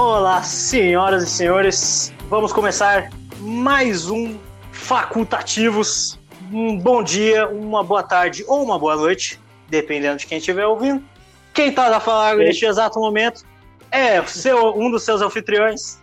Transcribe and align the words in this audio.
Olá, 0.00 0.44
senhoras 0.44 1.24
e 1.24 1.26
senhores. 1.26 2.14
Vamos 2.30 2.52
começar 2.52 3.10
mais 3.40 4.08
um 4.08 4.38
Facultativos. 4.70 6.16
Um 6.52 6.78
bom 6.78 7.02
dia, 7.02 7.48
uma 7.48 7.82
boa 7.82 8.04
tarde 8.04 8.44
ou 8.46 8.62
uma 8.62 8.78
boa 8.78 8.94
noite, 8.94 9.40
dependendo 9.68 10.18
de 10.18 10.26
quem 10.28 10.38
estiver 10.38 10.64
ouvindo. 10.64 11.02
Quem 11.52 11.70
está 11.70 11.96
a 11.96 11.98
falar 11.98 12.36
neste 12.36 12.64
exato 12.64 13.00
momento 13.00 13.44
é 13.90 14.22
seu, 14.22 14.72
um 14.78 14.88
dos 14.88 15.02
seus 15.02 15.20
anfitriões, 15.20 16.00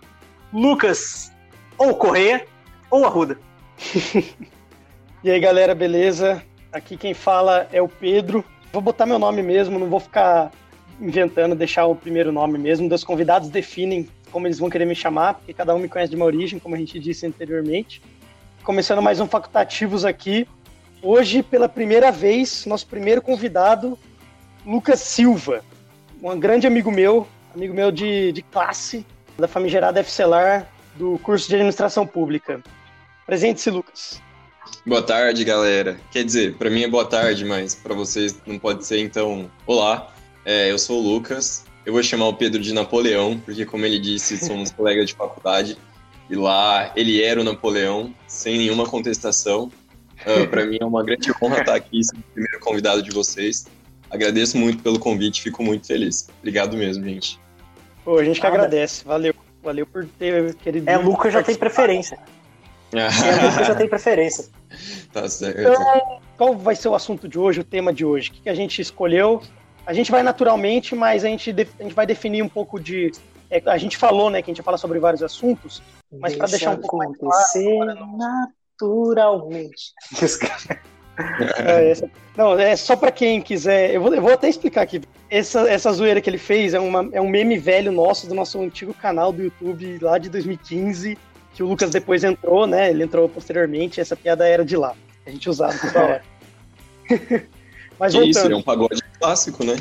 Lucas, 0.51 1.31
ou 1.77 1.95
Correia, 1.95 2.45
ou 2.91 3.05
Arruda. 3.05 3.39
e 5.23 5.31
aí, 5.31 5.39
galera, 5.39 5.73
beleza? 5.73 6.43
Aqui 6.69 6.97
quem 6.97 7.13
fala 7.13 7.65
é 7.71 7.81
o 7.81 7.87
Pedro. 7.87 8.43
Vou 8.73 8.81
botar 8.81 9.05
meu 9.05 9.17
nome 9.17 9.41
mesmo, 9.41 9.79
não 9.79 9.87
vou 9.87 10.01
ficar 10.01 10.51
inventando, 10.99 11.55
deixar 11.55 11.85
o 11.85 11.95
primeiro 11.95 12.31
nome 12.31 12.57
mesmo. 12.57 12.93
Os 12.93 13.03
convidados 13.03 13.49
definem 13.49 14.07
como 14.31 14.47
eles 14.47 14.59
vão 14.59 14.69
querer 14.69 14.85
me 14.85 14.95
chamar, 14.95 15.35
porque 15.35 15.53
cada 15.53 15.73
um 15.73 15.79
me 15.79 15.87
conhece 15.87 16.09
de 16.09 16.15
uma 16.15 16.25
origem, 16.25 16.59
como 16.59 16.75
a 16.75 16.77
gente 16.77 16.99
disse 16.99 17.25
anteriormente. 17.25 18.01
Começando 18.63 19.01
mais 19.01 19.19
um 19.19 19.27
Facultativos 19.27 20.03
aqui. 20.03 20.47
Hoje, 21.01 21.43
pela 21.43 21.69
primeira 21.69 22.11
vez, 22.11 22.65
nosso 22.65 22.87
primeiro 22.87 23.21
convidado, 23.21 23.97
Lucas 24.65 24.99
Silva, 24.99 25.63
um 26.21 26.39
grande 26.39 26.65
amigo 26.65 26.91
meu, 26.91 27.27
amigo 27.53 27.73
meu 27.73 27.91
de, 27.91 28.31
de 28.31 28.41
classe, 28.41 29.05
da 29.37 29.47
famigerada 29.47 30.03
FCELAR, 30.03 30.67
do 30.95 31.19
curso 31.19 31.47
de 31.47 31.55
Administração 31.55 32.07
Pública. 32.07 32.61
Presente-se, 33.25 33.69
Lucas. 33.69 34.21
Boa 34.85 35.01
tarde, 35.01 35.43
galera. 35.43 35.97
Quer 36.11 36.23
dizer, 36.23 36.55
para 36.55 36.69
mim 36.69 36.83
é 36.83 36.87
boa 36.87 37.05
tarde, 37.05 37.45
mas 37.45 37.75
para 37.75 37.93
vocês 37.93 38.35
não 38.45 38.57
pode 38.57 38.85
ser, 38.85 38.99
então, 38.99 39.49
olá. 39.67 40.14
É, 40.45 40.71
eu 40.71 40.77
sou 40.77 40.99
o 40.99 41.01
Lucas. 41.01 41.65
Eu 41.83 41.93
vou 41.93 42.03
chamar 42.03 42.27
o 42.27 42.33
Pedro 42.33 42.61
de 42.61 42.71
Napoleão, 42.71 43.39
porque, 43.39 43.65
como 43.65 43.85
ele 43.85 43.99
disse, 43.99 44.37
somos 44.37 44.69
colegas 44.71 45.07
de 45.07 45.15
faculdade. 45.15 45.77
E 46.29 46.35
lá 46.35 46.91
ele 46.95 47.21
era 47.21 47.41
o 47.41 47.43
Napoleão, 47.43 48.13
sem 48.27 48.57
nenhuma 48.57 48.85
contestação. 48.85 49.65
Uh, 50.25 50.43
ah, 50.43 50.47
para 50.49 50.65
mim 50.65 50.77
é 50.79 50.85
uma 50.85 51.03
grande 51.03 51.31
honra 51.41 51.59
estar 51.59 51.75
aqui, 51.75 52.03
sendo 52.03 52.19
o 52.19 52.33
primeiro 52.33 52.59
convidado 52.59 53.01
de 53.01 53.11
vocês. 53.11 53.65
Agradeço 54.09 54.57
muito 54.57 54.81
pelo 54.81 54.99
convite, 54.99 55.41
fico 55.41 55.63
muito 55.63 55.87
feliz. 55.87 56.27
Obrigado 56.39 56.77
mesmo, 56.77 57.03
gente. 57.03 57.39
Pô, 58.03 58.19
a 58.19 58.23
gente 58.23 58.39
que 58.39 58.47
agradece, 58.47 59.03
valeu. 59.03 59.33
Valeu 59.63 59.87
por 59.87 60.05
ter 60.05 60.53
querido. 60.55 60.87
É, 60.87 60.95
Lucas 60.95 61.33
já 61.33 61.41
tem 61.41 61.55
preferência. 61.55 62.19
é, 62.93 63.45
Lucas 63.47 63.67
já 63.67 63.75
tem 63.75 63.89
preferência. 63.89 64.45
Tá 65.13 65.29
certo. 65.29 65.61
Então, 65.61 66.19
qual 66.35 66.57
vai 66.57 66.75
ser 66.75 66.89
o 66.89 66.95
assunto 66.95 67.29
de 67.29 67.39
hoje, 67.39 67.61
o 67.61 67.63
tema 67.63 67.93
de 67.93 68.03
hoje? 68.03 68.31
O 68.31 68.33
que 68.33 68.49
a 68.49 68.53
gente 68.53 68.81
escolheu? 68.81 69.41
A 69.85 69.93
gente 69.93 70.11
vai 70.11 70.23
naturalmente, 70.23 70.95
mas 70.95 71.23
a 71.23 71.27
gente, 71.27 71.51
a 71.51 71.83
gente 71.83 71.93
vai 71.93 72.05
definir 72.05 72.41
um 72.41 72.49
pouco 72.49 72.79
de. 72.79 73.11
É, 73.49 73.61
a 73.65 73.77
gente 73.77 73.97
falou, 73.97 74.29
né, 74.29 74.41
que 74.41 74.49
a 74.49 74.51
gente 74.51 74.57
ia 74.57 74.63
falar 74.63 74.77
sobre 74.77 74.99
vários 74.99 75.21
assuntos, 75.21 75.81
mas 76.19 76.35
para 76.35 76.47
deixar 76.47 76.71
um 76.71 76.77
pouco 76.77 76.97
mais 76.97 77.15
claro, 77.17 78.17
naturalmente. 78.77 79.93
é, 81.59 81.91
essa, 81.91 82.09
não, 82.35 82.57
é 82.57 82.75
só 82.75 82.95
para 82.95 83.11
quem 83.11 83.41
quiser. 83.41 83.93
Eu 83.93 84.01
vou, 84.01 84.13
eu 84.13 84.21
vou 84.21 84.33
até 84.33 84.49
explicar 84.49 84.81
aqui. 84.81 85.01
Essa, 85.29 85.69
essa 85.69 85.91
zoeira 85.91 86.19
que 86.19 86.29
ele 86.29 86.37
fez 86.37 86.73
é, 86.73 86.79
uma, 86.79 87.07
é 87.11 87.21
um 87.21 87.29
meme 87.29 87.57
velho 87.57 87.91
nosso 87.91 88.27
do 88.27 88.33
nosso 88.33 88.59
antigo 88.61 88.93
canal 88.93 89.31
do 89.31 89.43
YouTube 89.43 89.99
lá 90.01 90.17
de 90.17 90.29
2015, 90.29 91.17
que 91.53 91.63
o 91.63 91.67
Lucas 91.67 91.91
depois 91.91 92.23
entrou, 92.23 92.65
né? 92.65 92.89
Ele 92.89 93.03
entrou 93.03 93.29
posteriormente. 93.29 94.01
Essa 94.01 94.15
piada 94.15 94.47
era 94.47 94.65
de 94.65 94.75
lá. 94.75 94.95
A 95.25 95.29
gente 95.29 95.49
usava 95.49 95.77
toda 95.77 96.03
hora. 96.03 96.23
Mas 97.99 98.13
que 98.13 98.23
isso, 98.23 98.51
é 98.51 98.55
um 98.55 98.61
pagode 98.61 99.01
clássico, 99.19 99.63
né? 99.63 99.75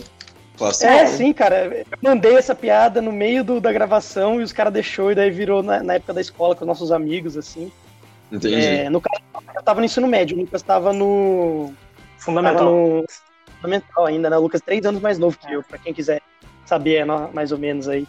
Clássico. 0.56 0.90
É, 0.90 1.06
sim, 1.06 1.32
cara. 1.32 1.84
Eu 1.90 1.98
mandei 2.00 2.36
essa 2.36 2.54
piada 2.54 3.02
no 3.02 3.12
meio 3.12 3.42
do, 3.42 3.60
da 3.60 3.72
gravação 3.72 4.40
e 4.40 4.44
os 4.44 4.52
caras 4.52 4.72
deixou 4.72 5.10
e 5.10 5.14
daí 5.14 5.30
virou 5.30 5.62
na, 5.62 5.82
na, 5.82 5.94
época 5.94 6.14
da 6.14 6.20
escola 6.20 6.54
com 6.54 6.64
nossos 6.64 6.92
amigos, 6.92 7.36
assim. 7.36 7.72
Entendi. 8.30 8.64
É, 8.64 8.90
no 8.90 9.00
caso, 9.00 9.22
eu 9.54 9.62
tava 9.62 9.80
no 9.80 9.86
ensino 9.86 10.06
médio, 10.06 10.36
o 10.36 10.40
Lucas 10.40 10.62
tava 10.62 10.92
no. 10.92 11.72
Fundamental. 12.18 12.58
Tava 12.58 12.70
no 12.70 13.04
fundamental 13.56 14.06
ainda, 14.06 14.30
né? 14.30 14.38
O 14.38 14.42
Lucas 14.42 14.60
três 14.60 14.84
anos 14.86 15.00
mais 15.00 15.18
novo 15.18 15.36
que 15.36 15.46
é. 15.46 15.56
eu, 15.56 15.62
pra 15.62 15.78
quem 15.78 15.92
quiser 15.92 16.22
saber 16.64 16.96
é, 16.96 17.04
mais 17.04 17.50
ou 17.50 17.58
menos 17.58 17.88
aí. 17.88 18.06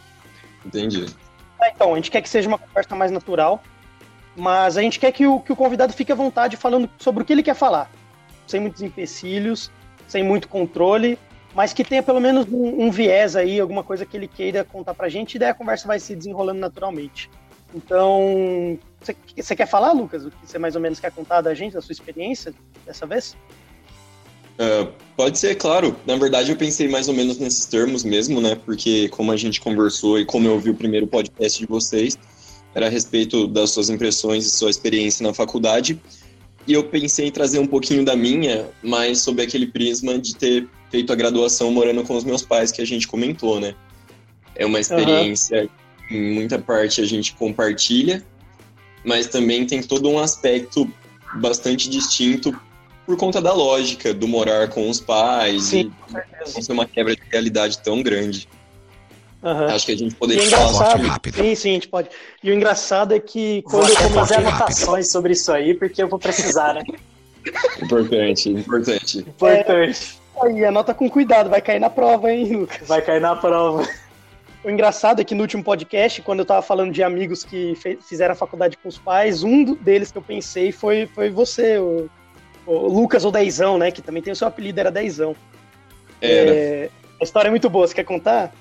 Entendi. 0.66 1.06
Então, 1.74 1.94
a 1.94 1.96
gente 1.96 2.12
quer 2.12 2.22
que 2.22 2.30
seja 2.30 2.48
uma 2.48 2.60
conversa 2.60 2.96
mais 2.96 3.12
natural, 3.12 3.64
mas 4.36 4.78
a 4.78 4.82
gente 4.82 5.00
quer 5.00 5.12
que 5.12 5.26
o, 5.26 5.40
que 5.40 5.52
o 5.52 5.56
convidado 5.56 5.94
fique 5.94 6.12
à 6.12 6.16
vontade 6.16 6.58
falando 6.58 6.90
sobre 7.00 7.24
o 7.24 7.26
que 7.26 7.34
ele 7.34 7.42
quer 7.42 7.56
falar, 7.56 7.90
sem 8.46 8.60
muitos 8.60 8.82
empecilhos 8.82 9.72
sem 10.08 10.24
muito 10.24 10.48
controle, 10.48 11.18
mas 11.54 11.74
que 11.74 11.84
tenha 11.84 12.04
pelo 12.04 12.20
menos 12.20 12.46
um, 12.52 12.86
um, 12.86 12.92
viés 12.92 13.36
aí, 13.36 13.60
alguma 13.60 13.84
coisa 13.84 14.06
que 14.06 14.16
ele 14.18 14.28
queira 14.28 14.64
contar 14.64 14.94
pra 14.94 15.10
gente, 15.10 15.36
e 15.36 15.40
daí 15.40 15.50
a 15.50 15.54
conversa 15.54 15.88
vai 15.88 16.00
se 16.00 16.16
desenrolando 16.16 16.60
naturalmente. 16.60 17.30
Então, 17.74 18.78
você 19.36 19.56
quer 19.56 19.68
falar, 19.68 19.92
Lucas, 19.92 20.26
o 20.26 20.32
que 20.32 20.38
você 20.46 20.58
mais 20.58 20.76
ou 20.76 20.82
menos 20.82 21.00
quer 21.00 21.12
contar 21.12 21.42
da 21.42 21.54
gente, 21.54 21.74
da 21.74 21.82
sua 21.82 21.94
experiência 21.94 22.54
dessa 22.86 23.06
vez? 23.06 23.36
Uh, 24.56 24.90
pode 25.18 25.38
ser, 25.38 25.56
claro. 25.56 25.96
Na 26.06 26.16
verdade, 26.16 26.52
eu 26.52 26.58
pensei 26.58 26.88
mais 26.88 27.10
ou 27.10 27.14
menos 27.14 27.38
nesses 27.38 27.66
termos 27.66 28.04
mesmo, 28.04 28.40
né? 28.40 28.56
Porque 28.56 29.10
como 29.10 29.32
a 29.32 29.38
gente 29.38 29.60
conversou 29.60 30.18
e 30.20 30.26
como 30.26 30.48
eu 30.48 30.54
ouvi 30.54 30.70
o 30.70 30.76
primeiro 30.76 31.06
podcast 31.06 31.60
de 31.60 31.66
vocês, 31.66 32.18
era 32.74 32.88
a 32.88 32.90
respeito 32.90 33.48
das 33.48 33.72
suas 33.72 33.90
impressões 33.90 34.46
e 34.46 34.50
sua 34.50 34.70
experiência 34.70 35.26
na 35.26 35.34
faculdade. 35.34 36.00
E 36.68 36.74
eu 36.74 36.84
pensei 36.84 37.28
em 37.28 37.32
trazer 37.32 37.60
um 37.60 37.68
pouquinho 37.68 38.04
da 38.04 38.16
minha, 38.16 38.68
mas 38.82 39.20
sob 39.20 39.42
aquele 39.42 39.68
prisma 39.68 40.18
de 40.18 40.36
ter 40.36 40.68
feito 40.90 41.14
a 41.14 41.16
graduação 41.16 41.72
morando 41.72 42.04
com 42.04 42.16
os 42.16 42.24
meus 42.24 42.42
pais, 42.42 42.72
que 42.72 42.82
a 42.82 42.86
gente 42.86 43.08
comentou, 43.08 43.60
né? 43.60 43.76
É 44.56 44.66
uma 44.66 44.80
experiência 44.80 45.64
uhum. 45.64 45.70
que, 46.08 46.16
em 46.16 46.34
muita 46.34 46.58
parte, 46.58 47.02
a 47.02 47.06
gente 47.06 47.36
compartilha, 47.36 48.24
mas 49.04 49.28
também 49.28 49.66
tem 49.66 49.82
todo 49.84 50.10
um 50.10 50.18
aspecto 50.18 50.92
bastante 51.36 51.90
distinto 51.90 52.58
por 53.06 53.18
conta 53.18 53.40
da 53.40 53.54
lógica 53.54 54.14
do 54.14 54.28
morar 54.28 54.70
com 54.70 54.90
os 54.90 55.00
pais 55.00 55.66
Sim, 55.66 55.92
e 56.10 56.54
não 56.56 56.62
ser 56.62 56.72
uma 56.72 56.88
quebra 56.88 57.16
de 57.16 57.22
realidade 57.32 57.78
tão 57.80 58.02
grande. 58.02 58.48
Uhum. 59.46 59.66
Acho 59.68 59.86
que 59.86 59.92
a 59.92 59.98
gente 59.98 60.16
poderia 60.16 60.50
falar 60.50 60.96
rápido. 60.96 61.36
Sim, 61.36 61.54
sim, 61.54 61.70
a 61.70 61.74
gente 61.74 61.88
pode. 61.88 62.10
E 62.44 62.50
o 62.50 62.54
engraçado 62.54 63.14
é 63.14 63.20
que 63.20 63.62
quando 63.62 63.88
eu 63.90 64.10
fazer 64.10 64.36
anotações 64.38 65.12
sobre 65.12 65.34
isso 65.34 65.52
aí, 65.52 65.76
porque 65.76 66.02
eu 66.02 66.08
vou 66.08 66.18
precisar, 66.18 66.74
né? 66.74 66.84
Importante, 67.80 68.50
importante. 68.50 69.20
Importante. 69.20 70.20
É, 70.36 70.48
aí, 70.48 70.66
anota 70.66 70.96
com 70.96 71.08
cuidado, 71.08 71.48
vai 71.48 71.62
cair 71.62 71.80
na 71.80 71.92
prova, 71.92 72.32
hein, 72.32 72.56
Lucas? 72.56 72.88
Vai 72.88 73.04
cair 73.04 73.22
na 73.22 73.36
prova. 73.36 73.88
O 74.64 74.70
engraçado 74.72 75.22
é 75.22 75.24
que 75.24 75.36
no 75.36 75.44
último 75.44 75.64
podcast, 75.64 76.24
quando 76.24 76.40
eu 76.40 76.46
tava 76.46 76.64
falando 76.64 76.92
de 76.92 77.04
amigos 77.04 77.44
que 77.44 77.78
fizeram 78.02 78.32
a 78.32 78.36
faculdade 78.36 78.78
com 78.78 78.90
os 78.90 78.98
pais, 78.98 79.44
um 79.44 79.76
deles 79.76 80.12
que 80.12 80.18
eu 80.18 80.24
pensei 80.24 80.72
foi, 80.72 81.06
foi 81.06 81.30
você, 81.30 81.78
o, 81.78 82.10
o 82.66 82.88
Lucas 82.88 83.24
ou 83.24 83.32
Dezão, 83.32 83.78
né? 83.78 83.92
Que 83.92 84.02
também 84.02 84.24
tem 84.24 84.34
o 84.34 84.36
seu 84.36 84.48
apelido, 84.48 84.80
era 84.80 84.90
Dezão. 84.90 85.36
Era. 86.20 86.50
É, 86.50 86.90
a 87.22 87.24
história 87.24 87.50
é 87.50 87.52
muito 87.52 87.70
boa, 87.70 87.86
você 87.86 87.94
quer 87.94 88.06
contar? 88.06 88.52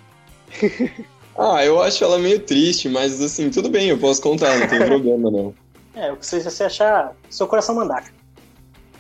Ah, 1.39 1.65
eu 1.65 1.81
acho 1.83 2.03
ela 2.03 2.19
meio 2.19 2.41
triste, 2.41 2.89
mas 2.89 3.21
assim, 3.21 3.51
tudo 3.51 3.69
bem, 3.69 3.89
eu 3.89 3.99
posso 3.99 4.21
contar, 4.21 4.59
não 4.59 4.67
tem 4.67 4.79
problema 4.87 5.31
não. 5.31 5.55
É, 5.95 6.13
o 6.13 6.17
que 6.17 6.27
você, 6.27 6.43
você 6.43 6.65
achar, 6.65 7.15
seu 7.31 7.47
coração 7.47 7.75
mandar. 7.75 8.05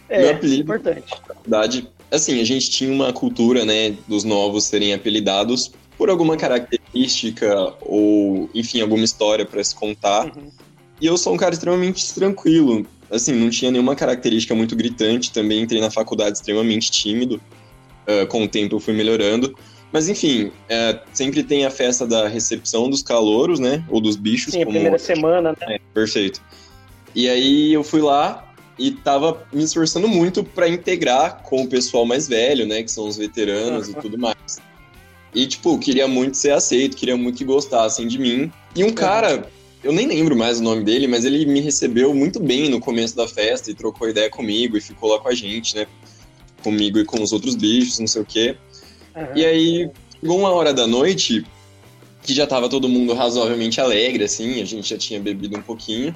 É, 0.09 0.21
Meu 0.21 0.31
apelido, 0.33 0.63
importante. 0.63 1.13
Na 1.29 1.35
verdade, 1.35 1.89
assim, 2.11 2.41
a 2.41 2.45
gente 2.45 2.71
tinha 2.71 2.93
uma 2.93 3.13
cultura, 3.13 3.65
né, 3.65 3.97
dos 4.07 4.23
novos 4.23 4.65
serem 4.65 4.93
apelidados 4.93 5.73
por 5.97 6.11
alguma 6.11 6.37
característica 6.37 7.75
ou, 7.81 8.49
enfim, 8.55 8.81
alguma 8.81 9.05
história 9.05 9.45
para 9.45 9.63
se 9.63 9.75
contar. 9.75 10.27
Uhum. 10.27 10.51
E 11.01 11.07
eu 11.07 11.17
sou 11.17 11.35
um 11.35 11.37
cara 11.37 11.55
extremamente 11.55 12.15
tranquilo. 12.15 12.87
Assim, 13.11 13.33
não 13.33 13.51
tinha 13.51 13.71
nenhuma 13.71 13.95
característica 13.95 14.55
muito 14.55 14.75
gritante. 14.75 15.33
Também 15.33 15.63
entrei 15.63 15.81
na 15.81 15.91
faculdade 15.91 16.37
extremamente 16.37 16.91
tímido. 16.91 17.41
Uh, 18.07 18.27
com 18.27 18.45
o 18.45 18.49
tempo 18.49 18.77
eu 18.77 18.81
fui 18.81 18.93
melhorando. 18.93 19.57
Mas 19.95 20.09
enfim, 20.09 20.51
é, 20.69 20.99
sempre 21.13 21.45
tem 21.45 21.65
a 21.65 21.71
festa 21.71 22.05
da 22.05 22.27
recepção 22.27 22.91
dos 22.91 23.01
calouros, 23.01 23.61
né? 23.61 23.85
Ou 23.89 24.01
dos 24.01 24.17
bichos. 24.17 24.53
Sim, 24.53 24.63
a 24.63 24.67
primeira 24.67 24.99
semana, 24.99 25.53
né? 25.53 25.77
É, 25.77 25.81
perfeito. 25.95 26.43
E 27.15 27.29
aí 27.29 27.73
eu 27.73 27.85
fui 27.85 28.01
lá 28.03 28.53
e 28.77 28.91
tava 28.91 29.47
me 29.53 29.63
esforçando 29.63 30.09
muito 30.09 30.43
para 30.43 30.69
integrar 30.69 31.45
com 31.45 31.63
o 31.63 31.69
pessoal 31.69 32.05
mais 32.05 32.27
velho, 32.27 32.67
né? 32.67 32.83
Que 32.83 32.91
são 32.91 33.07
os 33.07 33.17
veteranos 33.17 33.87
uhum. 33.87 33.95
e 33.97 34.03
tudo 34.03 34.19
mais. 34.19 34.59
E, 35.33 35.47
tipo, 35.47 35.79
queria 35.79 36.09
muito 36.09 36.37
ser 36.37 36.51
aceito, 36.51 36.97
queria 36.97 37.17
muito 37.17 37.39
que 37.39 37.45
gostassem 37.45 38.09
de 38.09 38.19
mim. 38.19 38.51
E 38.75 38.83
um 38.83 38.91
cara, 38.91 39.49
eu 39.81 39.93
nem 39.93 40.09
lembro 40.09 40.35
mais 40.35 40.59
o 40.59 40.63
nome 40.65 40.83
dele, 40.83 41.07
mas 41.07 41.25
ele 41.25 41.47
me 41.47 41.61
recebeu 41.61 42.13
muito 42.13 42.41
bem 42.41 42.69
no 42.69 42.81
começo 42.81 43.15
da 43.15 43.29
festa 43.29 43.71
e 43.71 43.75
trocou 43.75 44.09
ideia 44.09 44.29
comigo 44.29 44.77
e 44.77 44.81
ficou 44.81 45.13
lá 45.13 45.21
com 45.21 45.29
a 45.29 45.35
gente, 45.35 45.77
né? 45.77 45.87
Comigo 46.65 46.99
e 46.99 47.05
com 47.05 47.23
os 47.23 47.33
outros 47.33 47.55
bichos, 47.55 48.01
não 48.01 48.09
sei 48.09 48.23
o 48.23 48.25
quê. 48.25 48.57
Uhum. 49.17 49.27
E 49.35 49.45
aí, 49.45 49.91
chegou 50.21 50.39
uma 50.39 50.51
hora 50.51 50.73
da 50.73 50.87
noite, 50.87 51.45
que 52.23 52.35
já 52.35 52.47
tava 52.47 52.69
todo 52.69 52.89
mundo 52.89 53.15
razoavelmente 53.15 53.81
alegre, 53.81 54.25
assim, 54.25 54.61
a 54.61 54.65
gente 54.65 54.89
já 54.89 54.99
tinha 54.99 55.21
bebido 55.21 55.59
um 55.59 55.63
pouquinho, 55.63 56.15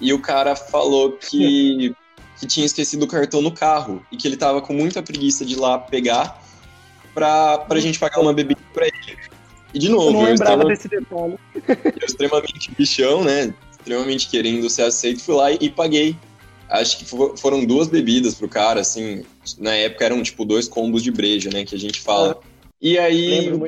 e 0.00 0.12
o 0.12 0.20
cara 0.20 0.54
falou 0.54 1.12
que, 1.12 1.94
que 2.38 2.46
tinha 2.46 2.66
esquecido 2.66 3.04
o 3.04 3.08
cartão 3.08 3.40
no 3.40 3.50
carro 3.50 4.04
e 4.12 4.16
que 4.16 4.28
ele 4.28 4.36
tava 4.36 4.60
com 4.60 4.74
muita 4.74 5.02
preguiça 5.02 5.44
de 5.44 5.54
ir 5.54 5.56
lá 5.58 5.78
pegar 5.78 6.42
pra, 7.14 7.58
pra 7.58 7.80
gente 7.80 7.98
pagar 7.98 8.20
uma 8.20 8.32
bebida 8.32 8.60
pra 8.74 8.86
ele. 8.86 9.16
E 9.72 9.78
de 9.78 9.88
novo, 9.88 10.08
Eu 10.08 10.12
não 10.12 10.20
eu, 10.22 10.26
lembrava 10.26 10.72
extrema- 10.72 10.74
desse 10.74 10.88
detalhe. 10.88 11.38
eu 12.00 12.06
extremamente 12.06 12.70
bichão, 12.76 13.24
né? 13.24 13.54
Extremamente 13.70 14.28
querendo 14.28 14.68
ser 14.68 14.82
aceito, 14.82 15.22
fui 15.22 15.34
lá 15.34 15.50
e, 15.52 15.58
e 15.60 15.70
paguei. 15.70 16.16
Acho 16.68 16.98
que 16.98 17.04
fo- 17.04 17.36
foram 17.36 17.64
duas 17.64 17.86
bebidas 17.88 18.34
pro 18.34 18.48
cara, 18.48 18.80
assim. 18.80 19.22
Na 19.58 19.74
época 19.74 20.04
eram 20.04 20.22
tipo 20.22 20.44
dois 20.44 20.66
combos 20.68 21.02
de 21.02 21.10
breja, 21.10 21.50
né? 21.52 21.64
Que 21.64 21.74
a 21.74 21.78
gente 21.78 22.00
fala. 22.00 22.38
E 22.82 22.98
aí, 22.98 23.60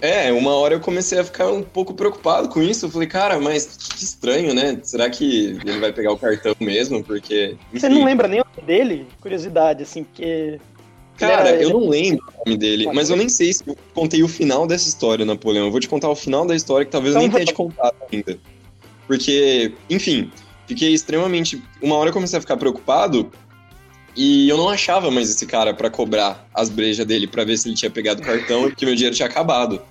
é, 0.00 0.32
uma 0.32 0.54
hora 0.54 0.74
eu 0.74 0.80
comecei 0.80 1.18
a 1.18 1.24
ficar 1.24 1.50
um 1.52 1.62
pouco 1.62 1.94
preocupado 1.94 2.48
com 2.48 2.62
isso. 2.62 2.86
Eu 2.86 2.90
falei, 2.90 3.06
cara, 3.06 3.38
mas 3.38 3.66
que 3.66 4.02
estranho, 4.02 4.54
né? 4.54 4.78
Será 4.82 5.08
que 5.10 5.58
ele 5.64 5.78
vai 5.78 5.92
pegar 5.92 6.12
o 6.12 6.18
cartão 6.18 6.54
mesmo? 6.58 7.04
Porque. 7.04 7.56
Você 7.72 7.88
não 7.88 8.04
lembra 8.04 8.26
nem 8.26 8.40
o 8.40 8.44
nome 8.44 8.66
dele? 8.66 9.06
Curiosidade, 9.20 9.82
assim, 9.82 10.04
porque. 10.04 10.58
Cara, 11.16 11.50
era- 11.50 11.62
eu 11.62 11.68
não 11.70 11.88
lembro 11.88 12.24
o 12.34 12.48
nome 12.48 12.56
dele, 12.58 12.86
mas 12.94 13.10
eu 13.10 13.16
nem 13.16 13.28
sei 13.28 13.52
se 13.52 13.62
eu 13.66 13.76
contei 13.92 14.22
o 14.22 14.28
final 14.28 14.66
dessa 14.66 14.88
história, 14.88 15.24
Napoleão. 15.24 15.66
Eu 15.66 15.70
vou 15.70 15.78
te 15.78 15.88
contar 15.88 16.08
o 16.08 16.16
final 16.16 16.46
da 16.46 16.56
história 16.56 16.86
que 16.86 16.90
talvez 16.90 17.14
eu 17.14 17.20
Então 17.20 17.28
nem 17.28 17.36
tenha 17.36 17.46
te 17.46 17.54
contado 17.54 17.94
ainda. 18.10 18.38
Porque, 19.06 19.74
enfim, 19.90 20.30
fiquei 20.70 20.94
extremamente. 20.94 21.60
Uma 21.82 21.96
hora 21.96 22.10
eu 22.10 22.12
comecei 22.14 22.38
a 22.38 22.40
ficar 22.40 22.56
preocupado 22.56 23.28
e 24.16 24.48
eu 24.48 24.56
não 24.56 24.68
achava 24.68 25.10
mais 25.10 25.28
esse 25.28 25.44
cara 25.44 25.74
pra 25.74 25.90
cobrar 25.90 26.48
as 26.54 26.68
brejas 26.68 27.04
dele 27.04 27.26
pra 27.26 27.42
ver 27.42 27.58
se 27.58 27.68
ele 27.68 27.74
tinha 27.74 27.90
pegado 27.90 28.22
o 28.22 28.24
cartão 28.24 28.68
e 28.68 28.74
que 28.74 28.86
meu 28.86 28.94
dinheiro 28.94 29.16
tinha 29.16 29.26
acabado. 29.26 29.82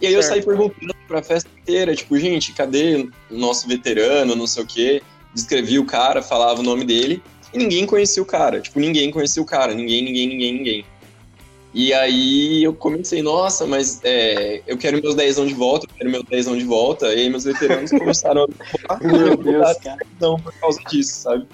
E 0.00 0.06
aí 0.06 0.14
eu 0.14 0.22
Certo. 0.22 0.34
saí 0.34 0.44
perguntando 0.44 0.94
pra 1.08 1.22
festa 1.22 1.50
inteira, 1.60 1.94
tipo, 1.94 2.16
gente, 2.18 2.52
cadê 2.52 3.10
o 3.28 3.36
nosso 3.36 3.66
veterano, 3.66 4.36
não 4.36 4.46
sei 4.46 4.62
o 4.62 4.66
quê. 4.66 5.02
Descrevi 5.34 5.76
o 5.78 5.84
cara, 5.84 6.22
falava 6.22 6.60
o 6.60 6.62
nome 6.62 6.84
dele. 6.84 7.20
E 7.52 7.58
ninguém 7.58 7.84
conhecia 7.84 8.22
o 8.22 8.26
cara. 8.26 8.60
Tipo, 8.60 8.78
ninguém 8.78 9.10
conhecia 9.10 9.42
o 9.42 9.46
cara. 9.46 9.74
Ninguém, 9.74 10.04
ninguém, 10.04 10.28
ninguém, 10.28 10.52
ninguém. 10.52 10.84
E 11.74 11.92
aí 11.92 12.64
eu 12.64 12.72
comecei, 12.74 13.22
nossa, 13.22 13.66
mas 13.66 14.00
é, 14.02 14.62
eu 14.66 14.78
quero 14.78 15.00
meus 15.02 15.14
dezão 15.14 15.46
de 15.46 15.54
volta, 15.54 15.86
eu 15.86 15.94
quero 15.96 16.10
meus 16.10 16.24
dezão 16.24 16.56
de 16.56 16.64
volta. 16.64 17.06
E 17.12 17.20
aí 17.20 17.30
meus 17.30 17.44
veteranos 17.44 17.90
começaram 17.90 18.46
a 18.88 18.98
Meu 19.04 19.36
Deus, 19.36 19.76
cara. 19.78 19.98
não 20.20 20.36
por 20.36 20.52
causa 20.54 20.80
disso, 20.90 21.22
sabe? 21.22 21.46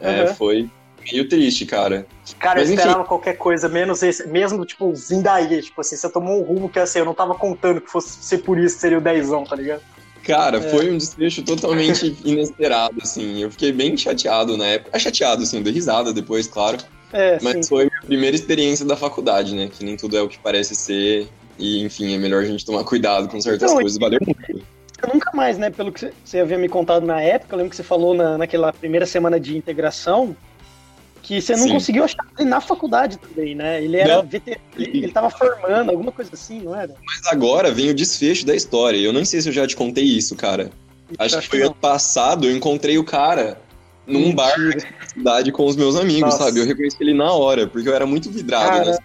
É, 0.00 0.22
Aham. 0.22 0.34
foi 0.34 0.68
meio 1.12 1.28
triste, 1.28 1.64
cara. 1.66 2.06
Cara, 2.38 2.60
Mas, 2.60 2.68
eu 2.68 2.74
enfim. 2.74 2.82
esperava 2.82 3.04
qualquer 3.06 3.34
coisa, 3.36 3.68
menos 3.68 4.02
esse, 4.02 4.26
mesmo, 4.28 4.64
tipo, 4.64 4.92
vindo 4.92 5.22
daí, 5.22 5.62
tipo 5.62 5.80
assim, 5.80 5.96
você 5.96 6.08
tomou 6.10 6.40
um 6.40 6.42
rumo 6.42 6.68
que 6.68 6.78
assim, 6.78 6.98
eu 6.98 7.04
não 7.04 7.14
tava 7.14 7.34
contando 7.34 7.80
que 7.80 7.90
fosse 7.90 8.22
ser 8.22 8.38
por 8.38 8.58
isso 8.58 8.76
que 8.76 8.80
seria 8.80 8.98
o 8.98 9.00
dezão, 9.00 9.44
tá 9.44 9.56
ligado? 9.56 9.82
Cara, 10.22 10.58
É. 10.58 10.62
foi 10.62 10.90
um 10.90 10.98
desfecho 10.98 11.42
totalmente 11.44 12.16
inesperado, 12.24 12.96
assim. 13.02 13.38
Eu 13.42 13.50
fiquei 13.50 13.72
bem 13.72 13.96
chateado 13.96 14.56
na 14.56 14.66
época. 14.66 14.90
É 14.96 14.98
chateado, 14.98 15.42
assim, 15.42 15.62
dei 15.62 15.72
risada 15.72 16.12
depois, 16.12 16.46
claro. 16.46 16.78
É, 17.12 17.38
Mas 17.42 17.52
sim. 17.54 17.62
foi 17.64 17.86
a 17.86 18.06
primeira 18.06 18.36
experiência 18.36 18.84
da 18.84 18.96
faculdade, 18.96 19.54
né? 19.54 19.68
Que 19.68 19.84
nem 19.84 19.96
tudo 19.96 20.16
é 20.16 20.22
o 20.22 20.28
que 20.28 20.38
parece 20.38 20.74
ser. 20.76 21.28
E, 21.58 21.82
enfim, 21.84 22.14
é 22.14 22.18
melhor 22.18 22.42
a 22.42 22.46
gente 22.46 22.64
tomar 22.64 22.84
cuidado 22.84 23.28
com 23.28 23.40
certas 23.40 23.70
Então, 23.70 23.80
coisas. 23.82 23.98
Valeu 23.98 24.18
muito. 24.24 24.66
Eu 25.02 25.08
nunca 25.14 25.30
mais, 25.34 25.58
né? 25.58 25.70
Pelo 25.70 25.90
que 25.92 26.12
você- 26.24 26.38
havia 26.38 26.58
me 26.58 26.68
contado 26.68 27.04
na 27.06 27.20
época, 27.20 27.54
eu 27.54 27.58
lembro 27.58 27.70
que 27.70 27.76
você 27.76 27.82
falou 27.82 28.14
na, 28.14 28.38
naquela 28.38 28.72
primeira 28.72 29.06
semana 29.06 29.40
de 29.40 29.56
integração 29.56 30.36
que 31.22 31.40
você 31.40 31.52
não 31.54 31.64
Sim. 31.64 31.72
conseguiu 31.72 32.04
achar 32.04 32.24
ele 32.38 32.48
na 32.48 32.60
faculdade 32.60 33.18
também, 33.18 33.54
né? 33.54 33.82
Ele 33.82 33.96
era 33.98 34.22
veterano, 34.22 34.62
ele, 34.76 34.98
ele 35.04 35.12
tava 35.12 35.30
formando, 35.30 35.90
alguma 35.90 36.10
coisa 36.12 36.30
assim, 36.32 36.60
não 36.60 36.74
era? 36.74 36.94
Mas 37.06 37.32
agora 37.32 37.70
vem 37.70 37.90
o 37.90 37.94
desfecho 37.94 38.46
da 38.46 38.54
história. 38.54 38.98
Eu 38.98 39.12
nem 39.12 39.24
sei 39.24 39.40
se 39.40 39.48
eu 39.48 39.52
já 39.52 39.66
te 39.66 39.76
contei 39.76 40.04
isso, 40.04 40.34
cara. 40.34 40.70
Acho, 41.18 41.36
Acho 41.38 41.48
que 41.50 41.56
foi 41.56 41.62
ano 41.66 41.74
passado, 41.74 42.46
eu 42.46 42.56
encontrei 42.56 42.96
o 42.96 43.04
cara 43.04 43.60
num 44.10 44.34
bar 44.34 44.58
na 44.58 45.06
cidade 45.06 45.52
com 45.52 45.66
os 45.66 45.76
meus 45.76 45.96
amigos, 45.96 46.20
Nossa. 46.34 46.44
sabe? 46.44 46.60
Eu 46.60 46.66
reconheci 46.66 46.96
ele 47.00 47.14
na 47.14 47.32
hora, 47.32 47.66
porque 47.66 47.88
eu 47.88 47.94
era 47.94 48.06
muito 48.06 48.30
vidrado. 48.30 48.68
Cara. 48.68 48.84
nessa- 48.86 49.02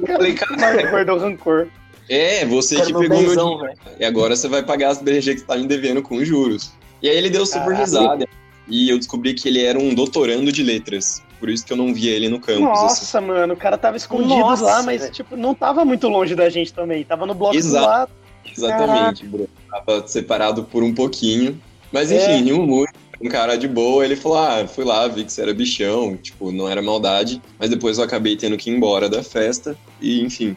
Eu 0.00 0.06
falei, 0.06 0.34
cara, 0.34 0.90
guardou 0.90 1.18
rancor. 1.18 1.68
é, 2.08 2.44
você 2.46 2.76
que 2.76 2.86
pegou 2.86 3.00
meu 3.00 3.08
dinheiro. 3.18 3.58
velho. 3.58 3.74
E 4.00 4.04
agora 4.04 4.34
você 4.36 4.48
vai 4.48 4.62
pagar 4.62 4.90
as 4.90 5.00
BG 5.02 5.34
que 5.34 5.40
você 5.40 5.46
tá 5.46 5.56
me 5.56 5.66
devendo 5.66 6.02
com 6.02 6.24
juros. 6.24 6.72
E 7.02 7.08
aí 7.08 7.16
ele 7.16 7.30
deu 7.30 7.44
super 7.46 7.60
Caraca. 7.64 7.80
risada. 7.84 8.28
E 8.68 8.88
eu 8.90 8.96
descobri 8.98 9.34
que 9.34 9.48
ele 9.48 9.62
era 9.64 9.78
um 9.78 9.94
doutorando 9.94 10.52
de 10.52 10.62
letras. 10.62 11.22
Por 11.40 11.50
isso 11.50 11.64
que 11.66 11.72
eu 11.72 11.76
não 11.76 11.92
via 11.92 12.12
ele 12.12 12.28
no 12.28 12.38
campus. 12.38 12.62
assim. 12.62 12.82
Nossa, 12.84 13.20
mano, 13.20 13.54
o 13.54 13.56
cara 13.56 13.76
tava 13.76 13.96
escondido 13.96 14.36
Nossa, 14.38 14.62
lá, 14.64 14.82
mas, 14.84 15.00
velho. 15.02 15.12
tipo, 15.12 15.36
não 15.36 15.54
tava 15.54 15.84
muito 15.84 16.08
longe 16.08 16.34
da 16.36 16.48
gente 16.48 16.72
também. 16.72 17.02
Tava 17.04 17.26
no 17.26 17.34
bloco 17.34 17.56
Exato. 17.56 17.84
do 17.84 17.90
lado. 17.90 18.10
Exatamente, 18.56 19.26
bro. 19.26 19.48
Tava 19.68 20.06
separado 20.06 20.62
por 20.64 20.82
um 20.84 20.94
pouquinho. 20.94 21.60
Mas 21.90 22.10
É. 22.12 22.16
enfim, 22.36 22.44
nenhum 22.44 22.64
muito. 22.64 22.92
Um 23.22 23.28
cara 23.28 23.56
de 23.56 23.68
boa, 23.68 24.04
ele 24.04 24.16
falou: 24.16 24.38
Ah, 24.38 24.66
fui 24.66 24.84
lá, 24.84 25.06
vi 25.06 25.24
que 25.24 25.32
você 25.32 25.42
era 25.42 25.54
bichão, 25.54 26.16
tipo, 26.16 26.50
não 26.50 26.68
era 26.68 26.82
maldade. 26.82 27.40
Mas 27.58 27.70
depois 27.70 27.98
eu 27.98 28.04
acabei 28.04 28.36
tendo 28.36 28.56
que 28.56 28.70
ir 28.70 28.74
embora 28.74 29.08
da 29.08 29.22
festa. 29.22 29.76
E 30.00 30.20
enfim, 30.22 30.56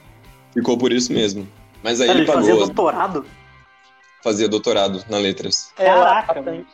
ficou 0.54 0.78
por 0.78 0.92
isso 0.92 1.14
mesmo. 1.14 1.48
Mas 1.84 2.02
aí 2.02 2.10
Ele, 2.10 2.20
ele 2.22 2.26
fazia 2.28 2.54
pagou, 2.54 2.66
doutorado? 2.66 3.26
fazia 4.24 4.50
doutorado 4.50 5.06
na 5.08 5.20
letras. 5.20 5.70
É, 5.78 5.86
Caraca. 5.86 6.66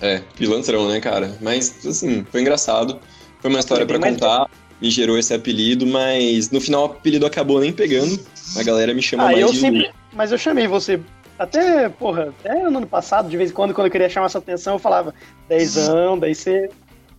É, 0.00 0.22
pilantrão, 0.36 0.88
né, 0.88 1.00
cara? 1.00 1.36
Mas, 1.40 1.84
assim, 1.84 2.24
foi 2.30 2.40
engraçado. 2.40 3.00
Foi 3.40 3.50
uma 3.50 3.58
história 3.58 3.84
mais 3.86 4.14
contar. 4.14 4.48
Me 4.80 4.90
gerou 4.90 5.18
esse 5.18 5.32
apelido, 5.32 5.86
mas 5.86 6.50
no 6.50 6.60
final 6.60 6.82
o 6.82 6.84
apelido 6.86 7.26
acabou 7.26 7.60
nem 7.60 7.72
pegando. 7.72 8.18
A 8.56 8.62
galera 8.62 8.92
me 8.92 9.02
chama 9.02 9.24
Ah, 9.24 9.26
mais 9.26 9.40
eu 9.40 9.50
de 9.50 9.58
sempre. 9.58 9.90
Mas 10.12 10.30
eu 10.30 10.38
chamei 10.38 10.66
você. 10.66 11.00
Até, 11.38 11.88
porra, 11.88 12.32
até 12.40 12.68
no 12.70 12.78
ano 12.78 12.86
passado, 12.86 13.28
de 13.28 13.36
vez 13.36 13.50
em 13.50 13.54
quando, 13.54 13.74
quando 13.74 13.86
eu 13.86 13.90
queria 13.90 14.08
chamar 14.08 14.28
sua 14.28 14.40
atenção, 14.40 14.74
eu 14.74 14.78
falava 14.78 15.14
dezão, 15.48 16.18
daí 16.18 16.34
você. 16.34 16.70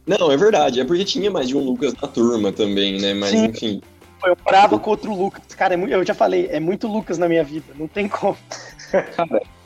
Não, 0.07 0.31
é 0.31 0.38
verdade. 0.38 0.79
É 0.79 0.85
porque 0.85 1.03
tinha 1.03 1.29
mais 1.29 1.47
de 1.47 1.57
um 1.57 1.59
Lucas 1.59 1.94
na 2.01 2.07
turma 2.07 2.51
também, 2.51 3.00
né? 3.00 3.13
Mas, 3.13 3.31
Sim. 3.31 3.45
enfim. 3.45 3.81
Eu 4.25 4.38
brava 4.44 4.79
com 4.79 4.89
outro 4.89 5.13
Lucas. 5.13 5.44
Cara, 5.56 5.75
é 5.75 5.94
eu 5.94 6.06
já 6.06 6.13
falei, 6.13 6.47
é 6.50 6.59
muito 6.59 6.88
Lucas 6.88 7.17
na 7.17 7.27
minha 7.27 7.44
vida. 7.44 7.65
Não 7.77 7.88
tem 7.88 8.07
como. 8.07 8.38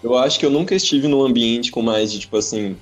Eu 0.03 0.17
acho 0.17 0.39
que 0.39 0.45
eu 0.45 0.49
nunca 0.49 0.73
estive 0.73 1.07
num 1.07 1.21
ambiente 1.21 1.71
com 1.71 1.81
mais 1.81 2.11
de, 2.11 2.19
tipo 2.19 2.37
assim, 2.37 2.75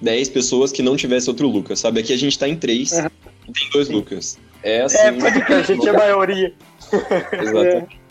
10 0.00 0.30
pessoas 0.30 0.72
que 0.72 0.82
não 0.82 0.96
tivesse 0.96 1.28
outro 1.28 1.48
Lucas, 1.48 1.80
sabe? 1.80 2.00
Aqui 2.00 2.12
a 2.12 2.18
gente 2.18 2.38
tá 2.38 2.48
em 2.48 2.56
três 2.56 2.92
Aham. 2.92 3.10
e 3.48 3.52
tem 3.52 3.70
dois 3.70 3.86
Sim. 3.86 3.94
Lucas. 3.94 4.38
É 4.62 4.82
assim. 4.82 4.98
É, 4.98 5.12
pode 5.12 5.52
A 5.52 5.62
gente 5.62 5.88
é 5.88 5.92
maioria. 5.92 6.54
Exatamente. 7.32 8.05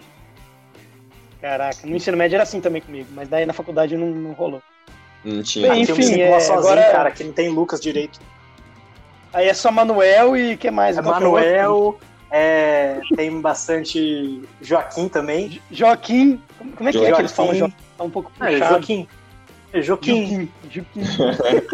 Caraca, 1.46 1.86
no 1.86 1.96
ensino 1.96 2.18
médio 2.18 2.38
era 2.38 2.42
assim 2.44 2.60
também 2.60 2.82
comigo, 2.82 3.08
mas 3.14 3.30
daí 3.30 3.46
na 3.46 3.54
faculdade 3.54 3.96
não, 3.96 4.08
não 4.08 4.32
rolou. 4.32 4.64
Não 5.24 5.44
tinha. 5.44 5.70
Bem, 5.70 5.86
eu 5.88 5.96
me 5.96 6.04
enfim, 6.04 6.20
é, 6.20 6.40
sozinho, 6.40 6.58
agora- 6.58 6.92
cara, 6.92 7.12
que 7.12 7.24
não 7.24 7.34
tem 7.34 7.50
Lucas 7.50 7.80
direito. 7.80 8.20
Aí 9.32 9.48
é 9.48 9.54
só 9.54 9.72
Manuel 9.72 10.36
e 10.36 10.58
que 10.58 10.72
mais? 10.72 10.98
É 10.98 11.02
é? 11.02 11.04
Manuel, 11.04 12.00
é, 12.32 13.00
tem 13.16 13.40
bastante 13.40 14.42
Joaquim 14.60 15.08
também. 15.08 15.62
Joaquim. 15.70 16.42
Como, 16.76 16.90
é 16.90 16.92
que 16.92 16.98
é 17.06 17.12
que 17.12 17.22
eles 17.22 17.32
falam 17.32 17.54
Joaquim. 17.54 17.76
Joaquim? 17.76 17.86
Tá 17.96 18.04
um 18.06 18.10
pouco 18.10 18.32
Ah, 18.40 18.50
é 18.50 18.54
puxado. 18.54 18.72
Joaquim. 18.74 19.08
É 19.72 19.82
Joaquim. 19.84 20.50
Joaquim. 20.72 21.04
Joaquim. 21.04 21.68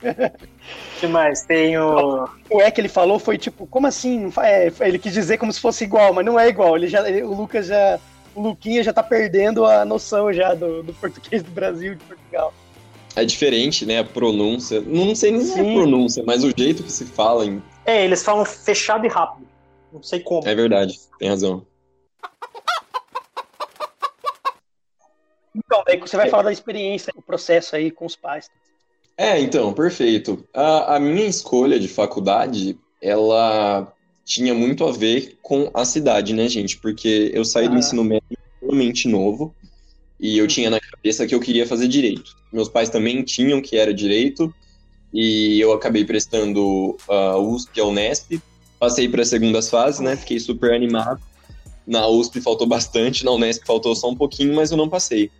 O 0.00 1.00
que 1.00 1.06
mais? 1.06 1.42
Tem 1.42 1.76
o. 1.76 2.26
O 2.48 2.62
é 2.62 2.70
que 2.70 2.80
ele 2.80 2.88
falou 2.88 3.18
foi 3.18 3.36
tipo, 3.36 3.66
como 3.66 3.86
assim? 3.86 4.32
É, 4.42 4.72
ele 4.80 4.98
quis 4.98 5.12
dizer 5.12 5.36
como 5.36 5.52
se 5.52 5.60
fosse 5.60 5.84
igual, 5.84 6.14
mas 6.14 6.24
não 6.24 6.40
é 6.40 6.48
igual. 6.48 6.78
Ele 6.78 6.88
já, 6.88 7.06
ele- 7.06 7.22
o 7.24 7.34
Lucas 7.34 7.66
já. 7.66 7.98
O 8.36 8.42
Luquinha 8.42 8.82
já 8.84 8.92
tá 8.92 9.02
perdendo 9.02 9.64
a 9.64 9.82
noção 9.84 10.30
já 10.30 10.52
do, 10.54 10.82
do 10.82 10.92
português 10.92 11.42
do 11.42 11.50
Brasil 11.50 11.94
e 11.94 11.96
de 11.96 12.04
Portugal. 12.04 12.52
É 13.16 13.24
diferente, 13.24 13.86
né? 13.86 14.00
A 14.00 14.04
pronúncia. 14.04 14.78
Não 14.82 15.14
sei 15.14 15.30
nem 15.32 15.40
se 15.40 15.58
é 15.58 15.62
pronúncia, 15.74 16.22
mas 16.26 16.44
o 16.44 16.52
jeito 16.56 16.82
que 16.82 16.92
se 16.92 17.06
fala 17.06 17.46
em- 17.46 17.62
É, 17.86 18.04
eles 18.04 18.22
falam 18.22 18.44
fechado 18.44 19.06
e 19.06 19.08
rápido. 19.08 19.48
Não 19.90 20.02
sei 20.02 20.20
como. 20.20 20.46
é 20.46 20.54
verdade. 20.54 21.00
Tem 21.18 21.30
razão. 21.30 21.66
Então, 25.54 25.82
daí 25.86 25.98
você 25.98 26.16
vai 26.18 26.28
falar 26.28 26.42
da 26.42 26.52
experiência, 26.52 27.10
o 27.16 27.22
processo 27.22 27.74
aí 27.74 27.90
com 27.90 28.04
os 28.04 28.14
pais. 28.14 28.50
É, 29.16 29.40
então, 29.40 29.72
perfeito. 29.72 30.46
A, 30.52 30.96
a 30.96 31.00
minha 31.00 31.24
escolha 31.26 31.80
de 31.80 31.88
faculdade, 31.88 32.78
ela 33.00 33.90
tinha 34.26 34.52
muito 34.52 34.84
a 34.84 34.90
ver 34.90 35.38
com 35.40 35.70
a 35.72 35.84
cidade, 35.84 36.34
né, 36.34 36.48
gente? 36.48 36.76
Porque 36.78 37.30
eu 37.32 37.44
saí 37.44 37.68
do 37.68 37.76
Ah. 37.76 37.78
ensino 37.78 38.02
médio 38.02 38.26
extremamente 38.52 39.06
novo 39.08 39.54
e 40.18 40.36
eu 40.36 40.48
tinha 40.48 40.68
na 40.68 40.80
cabeça 40.80 41.24
que 41.26 41.34
eu 41.34 41.38
queria 41.40 41.64
fazer 41.64 41.86
direito. 41.86 42.36
Meus 42.52 42.68
pais 42.68 42.90
também 42.90 43.22
tinham 43.22 43.62
que 43.62 43.76
era 43.76 43.94
direito 43.94 44.52
e 45.14 45.60
eu 45.60 45.72
acabei 45.72 46.04
prestando 46.04 46.96
a 47.08 47.38
USP 47.38 47.78
e 47.78 47.80
a 47.80 47.84
Unesp. 47.86 48.42
Passei 48.80 49.08
para 49.08 49.22
as 49.22 49.28
segundas 49.28 49.70
fases, 49.70 50.00
né? 50.00 50.16
Fiquei 50.16 50.40
super 50.40 50.74
animado. 50.74 51.22
Na 51.86 52.08
USP 52.08 52.40
faltou 52.40 52.66
bastante, 52.66 53.24
na 53.24 53.30
Unesp 53.30 53.64
faltou 53.64 53.94
só 53.94 54.10
um 54.10 54.16
pouquinho, 54.16 54.56
mas 54.56 54.72
eu 54.72 54.76
não 54.76 54.88
passei. 54.88 55.30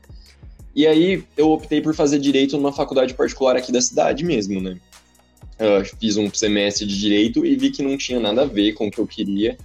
E 0.76 0.87
aí 0.87 1.25
eu 1.37 1.50
optei 1.50 1.81
por 1.81 1.93
fazer 1.93 2.21
direito 2.21 2.57
numa 2.57 2.73
faculdade 2.73 3.14
particular 3.14 3.57
aqui 3.57 3.73
da 3.73 3.83
cidade 3.83 4.25
mesmo, 4.25 4.61
né? 4.61 4.78
Eu 5.59 5.85
fiz 5.85 6.17
um 6.17 6.33
semestre 6.33 6.85
de 6.87 6.99
direito 6.99 7.45
e 7.47 7.57
vi 7.57 7.71
que 7.71 7.83
não 7.83 7.97
tinha 7.97 8.21
nada 8.21 8.43
a 8.43 8.47
ver 8.47 8.73
com 8.73 8.89
o 8.89 8.91
que 8.91 8.99
eu 8.99 9.07
queria, 9.07 9.57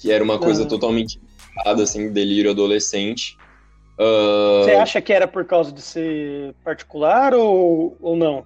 que 0.00 0.10
era 0.10 0.22
uma 0.24 0.38
coisa 0.38 0.62
Ah. 0.62 0.66
totalmente 0.66 1.20
errada, 1.58 1.82
assim, 1.82 2.10
delírio 2.10 2.50
adolescente. 2.50 3.36
Ah, 3.98 4.62
Você 4.64 4.70
acha 4.72 5.00
que 5.00 5.12
era 5.12 5.26
por 5.28 5.44
causa 5.44 5.72
de 5.72 5.82
ser 5.82 6.54
particular 6.64 7.34
ou, 7.34 7.96
ou 8.00 8.16
não? 8.16 8.44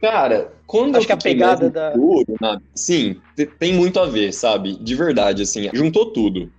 Cara, 0.00 0.52
quando 0.66 0.96
Acho 0.96 1.04
eu 1.04 1.06
que 1.06 1.12
a 1.12 1.16
pegada 1.16 1.70
da- 1.70 1.92
sim, 2.74 3.20
te- 3.36 3.46
tem 3.46 3.72
muito 3.72 4.00
a 4.00 4.06
ver, 4.06 4.32
sabe? 4.32 4.76
De 4.76 4.94
verdade, 4.94 5.42
assim, 5.42 5.68
juntou 5.72 6.06
tudo. 6.12 6.50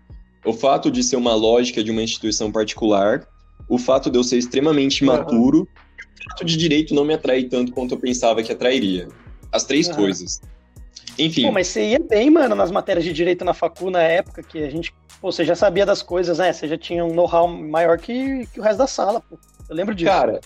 O 0.45 0.53
fato 0.53 0.89
de 0.89 1.03
ser 1.03 1.15
uma 1.17 1.35
lógica 1.35 1.83
de 1.83 1.91
uma 1.91 2.01
instituição 2.01 2.51
particular, 2.51 3.27
o 3.67 3.77
fato 3.77 4.09
de 4.09 4.17
eu 4.17 4.23
ser 4.23 4.37
extremamente 4.37 4.99
imaturo, 5.03 5.59
uhum. 5.59 5.63
o 5.63 6.29
fato 6.29 6.45
de 6.45 6.55
direito 6.55 6.93
não 6.95 7.03
me 7.03 7.13
atrair 7.13 7.49
tanto 7.49 7.71
quanto 7.73 7.95
eu 7.95 7.99
pensava 7.99 8.41
que 8.41 8.51
atrairia. 8.51 9.07
As 9.53 9.63
três 9.63 9.87
uhum. 9.87 9.95
coisas. 9.95 10.41
Enfim. 11.17 11.43
Pô, 11.43 11.51
mas 11.51 11.67
você 11.67 11.91
ia 11.91 11.99
bem, 11.99 12.29
mano, 12.29 12.55
nas 12.55 12.71
matérias 12.71 13.05
de 13.05 13.13
direito 13.13 13.45
na 13.45 13.53
facu 13.53 13.89
na 13.89 14.01
época 14.01 14.41
que 14.41 14.63
a 14.63 14.69
gente. 14.69 14.93
Pô, 15.21 15.31
você 15.31 15.45
já 15.45 15.55
sabia 15.55 15.85
das 15.85 16.01
coisas, 16.01 16.39
né? 16.39 16.51
Você 16.51 16.67
já 16.67 16.77
tinha 16.77 17.05
um 17.05 17.13
know-how 17.13 17.47
maior 17.47 17.97
que, 17.97 18.47
que 18.47 18.59
o 18.59 18.63
resto 18.63 18.79
da 18.79 18.87
sala, 18.87 19.21
pô. 19.21 19.37
Eu 19.69 19.75
lembro 19.75 19.95
disso. 19.95 20.11
Cara, 20.11 20.41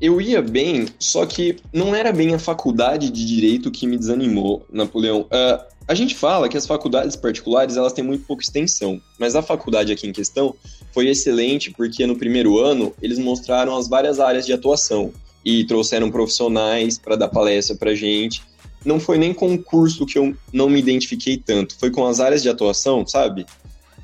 eu 0.00 0.20
ia 0.20 0.42
bem, 0.42 0.86
só 0.98 1.24
que 1.24 1.56
não 1.72 1.94
era 1.94 2.12
bem 2.12 2.34
a 2.34 2.38
faculdade 2.38 3.10
de 3.10 3.24
direito 3.24 3.70
que 3.70 3.86
me 3.86 3.96
desanimou, 3.96 4.64
Napoleão. 4.70 5.22
Uh, 5.22 5.64
a 5.88 5.94
gente 5.94 6.14
fala 6.14 6.48
que 6.48 6.56
as 6.56 6.66
faculdades 6.66 7.16
particulares 7.16 7.76
elas 7.76 7.92
têm 7.92 8.04
muito 8.04 8.26
pouca 8.26 8.42
extensão, 8.42 9.00
mas 9.18 9.34
a 9.34 9.42
faculdade 9.42 9.90
aqui 9.90 10.06
em 10.06 10.12
questão 10.12 10.54
foi 10.92 11.08
excelente 11.08 11.70
porque 11.70 12.06
no 12.06 12.16
primeiro 12.16 12.58
ano 12.58 12.94
eles 13.00 13.18
mostraram 13.18 13.76
as 13.76 13.88
várias 13.88 14.20
áreas 14.20 14.44
de 14.44 14.52
atuação 14.52 15.12
e 15.44 15.64
trouxeram 15.64 16.10
profissionais 16.10 16.98
para 16.98 17.16
dar 17.16 17.28
palestra 17.28 17.74
para 17.74 17.94
gente. 17.94 18.42
Não 18.84 19.00
foi 19.00 19.18
nem 19.18 19.34
com 19.34 19.52
o 19.52 19.62
curso 19.62 20.06
que 20.06 20.18
eu 20.18 20.34
não 20.52 20.68
me 20.68 20.78
identifiquei 20.78 21.36
tanto, 21.36 21.76
foi 21.78 21.90
com 21.90 22.06
as 22.06 22.20
áreas 22.20 22.42
de 22.42 22.48
atuação, 22.48 23.06
sabe? 23.06 23.44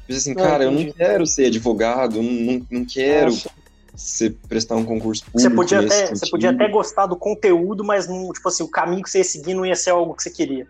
Eu 0.09 0.17
assim, 0.17 0.35
cara, 0.35 0.65
eu 0.65 0.71
não 0.71 0.93
quero 0.93 1.27
ser 1.27 1.47
advogado, 1.47 2.23
não, 2.23 2.67
não 2.71 2.85
quero. 2.85 3.31
Nossa 3.31 3.51
você 3.95 4.31
prestar 4.49 4.77
um 4.77 4.85
concurso 4.85 5.25
público. 5.25 5.41
Você 5.41 5.55
podia, 5.55 5.81
até, 5.81 6.07
você 6.09 6.29
podia 6.29 6.51
até 6.51 6.69
gostar 6.69 7.07
do 7.07 7.17
conteúdo, 7.17 7.85
mas 7.85 8.09
não, 8.09 8.33
tipo 8.33 8.49
assim, 8.49 8.65
o 8.65 8.69
caminho 8.69 9.03
que 9.03 9.09
você 9.09 9.19
ia 9.19 9.25
seguir 9.25 9.55
não 9.55 9.65
ia 9.65 9.77
ser 9.77 9.91
algo 9.91 10.15
que 10.15 10.23
você 10.23 10.31
queria. 10.31 10.67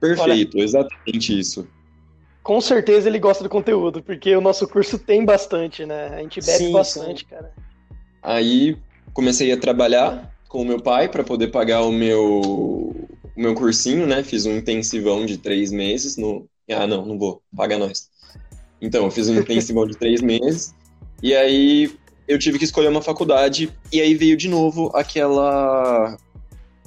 Perfeito, 0.00 0.56
Olha, 0.56 0.64
exatamente 0.64 1.38
isso. 1.38 1.66
Com 2.42 2.60
certeza 2.60 3.08
ele 3.08 3.18
gosta 3.18 3.42
do 3.42 3.48
conteúdo, 3.48 4.02
porque 4.02 4.34
o 4.36 4.40
nosso 4.40 4.68
curso 4.68 4.98
tem 4.98 5.24
bastante, 5.24 5.86
né? 5.86 6.08
A 6.08 6.18
gente 6.18 6.40
bebe 6.40 6.58
sim, 6.58 6.72
bastante, 6.72 7.20
sim. 7.20 7.26
cara. 7.30 7.52
Aí 8.22 8.76
comecei 9.12 9.52
a 9.52 9.56
trabalhar 9.56 10.30
com 10.48 10.60
o 10.60 10.64
meu 10.64 10.80
pai 10.80 11.08
para 11.08 11.24
poder 11.24 11.48
pagar 11.48 11.82
o 11.82 11.92
meu, 11.92 13.08
o 13.36 13.40
meu 13.40 13.54
cursinho, 13.54 14.06
né? 14.06 14.22
Fiz 14.22 14.46
um 14.46 14.56
intensivão 14.56 15.26
de 15.26 15.38
três 15.38 15.70
meses 15.72 16.16
no. 16.16 16.46
Ah, 16.70 16.86
não, 16.86 17.04
não 17.04 17.18
vou, 17.18 17.42
paga 17.54 17.76
nós. 17.76 18.08
Então, 18.80 19.04
eu 19.04 19.10
fiz 19.10 19.28
um 19.28 19.38
intensivão 19.38 19.86
de 19.86 19.96
três 19.96 20.20
meses. 20.20 20.74
E 21.22 21.34
aí 21.34 21.90
eu 22.26 22.38
tive 22.38 22.58
que 22.58 22.64
escolher 22.64 22.88
uma 22.88 23.02
faculdade 23.02 23.70
e 23.92 24.00
aí 24.00 24.14
veio 24.14 24.36
de 24.36 24.48
novo 24.48 24.90
aquela 24.94 26.16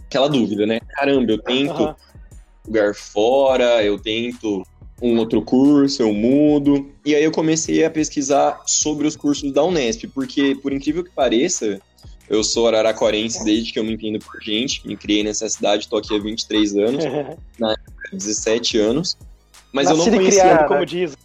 aquela 0.05 0.27
dúvida, 0.27 0.65
né? 0.65 0.79
Caramba, 0.89 1.31
eu 1.31 1.41
tento 1.41 1.83
uhum. 1.83 1.95
lugar 2.65 2.95
fora, 2.95 3.83
eu 3.83 3.99
tento 3.99 4.63
um 5.01 5.17
outro 5.17 5.41
curso, 5.41 6.01
eu 6.01 6.13
mudo. 6.13 6.89
E 7.05 7.13
aí 7.13 7.23
eu 7.23 7.31
comecei 7.31 7.83
a 7.83 7.89
pesquisar 7.89 8.61
sobre 8.65 9.05
os 9.05 9.15
cursos 9.15 9.51
da 9.51 9.63
Unesp, 9.63 10.05
porque 10.13 10.55
por 10.55 10.73
incrível 10.73 11.03
que 11.03 11.11
pareça, 11.11 11.79
eu 12.29 12.43
sou 12.43 12.67
araraquarense 12.67 13.43
desde 13.43 13.71
que 13.71 13.79
eu 13.79 13.83
me 13.83 13.93
entendo 13.93 14.19
por 14.19 14.41
gente, 14.41 14.85
me 14.87 14.97
criei 14.97 15.23
nessa 15.23 15.47
cidade, 15.49 15.87
tô 15.87 15.97
aqui 15.97 16.15
há 16.15 16.19
23 16.19 16.75
anos, 16.75 17.03
na 17.57 17.71
época 17.71 18.09
17 18.11 18.77
anos. 18.77 19.17
Mas 19.71 19.89
Nascido 19.89 20.07
eu 20.07 20.11
não 20.11 20.17
conhecia, 20.19 20.41
criado, 20.41 20.67
como 20.67 20.85
diz. 20.85 21.17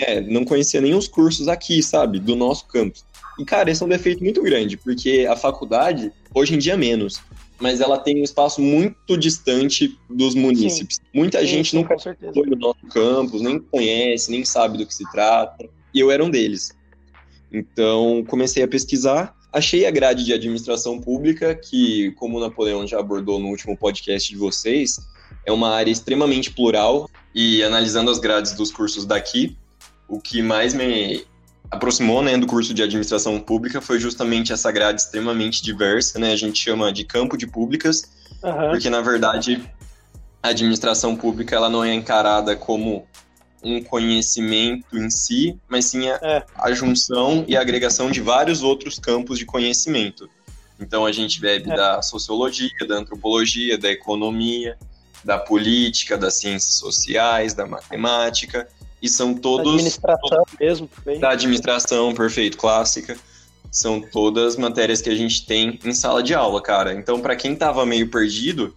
É, 0.00 0.20
não 0.20 0.44
conhecia 0.44 0.80
nem 0.80 0.94
os 0.94 1.06
cursos 1.06 1.48
aqui, 1.48 1.82
sabe, 1.82 2.18
do 2.18 2.34
nosso 2.34 2.66
campus. 2.66 3.04
E, 3.38 3.44
cara, 3.44 3.70
esse 3.70 3.82
é 3.82 3.86
um 3.86 3.88
defeito 3.88 4.22
muito 4.22 4.42
grande, 4.42 4.76
porque 4.76 5.26
a 5.28 5.36
faculdade, 5.36 6.12
hoje 6.34 6.54
em 6.54 6.58
dia, 6.58 6.76
menos. 6.76 7.20
Mas 7.60 7.80
ela 7.80 7.98
tem 7.98 8.20
um 8.20 8.24
espaço 8.24 8.60
muito 8.60 9.16
distante 9.16 9.96
dos 10.10 10.34
munícipes. 10.34 10.96
Sim. 10.96 11.02
Muita 11.12 11.40
sim, 11.40 11.46
gente 11.46 11.70
sim, 11.70 11.78
nunca 11.78 11.96
foi 11.98 12.46
no 12.46 12.56
nosso 12.56 12.86
campus, 12.92 13.40
nem 13.40 13.58
conhece, 13.58 14.30
nem 14.30 14.44
sabe 14.44 14.78
do 14.78 14.86
que 14.86 14.94
se 14.94 15.08
trata. 15.10 15.68
E 15.92 16.00
eu 16.00 16.10
era 16.10 16.24
um 16.24 16.30
deles. 16.30 16.76
Então, 17.52 18.24
comecei 18.26 18.62
a 18.62 18.68
pesquisar. 18.68 19.34
Achei 19.54 19.86
a 19.86 19.90
grade 19.92 20.24
de 20.24 20.32
administração 20.32 21.00
pública, 21.00 21.54
que, 21.54 22.10
como 22.16 22.38
o 22.38 22.40
Napoleão 22.40 22.84
já 22.88 22.98
abordou 22.98 23.38
no 23.38 23.46
último 23.46 23.76
podcast 23.76 24.28
de 24.28 24.36
vocês, 24.36 24.98
é 25.46 25.52
uma 25.52 25.70
área 25.70 25.92
extremamente 25.92 26.50
plural. 26.50 27.08
E 27.32 27.62
analisando 27.62 28.10
as 28.10 28.18
grades 28.18 28.50
dos 28.50 28.72
cursos 28.72 29.06
daqui, 29.06 29.56
o 30.08 30.20
que 30.20 30.42
mais 30.42 30.74
me 30.74 31.24
aproximou 31.70 32.20
né, 32.20 32.36
do 32.36 32.48
curso 32.48 32.74
de 32.74 32.82
administração 32.82 33.38
pública 33.38 33.80
foi 33.80 34.00
justamente 34.00 34.52
essa 34.52 34.72
grade 34.72 35.02
extremamente 35.02 35.62
diversa, 35.62 36.18
né? 36.18 36.32
A 36.32 36.36
gente 36.36 36.58
chama 36.58 36.92
de 36.92 37.04
campo 37.04 37.36
de 37.36 37.46
públicas, 37.46 38.10
uhum. 38.42 38.70
porque 38.70 38.90
na 38.90 39.02
verdade 39.02 39.62
a 40.42 40.48
administração 40.48 41.14
pública 41.14 41.54
ela 41.54 41.70
não 41.70 41.84
é 41.84 41.94
encarada 41.94 42.56
como 42.56 43.06
um 43.64 43.82
conhecimento 43.82 44.96
em 44.96 45.08
si, 45.10 45.58
mas 45.68 45.86
sim 45.86 46.08
a, 46.08 46.18
é. 46.22 46.44
a 46.56 46.72
junção 46.72 47.44
e 47.48 47.56
a 47.56 47.60
agregação 47.60 48.10
de 48.10 48.20
vários 48.20 48.62
outros 48.62 48.98
campos 48.98 49.38
de 49.38 49.46
conhecimento. 49.46 50.28
Então 50.78 51.06
a 51.06 51.12
gente 51.12 51.40
bebe 51.40 51.70
é. 51.70 51.76
da 51.76 52.02
sociologia, 52.02 52.70
da 52.86 52.96
antropologia, 52.96 53.78
da 53.78 53.90
economia, 53.90 54.76
da 55.24 55.38
política, 55.38 56.18
das 56.18 56.34
ciências 56.34 56.74
sociais, 56.74 57.54
da 57.54 57.66
matemática 57.66 58.68
e 59.04 59.08
são 59.08 59.34
todos. 59.34 59.74
Administração 59.74 60.44
mesmo, 60.58 60.88
também. 60.88 61.20
Da 61.20 61.30
administração, 61.30 62.14
perfeito, 62.14 62.56
clássica. 62.56 63.16
São 63.70 64.00
todas 64.00 64.56
matérias 64.56 65.02
que 65.02 65.10
a 65.10 65.14
gente 65.14 65.44
tem 65.44 65.78
em 65.84 65.92
sala 65.92 66.22
de 66.22 66.32
aula, 66.32 66.62
cara. 66.62 66.94
Então, 66.94 67.20
para 67.20 67.36
quem 67.36 67.54
tava 67.54 67.84
meio 67.84 68.08
perdido, 68.10 68.74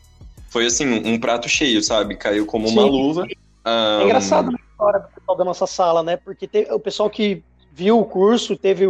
foi 0.50 0.66
assim, 0.66 0.86
um 0.86 1.20
prato 1.20 1.48
cheio, 1.48 1.82
sabe? 1.82 2.16
Caiu 2.16 2.46
como 2.46 2.68
Sim. 2.68 2.74
uma 2.74 2.86
luva. 2.86 3.24
Um... 3.66 4.02
É 4.02 4.04
engraçado 4.04 4.50
a 4.50 4.67
história 4.78 5.00
do 5.00 5.08
pessoal 5.08 5.38
da 5.38 5.44
nossa 5.44 5.66
sala, 5.66 6.04
né? 6.04 6.16
Porque 6.16 6.48
teve, 6.48 6.72
o 6.72 6.80
pessoal 6.80 7.10
que 7.10 7.44
viu 7.74 8.00
o 8.00 8.06
curso, 8.06 8.56
teve 8.56 8.86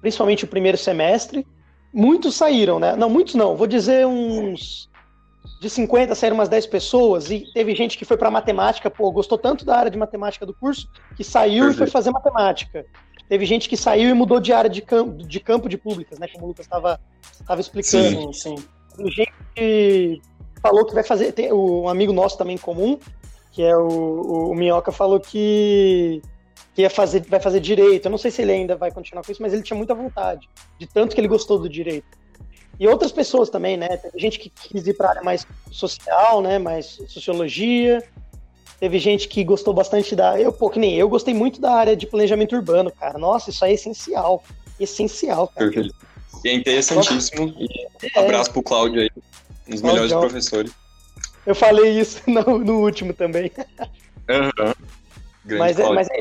principalmente 0.00 0.44
o 0.44 0.48
primeiro 0.48 0.78
semestre, 0.78 1.46
muitos 1.92 2.36
saíram, 2.36 2.78
né? 2.78 2.94
Não, 2.94 3.10
muitos 3.10 3.34
não, 3.34 3.56
vou 3.56 3.66
dizer 3.66 4.06
uns 4.06 4.88
de 5.60 5.70
50 5.70 6.14
saíram 6.14 6.36
umas 6.36 6.48
10 6.48 6.66
pessoas 6.66 7.30
e 7.30 7.44
teve 7.52 7.74
gente 7.74 7.96
que 7.96 8.04
foi 8.04 8.16
para 8.16 8.30
matemática, 8.30 8.90
pô, 8.90 9.10
gostou 9.10 9.38
tanto 9.38 9.64
da 9.64 9.76
área 9.76 9.90
de 9.90 9.96
matemática 9.96 10.44
do 10.44 10.54
curso 10.54 10.88
que 11.16 11.24
saiu 11.24 11.64
Perfeito. 11.64 11.74
e 11.74 11.78
foi 11.78 11.86
fazer 11.86 12.10
matemática. 12.10 12.84
Teve 13.28 13.46
gente 13.46 13.68
que 13.68 13.76
saiu 13.76 14.10
e 14.10 14.14
mudou 14.14 14.38
de 14.38 14.52
área 14.52 14.68
de 14.68 14.82
campo 14.82 15.16
de, 15.16 15.40
campo 15.40 15.68
de 15.68 15.78
públicas, 15.78 16.18
né? 16.18 16.28
Como 16.28 16.44
o 16.44 16.48
Lucas 16.48 16.66
estava 16.66 17.60
explicando. 17.60 18.32
Sim, 18.32 18.32
sim. 18.32 18.64
Tem 18.96 19.10
gente 19.10 19.32
que 19.54 20.20
falou 20.60 20.84
que 20.84 20.92
vai 20.92 21.02
fazer. 21.02 21.32
Tem 21.32 21.50
um 21.50 21.88
amigo 21.88 22.12
nosso 22.12 22.36
também 22.36 22.58
comum, 22.58 22.98
que 23.54 23.62
é 23.62 23.76
o, 23.76 23.86
o, 23.86 24.50
o 24.50 24.54
Minhoca, 24.54 24.90
falou 24.90 25.20
que, 25.20 26.20
que 26.74 26.82
ia 26.82 26.90
fazer, 26.90 27.24
vai 27.28 27.38
fazer 27.38 27.60
direito. 27.60 28.06
Eu 28.06 28.10
não 28.10 28.18
sei 28.18 28.32
se 28.32 28.42
ele 28.42 28.50
ainda 28.50 28.74
vai 28.74 28.90
continuar 28.90 29.22
com 29.24 29.30
isso, 29.30 29.40
mas 29.40 29.52
ele 29.52 29.62
tinha 29.62 29.76
muita 29.76 29.94
vontade, 29.94 30.48
de 30.76 30.86
tanto 30.88 31.14
que 31.14 31.20
ele 31.20 31.28
gostou 31.28 31.56
do 31.58 31.68
direito. 31.68 32.18
E 32.80 32.88
outras 32.88 33.12
pessoas 33.12 33.48
também, 33.48 33.76
né? 33.76 33.96
Teve 33.96 34.18
gente 34.18 34.40
que 34.40 34.50
quis 34.50 34.84
ir 34.88 34.94
para 34.94 35.06
a 35.06 35.10
área 35.10 35.22
mais 35.22 35.46
social, 35.70 36.42
né? 36.42 36.58
Mais 36.58 36.98
sociologia. 37.06 38.02
Teve 38.80 38.98
gente 38.98 39.28
que 39.28 39.44
gostou 39.44 39.72
bastante 39.72 40.16
da. 40.16 40.40
Eu, 40.40 40.52
pô, 40.52 40.68
que 40.68 40.80
nem 40.80 40.96
eu, 40.96 41.08
gostei 41.08 41.32
muito 41.32 41.60
da 41.60 41.72
área 41.72 41.94
de 41.94 42.08
planejamento 42.08 42.56
urbano, 42.56 42.90
cara. 42.90 43.16
Nossa, 43.16 43.50
isso 43.50 43.64
aí 43.64 43.70
é 43.70 43.74
essencial. 43.74 44.42
Essencial, 44.80 45.46
cara. 45.46 45.70
Perfeito. 45.70 45.94
E 46.44 46.48
é 46.48 46.54
interessantíssimo. 46.54 47.54
E 47.56 47.68
é. 48.02 48.18
abraço 48.18 48.50
pro 48.50 48.64
Cláudio 48.64 49.02
aí, 49.02 49.10
um 49.68 49.70
dos 49.70 49.82
melhores 49.82 50.12
professores. 50.12 50.72
Eu 51.46 51.54
falei 51.54 51.98
isso 51.98 52.22
no, 52.28 52.58
no 52.58 52.80
último 52.80 53.12
também. 53.12 53.50
Aham. 54.28 54.50
Uhum. 54.58 55.58
Mas, 55.58 55.78
é, 55.78 55.90
mas 55.90 56.08
é, 56.08 56.20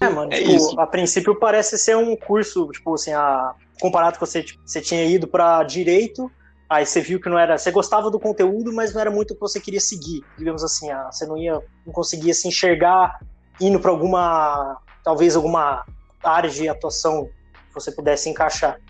é, 0.00 0.08
mano, 0.08 0.32
é 0.32 0.38
tipo, 0.38 0.52
isso. 0.52 0.80
a 0.80 0.86
princípio 0.86 1.38
parece 1.38 1.76
ser 1.76 1.96
um 1.96 2.16
curso, 2.16 2.68
tipo 2.72 2.94
assim, 2.94 3.12
a, 3.12 3.54
comparado 3.80 4.18
com 4.18 4.24
você, 4.24 4.42
tipo, 4.42 4.60
você 4.64 4.80
tinha 4.80 5.04
ido 5.04 5.28
para 5.28 5.62
direito, 5.64 6.30
aí 6.68 6.86
você 6.86 7.00
viu 7.00 7.20
que 7.20 7.28
não 7.28 7.38
era, 7.38 7.58
você 7.58 7.70
gostava 7.70 8.10
do 8.10 8.18
conteúdo, 8.18 8.72
mas 8.72 8.94
não 8.94 9.00
era 9.00 9.10
muito 9.10 9.32
o 9.32 9.34
que 9.34 9.40
você 9.40 9.60
queria 9.60 9.80
seguir, 9.80 10.24
digamos 10.38 10.64
assim, 10.64 10.90
ah, 10.90 11.10
você 11.10 11.26
não 11.26 11.36
ia, 11.36 11.60
não 11.86 11.92
conseguia 11.92 12.32
se 12.32 12.48
enxergar 12.48 13.20
indo 13.60 13.78
para 13.78 13.90
alguma, 13.90 14.78
talvez 15.04 15.36
alguma 15.36 15.84
área 16.22 16.48
de 16.48 16.68
atuação 16.68 17.28
que 17.68 17.74
você 17.74 17.92
pudesse 17.92 18.28
encaixar. 18.30 18.80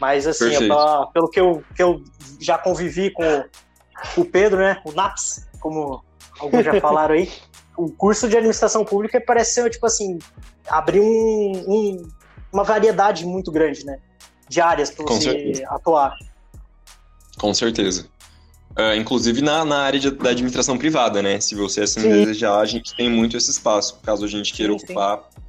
Mas 0.00 0.26
assim, 0.26 0.54
é 0.54 0.66
pra, 0.66 1.06
pelo 1.06 1.28
que 1.28 1.40
eu, 1.40 1.62
que 1.74 1.82
eu 1.82 2.02
já 2.40 2.56
convivi 2.58 3.10
com 3.10 3.44
o 4.16 4.24
Pedro, 4.24 4.58
né, 4.58 4.80
o 4.84 4.92
NAPS, 4.92 5.46
como 5.60 6.02
alguns 6.38 6.64
já 6.64 6.80
falaram 6.80 7.14
aí, 7.14 7.30
o 7.76 7.90
curso 7.90 8.28
de 8.28 8.36
administração 8.36 8.84
pública 8.84 9.20
parece 9.20 9.54
ser, 9.54 9.70
tipo 9.70 9.86
assim, 9.86 10.18
abrir 10.68 11.00
um, 11.00 11.64
um, 11.66 12.08
uma 12.52 12.64
variedade 12.64 13.24
muito 13.24 13.50
grande, 13.52 13.84
né? 13.84 13.98
De 14.48 14.60
áreas 14.60 14.90
para 14.90 15.04
você 15.04 15.30
certeza. 15.30 15.64
atuar. 15.68 16.14
Com 17.38 17.54
certeza. 17.54 18.06
Uh, 18.78 18.94
inclusive 18.94 19.42
na, 19.42 19.64
na 19.64 19.80
área 19.80 19.98
de, 19.98 20.10
da 20.10 20.30
administração 20.30 20.78
privada, 20.78 21.22
né? 21.22 21.40
Se 21.40 21.54
você 21.54 21.82
assim 21.82 22.00
sim. 22.00 22.08
desejar, 22.08 22.58
a 22.58 22.64
gente 22.64 22.94
tem 22.96 23.10
muito 23.10 23.36
esse 23.36 23.50
espaço. 23.50 23.98
Caso 24.02 24.24
a 24.24 24.28
gente 24.28 24.52
queira 24.52 24.72
sim, 24.72 24.84
ocupar, 24.84 25.18
sim. 25.18 25.40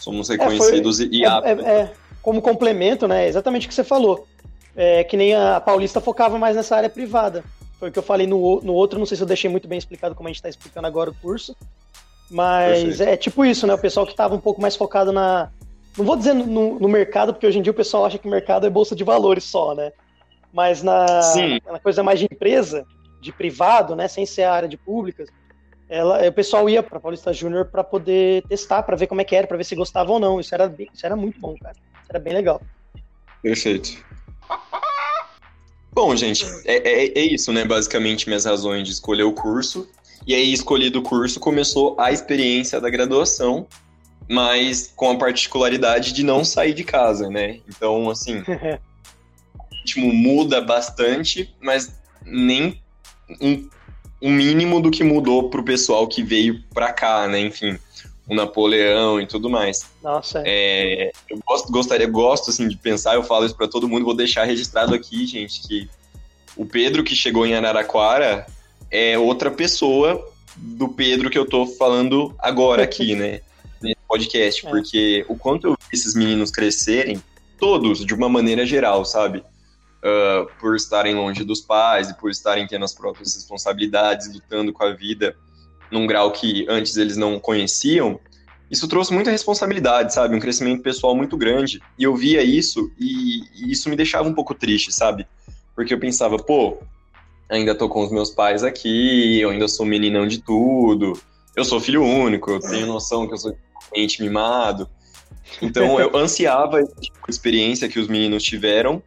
somos 0.00 0.28
reconhecidos 0.28 1.00
é, 1.00 1.06
foi, 1.06 1.14
e, 1.14 1.24
aptos. 1.24 1.64
É, 1.64 1.70
é, 1.70 1.92
como 2.20 2.42
complemento, 2.42 3.08
né? 3.08 3.26
Exatamente 3.26 3.66
o 3.66 3.68
que 3.68 3.74
você 3.74 3.84
falou. 3.84 4.26
É, 4.74 5.04
que 5.04 5.16
nem 5.16 5.34
a 5.34 5.60
Paulista 5.60 6.00
focava 6.00 6.38
mais 6.38 6.56
nessa 6.56 6.76
área 6.76 6.88
privada. 6.88 7.44
Foi 7.82 7.88
o 7.88 7.92
que 7.92 7.98
eu 7.98 8.02
falei 8.04 8.28
no, 8.28 8.60
no 8.60 8.74
outro, 8.74 8.96
não 8.96 9.04
sei 9.04 9.16
se 9.16 9.24
eu 9.24 9.26
deixei 9.26 9.50
muito 9.50 9.66
bem 9.66 9.76
explicado 9.76 10.14
como 10.14 10.28
a 10.28 10.30
gente 10.30 10.36
está 10.36 10.48
explicando 10.48 10.86
agora 10.86 11.10
o 11.10 11.14
curso. 11.14 11.56
Mas 12.30 13.00
é 13.00 13.16
tipo 13.16 13.44
isso, 13.44 13.66
né? 13.66 13.74
O 13.74 13.78
pessoal 13.78 14.06
que 14.06 14.12
estava 14.12 14.36
um 14.36 14.40
pouco 14.40 14.62
mais 14.62 14.76
focado 14.76 15.10
na. 15.10 15.50
Não 15.98 16.04
vou 16.04 16.14
dizer 16.14 16.32
no, 16.32 16.78
no, 16.78 16.88
mercado, 16.88 17.32
porque 17.32 17.44
hoje 17.44 17.58
em 17.58 17.62
dia 17.62 17.72
o 17.72 17.74
pessoal 17.74 18.04
acha 18.04 18.18
que 18.18 18.28
o 18.28 18.30
mercado 18.30 18.68
é 18.68 18.70
bolsa 18.70 18.94
de 18.94 19.02
valores 19.02 19.42
só, 19.42 19.74
né? 19.74 19.90
Mas 20.52 20.80
na, 20.80 21.06
na 21.72 21.80
coisa 21.80 22.04
mais 22.04 22.20
de 22.20 22.26
empresa, 22.26 22.86
de 23.20 23.32
privado, 23.32 23.96
né? 23.96 24.06
Sem 24.06 24.24
ser 24.26 24.44
a 24.44 24.52
área 24.52 24.68
de 24.68 24.76
públicas, 24.76 25.28
ela, 25.88 26.24
o 26.28 26.32
pessoal 26.32 26.70
ia 26.70 26.84
para 26.84 27.00
Paulista 27.00 27.32
Júnior 27.32 27.64
para 27.64 27.82
poder 27.82 28.44
testar, 28.44 28.84
para 28.84 28.94
ver 28.94 29.08
como 29.08 29.22
é 29.22 29.24
que 29.24 29.34
era, 29.34 29.48
para 29.48 29.56
ver 29.56 29.64
se 29.64 29.74
gostava 29.74 30.12
ou 30.12 30.20
não. 30.20 30.38
Isso 30.38 30.54
era, 30.54 30.68
bem, 30.68 30.88
isso 30.94 31.04
era 31.04 31.16
muito 31.16 31.40
bom, 31.40 31.56
cara. 31.60 31.74
Isso 31.74 32.10
era 32.10 32.20
bem 32.20 32.32
legal. 32.32 32.62
Perfeito. 33.42 34.00
Bom, 35.92 36.16
gente, 36.16 36.46
é, 36.64 36.76
é, 36.76 37.18
é, 37.18 37.20
isso, 37.20 37.52
né? 37.52 37.64
Basicamente, 37.64 38.26
minhas 38.26 38.44
razões 38.44 38.86
de 38.86 38.92
escolher 38.92 39.24
o 39.24 39.32
curso. 39.32 39.88
E 40.26 40.34
aí, 40.34 40.52
escolhido 40.52 41.00
o 41.00 41.02
curso, 41.02 41.38
começou 41.38 41.94
a 41.98 42.10
experiência 42.10 42.80
da 42.80 42.88
graduação, 42.88 43.66
mas 44.28 44.92
com 44.96 45.10
a 45.10 45.16
particularidade 45.16 46.12
de 46.12 46.22
não 46.22 46.44
sair 46.44 46.72
de 46.72 46.84
casa, 46.84 47.28
né? 47.28 47.60
Então, 47.68 48.08
assim, 48.08 48.42
o 49.58 49.74
ritmo 49.74 50.12
muda 50.12 50.60
bastante, 50.60 51.54
mas 51.60 52.00
nem 52.24 52.80
um 53.40 53.68
o 54.22 54.30
mínimo 54.30 54.80
do 54.80 54.88
que 54.88 55.02
mudou 55.02 55.50
pro 55.50 55.64
pessoal 55.64 56.06
que 56.06 56.22
veio 56.22 56.62
pra 56.72 56.92
cá, 56.92 57.26
né? 57.26 57.40
Enfim, 57.40 57.76
o 58.32 58.36
Napoleão 58.36 59.20
e 59.20 59.26
tudo 59.26 59.48
mais. 59.48 59.86
Nossa. 60.02 60.42
É, 60.44 61.12
eu 61.28 61.38
gosto, 61.46 61.70
gostaria, 61.70 62.06
gosto 62.06 62.50
assim 62.50 62.68
de 62.68 62.76
pensar, 62.76 63.14
eu 63.14 63.22
falo 63.22 63.46
isso 63.46 63.56
para 63.56 63.68
todo 63.68 63.88
mundo, 63.88 64.04
vou 64.04 64.16
deixar 64.16 64.44
registrado 64.44 64.94
aqui, 64.94 65.26
gente, 65.26 65.60
que 65.66 65.88
o 66.56 66.66
Pedro 66.66 67.04
que 67.04 67.14
chegou 67.14 67.46
em 67.46 67.54
Araraquara 67.54 68.46
é 68.90 69.18
outra 69.18 69.50
pessoa 69.50 70.22
do 70.56 70.88
Pedro 70.88 71.30
que 71.30 71.38
eu 71.38 71.46
tô 71.46 71.66
falando 71.66 72.34
agora 72.38 72.82
aqui, 72.82 73.14
né? 73.14 73.40
Nesse 73.80 74.00
podcast, 74.06 74.66
é. 74.66 74.70
porque 74.70 75.24
o 75.28 75.36
quanto 75.36 75.66
eu 75.66 75.72
vi 75.72 75.86
esses 75.92 76.14
meninos 76.14 76.50
crescerem, 76.50 77.22
todos, 77.58 78.04
de 78.04 78.14
uma 78.14 78.28
maneira 78.28 78.66
geral, 78.66 79.04
sabe? 79.04 79.42
uh, 80.02 80.50
por 80.60 80.76
estarem 80.76 81.14
longe 81.14 81.44
dos 81.44 81.60
pais 81.60 82.10
e 82.10 82.14
por 82.14 82.30
estarem 82.30 82.66
tendo 82.66 82.84
as 82.84 82.94
próprias 82.94 83.34
responsabilidades, 83.34 84.32
lutando 84.32 84.72
com 84.72 84.84
a 84.84 84.92
vida 84.92 85.36
num 85.92 86.06
grau 86.06 86.32
que 86.32 86.66
antes 86.68 86.96
eles 86.96 87.16
não 87.16 87.38
conheciam, 87.38 88.18
isso 88.70 88.88
trouxe 88.88 89.12
muita 89.12 89.30
responsabilidade, 89.30 90.14
sabe? 90.14 90.34
Um 90.34 90.40
crescimento 90.40 90.82
pessoal 90.82 91.14
muito 91.14 91.36
grande. 91.36 91.80
E 91.98 92.04
eu 92.04 92.16
via 92.16 92.42
isso 92.42 92.90
e, 92.98 93.42
e 93.54 93.70
isso 93.70 93.88
me 93.90 93.96
deixava 93.96 94.28
um 94.28 94.34
pouco 94.34 94.54
triste, 94.54 94.90
sabe? 94.90 95.26
Porque 95.76 95.92
eu 95.92 96.00
pensava, 96.00 96.38
pô, 96.38 96.78
ainda 97.50 97.74
tô 97.74 97.88
com 97.88 98.02
os 98.02 98.10
meus 98.10 98.30
pais 98.30 98.64
aqui, 98.64 99.38
eu 99.38 99.50
ainda 99.50 99.68
sou 99.68 99.84
meninão 99.84 100.26
de 100.26 100.42
tudo, 100.42 101.12
eu 101.54 101.64
sou 101.64 101.78
filho 101.78 102.02
único, 102.02 102.50
eu 102.50 102.60
tenho 102.60 102.86
noção 102.86 103.26
que 103.26 103.34
eu 103.34 103.38
sou 103.38 103.54
ente 103.94 104.22
mimado. 104.22 104.88
Então 105.60 106.00
eu 106.00 106.10
ansiava 106.16 106.80
essa 106.80 106.94
tipo 106.98 107.18
experiência 107.28 107.88
que 107.88 108.00
os 108.00 108.08
meninos 108.08 108.42
tiveram 108.42 109.02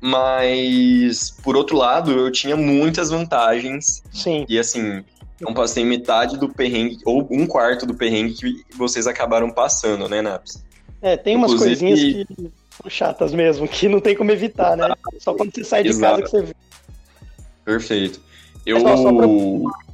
mas, 0.00 1.30
por 1.42 1.56
outro 1.56 1.76
lado, 1.76 2.12
eu 2.12 2.30
tinha 2.30 2.56
muitas 2.56 3.10
vantagens. 3.10 4.02
Sim. 4.12 4.44
E 4.48 4.58
assim, 4.58 5.04
não 5.40 5.52
passei 5.52 5.84
metade 5.84 6.38
do 6.38 6.48
perrengue, 6.48 6.98
ou 7.04 7.26
um 7.30 7.46
quarto 7.46 7.84
do 7.84 7.94
perrengue 7.94 8.34
que 8.34 8.76
vocês 8.76 9.06
acabaram 9.06 9.50
passando, 9.50 10.08
né, 10.08 10.22
Naps? 10.22 10.64
É, 11.02 11.16
tem 11.16 11.36
umas 11.36 11.52
Inclusive, 11.52 11.80
coisinhas 11.80 12.26
que 12.26 12.50
são 12.70 12.90
chatas 12.90 13.32
mesmo, 13.32 13.68
que 13.68 13.88
não 13.88 14.00
tem 14.00 14.16
como 14.16 14.30
evitar, 14.30 14.76
né? 14.76 14.92
Só 15.18 15.34
quando 15.34 15.54
você 15.54 15.64
sai 15.64 15.82
de 15.82 15.90
Exato. 15.90 16.22
casa 16.22 16.22
que 16.22 16.30
você 16.30 16.42
vê. 16.42 16.56
Perfeito. 17.64 18.20
Eu, 18.64 18.82
pra... 18.82 18.94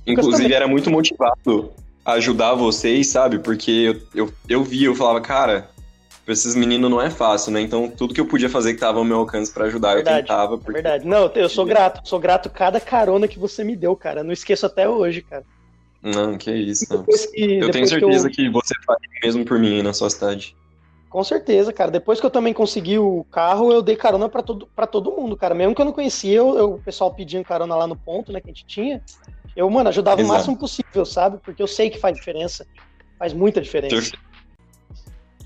inclusive, 0.06 0.52
era 0.52 0.66
muito 0.66 0.90
motivado 0.90 1.72
a 2.04 2.12
ajudar 2.12 2.54
vocês, 2.54 3.08
sabe? 3.08 3.38
Porque 3.38 3.70
eu, 3.70 4.02
eu, 4.14 4.32
eu 4.48 4.64
via, 4.64 4.86
eu 4.86 4.94
falava, 4.94 5.20
cara, 5.20 5.70
pra 6.24 6.32
esses 6.32 6.54
meninos 6.54 6.90
não 6.90 7.00
é 7.00 7.10
fácil, 7.10 7.52
né? 7.52 7.60
Então 7.60 7.88
tudo 7.88 8.14
que 8.14 8.20
eu 8.20 8.26
podia 8.26 8.48
fazer 8.48 8.74
que 8.74 8.80
tava 8.80 8.98
ao 8.98 9.04
meu 9.04 9.18
alcance 9.18 9.52
para 9.52 9.66
ajudar, 9.66 9.94
verdade, 9.94 10.18
eu 10.18 10.22
tentava. 10.22 10.58
Porque... 10.58 10.70
É 10.70 10.82
verdade. 10.82 11.06
Não, 11.06 11.30
eu 11.34 11.48
sou 11.48 11.64
grato, 11.64 12.06
sou 12.08 12.20
grato 12.20 12.50
cada 12.50 12.80
carona 12.80 13.28
que 13.28 13.38
você 13.38 13.64
me 13.64 13.76
deu, 13.76 13.96
cara. 13.96 14.22
Não 14.22 14.32
esqueço 14.32 14.66
até 14.66 14.88
hoje, 14.88 15.22
cara. 15.22 15.44
Não, 16.02 16.36
que 16.36 16.50
isso. 16.50 16.92
Não. 16.92 17.04
Que, 17.04 17.58
eu 17.58 17.70
tenho 17.70 17.86
certeza 17.86 18.28
que, 18.28 18.42
eu... 18.42 18.46
que 18.46 18.50
você 18.50 18.74
faz 18.84 18.98
mesmo 19.22 19.44
por 19.44 19.58
mim 19.58 19.82
na 19.82 19.92
sua 19.92 20.10
cidade. 20.10 20.56
Com 21.08 21.22
certeza, 21.22 21.72
cara. 21.72 21.90
Depois 21.90 22.18
que 22.18 22.26
eu 22.26 22.30
também 22.30 22.54
consegui 22.54 22.98
o 22.98 23.24
carro, 23.30 23.70
eu 23.70 23.82
dei 23.82 23.94
carona 23.94 24.28
para 24.28 24.42
todo, 24.42 24.66
pra 24.74 24.86
todo 24.86 25.12
mundo, 25.12 25.36
cara. 25.36 25.54
Mesmo 25.54 25.74
que 25.74 25.80
eu 25.80 25.84
não 25.84 25.92
conhecia, 25.92 26.38
eu, 26.38 26.56
eu, 26.56 26.74
o 26.74 26.78
pessoal 26.78 27.12
pedindo 27.12 27.44
carona 27.44 27.76
lá 27.76 27.86
no 27.86 27.94
ponto, 27.94 28.32
né, 28.32 28.40
que 28.40 28.48
a 28.50 28.52
gente 28.52 28.64
tinha. 28.64 29.02
Eu, 29.54 29.68
mano, 29.68 29.90
ajudava 29.90 30.20
Exato. 30.20 30.32
o 30.32 30.36
máximo 30.36 30.56
possível, 30.56 31.04
sabe? 31.04 31.38
Porque 31.44 31.62
eu 31.62 31.66
sei 31.66 31.90
que 31.90 31.98
faz 31.98 32.16
diferença. 32.16 32.66
Faz 33.18 33.34
muita 33.34 33.60
diferença. 33.60 33.94
Perfeito. 33.94 34.31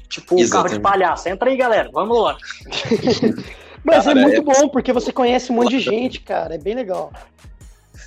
Tipo 0.09 0.43
o 0.43 0.51
carro 0.51 0.69
de 0.69 0.81
palhaço. 0.81 1.29
Entra 1.29 1.51
aí, 1.51 1.57
galera. 1.57 1.91
Vamos 1.93 2.21
lá. 2.21 2.37
Mas 3.85 4.07
é 4.07 4.15
cara, 4.15 4.21
é 4.21 4.23
muito 4.23 4.51
é... 4.51 4.55
bom, 4.55 4.69
porque 4.69 4.93
você 4.93 5.13
conhece 5.13 5.53
um 5.53 5.55
monte 5.55 5.71
de 5.71 5.81
gente, 5.81 6.21
cara. 6.21 6.57
É 6.57 6.59
bem 6.59 6.75
legal. 6.75 7.13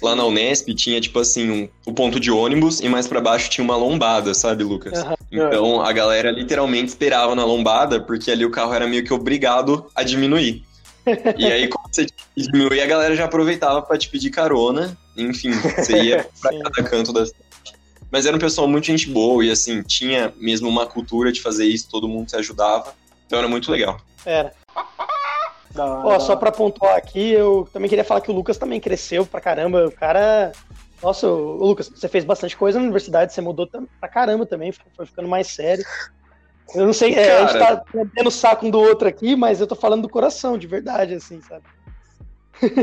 Lá 0.02 0.16
na 0.16 0.26
Unesp 0.26 0.74
tinha, 0.76 1.00
tipo 1.00 1.20
assim, 1.20 1.50
um, 1.50 1.70
o 1.86 1.94
ponto 1.94 2.20
de 2.20 2.32
ônibus 2.32 2.80
e 2.80 2.88
mais 2.88 3.08
para 3.08 3.20
baixo 3.20 3.50
tinha 3.50 3.64
uma 3.64 3.76
lombada, 3.76 4.34
sabe, 4.34 4.64
Lucas? 4.64 5.02
Uhum. 5.04 5.16
Então 5.32 5.82
a 5.82 5.92
galera 5.92 6.32
literalmente 6.32 6.90
esperava 6.90 7.36
na 7.36 7.44
lombada, 7.44 8.00
porque 8.00 8.32
ali 8.32 8.46
o 8.46 8.52
carro 8.52 8.74
era 8.74 8.88
meio 8.88 9.04
que 9.04 9.14
obrigado 9.14 9.86
a 9.94 10.04
diminuir. 10.04 10.64
e 11.38 11.46
aí, 11.46 11.68
quando 11.68 11.94
você 11.94 12.06
diminuía, 12.36 12.84
a 12.84 12.88
galera 12.88 13.16
já 13.16 13.26
aproveitava 13.26 13.82
para 13.82 13.98
te 13.98 14.10
pedir 14.10 14.30
carona. 14.30 14.98
Enfim, 15.18 15.52
você 15.52 16.02
ia 16.02 16.28
pra 16.42 16.52
cada 16.64 16.90
canto 16.90 17.12
da 17.12 17.26
cidade. 17.26 17.49
Mas 18.12 18.26
era 18.26 18.36
um 18.36 18.39
pessoal 18.39 18.67
muito 18.67 18.88
gente 18.88 19.10
boa 19.10 19.45
e, 19.45 19.52
assim, 19.52 19.82
tinha 19.84 20.34
mesmo 20.38 20.67
uma 20.67 20.86
cultura 20.86 21.32
de 21.32 21.41
fazer 21.41 21.65
isso, 21.65 21.89
todo 21.89 22.08
mundo 22.08 22.30
se 22.30 22.36
ajudava. 22.36 22.93
Então 23.26 23.38
era 23.38 23.48
muito 23.48 23.72
legal. 23.72 24.00
Era. 24.26 24.54
Ó, 25.76 26.19
só 26.19 26.36
pra 26.36 26.52
pontuar 26.52 26.95
aqui, 26.95 27.32
eu 27.32 27.69
também 27.72 27.88
queria 27.88 28.04
falar 28.04 28.22
que 28.22 28.32
o 28.32 28.34
Lucas 28.34 28.58
também 28.58 28.80
cresceu 28.80 29.26
pra 29.26 29.39
caramba. 29.39 29.88
O 29.88 29.91
cara. 29.91 30.52
Nossa, 31.02 31.28
o 31.28 31.63
Lucas, 31.63 31.89
você 31.89 32.08
fez 32.10 32.26
bastante 32.26 32.58
coisa 32.58 32.78
na 32.78 32.84
universidade, 32.84 33.32
você 33.32 33.39
mudou 33.39 33.69
pra 34.00 34.10
caramba 34.10 34.45
também, 34.45 34.74
foi 34.95 35.06
ficando 35.06 35.30
mais 35.30 35.48
sério. 35.48 35.86
Eu 36.76 36.86
não 36.86 36.93
sei, 36.93 37.13
é, 37.15 37.38
a 37.38 37.48
gente 37.48 37.58
tá 37.58 37.84
tendo 38.15 38.30
saco 38.30 38.65
um 38.65 38.69
do 38.69 38.80
outro 38.80 39.08
aqui, 39.08 39.36
mas 39.36 39.60
eu 39.60 39.65
tô 39.65 39.76
falando 39.76 40.04
do 40.04 40.10
coração, 40.10 40.58
de 40.58 40.67
verdade, 40.67 41.15
assim, 41.15 41.41
sabe? 41.41 41.63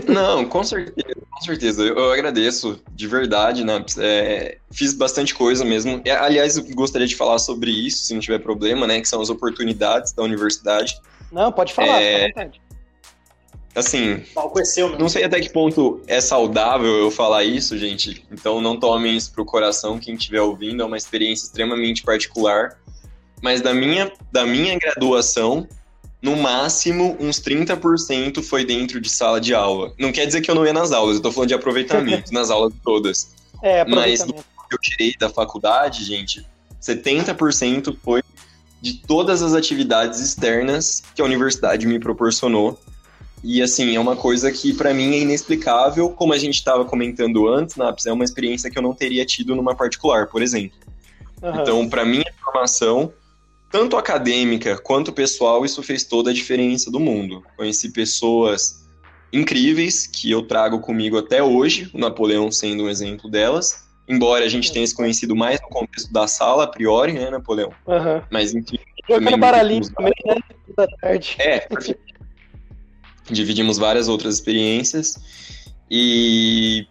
Não, 0.08 0.44
com 0.44 0.64
certeza, 0.64 1.16
com 1.30 1.40
certeza. 1.40 1.82
Eu, 1.82 2.12
agradeço, 2.12 2.80
de 2.92 3.06
verdade, 3.06 3.64
né? 3.64 3.84
É, 3.98 4.58
fiz 4.72 4.94
bastante 4.94 5.34
coisa 5.34 5.64
mesmo. 5.64 6.00
É, 6.04 6.12
aliás, 6.12 6.56
eu 6.56 6.64
gostaria 6.74 7.06
de 7.06 7.16
falar 7.16 7.38
sobre 7.38 7.70
isso, 7.70 8.04
se 8.04 8.14
não 8.14 8.20
tiver 8.20 8.38
problema, 8.38 8.86
né? 8.86 9.00
Que 9.00 9.08
são 9.08 9.20
as 9.20 9.30
oportunidades 9.30 10.12
da 10.12 10.22
universidade. 10.22 10.98
Não, 11.30 11.52
pode 11.52 11.74
falar, 11.74 12.00
é... 12.00 12.28
vontade. 12.28 12.60
Assim, 13.74 14.24
não 14.98 15.06
sei 15.06 15.24
até 15.24 15.38
que 15.38 15.50
ponto 15.50 16.00
é 16.06 16.18
saudável 16.18 16.96
eu 16.96 17.10
falar 17.10 17.44
isso, 17.44 17.76
gente. 17.76 18.24
Então 18.32 18.58
não 18.58 18.80
tomem 18.80 19.14
isso 19.14 19.30
pro 19.30 19.44
coração, 19.44 19.98
quem 19.98 20.14
estiver 20.14 20.40
ouvindo. 20.40 20.82
É 20.82 20.86
uma 20.86 20.96
experiência 20.96 21.44
extremamente 21.44 22.02
particular. 22.02 22.78
Mas 23.42 23.60
da 23.60 23.74
minha, 23.74 24.10
da 24.32 24.46
minha 24.46 24.78
graduação, 24.78 25.68
no 26.26 26.34
máximo, 26.34 27.16
uns 27.20 27.40
30% 27.40 28.42
foi 28.42 28.64
dentro 28.64 29.00
de 29.00 29.08
sala 29.08 29.40
de 29.40 29.54
aula. 29.54 29.92
Não 29.96 30.10
quer 30.10 30.26
dizer 30.26 30.40
que 30.40 30.50
eu 30.50 30.56
não 30.56 30.66
ia 30.66 30.72
nas 30.72 30.90
aulas, 30.90 31.14
eu 31.16 31.22
tô 31.22 31.30
falando 31.30 31.50
de 31.50 31.54
aproveitamento, 31.54 32.32
nas 32.34 32.50
aulas 32.50 32.72
todas. 32.82 33.32
É, 33.62 33.84
Mas 33.84 34.24
do 34.24 34.34
que 34.34 34.42
eu 34.72 34.78
tirei 34.80 35.14
da 35.16 35.30
faculdade, 35.30 36.04
gente, 36.04 36.44
70% 36.82 37.96
foi 38.02 38.24
de 38.82 38.94
todas 38.94 39.40
as 39.40 39.54
atividades 39.54 40.18
externas 40.18 41.00
que 41.14 41.22
a 41.22 41.24
universidade 41.24 41.86
me 41.86 42.00
proporcionou. 42.00 42.76
E 43.44 43.62
assim, 43.62 43.94
é 43.94 44.00
uma 44.00 44.16
coisa 44.16 44.50
que 44.50 44.74
para 44.74 44.92
mim 44.92 45.14
é 45.14 45.20
inexplicável, 45.20 46.10
como 46.10 46.32
a 46.32 46.38
gente 46.38 46.56
estava 46.56 46.84
comentando 46.84 47.46
antes, 47.46 47.76
Naps, 47.76 48.04
é 48.04 48.12
uma 48.12 48.24
experiência 48.24 48.68
que 48.68 48.76
eu 48.76 48.82
não 48.82 48.92
teria 48.92 49.24
tido 49.24 49.54
numa 49.54 49.76
particular, 49.76 50.26
por 50.26 50.42
exemplo. 50.42 50.76
Uhum. 51.40 51.60
Então, 51.60 51.88
para 51.88 52.04
minha 52.04 52.32
formação, 52.42 53.12
tanto 53.70 53.96
acadêmica 53.96 54.78
quanto 54.78 55.12
pessoal, 55.12 55.64
isso 55.64 55.82
fez 55.82 56.04
toda 56.04 56.30
a 56.30 56.34
diferença 56.34 56.90
do 56.90 57.00
mundo. 57.00 57.42
Conheci 57.56 57.90
pessoas 57.90 58.86
incríveis 59.32 60.06
que 60.06 60.30
eu 60.30 60.42
trago 60.42 60.80
comigo 60.80 61.18
até 61.18 61.42
hoje, 61.42 61.90
o 61.92 61.98
Napoleão 61.98 62.50
sendo 62.50 62.84
um 62.84 62.88
exemplo 62.88 63.30
delas. 63.30 63.84
Embora 64.08 64.44
a 64.44 64.48
gente 64.48 64.72
tenha 64.72 64.86
se 64.86 64.94
conhecido 64.94 65.34
mais 65.34 65.60
no 65.60 65.68
contexto 65.68 66.12
da 66.12 66.28
sala, 66.28 66.64
a 66.64 66.66
priori, 66.68 67.12
né, 67.12 67.28
Napoleão? 67.28 67.72
Uhum. 67.86 68.22
Mas 68.30 68.54
enfim. 68.54 68.78
Jogando 69.08 69.36
baralhinho 69.36 69.92
também, 69.92 70.14
né? 70.24 70.36
Da 70.76 70.86
tarde. 70.86 71.36
É, 71.40 71.68
dividimos 73.30 73.78
várias 73.78 74.08
outras 74.08 74.34
experiências. 74.36 75.16
E 75.90 76.86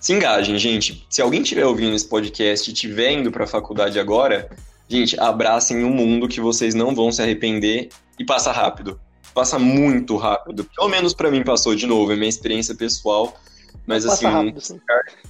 se 0.00 0.12
engajem, 0.12 0.58
gente. 0.58 1.06
Se 1.08 1.22
alguém 1.22 1.42
estiver 1.42 1.66
ouvindo 1.66 1.94
esse 1.94 2.08
podcast 2.08 2.68
e 2.68 2.72
estiver 2.72 3.12
indo 3.12 3.30
para 3.30 3.44
a 3.44 3.46
faculdade 3.46 3.98
agora, 3.98 4.50
Gente, 4.94 5.18
abracem 5.18 5.84
um 5.84 5.90
mundo 5.90 6.28
que 6.28 6.40
vocês 6.40 6.72
não 6.72 6.94
vão 6.94 7.10
se 7.10 7.20
arrepender 7.20 7.88
e 8.16 8.24
passa 8.24 8.52
rápido. 8.52 9.00
Passa 9.34 9.58
muito 9.58 10.16
rápido. 10.16 10.64
Pelo 10.76 10.88
menos 10.88 11.12
para 11.12 11.32
mim 11.32 11.42
passou 11.42 11.74
de 11.74 11.84
novo, 11.84 12.12
é 12.12 12.14
minha 12.14 12.28
experiência 12.28 12.76
pessoal. 12.76 13.36
Mas 13.84 14.06
assim, 14.06 14.24
rápido, 14.24 14.60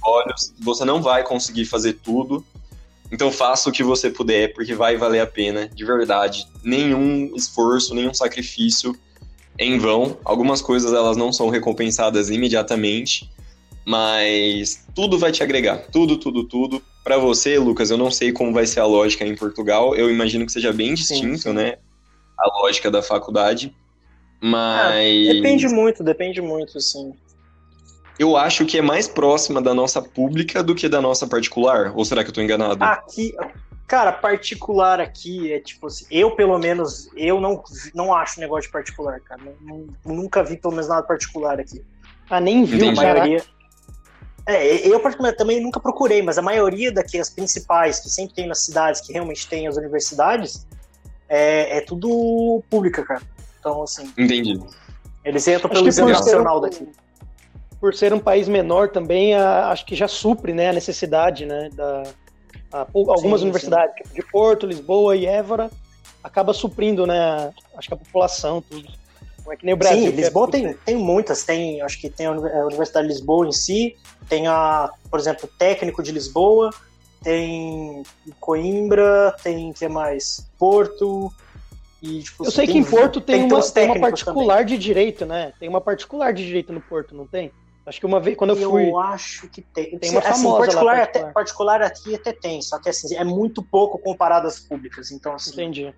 olhos, 0.03 0.53
você 0.59 0.85
não 0.85 1.01
vai 1.01 1.23
conseguir 1.23 1.65
fazer 1.65 1.93
tudo. 1.93 2.45
Então 3.11 3.31
faça 3.31 3.67
o 3.67 3.71
que 3.71 3.81
você 3.81 4.11
puder, 4.11 4.53
porque 4.53 4.75
vai 4.75 4.97
valer 4.97 5.21
a 5.21 5.25
pena, 5.25 5.67
de 5.67 5.83
verdade. 5.83 6.47
Nenhum 6.63 7.33
esforço, 7.35 7.95
nenhum 7.95 8.13
sacrifício 8.13 8.95
em 9.57 9.79
vão. 9.79 10.19
Algumas 10.23 10.61
coisas 10.61 10.93
elas 10.93 11.17
não 11.17 11.33
são 11.33 11.49
recompensadas 11.49 12.29
imediatamente, 12.29 13.31
mas 13.85 14.85
tudo 14.95 15.19
vai 15.19 15.31
te 15.31 15.43
agregar, 15.43 15.77
tudo, 15.91 16.17
tudo, 16.17 16.43
tudo. 16.43 16.81
Para 17.03 17.17
você, 17.17 17.59
Lucas, 17.59 17.91
eu 17.91 17.97
não 17.97 18.09
sei 18.09 18.31
como 18.31 18.51
vai 18.51 18.65
ser 18.65 18.79
a 18.79 18.85
lógica 18.85 19.23
em 19.25 19.35
Portugal. 19.35 19.95
Eu 19.95 20.09
imagino 20.09 20.45
que 20.45 20.51
seja 20.51 20.73
bem 20.73 20.95
distinto, 20.95 21.37
sim, 21.37 21.37
sim. 21.37 21.53
né? 21.53 21.77
A 22.37 22.47
lógica 22.59 22.89
da 22.89 23.03
faculdade. 23.03 23.75
Mas. 24.41 25.29
Ah, 25.29 25.33
depende 25.33 25.67
muito, 25.67 26.03
depende 26.03 26.41
muito, 26.41 26.79
assim. 26.79 27.13
Eu 28.17 28.35
acho 28.35 28.65
que 28.65 28.77
é 28.77 28.81
mais 28.81 29.07
próxima 29.07 29.61
da 29.61 29.73
nossa 29.73 30.01
pública 30.01 30.63
do 30.63 30.73
que 30.73 30.89
da 30.89 31.01
nossa 31.01 31.27
particular. 31.27 31.91
Ou 31.95 32.03
será 32.03 32.23
que 32.23 32.29
eu 32.29 32.33
tô 32.33 32.41
enganado? 32.41 32.83
Aqui, 32.83 33.35
cara, 33.87 34.11
particular 34.11 34.99
aqui 34.99 35.53
é 35.53 35.59
tipo 35.59 35.87
assim, 35.87 36.05
eu 36.09 36.31
pelo 36.31 36.57
menos, 36.57 37.09
eu 37.15 37.39
não, 37.39 37.61
não 37.93 38.13
acho 38.13 38.39
negócio 38.39 38.67
de 38.67 38.71
particular, 38.71 39.19
cara. 39.19 39.41
Não, 39.61 39.87
nunca 40.05 40.43
vi 40.43 40.57
pelo 40.57 40.73
menos 40.73 40.87
nada 40.87 41.03
particular 41.03 41.59
aqui. 41.59 41.83
Ah, 42.29 42.39
nem 42.39 42.63
viu, 42.63 42.89
a 42.89 42.93
maioria. 42.93 43.43
É, 44.47 44.87
eu 44.87 44.99
particularmente 44.99 45.37
também 45.37 45.59
nunca 45.59 45.79
procurei, 45.79 46.21
mas 46.21 46.37
a 46.37 46.41
maioria 46.41 46.91
daqui, 46.91 47.19
as 47.19 47.29
principais, 47.29 47.99
que 47.99 48.09
sempre 48.09 48.35
tem 48.35 48.47
nas 48.47 48.59
cidades, 48.59 49.01
que 49.01 49.11
realmente 49.11 49.47
tem 49.47 49.67
as 49.67 49.75
universidades, 49.75 50.67
é, 51.27 51.77
é 51.77 51.81
tudo 51.81 52.63
pública, 52.69 53.03
cara. 53.03 53.21
Então, 53.59 53.81
assim. 53.81 54.11
Entendi. 54.17 54.59
Eles 55.23 55.47
entram 55.47 55.69
pelo 55.69 55.87
exame 55.87 56.11
nacional 56.11 56.61
daqui 56.61 56.87
por 57.85 57.93
ser 57.93 58.11
um 58.13 58.19
país 58.19 58.47
menor 58.47 58.89
também, 58.89 59.35
a, 59.35 59.69
acho 59.69 59.85
que 59.85 59.95
já 59.95 60.07
supre 60.07 60.53
né, 60.53 60.69
a 60.69 60.73
necessidade 60.73 61.45
né, 61.45 61.69
da 61.73 62.01
a, 62.73 62.87
algumas 62.91 63.39
sim, 63.39 63.45
universidades, 63.45 63.95
sim. 63.95 64.03
Tipo 64.03 64.15
de 64.15 64.31
Porto, 64.31 64.65
Lisboa 64.65 65.15
e 65.15 65.27
Évora, 65.27 65.69
acaba 66.23 66.51
suprindo, 66.51 67.05
né, 67.05 67.53
acho 67.77 67.87
que 67.87 67.93
a 67.93 67.97
população, 67.97 68.59
tudo. 68.59 68.87
Não 69.45 69.53
é 69.53 69.55
que 69.55 69.63
nem 69.63 69.75
o 69.75 69.77
Brasil. 69.77 70.01
Sim, 70.01 70.07
é 70.07 70.11
Lisboa 70.11 70.47
é... 70.47 70.51
tem, 70.51 70.73
tem 70.73 70.95
muitas, 70.95 71.43
tem, 71.43 71.79
acho 71.81 72.01
que 72.01 72.09
tem 72.09 72.25
a 72.25 72.31
Universidade 72.31 73.07
de 73.07 73.13
Lisboa 73.13 73.47
em 73.47 73.51
si, 73.51 73.95
tem 74.27 74.47
a, 74.47 74.89
por 75.09 75.19
exemplo, 75.19 75.49
o 75.51 75.57
técnico 75.57 76.01
de 76.03 76.11
Lisboa, 76.11 76.71
tem 77.21 78.03
Coimbra, 78.39 79.35
tem 79.43 79.73
que 79.73 79.87
mais? 79.87 80.49
Porto, 80.57 81.31
e, 82.01 82.21
tipo, 82.21 82.45
eu 82.45 82.51
sei 82.51 82.67
que 82.67 82.77
em 82.77 82.83
Porto 82.83 83.19
tem, 83.19 83.47
tem, 83.47 83.51
uma, 83.51 83.71
tem 83.71 83.85
uma 83.89 83.99
particular 83.99 84.57
também. 84.59 84.65
de 84.65 84.77
direito, 84.77 85.25
né? 85.25 85.53
Tem 85.59 85.67
uma 85.67 85.81
particular 85.81 86.33
de 86.33 86.45
direito 86.45 86.71
no 86.71 86.79
Porto, 86.79 87.15
não 87.15 87.25
tem? 87.25 87.51
Acho 87.85 87.99
que 87.99 88.05
uma 88.05 88.19
vez, 88.19 88.35
quando 88.35 88.51
eu, 88.51 88.57
eu 88.57 88.69
fui. 88.69 88.89
Eu 88.89 88.99
acho 88.99 89.47
que 89.49 89.61
tem. 89.61 89.97
Tem 89.97 90.11
uma 90.11 90.19
assim, 90.19 90.43
famosa 90.43 90.57
particular, 90.57 90.93
lá, 90.93 90.99
particular. 90.99 91.23
Até, 91.23 91.33
particular 91.33 91.81
aqui 91.81 92.15
até 92.15 92.33
tem, 92.33 92.61
só 92.61 92.79
que 92.79 92.89
assim, 92.89 93.15
é 93.15 93.23
muito 93.23 93.61
pouco 93.63 93.97
comparado 93.99 94.47
às 94.47 94.59
públicas. 94.59 95.11
Então, 95.11 95.33
assim. 95.33 95.51
Entendi. 95.53 95.93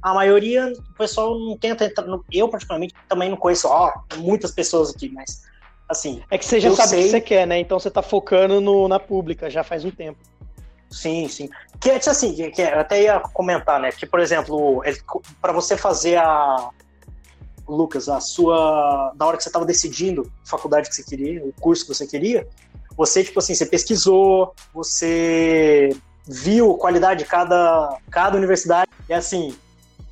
A 0.00 0.14
maioria, 0.14 0.72
o 0.72 0.94
pessoal 0.94 1.38
não 1.38 1.56
tenta 1.56 1.84
entrar. 1.84 2.06
Eu, 2.32 2.48
particularmente, 2.48 2.94
também 3.08 3.30
não 3.30 3.36
conheço, 3.36 3.68
ó, 3.68 3.92
muitas 4.16 4.50
pessoas 4.50 4.90
aqui, 4.90 5.08
mas. 5.08 5.42
Assim. 5.92 6.22
É 6.30 6.36
que 6.36 6.44
você 6.44 6.58
já 6.58 6.70
sabe 6.72 6.88
sei... 6.88 7.00
o 7.00 7.02
que 7.04 7.10
você 7.10 7.20
quer, 7.20 7.46
né? 7.46 7.58
Então 7.58 7.78
você 7.78 7.90
tá 7.90 8.02
focando 8.02 8.60
no, 8.60 8.88
na 8.88 8.98
pública 8.98 9.48
já 9.48 9.62
faz 9.62 9.84
um 9.84 9.90
tempo. 9.90 10.18
Sim, 10.90 11.28
sim. 11.28 11.48
Que 11.80 11.90
é 11.90 11.96
assim, 11.96 12.34
que, 12.34 12.50
que 12.50 12.60
eu 12.60 12.80
até 12.80 13.02
ia 13.02 13.18
comentar, 13.20 13.80
né? 13.80 13.90
Que, 13.92 14.04
por 14.04 14.20
exemplo, 14.20 14.82
para 15.40 15.52
você 15.52 15.76
fazer 15.76 16.16
a, 16.16 16.70
Lucas, 17.66 18.08
a 18.08 18.20
sua. 18.20 19.12
Na 19.16 19.26
hora 19.26 19.36
que 19.36 19.42
você 19.42 19.48
estava 19.48 19.64
decidindo 19.64 20.30
a 20.44 20.48
faculdade 20.48 20.88
que 20.88 20.94
você 20.94 21.02
queria, 21.02 21.44
o 21.44 21.52
curso 21.60 21.86
que 21.86 21.94
você 21.94 22.06
queria, 22.06 22.46
você, 22.96 23.24
tipo 23.24 23.38
assim, 23.38 23.54
você 23.54 23.66
pesquisou, 23.66 24.54
você 24.72 25.96
viu 26.26 26.72
a 26.72 26.78
qualidade 26.78 27.24
de 27.24 27.28
cada, 27.28 27.96
cada 28.10 28.36
universidade. 28.36 28.90
E 29.08 29.14
assim, 29.14 29.56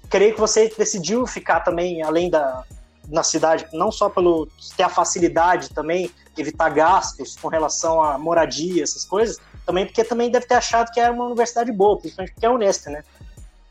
creio 0.08 0.34
que 0.34 0.40
você 0.40 0.72
decidiu 0.76 1.26
ficar 1.26 1.60
também, 1.60 2.02
além 2.02 2.30
da. 2.30 2.64
Na 3.10 3.22
cidade, 3.22 3.66
não 3.72 3.90
só 3.90 4.08
pelo 4.08 4.48
ter 4.76 4.84
a 4.84 4.88
facilidade 4.88 5.70
também, 5.70 6.10
evitar 6.36 6.70
gastos 6.70 7.36
com 7.36 7.48
relação 7.48 8.02
à 8.02 8.18
moradia, 8.18 8.82
essas 8.82 9.04
coisas, 9.04 9.38
também 9.66 9.84
porque 9.84 10.04
também 10.04 10.30
deve 10.30 10.46
ter 10.46 10.54
achado 10.54 10.90
que 10.92 11.00
era 11.00 11.12
uma 11.12 11.26
universidade 11.26 11.72
boa, 11.72 11.98
principalmente 11.98 12.32
porque 12.32 12.46
é 12.46 12.50
honesta, 12.50 12.90
né? 12.90 13.02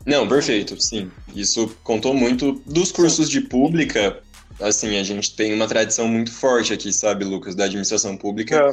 Não, 0.06 0.26
perfeito, 0.26 0.80
sim. 0.80 1.10
Isso 1.34 1.74
contou 1.82 2.14
muito 2.14 2.52
dos 2.66 2.90
cursos 2.90 3.26
sim. 3.26 3.32
de 3.32 3.40
pública. 3.42 4.22
Assim, 4.60 4.98
a 4.98 5.02
gente 5.02 5.34
tem 5.34 5.54
uma 5.54 5.66
tradição 5.66 6.08
muito 6.08 6.32
forte 6.32 6.72
aqui, 6.72 6.92
sabe, 6.92 7.24
Lucas, 7.24 7.54
da 7.54 7.64
administração 7.64 8.16
pública. 8.16 8.56
É. 8.56 8.70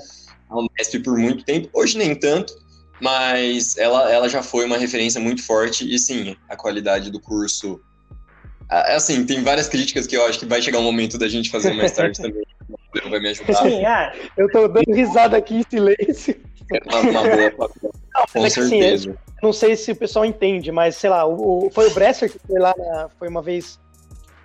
A 0.49 0.57
Unesp 0.57 0.99
por 1.03 1.17
muito 1.17 1.43
tempo, 1.43 1.69
hoje 1.73 1.97
nem 1.97 2.15
tanto, 2.15 2.53
mas 3.01 3.77
ela, 3.77 4.09
ela 4.11 4.29
já 4.29 4.41
foi 4.41 4.65
uma 4.65 4.77
referência 4.77 5.19
muito 5.19 5.43
forte 5.43 5.93
e 5.93 5.99
sim, 5.99 6.35
a 6.49 6.55
qualidade 6.55 7.11
do 7.11 7.19
curso. 7.19 7.81
Assim, 8.69 9.25
tem 9.25 9.43
várias 9.43 9.69
críticas 9.69 10.05
que 10.05 10.17
eu 10.17 10.25
acho 10.25 10.39
que 10.39 10.45
vai 10.45 10.61
chegar 10.61 10.79
um 10.79 10.83
momento 10.83 11.17
da 11.17 11.27
gente 11.27 11.49
fazer 11.49 11.73
mais 11.73 11.91
tarde 11.93 12.21
também. 12.21 12.43
Vai 13.09 13.19
me 13.19 13.29
ajudar. 13.29 13.55
Sim, 13.55 13.85
é. 13.85 14.13
Eu 14.35 14.49
tô 14.51 14.67
dando 14.67 14.93
risada 14.93 15.37
aqui 15.37 15.55
em 15.55 15.63
silêncio. 15.69 16.35
É 16.73 16.79
uma, 16.85 17.21
uma 17.21 17.23
boa, 17.23 17.69
com 18.33 18.45
é 18.45 18.49
certeza. 18.49 19.11
Assim, 19.11 19.19
não 19.41 19.53
sei 19.53 19.75
se 19.75 19.91
o 19.91 19.95
pessoal 19.95 20.25
entende, 20.25 20.71
mas 20.71 20.95
sei 20.95 21.09
lá, 21.09 21.25
o, 21.25 21.69
foi 21.71 21.87
o 21.87 21.93
Bresser 21.93 22.31
que 22.31 22.39
foi 22.45 22.59
lá, 22.59 22.73
na, 22.77 23.09
foi 23.17 23.29
uma 23.29 23.41
vez 23.41 23.79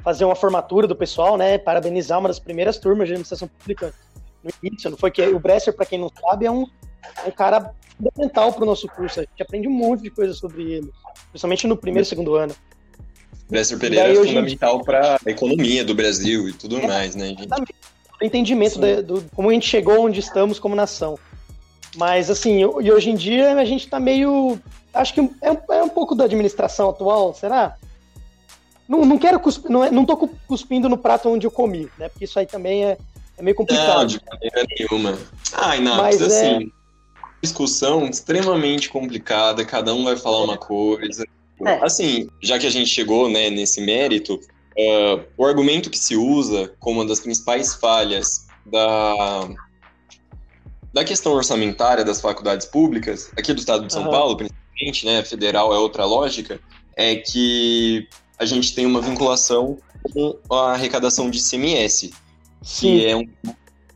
fazer 0.05 0.25
uma 0.25 0.37
formatura 0.37 0.87
do 0.87 0.95
pessoal, 0.95 1.37
né? 1.37 1.59
Parabenizar 1.59 2.19
uma 2.19 2.29
das 2.29 2.39
primeiras 2.39 2.79
turmas 2.79 3.09
de 3.09 3.15
administração 3.15 3.49
pública 3.49 3.93
no 4.45 4.51
início. 4.63 4.91
Não 4.91 4.99
foi 4.99 5.11
que 5.11 5.23
o 5.23 5.39
Bresser, 5.41 5.75
para 5.75 5.87
quem 5.87 5.99
não 5.99 6.11
sabe, 6.21 6.47
é 6.47 6.51
um, 6.51 6.67
é 7.25 7.29
um 7.29 7.33
cara 7.33 7.75
fundamental 7.97 8.53
para 8.53 8.63
o 8.63 8.67
nosso 8.67 8.87
curso. 8.89 9.21
A 9.21 9.23
gente 9.23 9.43
aprende 9.43 9.67
um 9.67 9.73
monte 9.73 10.03
de 10.03 10.11
coisa 10.11 10.35
sobre 10.35 10.63
ele, 10.63 10.91
principalmente 11.31 11.67
no 11.67 11.77
primeiro 11.77 12.05
e 12.05 12.09
segundo 12.09 12.35
ano. 12.35 12.55
Bresser 13.53 13.79
Pereira 13.79 14.11
é 14.11 14.15
fundamental 14.15 14.83
para 14.83 15.19
a 15.25 15.31
economia 15.31 15.85
do 15.85 15.95
Brasil 15.95 16.49
e 16.49 16.55
tudo 16.55 16.79
é, 16.79 16.87
mais, 16.87 17.15
né, 17.15 17.29
gente? 17.29 17.49
O 18.19 18.25
entendimento 18.25 18.79
de, 18.79 19.03
do 19.03 19.23
como 19.37 19.51
a 19.51 19.53
gente 19.53 19.69
chegou 19.69 20.07
onde 20.07 20.21
estamos 20.21 20.59
como 20.59 20.75
nação. 20.75 21.19
Mas, 21.95 22.31
assim, 22.31 22.61
e 22.61 22.91
hoje 22.91 23.11
em 23.11 23.15
dia 23.15 23.55
a 23.55 23.65
gente 23.67 23.87
tá 23.87 24.01
meio. 24.01 24.59
Acho 24.95 25.13
que 25.13 25.21
é 25.21 25.53
um, 25.53 25.59
é 25.71 25.83
um 25.83 25.89
pouco 25.91 26.15
da 26.15 26.25
administração 26.25 26.89
atual, 26.89 27.35
será? 27.35 27.77
Não, 28.89 29.05
não 29.05 29.19
quero 29.19 29.39
cuspir, 29.39 29.71
não, 29.71 29.85
é, 29.85 29.91
não 29.91 30.07
tô 30.07 30.17
cuspindo 30.49 30.89
no 30.89 30.97
prato 30.97 31.29
onde 31.29 31.47
eu 31.47 31.51
comi, 31.51 31.91
né? 31.99 32.09
Porque 32.09 32.25
isso 32.25 32.39
aí 32.39 32.47
também 32.47 32.87
é, 32.87 32.97
é 33.37 33.43
meio 33.43 33.55
complicado. 33.55 33.99
Não, 33.99 34.07
de 34.07 34.21
maneira 34.31 34.67
nenhuma. 34.79 35.19
Ai, 35.53 35.79
não, 35.79 35.97
mas 35.99 36.23
assim, 36.23 36.65
é... 36.65 36.67
discussão 37.43 38.07
extremamente 38.07 38.89
complicada, 38.89 39.63
cada 39.63 39.95
um 39.95 40.05
vai 40.05 40.17
falar 40.17 40.43
uma 40.43 40.57
coisa. 40.57 41.23
É. 41.67 41.85
Assim, 41.85 42.29
já 42.43 42.59
que 42.59 42.67
a 42.67 42.71
gente 42.71 42.89
chegou 42.89 43.29
né, 43.29 43.51
nesse 43.51 43.81
mérito, 43.81 44.35
uh, 44.35 45.25
o 45.37 45.45
argumento 45.45 45.91
que 45.91 45.99
se 45.99 46.17
usa 46.17 46.73
como 46.79 47.01
uma 47.01 47.07
das 47.07 47.21
principais 47.21 47.75
falhas 47.75 48.47
da, 48.67 49.49
da 50.93 51.05
questão 51.05 51.33
orçamentária 51.33 52.05
das 52.05 52.21
faculdades 52.21 52.67
públicas, 52.67 53.31
aqui 53.37 53.53
do 53.53 53.61
estado 53.61 53.87
de 53.87 53.93
São 53.93 54.05
uhum. 54.05 54.11
Paulo, 54.11 54.37
principalmente, 54.37 55.07
né, 55.07 55.25
federal 55.25 55.73
é 55.73 55.79
outra 55.79 56.05
lógica, 56.05 56.61
é 56.97 57.17
que 57.17 58.09
a 58.39 58.45
gente 58.45 58.75
tem 58.75 58.87
uma 58.87 59.01
vinculação 59.01 59.79
com 60.13 60.37
a 60.51 60.73
arrecadação 60.73 61.31
de 61.31 61.41
CMS, 61.41 62.11
Sim. 62.63 62.81
que 62.81 63.07
é 63.07 63.17
um 63.17 63.29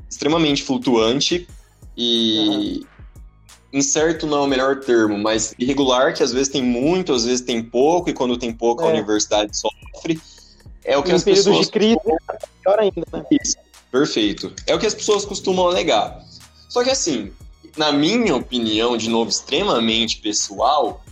extremamente 0.09 0.62
flutuante 0.62 1.48
e 1.96 2.81
uhum. 2.81 2.95
Incerto 3.72 4.26
não 4.26 4.38
é 4.38 4.40
o 4.42 4.46
melhor 4.46 4.81
termo, 4.81 5.18
mas 5.18 5.55
irregular, 5.59 6.14
que 6.14 6.22
às 6.22 6.33
vezes 6.33 6.48
tem 6.48 6.62
muito, 6.62 7.12
às 7.12 7.24
vezes 7.24 7.40
tem 7.40 7.62
pouco, 7.62 8.09
e 8.09 8.12
quando 8.12 8.37
tem 8.37 8.52
pouco 8.52 8.83
é. 8.83 8.87
a 8.87 8.90
universidade 8.90 9.57
sofre. 9.57 10.20
É 10.85 10.96
o 10.96 11.02
que 11.02 11.11
em 11.11 11.14
as 11.14 11.24
pessoas. 11.24 11.66
de 11.66 11.72
crise, 11.72 11.98
pior 12.62 12.79
ainda, 12.79 13.02
né? 13.12 13.24
Isso, 13.31 13.57
perfeito. 13.90 14.52
É 14.66 14.74
o 14.74 14.79
que 14.79 14.87
as 14.87 14.94
pessoas 14.94 15.24
costumam 15.24 15.66
alegar. 15.66 16.24
Só 16.68 16.85
que 16.85 16.90
assim, 16.90 17.33
na 17.76 17.92
minha 17.92 18.35
opinião, 18.37 18.96
de 18.96 19.09
novo, 19.09 19.31
extremamente 19.31 20.18
pessoal, 20.18 21.02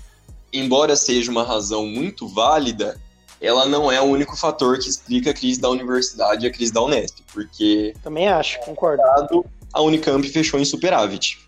embora 0.52 0.94
seja 0.96 1.30
uma 1.30 1.42
razão 1.42 1.86
muito 1.86 2.28
válida, 2.28 2.98
ela 3.40 3.66
não 3.66 3.90
é 3.90 4.00
o 4.00 4.04
único 4.04 4.36
fator 4.36 4.78
que 4.78 4.88
explica 4.88 5.30
a 5.30 5.34
crise 5.34 5.60
da 5.60 5.68
universidade 5.68 6.46
e 6.46 6.48
a 6.48 6.52
crise 6.52 6.72
da 6.72 6.82
Unesp, 6.82 7.18
porque... 7.32 7.94
Também 8.02 8.28
acho, 8.28 8.58
concordo. 8.60 9.02
A 9.72 9.80
Unicamp 9.82 10.26
fechou 10.28 10.58
em 10.58 10.64
superávit. 10.64 11.38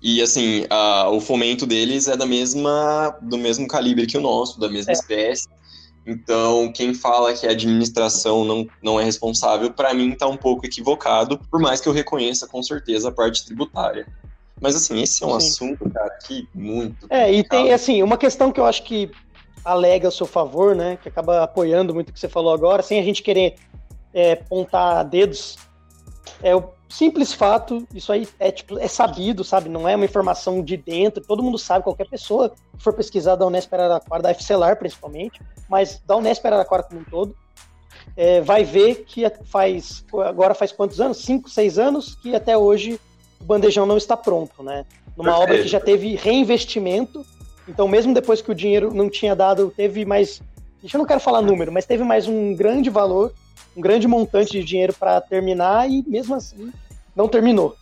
E 0.00 0.22
assim, 0.22 0.66
a, 0.68 1.08
o 1.10 1.20
fomento 1.20 1.66
deles 1.66 2.06
é 2.06 2.16
da 2.16 2.26
mesma, 2.26 3.16
do 3.22 3.38
mesmo 3.38 3.66
calibre 3.66 4.06
que 4.06 4.18
o 4.18 4.20
nosso, 4.20 4.60
da 4.60 4.68
mesma 4.68 4.92
é. 4.92 4.94
espécie. 4.94 5.48
Então, 6.06 6.70
quem 6.72 6.94
fala 6.94 7.34
que 7.34 7.46
a 7.46 7.50
administração 7.50 8.44
não, 8.44 8.66
não 8.80 9.00
é 9.00 9.04
responsável, 9.04 9.72
para 9.72 9.92
mim 9.92 10.12
está 10.12 10.28
um 10.28 10.36
pouco 10.36 10.64
equivocado, 10.64 11.40
por 11.50 11.60
mais 11.60 11.80
que 11.80 11.88
eu 11.88 11.92
reconheça 11.92 12.46
com 12.46 12.62
certeza 12.62 13.08
a 13.08 13.12
parte 13.12 13.44
tributária. 13.44 14.06
Mas 14.60 14.76
assim, 14.76 15.02
esse 15.02 15.22
é 15.24 15.26
um 15.26 15.40
Sim. 15.40 15.48
assunto, 15.48 15.90
cara, 15.90 16.16
que 16.24 16.48
muito. 16.54 17.06
É, 17.10 17.32
e 17.32 17.42
tem 17.42 17.72
assim, 17.72 18.02
uma 18.02 18.16
questão 18.16 18.52
que 18.52 18.60
eu 18.60 18.64
acho 18.64 18.84
que 18.84 19.10
alega 19.64 20.08
a 20.08 20.10
seu 20.12 20.26
favor, 20.26 20.76
né? 20.76 20.96
Que 21.02 21.08
acaba 21.08 21.42
apoiando 21.42 21.92
muito 21.92 22.10
o 22.10 22.12
que 22.12 22.20
você 22.20 22.28
falou 22.28 22.54
agora, 22.54 22.82
sem 22.82 23.00
a 23.00 23.02
gente 23.02 23.22
querer 23.22 23.56
é, 24.14 24.36
pontar 24.36 25.02
dedos. 25.02 25.58
É 26.42 26.54
o 26.54 26.64
simples 26.88 27.32
fato, 27.32 27.86
isso 27.94 28.12
aí 28.12 28.28
é, 28.38 28.50
tipo, 28.50 28.78
é 28.78 28.88
sabido, 28.88 29.42
sabe? 29.44 29.68
Não 29.68 29.88
é 29.88 29.96
uma 29.96 30.04
informação 30.04 30.62
de 30.62 30.76
dentro, 30.76 31.22
todo 31.22 31.42
mundo 31.42 31.58
sabe, 31.58 31.84
qualquer 31.84 32.08
pessoa 32.08 32.50
que 32.50 32.82
for 32.82 32.92
pesquisar 32.92 33.36
da 33.36 33.46
Unesp 33.46 33.72
Araraquara, 33.72 34.22
da 34.22 34.34
FCELAR 34.34 34.76
principalmente, 34.76 35.40
mas 35.68 36.00
da 36.06 36.16
Unesp 36.16 36.44
Araraquara 36.46 36.82
como 36.82 37.00
um 37.00 37.04
todo, 37.04 37.36
é, 38.16 38.40
vai 38.40 38.64
ver 38.64 39.04
que 39.04 39.22
faz, 39.44 40.04
agora 40.26 40.54
faz 40.54 40.72
quantos 40.72 41.00
anos? 41.00 41.18
Cinco, 41.18 41.50
seis 41.50 41.78
anos, 41.78 42.14
que 42.14 42.34
até 42.34 42.56
hoje 42.56 43.00
o 43.40 43.44
bandejão 43.44 43.84
não 43.84 43.96
está 43.96 44.16
pronto, 44.16 44.62
né? 44.62 44.84
Numa 45.16 45.30
Perfeito. 45.30 45.42
obra 45.42 45.62
que 45.62 45.68
já 45.68 45.80
teve 45.80 46.14
reinvestimento, 46.14 47.24
então 47.68 47.88
mesmo 47.88 48.14
depois 48.14 48.40
que 48.40 48.50
o 48.50 48.54
dinheiro 48.54 48.94
não 48.94 49.10
tinha 49.10 49.34
dado, 49.34 49.72
teve 49.76 50.04
mais, 50.04 50.40
eu 50.82 50.98
não 50.98 51.06
quero 51.06 51.20
falar 51.20 51.42
número, 51.42 51.72
mas 51.72 51.84
teve 51.84 52.04
mais 52.04 52.28
um 52.28 52.54
grande 52.54 52.88
valor 52.88 53.32
um 53.76 53.80
grande 53.80 54.08
montante 54.08 54.52
de 54.52 54.64
dinheiro 54.64 54.92
para 54.92 55.20
terminar 55.20 55.88
e 55.90 56.02
mesmo 56.06 56.34
assim 56.34 56.72
não 57.14 57.28
terminou. 57.28 57.76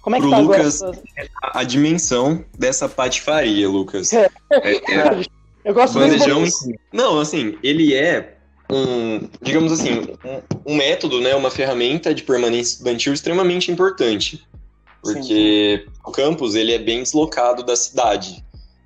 Como 0.00 0.14
é 0.14 0.20
que 0.20 0.26
Pro 0.26 0.30
tá 0.30 0.38
Lucas, 0.38 0.82
agora? 0.82 1.00
A, 1.42 1.60
a 1.60 1.64
dimensão 1.64 2.44
dessa 2.56 2.88
patifaria, 2.88 3.68
Lucas. 3.68 4.12
É. 4.12 4.30
É, 4.52 4.76
é. 4.76 5.24
Eu 5.64 5.74
gosto 5.74 5.98
bandejão, 5.98 6.44
Não, 6.92 7.18
assim, 7.18 7.58
ele 7.60 7.92
é 7.92 8.36
um, 8.70 9.28
digamos 9.42 9.72
assim, 9.72 9.98
um, 10.24 10.72
um, 10.72 10.76
método, 10.76 11.20
né, 11.20 11.34
uma 11.34 11.50
ferramenta 11.50 12.14
de 12.14 12.22
permanência 12.22 12.74
estudantil 12.74 13.12
extremamente 13.12 13.70
importante. 13.72 14.46
Porque 15.02 15.22
sim, 15.22 15.84
sim. 15.84 16.00
o 16.04 16.12
campus, 16.12 16.54
ele 16.54 16.72
é 16.72 16.78
bem 16.78 17.02
deslocado 17.02 17.64
da 17.64 17.74
cidade. 17.74 18.44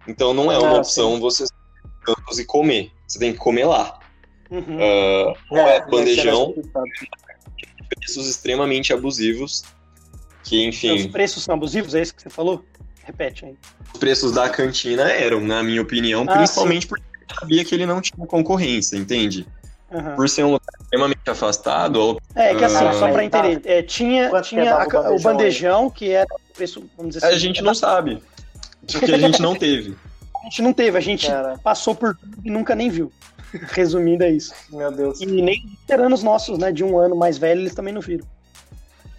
Então 0.08 0.32
não 0.32 0.50
é 0.50 0.58
uma 0.58 0.76
ah, 0.76 0.78
opção 0.78 1.14
sim. 1.14 1.20
você 1.20 1.44
campus 2.02 2.38
e 2.38 2.46
comer. 2.46 2.90
Você 3.06 3.18
tem 3.18 3.32
que 3.32 3.38
comer 3.38 3.66
lá. 3.66 3.99
Uhum. 4.50 4.76
Uh, 4.76 5.56
é, 5.56 5.76
é 5.76 5.86
bandejão, 5.86 6.54
preços 7.88 8.28
extremamente 8.28 8.92
abusivos, 8.92 9.64
que 10.42 10.64
enfim... 10.64 10.96
Os 10.96 11.06
preços 11.06 11.44
são 11.44 11.54
abusivos, 11.54 11.94
é 11.94 12.02
isso 12.02 12.14
que 12.14 12.22
você 12.22 12.30
falou? 12.30 12.64
Repete 13.04 13.44
aí. 13.44 13.54
Os 13.92 13.98
preços 13.98 14.32
da 14.32 14.48
cantina 14.48 15.10
eram, 15.10 15.40
na 15.40 15.62
minha 15.62 15.82
opinião, 15.82 16.24
ah, 16.28 16.36
principalmente 16.36 16.82
sim. 16.82 16.88
porque 16.88 17.04
eu 17.28 17.36
sabia 17.36 17.64
que 17.64 17.74
ele 17.74 17.86
não 17.86 18.00
tinha 18.00 18.26
concorrência, 18.26 18.96
entende? 18.96 19.46
Uhum. 19.90 20.14
Por 20.14 20.28
ser 20.28 20.44
um 20.44 20.52
lugar 20.52 20.68
extremamente 20.80 21.28
afastado. 21.28 22.20
É, 22.34 22.54
que 22.54 22.64
assim, 22.64 22.84
uh... 22.84 22.94
só 22.94 23.10
pra 23.10 23.24
entender, 23.24 23.60
é, 23.64 23.82
tinha, 23.82 24.30
tinha 24.42 24.74
a, 24.74 24.84
o, 24.84 24.88
bandejão, 24.88 25.16
o 25.16 25.20
bandejão, 25.20 25.90
que 25.90 26.10
era 26.10 26.28
o 26.32 26.54
preço, 26.54 26.88
vamos 26.96 27.14
dizer 27.14 27.26
assim. 27.26 27.36
A 27.36 27.38
gente 27.38 27.62
não 27.62 27.74
sabe, 27.74 28.22
porque 28.86 29.12
a 29.12 29.18
gente 29.18 29.40
não 29.40 29.54
teve. 29.54 29.96
A 30.40 30.44
gente 30.44 30.62
não 30.62 30.72
teve, 30.72 30.96
a 30.96 31.02
gente 31.02 31.26
Cara. 31.26 31.58
passou 31.62 31.94
por 31.94 32.16
tudo 32.16 32.38
e 32.42 32.50
nunca 32.50 32.74
nem 32.74 32.88
viu. 32.88 33.12
Resumindo, 33.52 34.24
é 34.24 34.30
isso. 34.30 34.52
Meu 34.70 34.90
Deus. 34.90 35.20
E 35.20 35.26
nem 35.26 35.66
veteranos 35.80 36.22
nossos, 36.22 36.58
né, 36.58 36.72
de 36.72 36.84
um 36.84 36.98
ano 36.98 37.16
mais 37.16 37.38
velho, 37.38 37.60
eles 37.60 37.74
também 37.74 37.92
não 37.92 38.00
viram. 38.00 38.26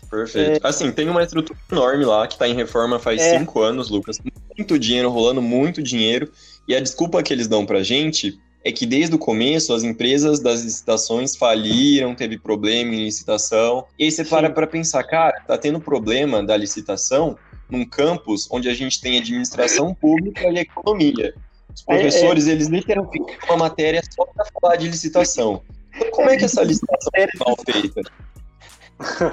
Perfeito. 0.10 0.66
É... 0.66 0.68
Assim, 0.68 0.92
tem 0.92 1.10
uma 1.10 1.24
estrutura 1.24 1.58
enorme 1.72 2.06
lá 2.06 2.28
que 2.28 2.38
tá 2.38 2.48
em 2.48 2.54
reforma 2.54 3.00
faz 3.00 3.22
é... 3.22 3.40
cinco 3.40 3.62
anos, 3.62 3.90
Lucas. 3.90 4.20
Muito 4.58 4.78
dinheiro 4.78 5.10
rolando, 5.10 5.42
muito 5.42 5.82
dinheiro. 5.82 6.32
E 6.68 6.76
a 6.76 6.80
desculpa 6.80 7.24
que 7.24 7.34
eles 7.34 7.48
dão 7.48 7.66
pra 7.66 7.82
gente 7.82 8.38
é 8.64 8.72
que 8.72 8.86
desde 8.86 9.16
o 9.16 9.18
começo 9.18 9.74
as 9.74 9.84
empresas 9.84 10.40
das 10.40 10.62
licitações 10.62 11.36
faliram, 11.36 12.14
teve 12.14 12.38
problema 12.38 12.94
em 12.94 13.06
licitação. 13.06 13.86
E 13.98 14.04
aí 14.04 14.12
você 14.12 14.24
Sim. 14.24 14.30
para 14.30 14.50
pra 14.50 14.68
pensar, 14.68 15.04
cara, 15.04 15.42
tá 15.48 15.58
tendo 15.58 15.80
problema 15.80 16.44
da 16.44 16.56
licitação 16.56 17.38
num 17.70 17.86
campus 17.86 18.48
onde 18.52 18.70
a 18.70 18.74
gente 18.74 19.02
tem 19.02 19.18
administração 19.18 19.96
pública 19.96 20.48
e 20.48 20.60
economia. 20.60 21.34
Os 21.74 21.84
professores, 21.84 22.48
é, 22.48 22.52
é. 22.52 22.54
eles 22.54 22.68
literalmente 22.68 23.38
uma 23.46 23.58
matéria 23.58 24.02
só 24.16 24.26
para 24.26 24.46
falar 24.60 24.76
de 24.76 24.88
licitação. 24.88 25.62
Então, 25.96 26.12
como 26.12 26.30
é 26.30 26.38
que 26.38 26.46
essa 26.46 26.64
licitação 26.64 27.12
é 27.16 27.28
mal 27.38 27.56
feita? 27.66 28.02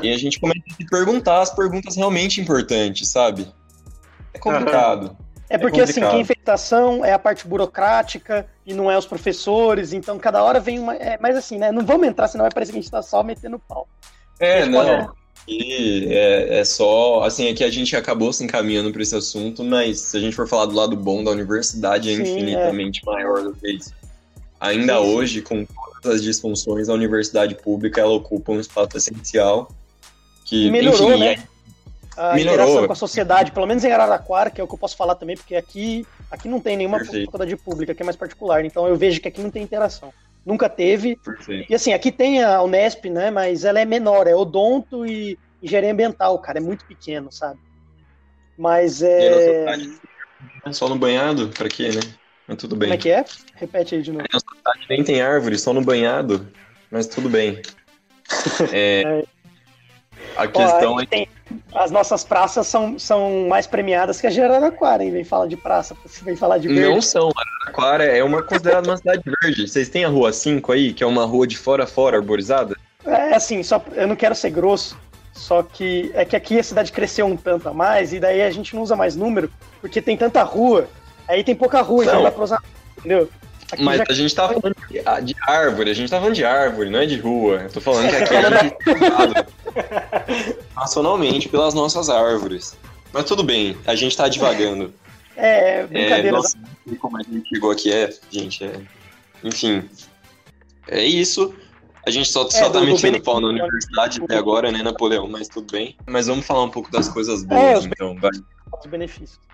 E 0.02 0.12
a 0.12 0.16
gente 0.16 0.40
começa 0.40 0.62
a 0.70 0.74
se 0.74 0.86
perguntar 0.86 1.42
as 1.42 1.54
perguntas 1.54 1.96
realmente 1.96 2.40
importantes, 2.40 3.08
sabe? 3.08 3.52
É 4.32 4.38
complicado. 4.38 5.16
É 5.50 5.56
porque, 5.56 5.80
é 5.80 5.84
assim, 5.84 6.00
quem 6.00 6.24
fez 6.24 6.28
licitação 6.28 7.04
é 7.04 7.12
a 7.12 7.18
parte 7.18 7.46
burocrática 7.46 8.46
e 8.66 8.74
não 8.74 8.90
é 8.90 8.98
os 8.98 9.06
professores, 9.06 9.92
então 9.92 10.18
cada 10.18 10.42
hora 10.42 10.60
vem 10.60 10.78
uma. 10.78 10.94
É, 10.94 11.18
mas 11.20 11.36
assim, 11.36 11.58
né? 11.58 11.72
Não 11.72 11.84
vamos 11.84 12.06
entrar, 12.06 12.28
senão 12.28 12.44
vai 12.44 12.52
parecer 12.52 12.72
que 12.72 12.78
a 12.78 12.82
gente 12.82 12.90
tá 12.90 13.02
só 13.02 13.22
metendo 13.22 13.58
pau. 13.58 13.88
É, 14.38 14.66
não. 14.66 14.84
Pode 14.84 15.17
aqui 15.48 16.06
é, 16.10 16.60
é 16.60 16.64
só. 16.64 17.22
Assim, 17.24 17.48
aqui 17.48 17.64
a 17.64 17.70
gente 17.70 17.96
acabou 17.96 18.32
se 18.32 18.44
encaminhando 18.44 18.92
para 18.92 19.02
esse 19.02 19.16
assunto, 19.16 19.64
mas 19.64 20.00
se 20.00 20.16
a 20.16 20.20
gente 20.20 20.36
for 20.36 20.46
falar 20.46 20.66
do 20.66 20.74
lado 20.74 20.96
bom 20.96 21.24
da 21.24 21.30
universidade, 21.30 22.10
é 22.10 22.16
Sim, 22.16 22.22
infinitamente 22.22 23.00
é. 23.02 23.10
maior 23.10 23.42
do 23.42 23.54
que 23.54 23.72
isso. 23.72 23.92
Ainda 24.60 25.00
Sim. 25.00 25.14
hoje, 25.14 25.42
com 25.42 25.64
todas 25.64 26.16
as 26.16 26.22
disfunções, 26.22 26.88
a 26.88 26.92
universidade 26.92 27.54
pública 27.54 28.00
ela 28.00 28.12
ocupa 28.12 28.52
um 28.52 28.60
espaço 28.60 28.96
essencial. 28.96 29.70
Que, 30.44 30.70
melhorou, 30.70 31.10
enfim, 31.10 31.20
né? 31.20 31.44
A 32.16 32.34
melhorou. 32.34 32.64
interação 32.64 32.86
com 32.86 32.92
a 32.92 32.96
sociedade, 32.96 33.52
pelo 33.52 33.66
menos 33.66 33.84
em 33.84 33.92
Araraquara, 33.92 34.50
que 34.50 34.60
é 34.60 34.64
o 34.64 34.66
que 34.66 34.74
eu 34.74 34.78
posso 34.78 34.96
falar 34.96 35.14
também, 35.14 35.36
porque 35.36 35.54
aqui, 35.54 36.06
aqui 36.30 36.48
não 36.48 36.58
tem 36.58 36.76
nenhuma 36.76 36.98
Perfeito. 36.98 37.26
faculdade 37.26 37.56
pública, 37.56 37.92
aqui 37.92 38.02
é 38.02 38.04
mais 38.04 38.16
particular, 38.16 38.64
então 38.64 38.88
eu 38.88 38.96
vejo 38.96 39.20
que 39.20 39.28
aqui 39.28 39.40
não 39.40 39.50
tem 39.50 39.62
interação 39.62 40.12
nunca 40.48 40.68
teve. 40.68 41.16
Perfeito. 41.16 41.70
E 41.70 41.74
assim, 41.74 41.92
aqui 41.92 42.10
tem 42.10 42.42
a 42.42 42.62
Unesp, 42.62 43.10
né? 43.10 43.30
Mas 43.30 43.64
ela 43.64 43.78
é 43.78 43.84
menor, 43.84 44.26
é 44.26 44.34
odonto 44.34 45.04
e 45.04 45.38
engenharia 45.62 45.92
ambiental, 45.92 46.38
cara, 46.38 46.58
é 46.58 46.60
muito 46.60 46.86
pequeno, 46.86 47.30
sabe? 47.30 47.60
Mas 48.56 49.02
é. 49.02 49.66
Só 50.72 50.88
no 50.88 50.98
banhado? 50.98 51.48
Pra 51.48 51.68
quê, 51.68 51.90
né? 51.90 52.00
Mas 52.46 52.56
tudo 52.56 52.74
bem. 52.74 52.88
Como 52.88 52.94
é 52.94 53.02
que 53.02 53.10
é? 53.10 53.24
Repete 53.54 53.94
aí 53.94 54.02
de 54.02 54.10
novo. 54.10 54.24
A 54.32 54.38
cidade 54.38 54.86
nem 54.88 55.04
tem 55.04 55.20
árvore, 55.20 55.58
só 55.58 55.72
no 55.72 55.84
banhado. 55.84 56.48
Mas 56.90 57.06
tudo 57.06 57.28
bem. 57.28 57.60
É... 58.72 59.02
é. 59.02 59.24
A 60.38 60.46
questão 60.46 60.94
Ó, 60.94 61.00
é. 61.00 61.06
Tem... 61.06 61.28
As 61.74 61.90
nossas 61.90 62.22
praças 62.22 62.66
são, 62.66 62.98
são 62.98 63.48
mais 63.48 63.66
premiadas 63.66 64.20
que 64.20 64.26
a 64.26 64.30
de 64.30 64.40
Araraquara, 64.40 65.02
hein? 65.02 65.10
Vem 65.10 65.24
falar 65.24 65.46
de 65.46 65.56
praça, 65.56 65.96
vem 66.22 66.36
falar 66.36 66.58
de 66.58 66.68
verde. 66.68 66.94
Não 66.94 67.02
são. 67.02 67.30
Araraquara 67.36 68.04
é 68.04 68.22
uma 68.22 68.42
considerada 68.42 68.88
uma 68.88 68.96
cidade 68.96 69.22
verde. 69.42 69.66
Vocês 69.66 69.88
têm 69.88 70.04
a 70.04 70.08
Rua 70.08 70.32
5 70.32 70.70
aí, 70.72 70.92
que 70.92 71.02
é 71.02 71.06
uma 71.06 71.24
rua 71.24 71.46
de 71.46 71.58
fora 71.58 71.84
a 71.84 71.86
fora, 71.86 72.16
arborizada? 72.16 72.76
É, 73.04 73.34
assim, 73.34 73.62
só 73.62 73.82
eu 73.92 74.06
não 74.06 74.14
quero 74.14 74.34
ser 74.34 74.50
grosso, 74.50 74.96
só 75.32 75.62
que 75.62 76.10
é 76.14 76.24
que 76.24 76.36
aqui 76.36 76.58
a 76.58 76.62
cidade 76.62 76.92
cresceu 76.92 77.26
um 77.26 77.36
tanto 77.36 77.68
a 77.68 77.72
mais, 77.72 78.12
e 78.12 78.20
daí 78.20 78.42
a 78.42 78.50
gente 78.50 78.74
não 78.74 78.82
usa 78.82 78.94
mais 78.94 79.16
número, 79.16 79.50
porque 79.80 80.02
tem 80.02 80.16
tanta 80.16 80.42
rua, 80.42 80.88
aí 81.26 81.42
tem 81.42 81.54
pouca 81.54 81.80
rua, 81.80 82.04
então 82.04 82.14
não. 82.14 82.20
então 82.20 82.30
dá 82.30 82.34
pra 82.34 82.44
usar, 82.44 82.62
entendeu? 82.98 83.28
Aqui 83.70 83.82
Mas 83.82 83.98
já... 83.98 84.04
a 84.08 84.14
gente 84.14 84.34
tá 84.34 84.48
falando 84.48 84.76
de, 84.88 85.02
ah, 85.04 85.20
de, 85.20 85.36
árvore, 85.42 85.90
a 85.90 85.94
gente 85.94 86.08
tá 86.08 86.18
falando 86.18 86.34
de 86.34 86.44
árvore, 86.44 86.88
não 86.88 87.00
é 87.00 87.06
de 87.06 87.18
rua. 87.18 87.62
Eu 87.64 87.70
tô 87.70 87.80
falando 87.80 88.08
que 88.08 88.16
aqui 88.16 88.34
a 88.34 88.62
gente 88.62 88.74
é 89.76 90.56
nacionalmente 90.74 91.48
pelas 91.50 91.74
nossas 91.74 92.08
árvores. 92.08 92.76
Mas 93.12 93.24
tudo 93.24 93.42
bem, 93.42 93.76
a 93.86 93.94
gente 93.94 94.16
tá 94.16 94.26
divagando. 94.28 94.92
É, 95.36 95.86
brincadeira. 95.86 96.28
É, 96.28 96.32
nossa, 96.32 96.58
como 96.98 97.18
a 97.18 97.22
gente 97.22 97.48
chegou 97.48 97.70
aqui 97.70 97.92
é, 97.92 98.10
gente, 98.30 98.64
é. 98.64 98.80
Enfim. 99.44 99.88
É 100.88 101.04
isso. 101.04 101.54
A 102.06 102.10
gente 102.10 102.30
só, 102.30 102.46
é, 102.46 102.50
só 102.50 102.70
tá 102.70 102.80
metendo 102.80 103.20
pau 103.22 103.38
na 103.38 103.48
universidade 103.48 104.22
até 104.22 104.36
agora, 104.36 104.72
né, 104.72 104.82
Napoleão? 104.82 105.28
Mas 105.28 105.46
tudo 105.46 105.70
bem. 105.70 105.94
Mas 106.06 106.26
vamos 106.26 106.46
falar 106.46 106.64
um 106.64 106.70
pouco 106.70 106.90
das 106.90 107.08
coisas 107.08 107.44
boas, 107.44 107.84
é, 107.84 107.88
então, 107.88 108.16
vai. 108.16 108.30
Os 108.80 108.86
benefícios. 108.86 109.47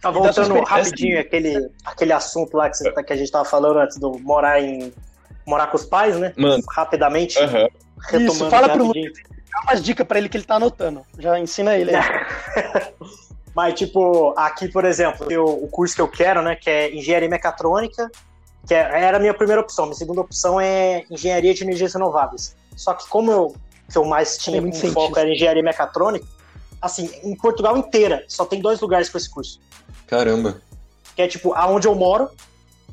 Tá 0.00 0.10
voltando 0.10 0.60
rapidinho 0.62 1.18
aquele, 1.18 1.70
aquele 1.84 2.12
assunto 2.12 2.56
lá 2.56 2.68
que, 2.68 2.76
você, 2.76 2.90
que 2.90 3.12
a 3.12 3.16
gente 3.16 3.30
tava 3.30 3.44
falando 3.44 3.78
antes 3.78 3.96
do 3.96 4.18
morar 4.18 4.60
em. 4.60 4.92
morar 5.46 5.68
com 5.68 5.76
os 5.76 5.84
pais, 5.84 6.16
né? 6.16 6.32
Mano. 6.36 6.62
Rapidamente. 6.70 7.38
Uhum. 7.38 7.68
Retomando 8.04 8.32
Isso, 8.32 8.50
fala 8.50 8.68
pro 8.68 8.84
Lucas. 8.84 9.12
Dá 9.50 9.60
umas 9.62 9.82
dicas 9.82 10.06
pra 10.06 10.18
ele 10.18 10.28
que 10.28 10.36
ele 10.36 10.44
tá 10.44 10.56
anotando. 10.56 11.02
Já 11.18 11.38
ensina 11.38 11.76
ele 11.76 11.94
aí. 11.94 12.02
Mas, 13.56 13.72
tipo, 13.72 14.34
aqui, 14.36 14.68
por 14.68 14.84
exemplo, 14.84 15.32
eu, 15.32 15.44
o 15.46 15.66
curso 15.68 15.94
que 15.94 16.00
eu 16.02 16.08
quero, 16.08 16.42
né, 16.42 16.54
que 16.54 16.68
é 16.68 16.94
Engenharia 16.94 17.26
Mecatrônica, 17.26 18.10
que 18.66 18.74
é, 18.74 18.80
era 18.80 19.16
a 19.16 19.20
minha 19.20 19.32
primeira 19.32 19.62
opção. 19.62 19.86
Minha 19.86 19.96
segunda 19.96 20.20
opção 20.20 20.60
é 20.60 21.04
Engenharia 21.10 21.54
de 21.54 21.64
Energias 21.64 21.94
Renováveis. 21.94 22.54
Só 22.76 22.92
que 22.92 23.08
como 23.08 23.32
eu, 23.32 23.56
que 23.90 23.96
eu 23.96 24.04
mais 24.04 24.36
tinha 24.36 24.60
um 24.60 24.72
foco 24.92 25.18
era 25.18 25.32
Engenharia 25.32 25.62
Mecatrônica, 25.62 26.26
assim, 26.82 27.10
em 27.24 27.34
Portugal 27.34 27.78
inteira, 27.78 28.24
só 28.28 28.44
tem 28.44 28.60
dois 28.60 28.78
lugares 28.80 29.08
com 29.08 29.16
esse 29.16 29.30
curso. 29.30 29.58
Caramba. 30.06 30.60
Que 31.14 31.22
é 31.22 31.28
tipo 31.28 31.52
aonde 31.54 31.88
eu 31.88 31.94
moro 31.94 32.30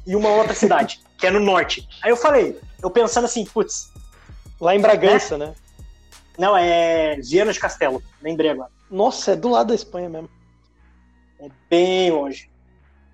e 0.06 0.16
uma 0.16 0.30
outra 0.30 0.54
cidade, 0.54 1.00
que 1.18 1.28
é 1.28 1.32
no 1.32 1.40
norte. 1.40 1.88
Aí 2.02 2.10
eu 2.10 2.18
falei, 2.18 2.60
eu 2.82 2.90
pensando 2.90 3.26
assim, 3.26 3.46
putz. 3.46 3.92
Lá 4.60 4.76
em 4.76 4.80
Bragança, 4.80 5.38
né? 5.38 5.48
né? 5.48 5.56
Não, 6.38 6.56
é 6.56 7.18
Viana 7.18 7.52
de 7.52 7.60
Castelo, 7.60 8.02
lembrei 8.22 8.52
agora. 8.52 8.72
Nossa, 8.90 9.32
é 9.32 9.36
do 9.36 9.50
lado 9.50 9.68
da 9.68 9.76
Espanha 9.76 10.10
mesmo. 10.10 10.30
É 11.40 11.48
bem 11.70 12.12
longe. 12.12 12.50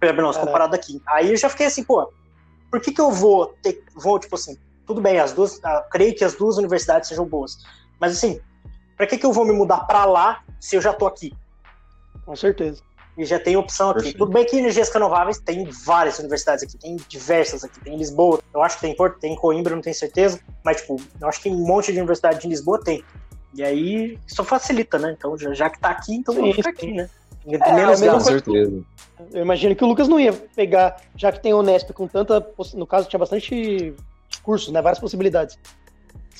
Não, 0.02 0.34
comparado 0.34 0.76
aqui. 0.76 1.02
Aí 1.08 1.30
eu 1.32 1.38
já 1.38 1.50
fiquei 1.50 1.66
assim, 1.66 1.84
pô, 1.84 2.12
por 2.72 2.80
que 2.80 2.92
que 2.94 3.02
eu 3.02 3.12
vou 3.12 3.48
ter, 3.62 3.84
vou, 3.96 4.20
tipo 4.20 4.36
assim, 4.36 4.58
tudo 4.86 5.02
bem, 5.02 5.20
as 5.20 5.34
duas, 5.34 5.60
ah, 5.64 5.86
creio 5.92 6.16
que 6.16 6.24
as 6.24 6.36
duas 6.36 6.58
universidades 6.58 7.10
sejam 7.10 7.26
boas, 7.26 7.58
mas 8.00 8.14
assim, 8.14 8.40
para 8.96 9.08
que 9.08 9.18
que 9.18 9.26
eu 9.26 9.34
vou 9.34 9.46
me 9.46 9.52
mudar 9.52 9.80
para 9.82 10.06
lá 10.06 10.44
se 10.60 10.76
eu 10.76 10.82
já 10.82 10.94
tô 10.94 11.06
aqui? 11.06 11.34
Com 12.26 12.36
certeza 12.36 12.82
e 13.20 13.26
já 13.26 13.38
tem 13.38 13.58
opção 13.58 13.90
aqui. 13.90 13.96
Perfeito. 13.96 14.18
Tudo 14.18 14.32
bem 14.32 14.46
que 14.46 14.56
energias 14.56 14.90
renováveis 14.90 15.40
tem 15.40 15.66
várias 15.66 16.18
universidades 16.20 16.64
aqui, 16.64 16.78
tem 16.78 16.96
diversas 17.10 17.66
aqui, 17.66 17.78
tem 17.82 17.94
em 17.94 17.98
Lisboa, 17.98 18.40
eu 18.54 18.64
acho 18.64 18.76
que 18.76 18.82
tem 18.82 18.96
Porto, 18.96 19.20
tem 19.20 19.34
em 19.34 19.36
Coimbra, 19.36 19.76
não 19.76 19.82
tenho 19.82 19.96
certeza, 19.96 20.40
mas 20.64 20.78
tipo, 20.78 21.00
eu 21.20 21.28
acho 21.28 21.40
que 21.40 21.50
tem 21.50 21.54
um 21.54 21.68
monte 21.68 21.92
de 21.92 21.98
universidade 21.98 22.48
em 22.48 22.50
Lisboa 22.50 22.82
tem. 22.82 23.04
E 23.54 23.62
aí, 23.62 24.18
isso 24.26 24.44
facilita, 24.44 24.98
né? 24.98 25.16
Então, 25.18 25.38
já, 25.38 25.54
já 25.54 25.70
que 25.70 25.80
tá 25.80 25.90
aqui, 25.90 26.16
então 26.16 26.34
Sim, 26.34 26.54
sim. 26.54 26.70
aqui, 26.70 26.94
né? 26.94 27.10
É, 27.48 27.74
Menos 27.74 28.00
Com 28.00 28.20
certeza. 28.20 28.84
Eu 29.34 29.42
imagino 29.42 29.76
que 29.76 29.84
o 29.84 29.88
Lucas 29.88 30.08
não 30.08 30.20
ia 30.20 30.32
pegar, 30.32 30.98
já 31.16 31.32
que 31.32 31.42
tem 31.42 31.54
o 31.54 31.60
Unesp 31.60 31.92
com 31.92 32.08
tanta. 32.08 32.46
No 32.76 32.86
caso, 32.86 33.10
tinha 33.10 33.20
bastante 33.20 33.94
cursos, 34.44 34.72
né? 34.72 34.82
Várias 34.82 35.00
possibilidades. 35.00 35.58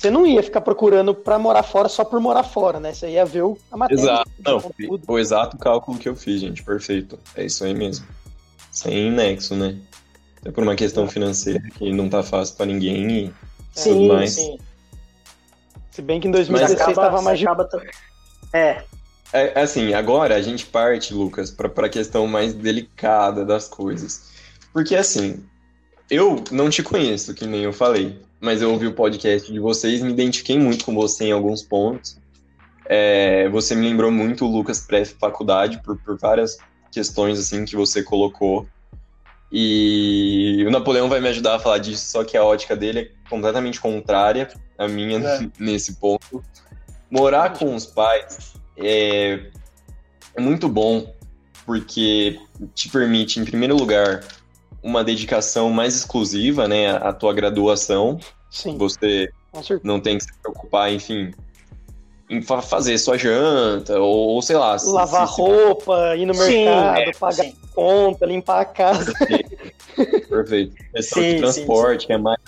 Você 0.00 0.10
não 0.10 0.26
ia 0.26 0.42
ficar 0.42 0.62
procurando 0.62 1.14
pra 1.14 1.38
morar 1.38 1.62
fora 1.62 1.86
só 1.86 2.02
por 2.06 2.18
morar 2.20 2.42
fora, 2.42 2.80
né? 2.80 2.94
Você 2.94 3.10
ia 3.10 3.24
ver 3.26 3.42
o, 3.42 3.58
a 3.70 3.76
matéria. 3.76 4.00
Exato. 4.00 4.30
o 4.38 4.42
Não, 4.50 4.58
conteúdo. 4.58 5.04
o 5.06 5.18
exato 5.18 5.58
cálculo 5.58 5.98
que 5.98 6.08
eu 6.08 6.16
fiz, 6.16 6.40
gente. 6.40 6.62
Perfeito. 6.62 7.18
É 7.36 7.44
isso 7.44 7.62
aí 7.64 7.74
mesmo. 7.74 8.06
Sem 8.72 9.10
nexo, 9.12 9.54
né? 9.54 9.76
É 10.42 10.50
por 10.50 10.62
uma 10.62 10.74
questão 10.74 11.06
financeira 11.06 11.60
que 11.76 11.92
não 11.92 12.08
tá 12.08 12.22
fácil 12.22 12.56
pra 12.56 12.64
ninguém 12.64 13.10
e 13.10 13.28
tudo 13.28 13.34
Sim, 13.74 14.08
mais. 14.08 14.30
sim. 14.32 14.58
Se 15.90 16.00
bem 16.00 16.18
que 16.18 16.28
em 16.28 16.30
Mas 16.30 16.46
2016 16.48 16.80
acaba, 16.80 16.92
estava 17.08 17.22
mais 17.22 17.38
de. 17.38 17.44
acaba 17.46 17.64
tam- 17.66 17.82
É, 18.54 18.82
É, 19.34 19.60
assim, 19.60 19.92
agora 19.92 20.34
a 20.34 20.40
gente 20.40 20.64
parte, 20.64 21.12
Lucas, 21.12 21.50
pra, 21.50 21.68
pra 21.68 21.90
questão 21.90 22.26
mais 22.26 22.54
delicada 22.54 23.44
das 23.44 23.68
coisas. 23.68 24.30
Porque, 24.72 24.96
assim, 24.96 25.44
eu 26.08 26.42
não 26.50 26.70
te 26.70 26.82
conheço, 26.82 27.34
que 27.34 27.46
nem 27.46 27.64
eu 27.64 27.72
falei, 27.74 28.18
mas 28.40 28.62
eu 28.62 28.72
ouvi 28.72 28.86
o 28.86 28.94
podcast 28.94 29.52
de 29.52 29.58
vocês, 29.60 30.00
me 30.00 30.10
identifiquei 30.10 30.58
muito 30.58 30.84
com 30.84 30.94
você 30.94 31.26
em 31.26 31.32
alguns 31.32 31.62
pontos. 31.62 32.18
É, 32.86 33.48
você 33.50 33.74
me 33.74 33.86
lembrou 33.86 34.10
muito 34.10 34.44
o 34.44 34.50
Lucas 34.50 34.80
pré-faculdade, 34.80 35.82
por, 35.82 35.96
por 35.98 36.18
várias 36.18 36.58
questões, 36.90 37.38
assim, 37.38 37.64
que 37.64 37.76
você 37.76 38.02
colocou. 38.02 38.66
E 39.52 40.64
o 40.66 40.70
Napoleão 40.70 41.08
vai 41.08 41.20
me 41.20 41.28
ajudar 41.28 41.56
a 41.56 41.58
falar 41.58 41.78
disso, 41.78 42.10
só 42.10 42.24
que 42.24 42.36
a 42.36 42.44
ótica 42.44 42.76
dele 42.76 43.00
é 43.00 43.28
completamente 43.28 43.80
contrária 43.80 44.48
à 44.78 44.88
minha 44.88 45.18
É. 45.18 45.50
nesse 45.58 45.94
ponto. 45.94 46.42
Morar 47.10 47.58
com 47.58 47.74
os 47.74 47.84
pais 47.86 48.54
é, 48.76 49.50
é 50.34 50.40
muito 50.40 50.68
bom, 50.68 51.14
porque 51.66 52.40
te 52.74 52.88
permite, 52.88 53.40
em 53.40 53.44
primeiro 53.44 53.76
lugar, 53.76 54.24
uma 54.82 55.04
dedicação 55.04 55.70
mais 55.70 55.94
exclusiva, 55.94 56.66
né, 56.66 56.90
à 56.96 57.12
tua 57.12 57.32
graduação. 57.34 58.18
Sim, 58.50 58.76
Você 58.78 59.30
não 59.82 60.00
tem 60.00 60.18
que 60.18 60.24
se 60.24 60.32
preocupar, 60.42 60.92
enfim, 60.92 61.32
em 62.28 62.40
fa- 62.40 62.62
fazer 62.62 62.96
sua 62.98 63.18
janta, 63.18 63.98
ou, 64.00 64.40
sei 64.42 64.56
lá. 64.56 64.76
Lavar 64.84 65.26
se- 65.26 65.34
se- 65.34 65.40
roupa, 65.40 66.16
ir 66.16 66.26
no 66.26 66.34
Sim, 66.34 66.64
mercado, 66.64 66.98
é, 67.00 67.12
pagar 67.12 67.44
sim. 67.44 67.54
conta, 67.74 68.26
limpar 68.26 68.60
a 68.60 68.64
casa. 68.64 69.14
Perfeito. 70.28 70.74
Questão 70.94 71.22
Sim, 71.22 71.28
de 71.28 71.38
transporte, 71.38 72.06
que 72.06 72.12
é 72.12 72.18
mais 72.18 72.38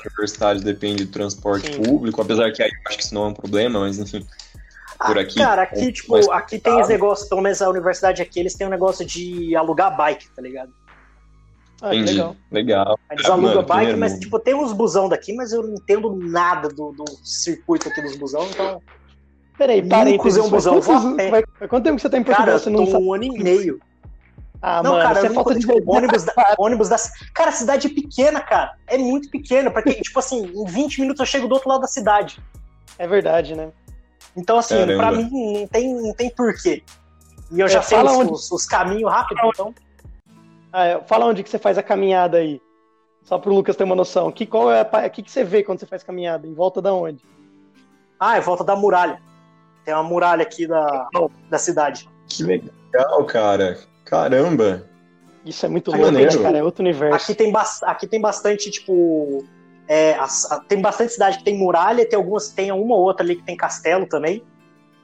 universitários 0.00 0.62
depende 0.62 1.04
do 1.04 1.12
transporte 1.12 1.70
público, 1.76 2.20
apesar 2.22 2.52
que 2.52 2.62
aí 2.62 2.68
eu 2.70 2.78
acho 2.88 2.98
que 2.98 3.04
isso 3.04 3.14
não 3.14 3.24
é 3.24 3.28
um 3.28 3.34
problema, 3.34 3.80
mas 3.80 3.98
enfim. 3.98 4.24
Por 5.06 5.18
Ah, 5.18 5.20
aqui, 5.20 5.38
Cara, 5.38 5.62
é 5.62 5.64
aqui, 5.64 5.92
tipo, 5.92 6.12
mais 6.12 6.28
aqui 6.28 6.58
tem 6.58 6.80
os 6.80 6.88
negócios, 6.88 7.28
pelo 7.28 7.40
menos 7.40 7.60
a 7.62 7.68
universidade 7.68 8.20
aqui, 8.22 8.40
eles 8.40 8.54
têm 8.54 8.66
um 8.66 8.70
negócio 8.70 9.04
de 9.06 9.54
alugar 9.54 9.96
bike, 9.96 10.28
tá 10.34 10.42
ligado? 10.42 10.72
Ah, 11.80 11.90
que 11.90 11.96
Entendi. 11.96 12.12
legal. 12.14 12.36
Legal. 12.50 12.98
Eles 13.12 13.26
alugam 13.26 13.54
mano, 13.56 13.66
bike, 13.66 13.96
mas, 13.96 14.12
mundo. 14.12 14.20
tipo, 14.22 14.38
tem 14.40 14.54
uns 14.54 14.72
busão 14.72 15.08
daqui, 15.08 15.32
mas 15.34 15.52
eu 15.52 15.62
não 15.62 15.74
entendo 15.74 16.14
nada 16.16 16.68
do, 16.68 16.90
do 16.92 17.04
circuito 17.22 17.88
aqui 17.88 18.02
dos 18.02 18.16
busão, 18.16 18.46
então. 18.50 18.82
Peraí, 19.56 19.82
Nunca 19.82 19.96
parênteses. 19.96 20.26
usei 20.32 20.42
um 20.42 20.50
busão, 20.50 20.80
quantos- 20.80 21.16
vai- 21.30 21.42
quanto 21.68 21.84
tempo 21.84 21.96
que 21.96 22.02
você 22.02 22.10
tá 22.10 22.18
em 22.18 22.22
Portugal? 22.24 22.46
Cara, 22.46 22.56
eu 22.56 22.58
você 22.58 22.70
tô 22.70 22.76
não 22.80 22.86
sabe? 22.86 23.04
um 23.04 23.14
ano 23.14 23.24
e 23.24 23.42
meio. 23.42 23.80
Ah, 24.60 24.82
não, 24.82 24.92
mano, 24.92 25.02
cara, 25.04 25.20
você 25.20 25.26
é 25.26 25.28
nunca 25.28 25.44
falta 25.44 25.58
de 25.58 25.66
ônibus, 25.86 26.24
da, 26.24 26.54
ônibus 26.58 26.88
das. 26.88 27.12
Cara, 27.32 27.50
a 27.50 27.52
cidade 27.52 27.86
é 27.86 27.90
pequena, 27.90 28.40
cara. 28.40 28.72
É 28.88 28.98
muito 28.98 29.30
pequena. 29.30 29.70
Pra 29.70 29.82
quem, 29.82 29.92
tipo 30.02 30.18
assim, 30.18 30.46
em 30.46 30.64
20 30.64 31.00
minutos 31.00 31.20
eu 31.20 31.26
chego 31.26 31.46
do 31.46 31.54
outro 31.54 31.68
lado 31.68 31.82
da 31.82 31.86
cidade. 31.86 32.40
É 32.98 33.06
verdade, 33.06 33.54
né? 33.54 33.70
Então, 34.36 34.58
assim, 34.58 34.74
Caramba. 34.76 34.96
pra 34.98 35.12
mim 35.12 35.30
não 35.60 35.66
tem, 35.68 35.94
não 35.94 36.12
tem 36.12 36.28
porquê. 36.30 36.82
E 37.52 37.60
eu 37.60 37.66
É, 37.66 37.68
já 37.68 37.82
sei 37.82 37.96
fala 37.98 38.10
os, 38.12 38.18
onde- 38.18 38.32
os- 38.32 38.50
os 38.50 38.66
caminhos 38.66 39.10
rápidos, 39.10 39.42
então. 39.54 39.72
Ah, 40.72 40.84
é, 40.84 41.00
fala 41.02 41.26
onde 41.26 41.42
que 41.42 41.48
você 41.50 41.58
faz 41.58 41.78
a 41.78 41.82
caminhada 41.82 42.38
aí. 42.38 42.60
Só 43.22 43.38
pro 43.38 43.52
Lucas 43.54 43.76
ter 43.76 43.84
uma 43.84 43.94
noção. 43.94 44.30
Que, 44.32 44.46
qual 44.46 44.70
é 44.70 44.80
a, 44.80 45.08
que, 45.08 45.22
que 45.22 45.30
você 45.30 45.44
vê 45.44 45.62
quando 45.62 45.78
você 45.80 45.86
faz 45.86 46.02
caminhada? 46.02 46.46
Em 46.46 46.54
volta 46.54 46.80
da 46.80 46.92
onde? 46.94 47.22
Ah, 48.18 48.36
é 48.36 48.40
volta 48.40 48.64
da 48.64 48.74
muralha. 48.74 49.20
Tem 49.84 49.94
uma 49.94 50.02
muralha 50.02 50.42
aqui 50.42 50.66
da, 50.66 51.08
da 51.48 51.58
cidade. 51.58 52.08
Que 52.26 52.42
legal, 52.42 53.24
cara. 53.26 53.78
Caramba. 54.04 54.86
Isso 55.44 55.64
é 55.64 55.68
muito 55.68 55.90
louco, 55.90 56.10
né, 56.10 56.26
cara. 56.26 56.58
É 56.58 56.62
outro 56.62 56.82
universo. 56.82 57.14
Aqui 57.30 57.34
tem, 57.34 57.52
aqui 57.82 58.06
tem 58.06 58.20
bastante, 58.20 58.70
tipo. 58.70 59.44
é, 59.86 60.14
as- 60.14 60.50
a- 60.50 60.60
tem 60.60 60.80
bastante 60.80 61.12
cidade 61.12 61.38
que 61.38 61.44
tem 61.44 61.56
muralha, 61.56 62.06
tem 62.06 62.16
algumas, 62.18 62.50
tem 62.50 62.70
uma 62.72 62.94
ou 62.94 63.02
outra 63.02 63.24
ali 63.24 63.36
que 63.36 63.42
tem 63.44 63.56
castelo 63.56 64.06
também. 64.06 64.42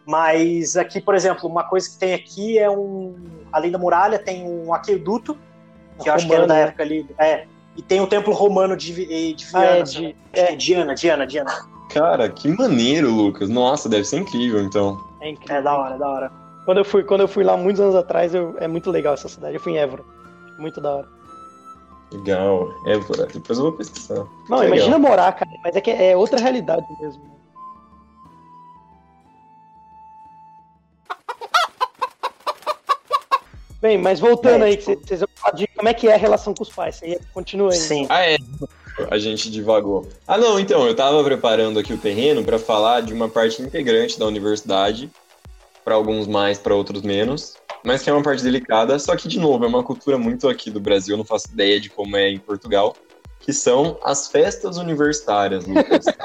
Mas 0.06 0.76
aqui, 0.76 1.00
por 1.00 1.14
exemplo, 1.14 1.48
uma 1.48 1.64
coisa 1.64 1.88
que 1.88 1.98
tem 1.98 2.12
aqui 2.12 2.58
é 2.58 2.68
um. 2.70 3.14
Além 3.52 3.70
da 3.70 3.78
muralha, 3.78 4.18
tem 4.18 4.44
um 4.46 4.74
aqueduto, 4.74 5.38
que 6.04 6.08
eu 6.10 6.14
acho 6.14 6.26
que 6.26 6.34
era 6.34 6.46
da 6.46 6.56
época 6.56 6.82
ali. 6.82 7.06
É. 7.18 7.46
E 7.76 7.82
tem 7.82 8.00
o 8.00 8.06
templo 8.06 8.32
romano 8.32 8.76
de, 8.76 9.34
de 9.34 9.44
Ah, 9.52 9.58
Viana. 9.60 9.66
é, 9.66 9.76
né? 9.78 9.82
de, 9.82 10.16
é, 10.32 10.52
é 10.52 10.56
Diana, 10.56 10.94
Diana, 10.94 11.26
Diana. 11.26 11.50
Cara, 11.90 12.28
que 12.28 12.48
maneiro, 12.48 13.10
Lucas. 13.10 13.48
Nossa, 13.48 13.88
deve 13.88 14.04
ser 14.04 14.18
incrível, 14.18 14.60
então. 14.62 14.98
é 15.20 15.30
incrível. 15.30 15.56
É 15.56 15.62
da 15.62 15.76
hora, 15.76 15.98
da 15.98 16.08
hora. 16.08 16.32
Quando 16.64 16.78
eu 16.78 16.84
fui, 16.84 17.02
quando 17.04 17.20
eu 17.22 17.28
fui 17.28 17.42
lá 17.44 17.56
muitos 17.56 17.80
anos 17.80 17.94
atrás, 17.94 18.34
eu- 18.34 18.54
é 18.58 18.66
muito 18.68 18.90
legal 18.90 19.14
essa 19.14 19.28
cidade. 19.28 19.54
Eu 19.54 19.60
fui 19.60 19.72
em 19.72 19.78
Évora. 19.78 20.02
Muito 20.58 20.80
da 20.80 20.96
hora. 20.96 21.08
Legal. 22.12 22.68
Évora. 22.86 23.26
Depois 23.26 23.58
eu 23.58 23.64
vou 23.64 23.72
pesquisar. 23.72 24.24
Não, 24.48 24.58
Legal. 24.58 24.64
imagina 24.76 24.98
morar, 24.98 25.32
cara. 25.32 25.50
Mas 25.64 25.74
é 25.76 25.80
que 25.80 25.90
é 25.90 26.16
outra 26.16 26.38
realidade 26.40 26.86
mesmo. 27.00 27.33
Bem, 33.84 33.98
mas 33.98 34.18
voltando 34.18 34.64
É, 34.64 34.68
aí, 34.68 34.78
tipo- 34.78 34.96
que 34.96 35.08
vocês 35.08 35.20
vão 35.20 35.28
falar 35.34 35.56
de 35.56 35.66
como 35.66 35.86
é 35.86 35.92
que 35.92 36.08
é 36.08 36.14
a 36.14 36.16
relação 36.16 36.54
com 36.54 36.62
os 36.62 36.70
pais. 36.70 36.96
Você 36.96 37.20
continua 37.34 37.70
aí. 37.70 37.76
Sim. 37.76 38.06
Ah, 38.08 38.24
é. 38.24 38.38
A 39.10 39.18
gente 39.18 39.50
divagou. 39.50 40.08
Ah, 40.26 40.38
não, 40.38 40.58
então, 40.58 40.86
eu 40.86 40.96
tava 40.96 41.22
preparando 41.22 41.78
aqui 41.78 41.92
o 41.92 41.98
terreno 41.98 42.42
para 42.42 42.58
falar 42.58 43.02
de 43.02 43.12
uma 43.12 43.28
parte 43.28 43.60
integrante 43.60 44.18
da 44.18 44.24
universidade, 44.24 45.10
para 45.84 45.96
alguns 45.96 46.26
mais, 46.26 46.56
para 46.56 46.74
outros 46.74 47.02
menos, 47.02 47.58
mas 47.84 48.00
que 48.00 48.08
é 48.08 48.12
uma 48.14 48.22
parte 48.22 48.42
delicada, 48.42 48.98
só 48.98 49.14
que, 49.16 49.28
de 49.28 49.38
novo, 49.38 49.66
é 49.66 49.68
uma 49.68 49.82
cultura 49.84 50.16
muito 50.16 50.48
aqui 50.48 50.70
do 50.70 50.80
Brasil, 50.80 51.12
eu 51.12 51.18
não 51.18 51.24
faço 51.26 51.48
ideia 51.52 51.78
de 51.78 51.90
como 51.90 52.16
é 52.16 52.30
em 52.30 52.38
Portugal, 52.38 52.96
que 53.40 53.52
são 53.52 53.98
as 54.02 54.28
festas 54.28 54.78
universitárias, 54.78 55.66
Lucas. 55.66 56.06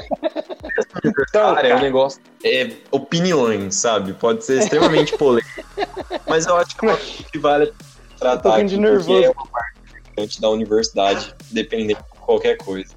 Festa 0.76 1.00
universitária 1.04 1.68
é 1.68 1.76
um 1.76 1.82
negócio, 1.82 2.22
é 2.42 2.72
opiniões, 2.92 3.76
sabe? 3.76 4.14
Pode 4.14 4.46
ser 4.46 4.60
extremamente 4.60 5.18
polêmico, 5.18 5.50
mas 6.28 6.46
eu 6.46 6.56
acho 6.58 6.76
que 6.76 6.86
é 6.86 6.90
uma 6.90 6.98
coisa 6.98 7.24
que 7.32 7.40
vale 7.40 7.74
tratar 8.20 8.56
aqui, 8.56 8.66
de 8.66 8.76
porque 8.76 8.90
nervoso. 8.90 9.24
é 9.24 9.30
uma 9.30 9.48
parte 9.48 9.80
importante 10.00 10.42
da 10.42 10.50
universidade, 10.50 11.36
dependendo 11.52 12.00
de 12.00 12.20
qualquer 12.20 12.58
coisa. 12.58 12.94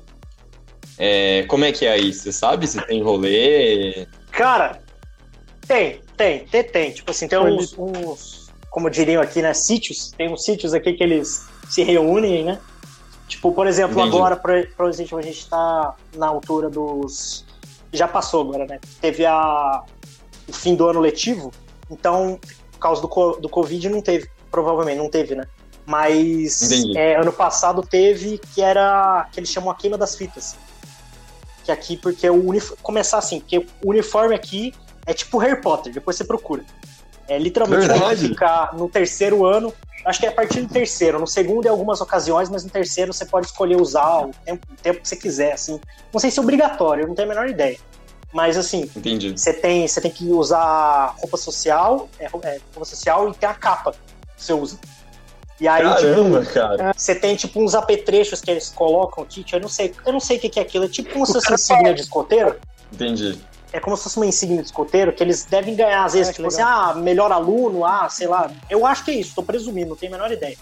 É, 0.98 1.44
como 1.44 1.64
é 1.64 1.72
que 1.72 1.87
é 1.87 1.92
aí? 1.92 2.12
Você 2.12 2.33
sabe 2.33 2.66
se 2.66 2.81
tem 2.87 3.03
rolê? 3.03 4.07
Cara, 4.31 4.81
tem, 5.66 6.01
tem, 6.16 6.44
tem, 6.46 6.64
tem. 6.64 6.92
Tipo 6.92 7.11
assim, 7.11 7.29
tem 7.29 7.38
uns, 7.38 7.77
uns, 7.79 8.53
como 8.70 8.90
diriam 8.90 9.22
aqui, 9.22 9.40
né, 9.40 9.55
sítios. 9.55 10.11
Tem 10.12 10.31
uns 10.31 10.44
sítios 10.44 10.75
aqui 10.75 10.92
que 10.92 11.03
eles 11.03 11.46
se 11.68 11.83
reúnem, 11.83 12.44
né? 12.44 12.61
Tipo, 13.29 13.53
por 13.53 13.66
exemplo, 13.66 13.98
Entendi. 13.98 14.16
agora, 14.16 14.37
por, 14.37 14.53
por 14.77 14.88
exemplo, 14.88 15.18
a 15.18 15.22
gente 15.22 15.48
tá 15.48 15.94
na 16.14 16.27
altura 16.27 16.68
dos. 16.68 17.46
Já 17.92 18.07
passou 18.07 18.42
agora, 18.42 18.66
né? 18.66 18.79
Teve 19.01 19.25
a, 19.25 19.83
o 20.48 20.53
fim 20.53 20.75
do 20.75 20.88
ano 20.88 21.01
letivo, 21.01 21.53
então, 21.90 22.38
causa 22.83 23.01
do, 23.01 23.09
do 23.40 23.49
Covid, 23.49 23.88
não 23.88 24.03
teve. 24.03 24.29
Provavelmente, 24.51 24.99
não 24.99 25.09
teve, 25.09 25.35
né? 25.35 25.47
Mas 25.87 26.71
é, 26.95 27.16
ano 27.16 27.33
passado 27.33 27.83
teve 27.83 28.38
que 28.55 28.62
era. 28.62 29.29
que 29.33 29.40
eles 29.40 29.48
chamam 29.48 29.71
a 29.71 29.75
queima 29.75 29.98
das 29.98 30.15
fitas. 30.15 30.56
Que 31.65 31.73
aqui, 31.73 31.96
porque 31.96 32.29
o 32.29 32.48
uniforme. 32.48 32.83
Começar 32.83 33.19
assim, 33.19 33.40
porque 33.40 33.59
o 33.59 33.90
uniforme 33.90 34.35
aqui 34.35 34.75
é 35.06 35.13
tipo 35.13 35.38
Harry 35.38 35.61
Potter, 35.61 35.92
depois 35.92 36.17
você 36.17 36.25
procura. 36.25 36.65
É 37.29 37.38
literalmente 37.38 37.87
Verdade? 37.87 38.29
ficar 38.29 38.75
no 38.75 38.88
terceiro 38.88 39.44
ano. 39.46 39.73
Acho 40.04 40.19
que 40.19 40.27
é 40.27 40.29
a 40.29 40.33
partir 40.33 40.63
do 40.63 40.73
terceiro. 40.73 41.19
No 41.19 41.27
segundo, 41.27 41.67
em 41.67 41.69
algumas 41.69 42.00
ocasiões, 42.00 42.50
mas 42.50 42.65
no 42.65 42.71
terceiro 42.71 43.13
você 43.13 43.25
pode 43.25 43.46
escolher 43.46 43.81
usar 43.81 44.27
o 44.27 44.31
tempo, 44.44 44.67
o 44.71 44.75
tempo 44.75 45.00
que 45.00 45.09
você 45.09 45.17
quiser, 45.17 45.52
assim. 45.52 45.81
Não 46.13 46.21
sei 46.21 46.31
se 46.31 46.38
é 46.38 46.42
obrigatório, 46.42 47.04
eu 47.04 47.09
não 47.09 47.15
tenho 47.15 47.31
a 47.31 47.35
menor 47.35 47.48
ideia. 47.48 47.79
Mas 48.33 48.56
assim, 48.56 48.90
Entendi. 48.96 49.33
você 49.37 49.52
tem, 49.52 49.87
você 49.87 50.00
tem 50.00 50.10
que 50.10 50.30
usar 50.30 51.14
roupa 51.18 51.37
social, 51.37 52.08
é, 52.18 52.24
é, 52.24 52.60
roupa 52.74 52.85
social 52.85 53.28
e 53.28 53.35
tem 53.35 53.48
a 53.48 53.54
capa 53.54 53.92
que 53.92 54.42
você 54.42 54.52
usa. 54.54 54.78
E 55.60 55.68
aí, 55.68 55.83
Caramba, 55.83 56.40
tipo, 56.40 56.54
cara. 56.54 56.92
você 56.96 57.14
tem 57.14 57.37
tipo 57.37 57.62
uns 57.62 57.74
apetrechos 57.74 58.40
que 58.40 58.50
eles 58.50 58.70
colocam 58.70 59.22
aqui, 59.22 59.44
eu 59.52 59.60
não 59.60 59.68
sei, 59.68 59.94
eu 60.04 60.12
não 60.12 60.18
sei 60.18 60.38
o 60.38 60.40
que 60.40 60.48
que 60.48 60.58
é 60.58 60.62
aquilo, 60.62 60.87
é 60.87 60.88
tipo 60.88 61.12
como 61.12 61.26
se 61.26 61.35
fosse 61.35 61.52
insígnia 61.52 61.94
de 61.94 62.00
escoteiro. 62.00 62.58
Entendi. 62.92 63.38
É 63.72 63.78
como 63.78 63.96
se 63.96 64.02
fosse 64.02 64.16
uma 64.16 64.26
insígnia 64.26 64.60
de 64.60 64.66
escoteiro 64.66 65.12
que 65.12 65.22
eles 65.22 65.44
devem 65.44 65.76
ganhar, 65.76 66.04
às 66.04 66.14
vezes, 66.14 66.28
que 66.28 66.37
tipo 66.37 66.48
assim, 66.48 66.62
ah, 66.62 66.94
melhor 66.94 67.30
aluno, 67.30 67.85
ah, 67.85 68.08
sei 68.08 68.26
lá. 68.26 68.50
Eu 68.68 68.85
acho 68.85 69.04
que 69.04 69.12
é 69.12 69.14
isso, 69.14 69.35
tô 69.35 69.42
presumindo, 69.42 69.90
não 69.90 69.96
tenho 69.96 70.12
a 70.12 70.16
menor 70.16 70.33
ideia. 70.33 70.56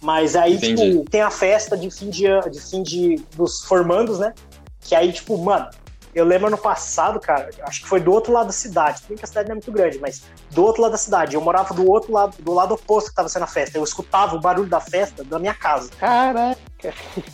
Mas 0.00 0.36
aí, 0.36 0.54
Entendi. 0.54 0.90
tipo, 0.90 1.10
tem 1.10 1.22
a 1.22 1.30
festa 1.30 1.76
de 1.76 1.90
fim 1.90 2.08
de, 2.08 2.24
de 2.50 2.60
fim 2.60 2.82
de 2.82 3.16
dos 3.34 3.64
formandos, 3.64 4.18
né? 4.18 4.32
Que 4.80 4.94
aí, 4.94 5.12
tipo, 5.12 5.36
mano, 5.36 5.68
Eu 6.16 6.24
lembro 6.24 6.46
ano 6.46 6.56
passado, 6.56 7.20
cara, 7.20 7.50
acho 7.60 7.82
que 7.82 7.86
foi 7.86 8.00
do 8.00 8.10
outro 8.10 8.32
lado 8.32 8.46
da 8.46 8.52
cidade. 8.52 9.02
Bem 9.06 9.18
que 9.18 9.24
a 9.26 9.28
cidade 9.28 9.50
não 9.50 9.52
é 9.52 9.56
muito 9.56 9.70
grande, 9.70 9.98
mas 9.98 10.22
do 10.50 10.64
outro 10.64 10.80
lado 10.80 10.92
da 10.92 10.96
cidade. 10.96 11.34
Eu 11.34 11.42
morava 11.42 11.74
do 11.74 11.86
outro 11.86 12.10
lado, 12.10 12.34
do 12.42 12.54
lado 12.54 12.72
oposto 12.72 13.10
que 13.10 13.14
tava 13.14 13.28
sendo 13.28 13.42
a 13.42 13.46
festa. 13.46 13.76
Eu 13.76 13.84
escutava 13.84 14.34
o 14.34 14.40
barulho 14.40 14.66
da 14.66 14.80
festa 14.80 15.22
da 15.22 15.38
minha 15.38 15.52
casa. 15.52 15.90
Caraca. 16.00 16.58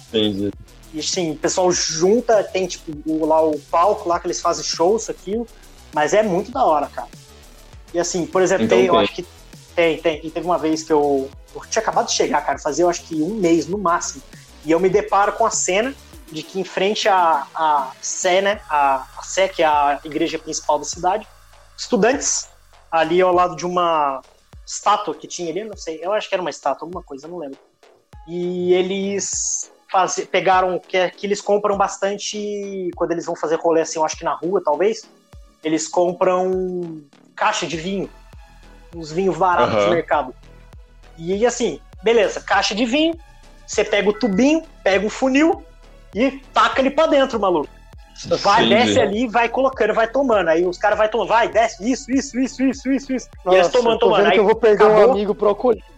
Entendi. 0.09 0.51
E 0.93 0.99
assim, 0.99 1.31
o 1.31 1.37
pessoal 1.37 1.71
junta, 1.71 2.43
tem 2.43 2.67
tipo 2.67 2.93
o, 3.07 3.25
lá 3.25 3.41
o 3.41 3.57
palco 3.71 4.09
lá 4.09 4.19
que 4.19 4.27
eles 4.27 4.41
fazem 4.41 4.65
shows, 4.65 5.09
aquilo. 5.09 5.47
Mas 5.95 6.13
é 6.13 6.25
muito 6.25 6.51
da 6.51 6.65
hora, 6.65 6.89
cara. 6.89 7.09
E 7.95 8.01
assim, 8.01 8.27
por 8.27 8.43
exemplo, 8.43 8.65
Então 8.65 8.79
tem, 8.79 8.89
eu 8.89 8.99
acho 8.99 9.15
que 9.15 9.25
tem, 9.77 9.99
tem. 9.99 10.27
E 10.27 10.31
teve 10.33 10.45
uma 10.45 10.59
vez 10.59 10.83
que 10.83 10.93
eu, 10.93 11.31
eu 11.55 11.61
tinha 11.71 11.81
acabado 11.81 12.09
de 12.09 12.15
chegar, 12.15 12.45
cara, 12.45 12.59
fazia 12.59 12.85
eu 12.85 12.91
acho 12.91 13.05
que 13.05 13.23
um 13.23 13.35
mês 13.35 13.69
no 13.69 13.79
máximo. 13.79 14.25
E 14.65 14.73
eu 14.73 14.81
me 14.81 14.89
deparo 14.89 15.35
com 15.35 15.47
a 15.47 15.51
cena 15.51 15.95
de 16.33 16.43
que 16.43 16.59
em 16.59 16.65
frente 16.65 17.09
à, 17.09 17.47
à 17.55 17.93
Sé, 18.01 18.41
né? 18.41 18.61
A, 18.69 18.97
a 19.17 19.23
Sé, 19.23 19.49
que 19.49 19.63
é 19.63 19.67
a 19.67 20.01
igreja 20.03 20.39
principal 20.39 20.79
da 20.79 20.85
cidade, 20.85 21.27
estudantes 21.77 22.49
ali 22.91 23.21
ao 23.21 23.33
lado 23.33 23.55
de 23.55 23.67
uma 23.67 24.23
estátua 24.67 25.15
que 25.15 25.29
tinha 25.29 25.51
ali, 25.51 25.65
não 25.65 25.77
sei, 25.77 26.01
eu 26.03 26.13
acho 26.13 26.29
que 26.29 26.35
era 26.35 26.41
uma 26.43 26.51
estátua, 26.51 26.87
alguma 26.87 27.03
coisa, 27.03 27.29
não 27.29 27.39
lembro. 27.39 27.59
E 28.27 28.73
eles 28.73 29.71
faze- 29.91 30.27
pegaram, 30.27 30.79
que, 30.89 30.97
é- 30.97 31.11
que 31.11 31.27
eles 31.27 31.41
compram 31.41 31.77
bastante, 31.77 32.89
quando 32.97 33.13
eles 33.13 33.27
vão 33.27 33.37
fazer 33.37 33.57
rolê 33.57 33.83
assim, 33.83 33.99
eu 33.99 34.05
acho 34.05 34.17
que 34.17 34.25
na 34.25 34.35
rua, 34.35 34.63
talvez, 34.65 35.07
eles 35.63 35.87
compram 35.87 37.03
caixa 37.37 37.67
de 37.67 37.77
vinho, 37.77 38.11
uns 38.95 39.13
vinhos 39.13 39.37
baratos 39.37 39.75
Aham. 39.75 39.85
do 39.91 39.95
mercado. 39.95 40.35
E 41.19 41.45
assim, 41.45 41.79
beleza, 42.03 42.41
caixa 42.41 42.75
de 42.75 42.87
vinho, 42.87 43.19
você 43.67 43.85
pega 43.85 44.09
o 44.09 44.13
tubinho, 44.19 44.67
pega 44.83 45.07
o 45.07 45.11
funil 45.11 45.65
e 46.15 46.31
taca 46.53 46.81
ele 46.81 46.91
pra 46.91 47.07
dentro, 47.07 47.39
maluco. 47.41 47.69
Vai, 48.41 48.67
Entendi. 48.67 48.85
desce 48.87 49.01
ali, 49.01 49.27
vai 49.27 49.49
colocando, 49.49 49.95
vai 49.95 50.07
tomando. 50.07 50.49
Aí 50.49 50.65
os 50.67 50.77
caras 50.79 50.99
vai 50.99 51.09
tomando, 51.09 51.29
vai, 51.29 51.49
desce, 51.49 51.91
isso, 51.91 52.11
isso, 52.13 52.39
isso, 52.39 52.63
isso, 52.63 52.91
isso, 52.93 53.13
isso. 53.13 53.29
e 53.47 53.49
eles 53.55 53.67
Nossa, 53.67 53.71
tomando, 53.71 53.99
tomando. 53.99 54.17
vendo 54.19 54.27
Aí 54.29 54.33
que 54.35 54.39
eu 54.41 54.45
vou 54.45 54.55
perder 54.55 54.85
acabou. 54.85 55.09
um 55.09 55.13
amigo 55.13 55.35
pro 55.35 55.49
alcoolismo. 55.49 55.89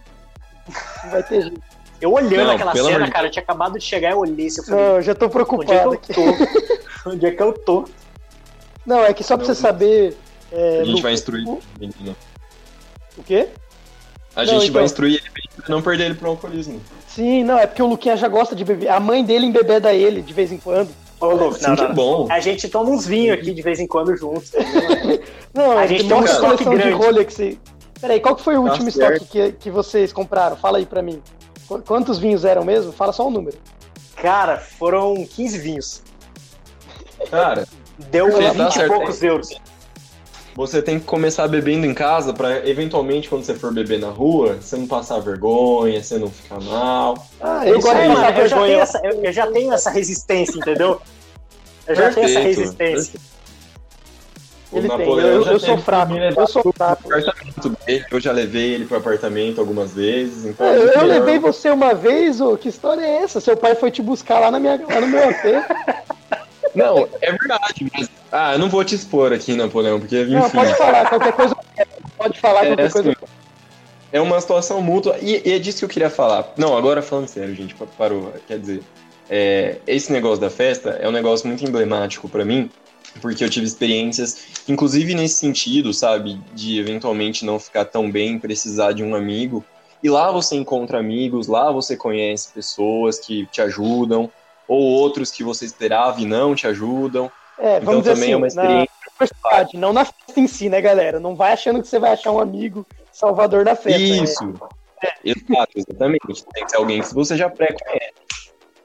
Não 1.03 1.11
vai 1.11 1.21
ter 1.23 1.41
jeito. 1.41 1.61
eu 2.01 2.11
olhando 2.13 2.47
Não, 2.47 2.55
aquela 2.55 2.73
cena, 2.73 3.11
cara, 3.11 3.27
eu 3.27 3.31
tinha 3.31 3.43
acabado 3.43 3.77
de 3.77 3.83
chegar, 3.85 4.11
eu 4.11 4.19
olhei 4.19 4.47
assim, 4.47 4.61
eu 4.61 4.67
Não, 4.69 4.77
falei, 4.83 4.97
eu 4.97 5.01
já 5.01 5.13
tô 5.15 5.25
onde 5.25 5.25
é 5.25 5.27
que 5.27 5.45
preocupado 5.45 5.73
eu 5.89 5.91
aqui. 5.93 6.13
tô? 6.13 6.21
onde 7.11 7.25
é 7.25 7.31
que 7.31 7.43
eu 7.43 7.53
tô? 7.53 7.85
Não, 8.85 9.03
é 9.05 9.13
que 9.13 9.23
só 9.23 9.35
pra 9.37 9.45
você 9.45 9.53
saber. 9.55 10.17
é, 10.51 10.79
A 10.81 10.83
gente 10.85 11.01
vai 11.01 11.13
instruir 11.13 11.47
o- 11.47 11.53
o 11.55 11.61
menino. 11.79 12.15
O 13.17 13.23
quê? 13.23 13.49
A 14.35 14.41
Não, 14.43 14.53
gente 14.53 14.63
então. 14.63 14.73
vai 14.73 14.83
instruir 14.85 15.15
ele 15.15 15.29
pra 15.55 15.75
não 15.75 15.81
perder 15.81 16.05
ele 16.05 16.13
pro 16.15 16.29
alcoolismo. 16.29 16.81
Sim, 17.07 17.43
não, 17.43 17.57
é 17.57 17.65
porque 17.65 17.81
o 17.81 17.87
Luquinha 17.87 18.17
já 18.17 18.27
gosta 18.27 18.55
de 18.55 18.65
beber. 18.65 18.89
A 18.89 18.99
mãe 18.99 19.23
dele 19.23 19.45
embebeda 19.45 19.93
ele 19.93 20.21
de 20.21 20.33
vez 20.33 20.51
em 20.51 20.57
quando. 20.57 20.89
Ô, 21.21 21.51
Sim, 21.53 21.67
não, 21.69 21.75
não, 21.75 21.93
bom. 21.95 22.27
A 22.29 22.41
gente 22.41 22.67
toma 22.67 22.89
uns 22.89 23.05
vinhos 23.07 23.37
aqui 23.39 23.53
de 23.53 23.61
vez 23.61 23.79
em 23.79 23.87
quando 23.87 24.15
juntos. 24.17 24.51
Não, 25.53 25.71
A 25.77 25.81
a 25.83 25.87
gente 25.87 26.05
tem 26.05 26.17
um 26.17 26.25
estoque 26.25 26.65
coleção 26.65 26.73
de 26.73 26.97
grande. 26.97 27.25
que 27.25 27.33
você. 27.33 27.57
Peraí, 28.01 28.19
qual 28.19 28.35
que 28.35 28.43
foi 28.43 28.57
o 28.57 28.65
Tá 28.65 28.71
último 28.73 28.91
certo. 28.91 29.23
estoque 29.23 29.31
que, 29.31 29.51
que 29.53 29.71
vocês 29.71 30.11
compraram? 30.11 30.57
Fala 30.57 30.77
aí 30.79 30.85
pra 30.85 31.01
mim. 31.01 31.21
Qu- 31.65 31.81
Quantos 31.81 32.19
vinhos 32.19 32.43
eram 32.43 32.65
mesmo? 32.65 32.91
Fala 32.91 33.13
só 33.13 33.25
o 33.25 33.31
número. 33.31 33.57
Cara, 34.17 34.57
foram 34.57 35.15
15 35.25 35.57
vinhos. 35.57 36.03
Cara, 37.31 37.65
Deu 38.11 38.29
Você 38.29 38.43
tá 38.43 38.51
20 38.51 38.75
e 38.75 38.87
poucos 38.87 39.23
euros. 39.23 39.49
Você 40.55 40.81
tem 40.81 40.97
que 40.97 41.05
começar 41.05 41.49
bebendo 41.49 41.85
em 41.85 41.93
casa 41.93 42.33
pra, 42.33 42.65
eventualmente, 42.67 43.27
quando 43.27 43.43
você 43.43 43.53
for 43.53 43.73
beber 43.73 43.99
na 43.99 44.07
rua, 44.07 44.53
você 44.61 44.77
não 44.77 44.87
passar 44.87 45.19
vergonha, 45.19 46.01
você 46.01 46.17
não 46.17 46.31
ficar 46.31 46.61
mal. 46.61 47.27
Ah, 47.41 47.67
eu 47.67 47.81
gosto 47.81 47.97
mano, 48.07 48.39
eu 48.39 48.47
já, 48.47 48.61
tenho 48.63 48.79
essa, 48.79 49.01
eu, 49.03 49.23
eu 49.25 49.33
já 49.33 49.47
tenho 49.47 49.73
essa 49.73 49.89
resistência, 49.89 50.57
entendeu? 50.57 51.01
Eu 51.85 51.95
já 51.95 52.09
tenho 52.09 52.25
essa 52.25 52.39
Perfeito. 52.39 52.59
resistência. 52.61 53.19
Ele 54.71 54.89
tem, 54.89 55.07
eu, 55.07 55.43
já 55.43 55.51
eu 55.51 55.59
sou 55.59 55.77
fraco, 55.77 56.13
eu 56.15 56.47
sou 56.47 56.73
fraco. 56.73 57.09
eu 58.11 58.19
já 58.19 58.31
levei 58.31 58.73
ele 58.73 58.85
pro 58.85 58.97
apartamento 58.97 59.59
algumas 59.59 59.93
vezes. 59.93 60.45
Então 60.45 60.65
É, 60.65 60.77
Eu, 60.77 60.87
eu 60.87 61.05
levei 61.05 61.37
você 61.37 61.69
uma 61.69 61.93
vez, 61.93 62.41
ô, 62.41 62.57
que 62.57 62.69
história 62.69 63.01
é 63.01 63.23
essa? 63.23 63.39
Seu 63.39 63.55
pai 63.55 63.75
foi 63.75 63.91
te 63.91 64.01
buscar 64.01 64.39
lá, 64.39 64.49
na 64.49 64.59
minha, 64.59 64.81
lá 64.89 65.01
no 65.01 65.07
meu 65.07 65.29
AP. 65.29 65.43
Não, 66.75 67.07
é 67.21 67.31
verdade, 67.31 67.87
mas. 67.93 68.09
Ah, 68.31 68.53
eu 68.53 68.59
não 68.59 68.69
vou 68.69 68.83
te 68.83 68.95
expor 68.95 69.31
aqui, 69.31 69.55
Napoleão, 69.55 69.99
porque, 69.99 70.21
enfim. 70.21 70.33
Não, 70.33 70.49
pode 70.49 70.75
falar, 70.75 71.07
qualquer 71.09 71.33
coisa. 71.33 71.55
Pode 72.17 72.39
falar 72.39 72.63
É, 72.65 72.67
qualquer 72.67 72.91
coisa. 72.91 73.09
assim, 73.11 73.27
é 74.11 74.21
uma 74.21 74.39
situação 74.41 74.81
mútua, 74.81 75.17
e, 75.21 75.41
e 75.47 75.53
é 75.53 75.59
disso 75.59 75.79
que 75.79 75.85
eu 75.85 75.89
queria 75.89 76.09
falar. 76.09 76.53
Não, 76.57 76.77
agora 76.77 77.01
falando 77.01 77.27
sério, 77.27 77.55
gente, 77.55 77.75
pa- 77.75 77.85
parou. 77.97 78.33
Quer 78.47 78.59
dizer, 78.59 78.83
é, 79.29 79.77
esse 79.87 80.11
negócio 80.11 80.39
da 80.39 80.49
festa 80.49 80.91
é 80.91 81.07
um 81.07 81.11
negócio 81.11 81.47
muito 81.47 81.63
emblemático 81.65 82.27
pra 82.29 82.45
mim, 82.45 82.69
porque 83.21 83.43
eu 83.43 83.49
tive 83.49 83.65
experiências, 83.65 84.37
inclusive 84.67 85.13
nesse 85.13 85.35
sentido, 85.35 85.93
sabe, 85.93 86.39
de 86.53 86.79
eventualmente 86.79 87.45
não 87.45 87.59
ficar 87.59 87.85
tão 87.85 88.11
bem, 88.11 88.39
precisar 88.39 88.91
de 88.93 89.03
um 89.03 89.15
amigo. 89.15 89.65
E 90.03 90.09
lá 90.09 90.31
você 90.31 90.55
encontra 90.55 90.99
amigos, 90.99 91.47
lá 91.47 91.71
você 91.71 91.95
conhece 91.97 92.53
pessoas 92.53 93.17
que 93.19 93.47
te 93.47 93.61
ajudam, 93.61 94.29
ou 94.67 94.81
outros 94.81 95.31
que 95.31 95.43
você 95.43 95.65
esperava 95.65 96.19
e 96.21 96.25
não 96.25 96.55
te 96.55 96.67
ajudam. 96.67 97.31
É, 97.57 97.77
Então 97.77 97.85
vamos 97.85 98.03
dizer 98.03 98.13
também 98.15 98.23
assim, 98.25 98.33
é 98.33 98.35
uma 98.37 98.45
na 98.47 98.47
experiência. 98.47 98.91
universidade, 99.15 99.77
não 99.77 99.93
na 99.93 100.05
festa 100.05 100.39
em 100.39 100.47
si, 100.47 100.69
né, 100.69 100.81
galera? 100.81 101.19
Não 101.19 101.35
vai 101.35 101.53
achando 101.53 101.81
que 101.81 101.87
você 101.87 101.99
vai 101.99 102.13
achar 102.13 102.31
um 102.31 102.39
amigo 102.39 102.85
salvador 103.11 103.63
da 103.63 103.75
festa. 103.75 103.99
né? 103.99 104.05
Isso. 104.05 104.53
Exato, 105.23 105.71
exatamente. 105.75 106.45
Tem 106.53 106.65
que 106.65 106.71
ser 106.71 106.77
alguém 106.77 107.01
que 107.01 107.13
você 107.13 107.37
já 107.37 107.49
pré-conhece. 107.49 108.13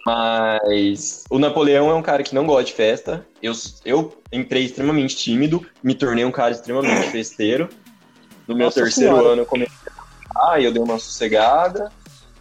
Mas 0.06 1.24
o 1.30 1.38
Napoleão 1.38 1.90
é 1.90 1.94
um 1.94 2.02
cara 2.02 2.22
que 2.22 2.34
não 2.34 2.46
gosta 2.46 2.64
de 2.64 2.72
festa. 2.72 3.26
Eu, 3.42 3.52
eu 3.84 4.16
entrei 4.32 4.64
extremamente 4.64 5.16
tímido, 5.16 5.64
me 5.82 5.94
tornei 5.94 6.24
um 6.24 6.30
cara 6.32 6.52
extremamente 6.52 7.10
festeiro. 7.10 7.68
No 8.48 8.54
meu 8.54 8.66
Nossa 8.66 8.80
terceiro 8.82 9.14
Senhora. 9.14 9.32
ano 9.32 9.42
eu 9.42 9.46
comecei 9.46 9.76
a 9.86 10.00
ah, 10.52 10.60
eu 10.60 10.72
dei 10.72 10.82
uma 10.82 10.98
sossegada. 10.98 11.92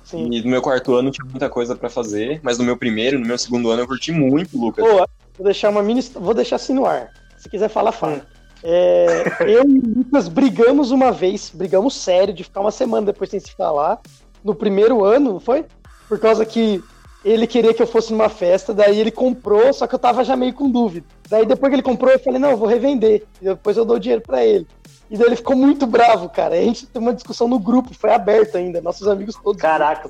Sim. 0.10 0.28
E 0.32 0.42
no 0.42 0.50
meu 0.50 0.62
quarto 0.62 0.96
ano 0.96 1.12
tinha 1.12 1.26
muita 1.30 1.48
coisa 1.48 1.76
pra 1.76 1.88
fazer. 1.88 2.40
Mas 2.42 2.58
no 2.58 2.64
meu 2.64 2.76
primeiro, 2.76 3.20
no 3.20 3.28
meu 3.28 3.38
segundo 3.38 3.70
ano 3.70 3.84
eu 3.84 3.88
curti 3.88 4.12
muito, 4.12 4.60
Lucas. 4.60 4.84
Pô, 4.84 4.96
vou 5.38 5.46
deixar 5.46 5.70
uma 5.70 5.84
mini. 5.84 6.02
Vou 6.16 6.34
deixar 6.34 6.56
assim 6.56 6.74
no 6.74 6.88
ar. 6.88 7.12
Se 7.38 7.48
quiser 7.48 7.70
falar, 7.70 7.92
fala. 7.92 8.26
É, 8.64 9.24
eu 9.48 9.64
e 9.70 9.78
o 9.78 10.00
Lucas 10.00 10.28
brigamos 10.28 10.90
uma 10.90 11.12
vez, 11.12 11.52
brigamos 11.54 11.94
sério, 11.94 12.34
de 12.34 12.44
ficar 12.44 12.62
uma 12.62 12.72
semana 12.72 13.06
depois 13.06 13.30
sem 13.30 13.40
se 13.40 13.52
falar. 13.52 14.02
No 14.44 14.56
primeiro 14.56 15.06
ano, 15.06 15.34
não 15.34 15.40
foi? 15.40 15.64
Por 16.08 16.20
causa 16.20 16.44
que 16.44 16.84
ele 17.24 17.46
queria 17.46 17.74
que 17.74 17.82
eu 17.82 17.88
fosse 17.88 18.12
numa 18.12 18.30
festa, 18.30 18.74
daí 18.74 19.00
ele 19.00 19.12
comprou, 19.12 19.72
só 19.72 19.86
que 19.86 19.94
eu 19.94 20.00
tava 20.00 20.24
já 20.24 20.36
meio 20.36 20.54
com 20.54 20.72
dúvida. 20.72 21.06
Daí 21.30 21.46
depois 21.46 21.70
que 21.70 21.76
ele 21.76 21.84
comprou, 21.84 22.12
eu 22.12 22.20
falei, 22.20 22.40
não, 22.40 22.50
eu 22.50 22.58
vou 22.58 22.68
revender. 22.68 23.28
E 23.40 23.46
depois 23.46 23.78
eu 23.78 23.86
dou 23.86 23.98
o 23.98 24.00
dinheiro 24.00 24.24
pra 24.26 24.44
ele. 24.44 24.66
E 25.10 25.18
daí 25.18 25.28
ele 25.28 25.36
ficou 25.36 25.56
muito 25.56 25.88
bravo, 25.88 26.30
cara. 26.30 26.56
Aí 26.56 26.62
a 26.62 26.66
gente 26.66 26.86
teve 26.86 27.04
uma 27.04 27.14
discussão 27.14 27.48
no 27.48 27.58
grupo, 27.58 27.94
foi 27.94 28.14
aberto 28.14 28.56
ainda, 28.58 28.80
nossos 28.82 29.08
amigos 29.08 29.36
todos. 29.44 29.62
Caraca, 29.62 30.10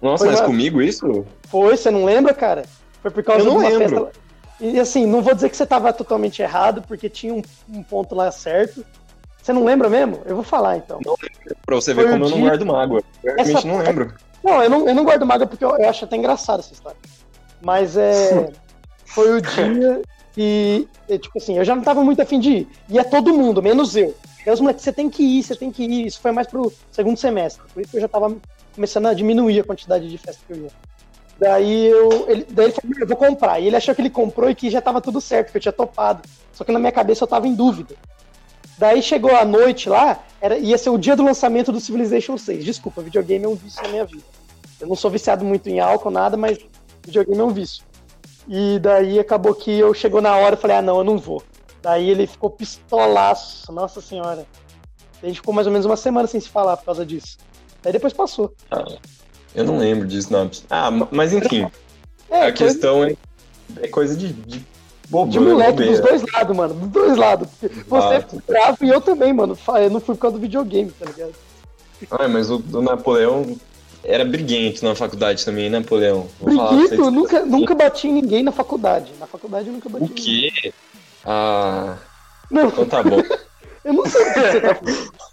Nossa, 0.00 0.24
Foi 0.24 0.28
mas 0.32 0.40
uma- 0.40 0.46
comigo 0.46 0.80
isso? 0.80 1.26
Foi, 1.48 1.76
você 1.76 1.90
não 1.90 2.04
lembra, 2.04 2.32
cara? 2.32 2.62
Foi 3.02 3.10
por 3.10 3.22
causa 3.24 3.42
Eu 3.42 3.46
não 3.52 3.58
de 3.58 3.64
uma 3.66 3.78
lembro. 3.78 4.04
festa. 4.06 4.20
E 4.60 4.78
assim, 4.80 5.06
não 5.06 5.22
vou 5.22 5.34
dizer 5.34 5.50
que 5.50 5.56
você 5.56 5.66
tava 5.66 5.92
totalmente 5.92 6.40
errado, 6.40 6.82
porque 6.86 7.08
tinha 7.08 7.34
um, 7.34 7.42
um 7.68 7.82
ponto 7.82 8.14
lá 8.14 8.30
certo. 8.30 8.84
Você 9.42 9.52
não 9.52 9.64
lembra 9.64 9.88
mesmo? 9.90 10.20
Eu 10.24 10.34
vou 10.36 10.44
falar 10.44 10.76
então. 10.76 11.00
Pra 11.66 11.74
você 11.76 11.94
Foi 11.94 12.04
ver 12.04 12.10
o 12.10 12.12
como 12.12 12.24
eu 12.26 12.30
não 12.30 12.40
guardo 12.40 12.64
mágoa. 12.66 13.02
Eu 13.24 13.34
realmente 13.34 13.56
Essa- 13.56 13.66
não 13.68 13.78
lembro. 13.78 14.14
Não, 14.44 14.62
eu 14.62 14.70
não, 14.70 14.88
eu 14.88 14.94
não 14.94 15.04
guardo 15.04 15.26
mágoa 15.26 15.46
porque 15.48 15.64
eu, 15.64 15.76
eu 15.76 15.88
acho 15.88 16.04
até 16.04 16.16
engraçado 16.16 16.60
essa 16.60 16.72
história. 16.72 16.98
Mas 17.60 17.96
é. 17.96 18.50
Foi 19.04 19.32
o 19.36 19.40
dia 19.40 20.02
que, 20.32 20.86
é, 21.08 21.18
tipo 21.18 21.38
assim, 21.38 21.56
eu 21.58 21.64
já 21.64 21.74
não 21.74 21.82
tava 21.82 22.04
muito 22.04 22.20
afim 22.22 22.38
de 22.38 22.50
ir. 22.50 22.68
Ia 22.88 23.02
todo 23.04 23.34
mundo, 23.34 23.60
menos 23.62 23.96
eu. 23.96 24.14
E 24.48 24.50
aí 24.50 24.54
os 24.54 24.62
moleques, 24.62 24.82
você 24.82 24.94
tem 24.94 25.10
que 25.10 25.22
ir, 25.22 25.42
você 25.42 25.54
tem 25.54 25.70
que 25.70 25.84
ir. 25.84 26.06
Isso 26.06 26.20
foi 26.20 26.32
mais 26.32 26.46
pro 26.46 26.72
segundo 26.90 27.18
semestre. 27.18 27.62
Por 27.70 27.82
isso 27.82 27.90
que 27.90 27.98
eu 27.98 28.00
já 28.00 28.08
tava 28.08 28.34
começando 28.74 29.04
a 29.04 29.12
diminuir 29.12 29.60
a 29.60 29.64
quantidade 29.64 30.08
de 30.08 30.16
festa 30.16 30.40
que 30.46 30.54
eu 30.54 30.62
ia. 30.62 30.70
Daí 31.38 31.86
eu. 31.88 32.26
Ele, 32.26 32.46
daí 32.48 32.64
ele 32.64 32.72
falou, 32.72 32.96
eu 32.98 33.06
vou 33.06 33.16
comprar. 33.18 33.60
E 33.60 33.66
ele 33.66 33.76
achou 33.76 33.94
que 33.94 34.00
ele 34.00 34.08
comprou 34.08 34.48
e 34.48 34.54
que 34.54 34.70
já 34.70 34.80
tava 34.80 35.02
tudo 35.02 35.20
certo, 35.20 35.50
que 35.50 35.58
eu 35.58 35.60
tinha 35.60 35.70
topado. 35.70 36.26
Só 36.54 36.64
que 36.64 36.72
na 36.72 36.78
minha 36.78 36.90
cabeça 36.90 37.24
eu 37.24 37.28
tava 37.28 37.46
em 37.46 37.54
dúvida. 37.54 37.94
Daí 38.78 39.02
chegou 39.02 39.36
a 39.36 39.44
noite 39.44 39.86
lá, 39.86 40.24
era, 40.40 40.56
ia 40.56 40.78
ser 40.78 40.88
o 40.88 40.96
dia 40.96 41.14
do 41.14 41.22
lançamento 41.22 41.70
do 41.70 41.78
Civilization 41.78 42.38
6. 42.38 42.64
Desculpa, 42.64 43.02
videogame 43.02 43.44
é 43.44 43.48
um 43.48 43.54
vício 43.54 43.82
na 43.82 43.90
minha 43.90 44.06
vida. 44.06 44.24
Eu 44.80 44.86
não 44.86 44.96
sou 44.96 45.10
viciado 45.10 45.44
muito 45.44 45.68
em 45.68 45.78
álcool, 45.78 46.10
nada, 46.10 46.38
mas 46.38 46.56
videogame 47.04 47.38
é 47.38 47.44
um 47.44 47.52
vício. 47.52 47.84
E 48.48 48.78
daí 48.78 49.18
acabou 49.18 49.54
que 49.54 49.78
eu 49.78 49.92
chegou 49.92 50.22
na 50.22 50.34
hora 50.36 50.54
e 50.54 50.58
falei, 50.58 50.78
ah 50.78 50.82
não, 50.82 50.96
eu 50.96 51.04
não 51.04 51.18
vou. 51.18 51.42
Daí 51.82 52.10
ele 52.10 52.26
ficou 52.26 52.50
pistolaço, 52.50 53.70
nossa 53.72 54.00
senhora. 54.00 54.46
A 55.22 55.26
gente 55.26 55.36
ficou 55.36 55.54
mais 55.54 55.66
ou 55.66 55.72
menos 55.72 55.86
uma 55.86 55.96
semana 55.96 56.26
sem 56.26 56.40
se 56.40 56.48
falar 56.48 56.76
por 56.76 56.86
causa 56.86 57.04
disso. 57.04 57.38
Daí 57.82 57.92
depois 57.92 58.12
passou. 58.12 58.54
Eu 59.54 59.64
não 59.64 59.78
lembro 59.78 60.06
disso, 60.06 60.32
não. 60.32 60.50
Ah, 60.70 60.90
mas 61.10 61.32
enfim. 61.32 61.66
É, 62.30 62.42
a 62.42 62.52
questão 62.52 63.02
é, 63.02 63.16
é 63.80 63.88
coisa 63.88 64.14
de, 64.14 64.30
de 64.30 64.62
bobo, 65.08 65.32
de 65.32 65.40
moleque 65.40 65.70
Bobeira. 65.70 65.92
dos 65.92 66.00
dois 66.00 66.22
lados, 66.30 66.54
mano. 66.54 66.74
Dos 66.74 66.88
dois 66.90 67.16
lados. 67.16 67.48
Você 67.86 68.20
ficou 68.20 68.42
bravo 68.46 68.84
e 68.84 68.88
eu 68.90 69.00
também, 69.00 69.32
mano. 69.32 69.56
Eu 69.80 69.88
não 69.88 69.98
fui 69.98 70.14
por 70.14 70.20
causa 70.20 70.36
do 70.36 70.40
videogame, 70.42 70.90
tá 70.90 71.06
ligado? 71.06 71.32
Ah, 72.10 72.28
mas 72.28 72.50
o, 72.50 72.62
o 72.72 72.82
Napoleão 72.82 73.56
era 74.04 74.24
briguento 74.24 74.84
na 74.84 74.94
faculdade 74.94 75.44
também, 75.44 75.68
né, 75.68 75.78
Napoleão? 75.78 76.28
Vou 76.38 76.52
eu 76.52 77.10
nunca, 77.10 77.44
nunca 77.44 77.74
bati 77.74 78.08
em 78.08 78.12
ninguém 78.12 78.42
na 78.42 78.52
faculdade. 78.52 79.12
Na 79.18 79.26
faculdade 79.26 79.68
eu 79.68 79.72
nunca 79.72 79.88
bati 79.88 80.04
O 80.04 80.06
em 80.06 80.10
ninguém. 80.10 80.72
Ah. 81.24 81.96
Não, 82.50 82.68
Então 82.68 82.84
tá 82.86 83.02
bom. 83.02 83.20
eu 83.84 83.92
não 83.92 84.06
sei 84.06 84.22
o 84.22 84.34
que 84.34 84.40
você 84.40 84.60
tá 84.60 84.74
falando. 84.74 85.12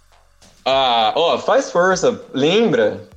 Ah, 0.68 1.12
ó, 1.14 1.38
faz 1.38 1.70
força, 1.70 2.20
lembra? 2.34 3.08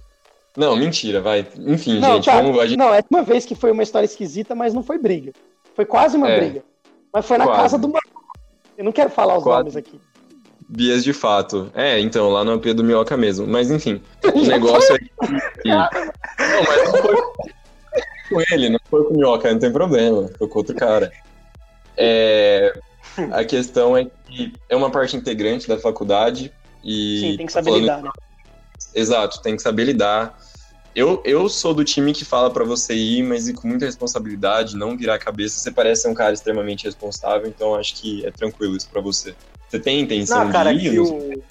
Não, 0.56 0.76
mentira, 0.76 1.20
vai. 1.20 1.48
Enfim, 1.58 2.00
Não, 2.00 2.16
gente, 2.18 2.26
tá, 2.26 2.40
vamos. 2.40 2.60
A 2.60 2.68
gente... 2.68 2.78
não, 2.78 2.94
é 2.94 3.04
uma 3.10 3.24
vez 3.24 3.44
que 3.44 3.56
foi 3.56 3.72
uma 3.72 3.82
história 3.82 4.06
esquisita, 4.06 4.54
mas 4.54 4.72
não 4.72 4.84
foi 4.84 5.00
briga. 5.00 5.32
Foi 5.76 5.84
quase 5.84 6.16
uma 6.16 6.30
É. 6.30 6.40
briga. 6.40 6.64
Mas 7.12 7.26
foi 7.26 7.40
na 7.40 7.46
Quase. 7.46 7.62
casa 7.62 7.78
do. 7.80 7.92
Eu 8.78 8.86
não 8.86 8.92
quero 8.92 9.10
falar 9.10 9.36
os 9.38 9.44
Quase. 9.44 9.60
nomes 9.62 9.76
aqui. 9.76 10.00
Bias 10.70 11.04
de 11.04 11.12
fato. 11.12 11.72
É, 11.74 12.00
então, 12.00 12.30
lá 12.30 12.44
no 12.44 12.54
AP 12.54 12.66
do 12.74 12.84
Minhoca 12.84 13.18
mesmo. 13.18 13.48
Mas 13.48 13.72
enfim, 13.72 14.00
o 14.32 14.42
negócio 14.46 14.96
é 14.96 15.00
que. 15.00 15.10
Não, 15.66 15.90
mas 16.68 16.92
não 16.94 17.02
foi 17.02 17.16
com 18.30 18.42
ele, 18.52 18.70
não 18.70 18.80
foi 18.92 19.04
com 19.06 19.14
o 19.14 19.18
Minhoca, 19.18 19.52
não 19.52 19.60
tem 19.60 19.72
problema. 19.72 20.30
Foi 20.38 20.48
com 20.48 20.60
outro 20.60 20.76
cara. 20.76 21.12
É, 22.02 22.74
A 23.34 23.44
questão 23.44 23.98
é 23.98 24.06
que 24.06 24.54
é 24.70 24.76
uma 24.76 24.90
parte 24.90 25.18
integrante 25.18 25.68
da 25.68 25.78
faculdade 25.78 26.54
e. 26.84 27.20
Sim, 27.20 27.38
tem 27.38 27.46
que 27.46 27.52
saber 27.52 27.66
falando- 27.66 27.82
lidar, 27.82 28.02
né? 28.04 28.10
Exato, 28.96 29.42
tem 29.42 29.56
que 29.58 29.62
saber 29.62 29.84
lidar. 29.84 30.38
Eu, 30.96 31.22
eu 31.26 31.48
sou 31.50 31.74
do 31.74 31.84
time 31.84 32.14
que 32.14 32.24
fala 32.26 32.50
pra 32.50 32.64
você 32.64 32.94
ir, 32.96 33.22
mas 33.24 33.48
ir 33.48 33.54
com 33.54 33.68
muita 33.68 33.86
responsabilidade, 33.86 34.76
não 34.76 34.98
virar 34.98 35.16
a 35.16 35.20
cabeça. 35.20 35.60
Você 35.60 35.72
parece 35.72 36.04
ser 36.04 36.08
um 36.08 36.14
cara 36.14 36.34
extremamente 36.34 36.86
responsável, 36.86 37.48
então 37.48 37.76
acho 37.76 37.96
que 37.96 38.26
é 38.26 38.32
tranquilo 38.32 38.76
isso 38.76 38.90
pra 38.90 39.02
você. 39.02 39.36
Você 39.68 39.80
tem 39.80 40.00
intenção 40.00 40.46
Não, 40.46 40.52
cara, 40.52 40.74
de 40.74 40.88
ir? 40.88 41.00
o. 41.00 41.44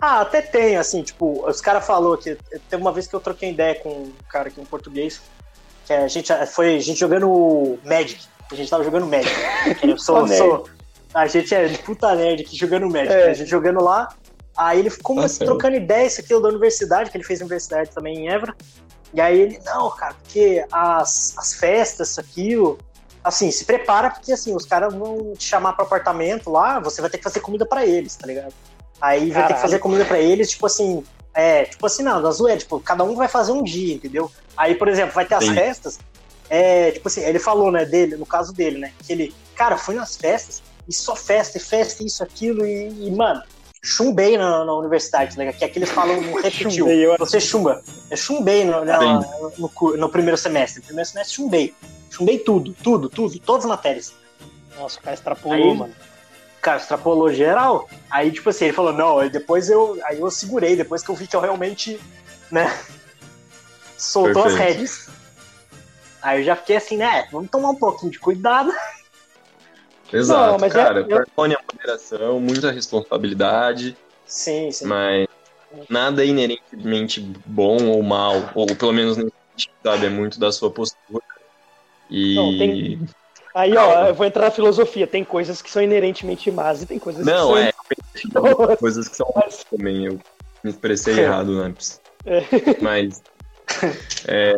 Ah, 0.00 0.20
até 0.20 0.42
tem, 0.42 0.76
assim, 0.76 1.02
tipo, 1.02 1.48
os 1.48 1.60
caras 1.60 1.86
falou 1.86 2.16
que. 2.18 2.36
Teve 2.68 2.82
uma 2.82 2.92
vez 2.92 3.06
que 3.06 3.14
eu 3.16 3.20
troquei 3.20 3.50
ideia 3.50 3.74
com 3.76 3.88
um 3.88 4.12
cara 4.28 4.48
aqui 4.48 4.60
em 4.60 4.64
português, 4.64 5.20
que 5.86 5.92
a 5.92 6.06
gente 6.06 6.30
foi 6.48 6.76
a 6.76 6.80
gente 6.80 7.00
jogando 7.00 7.78
Magic. 7.84 8.22
A 8.50 8.54
gente 8.54 8.70
tava 8.70 8.84
jogando 8.84 9.06
Magic. 9.06 9.34
Eu 9.82 9.98
sou, 9.98 10.26
nerd. 10.26 10.38
sou- 10.38 10.68
a 11.12 11.26
gente 11.26 11.54
é 11.54 11.68
puta 11.78 12.14
nerd 12.14 12.42
aqui 12.42 12.56
jogando 12.56 12.88
Magic. 12.88 13.12
É. 13.12 13.30
A 13.30 13.34
gente 13.34 13.48
jogando 13.48 13.82
lá. 13.82 14.08
Aí 14.56 14.78
ele 14.78 14.90
ficou 14.90 15.16
Tá 15.16 15.28
certo. 15.28 15.46
trocando 15.50 15.76
ideia, 15.76 16.06
isso 16.06 16.20
aquilo 16.20 16.40
da 16.40 16.48
universidade, 16.48 17.10
que 17.10 17.16
ele 17.16 17.24
fez 17.24 17.40
universidade 17.40 17.90
também 17.90 18.18
em 18.20 18.28
Évora. 18.28 18.54
E 19.12 19.20
aí 19.20 19.40
ele, 19.40 19.60
não, 19.64 19.90
cara, 19.90 20.14
porque 20.22 20.64
as, 20.70 21.34
as 21.38 21.54
festas, 21.54 22.10
isso, 22.10 22.20
aquilo. 22.20 22.78
Assim, 23.22 23.50
se 23.50 23.64
prepara, 23.64 24.10
porque 24.10 24.32
assim, 24.32 24.54
os 24.54 24.66
caras 24.66 24.92
vão 24.92 25.32
te 25.36 25.44
chamar 25.44 25.72
pro 25.72 25.84
apartamento 25.84 26.50
lá, 26.50 26.78
você 26.78 27.00
vai 27.00 27.08
ter 27.08 27.18
que 27.18 27.24
fazer 27.24 27.40
comida 27.40 27.64
pra 27.64 27.86
eles, 27.86 28.14
tá 28.16 28.26
ligado? 28.26 28.52
Aí 29.00 29.30
vai 29.30 29.46
ter 29.46 29.54
que 29.54 29.60
fazer 29.62 29.78
comida 29.78 30.04
pra 30.04 30.18
eles, 30.18 30.50
tipo 30.50 30.66
assim, 30.66 31.02
é, 31.32 31.64
tipo 31.64 31.84
assim, 31.86 32.02
não, 32.02 32.20
da 32.20 32.30
zoeira, 32.30 32.58
tipo, 32.58 32.78
cada 32.80 33.02
um 33.02 33.14
vai 33.16 33.26
fazer 33.26 33.52
um 33.52 33.62
dia, 33.62 33.94
entendeu? 33.94 34.30
Aí, 34.56 34.74
por 34.74 34.88
exemplo, 34.88 35.14
vai 35.14 35.24
ter 35.24 35.34
as 35.36 35.44
Sim. 35.44 35.54
festas, 35.54 35.98
é, 36.50 36.90
tipo 36.92 37.08
assim, 37.08 37.22
ele 37.22 37.38
falou, 37.38 37.70
né, 37.70 37.84
dele, 37.84 38.16
no 38.16 38.26
caso 38.26 38.52
dele, 38.52 38.78
né, 38.78 38.92
que 39.04 39.12
ele, 39.12 39.34
cara, 39.54 39.76
foi 39.76 39.94
nas 39.94 40.16
festas, 40.16 40.62
e 40.88 40.92
só 40.92 41.16
festa, 41.16 41.58
e 41.58 41.60
festa, 41.60 42.04
isso, 42.04 42.22
aquilo, 42.22 42.66
e, 42.66 43.06
e, 43.06 43.10
mano, 43.10 43.42
chumbei 43.82 44.36
na, 44.36 44.64
na 44.64 44.74
universidade, 44.74 45.36
né, 45.38 45.52
que 45.52 45.64
aqui 45.64 45.78
eles 45.78 45.90
falam, 45.90 46.20
não 46.20 46.34
repetiu, 46.40 46.86
você 47.18 47.40
chumba, 47.40 47.82
eu 48.10 48.16
chumbei 48.16 48.64
no, 48.64 48.84
na- 48.84 49.20
no, 49.58 49.68
cu- 49.68 49.96
no 49.96 50.08
primeiro 50.08 50.36
semestre, 50.36 50.80
no 50.80 50.86
primeiro 50.86 51.08
semestre 51.08 51.34
chumbei, 51.34 51.74
chumbei 52.10 52.38
tudo, 52.38 52.74
tudo, 52.82 53.08
tudo, 53.08 53.38
todas 53.40 53.64
as 53.64 53.70
matérias. 53.70 54.12
Nossa, 54.78 54.98
o 54.98 55.02
cara 55.02 55.14
extrapolou, 55.14 55.70
Aí- 55.72 55.76
mano. 55.76 55.94
Cara, 56.60 56.78
extrapolou 56.78 57.30
geral. 57.30 57.86
Aí, 58.10 58.32
tipo 58.32 58.48
assim, 58.48 58.64
ele 58.64 58.72
falou, 58.72 58.90
não, 58.90 59.28
depois 59.28 59.68
eu. 59.68 59.98
Aí 60.04 60.18
eu 60.18 60.30
segurei, 60.30 60.74
depois 60.74 61.02
que 61.02 61.10
eu 61.10 61.14
vi 61.14 61.26
que 61.26 61.36
eu 61.36 61.40
realmente, 61.40 62.00
né? 62.50 62.74
Soltou 63.98 64.44
as 64.44 64.54
Perfeito. 64.54 65.12
Aí 66.24 66.40
eu 66.40 66.44
já 66.44 66.56
fiquei 66.56 66.76
assim, 66.76 66.96
né? 66.96 67.28
Vamos 67.30 67.50
tomar 67.50 67.68
um 67.68 67.74
pouquinho 67.76 68.10
de 68.10 68.18
cuidado. 68.18 68.72
Exato, 70.10 70.52
Não, 70.52 70.58
mas 70.58 70.72
cara. 70.72 71.00
eu- 71.00 71.08
eu- 71.08 71.24
a 71.54 71.62
moderação, 71.72 72.40
muita 72.40 72.70
responsabilidade, 72.70 73.94
Sim, 74.24 74.70
sim. 74.70 74.86
mas 74.86 75.26
nada 75.88 76.22
é 76.24 76.26
inerentemente 76.26 77.20
bom 77.44 77.76
ou 77.88 78.02
mal, 78.02 78.50
ou 78.54 78.66
pelo 78.74 78.92
menos 78.92 79.18
sabe? 79.82 80.06
É 80.06 80.08
muito 80.08 80.40
da 80.40 80.50
sua 80.50 80.70
postura. 80.70 81.22
E. 82.10 82.34
Não, 82.34 82.58
tem- 82.58 83.06
Aí, 83.54 83.76
ó, 83.76 84.06
eu 84.08 84.14
vou 84.14 84.26
entrar 84.26 84.46
na 84.46 84.50
filosofia. 84.50 85.06
Tem 85.06 85.22
coisas 85.24 85.60
que 85.62 85.70
são 85.70 85.80
inerentemente 85.82 86.50
más 86.50 86.82
e 86.82 86.86
tem 86.86 86.98
coisas 86.98 87.24
Não, 87.24 87.52
que 87.54 87.60
é. 87.60 87.72
são. 88.32 88.76
Coisas 88.76 89.08
que 89.08 89.16
são 89.16 89.30
Mas- 89.36 89.64
também. 89.64 90.06
Eu 90.06 90.18
me 90.62 90.70
expressei 90.70 91.18
É. 91.18 91.20
errado, 91.22 91.62
né? 91.62 91.74
É. 92.26 92.42
Mas. 92.80 93.22
é, 94.26 94.54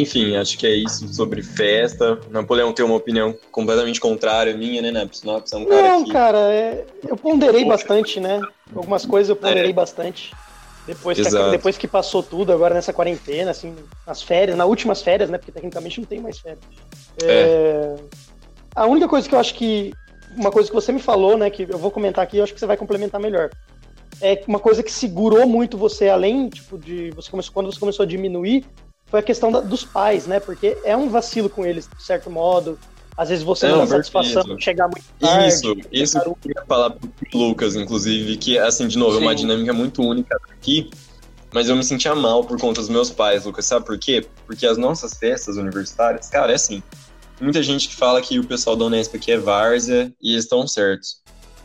enfim, 0.00 0.36
acho 0.36 0.58
que 0.58 0.66
é 0.66 0.74
isso 0.74 1.08
sobre 1.12 1.42
festa. 1.42 2.18
Napoleão 2.30 2.72
tem 2.72 2.84
uma 2.84 2.94
opinião 2.96 3.34
completamente 3.50 4.00
contrária 4.00 4.52
à 4.54 4.56
minha, 4.56 4.82
né, 4.82 4.90
Naps? 4.90 5.22
É 5.24 5.56
um 5.56 5.64
cara 5.64 5.82
Não, 5.88 6.04
que. 6.04 6.12
cara, 6.12 6.38
é- 6.52 6.84
eu 7.08 7.16
ponderei 7.16 7.64
bastante, 7.64 8.20
né? 8.20 8.40
Algumas 8.74 9.06
coisas 9.06 9.30
eu 9.30 9.36
ponderei 9.36 9.72
bastante. 9.72 10.32
Depois 10.86 11.18
que, 11.18 11.50
depois 11.50 11.76
que 11.76 11.88
passou 11.88 12.22
tudo, 12.22 12.52
agora 12.52 12.72
nessa 12.72 12.92
quarentena, 12.92 13.50
assim, 13.50 13.74
nas 14.06 14.22
férias, 14.22 14.56
nas 14.56 14.68
últimas 14.68 15.02
férias, 15.02 15.28
né? 15.28 15.36
Porque 15.36 15.50
tecnicamente 15.50 15.98
não 16.00 16.06
tem 16.06 16.20
mais 16.20 16.38
férias. 16.38 16.60
É, 17.24 17.96
A 18.74 18.86
única 18.86 19.08
coisa 19.08 19.28
que 19.28 19.34
eu 19.34 19.38
acho 19.38 19.54
que. 19.54 19.92
Uma 20.36 20.50
coisa 20.50 20.68
que 20.68 20.74
você 20.74 20.92
me 20.92 21.00
falou, 21.00 21.36
né? 21.36 21.50
Que 21.50 21.62
eu 21.68 21.78
vou 21.78 21.90
comentar 21.90 22.22
aqui, 22.22 22.36
eu 22.36 22.44
acho 22.44 22.52
que 22.54 22.60
você 22.60 22.66
vai 22.66 22.76
complementar 22.76 23.20
melhor. 23.20 23.50
É 24.20 24.42
uma 24.46 24.60
coisa 24.60 24.82
que 24.82 24.92
segurou 24.92 25.46
muito 25.46 25.76
você, 25.76 26.08
além, 26.08 26.48
tipo, 26.48 26.78
de. 26.78 27.10
Você 27.12 27.30
começou, 27.30 27.52
quando 27.52 27.72
você 27.72 27.80
começou 27.80 28.04
a 28.04 28.06
diminuir, 28.06 28.64
foi 29.10 29.20
a 29.20 29.22
questão 29.22 29.50
da- 29.52 29.60
dos 29.60 29.84
pais, 29.84 30.26
né? 30.26 30.40
Porque 30.40 30.76
é 30.84 30.96
um 30.96 31.08
vacilo 31.08 31.48
com 31.48 31.64
eles, 31.64 31.88
de 31.96 32.02
certo 32.02 32.30
modo. 32.30 32.78
Às 33.16 33.30
vezes 33.30 33.42
você 33.42 33.66
não, 33.68 33.78
Não, 33.78 33.86
dá 33.86 33.96
satisfação 33.96 34.58
chegar 34.60 34.88
muito 34.88 35.04
tarde. 35.18 35.48
Isso, 35.48 35.74
isso 35.90 36.20
que 36.20 36.28
eu 36.28 36.36
queria 36.40 36.62
falar 36.68 36.90
pro 36.90 37.08
Lucas, 37.32 37.74
inclusive, 37.74 38.36
que, 38.36 38.58
assim, 38.58 38.86
de 38.86 38.98
novo, 38.98 39.16
é 39.16 39.20
uma 39.20 39.30
Sim. 39.30 39.36
dinâmica 39.38 39.72
muito 39.72 40.02
única 40.02 40.36
aqui, 40.50 40.90
mas 41.54 41.68
eu 41.70 41.76
me 41.76 41.82
sentia 41.82 42.14
mal 42.14 42.44
por 42.44 42.60
conta 42.60 42.80
dos 42.80 42.90
meus 42.90 43.10
pais, 43.10 43.46
Lucas. 43.46 43.64
Sabe 43.64 43.86
por 43.86 43.98
quê? 43.98 44.26
Porque 44.46 44.66
as 44.66 44.76
nossas 44.76 45.14
festas 45.14 45.56
universitárias, 45.56 46.28
cara, 46.28 46.52
é 46.52 46.56
assim. 46.56 46.82
Muita 47.40 47.62
gente 47.62 47.88
que 47.88 47.94
fala 47.96 48.20
que 48.20 48.38
o 48.38 48.44
pessoal 48.44 48.76
da 48.76 48.84
Unesp 48.84 49.14
aqui 49.16 49.32
é 49.32 49.38
várzea 49.38 50.12
e 50.20 50.32
eles 50.32 50.44
estão 50.44 50.66
certos. 50.66 51.22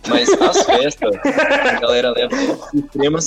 Mas 0.08 0.30
as 0.30 0.64
festas, 0.64 1.16
a 1.26 1.80
galera 1.80 2.12
leva 2.12 2.34
extrema. 2.74 3.20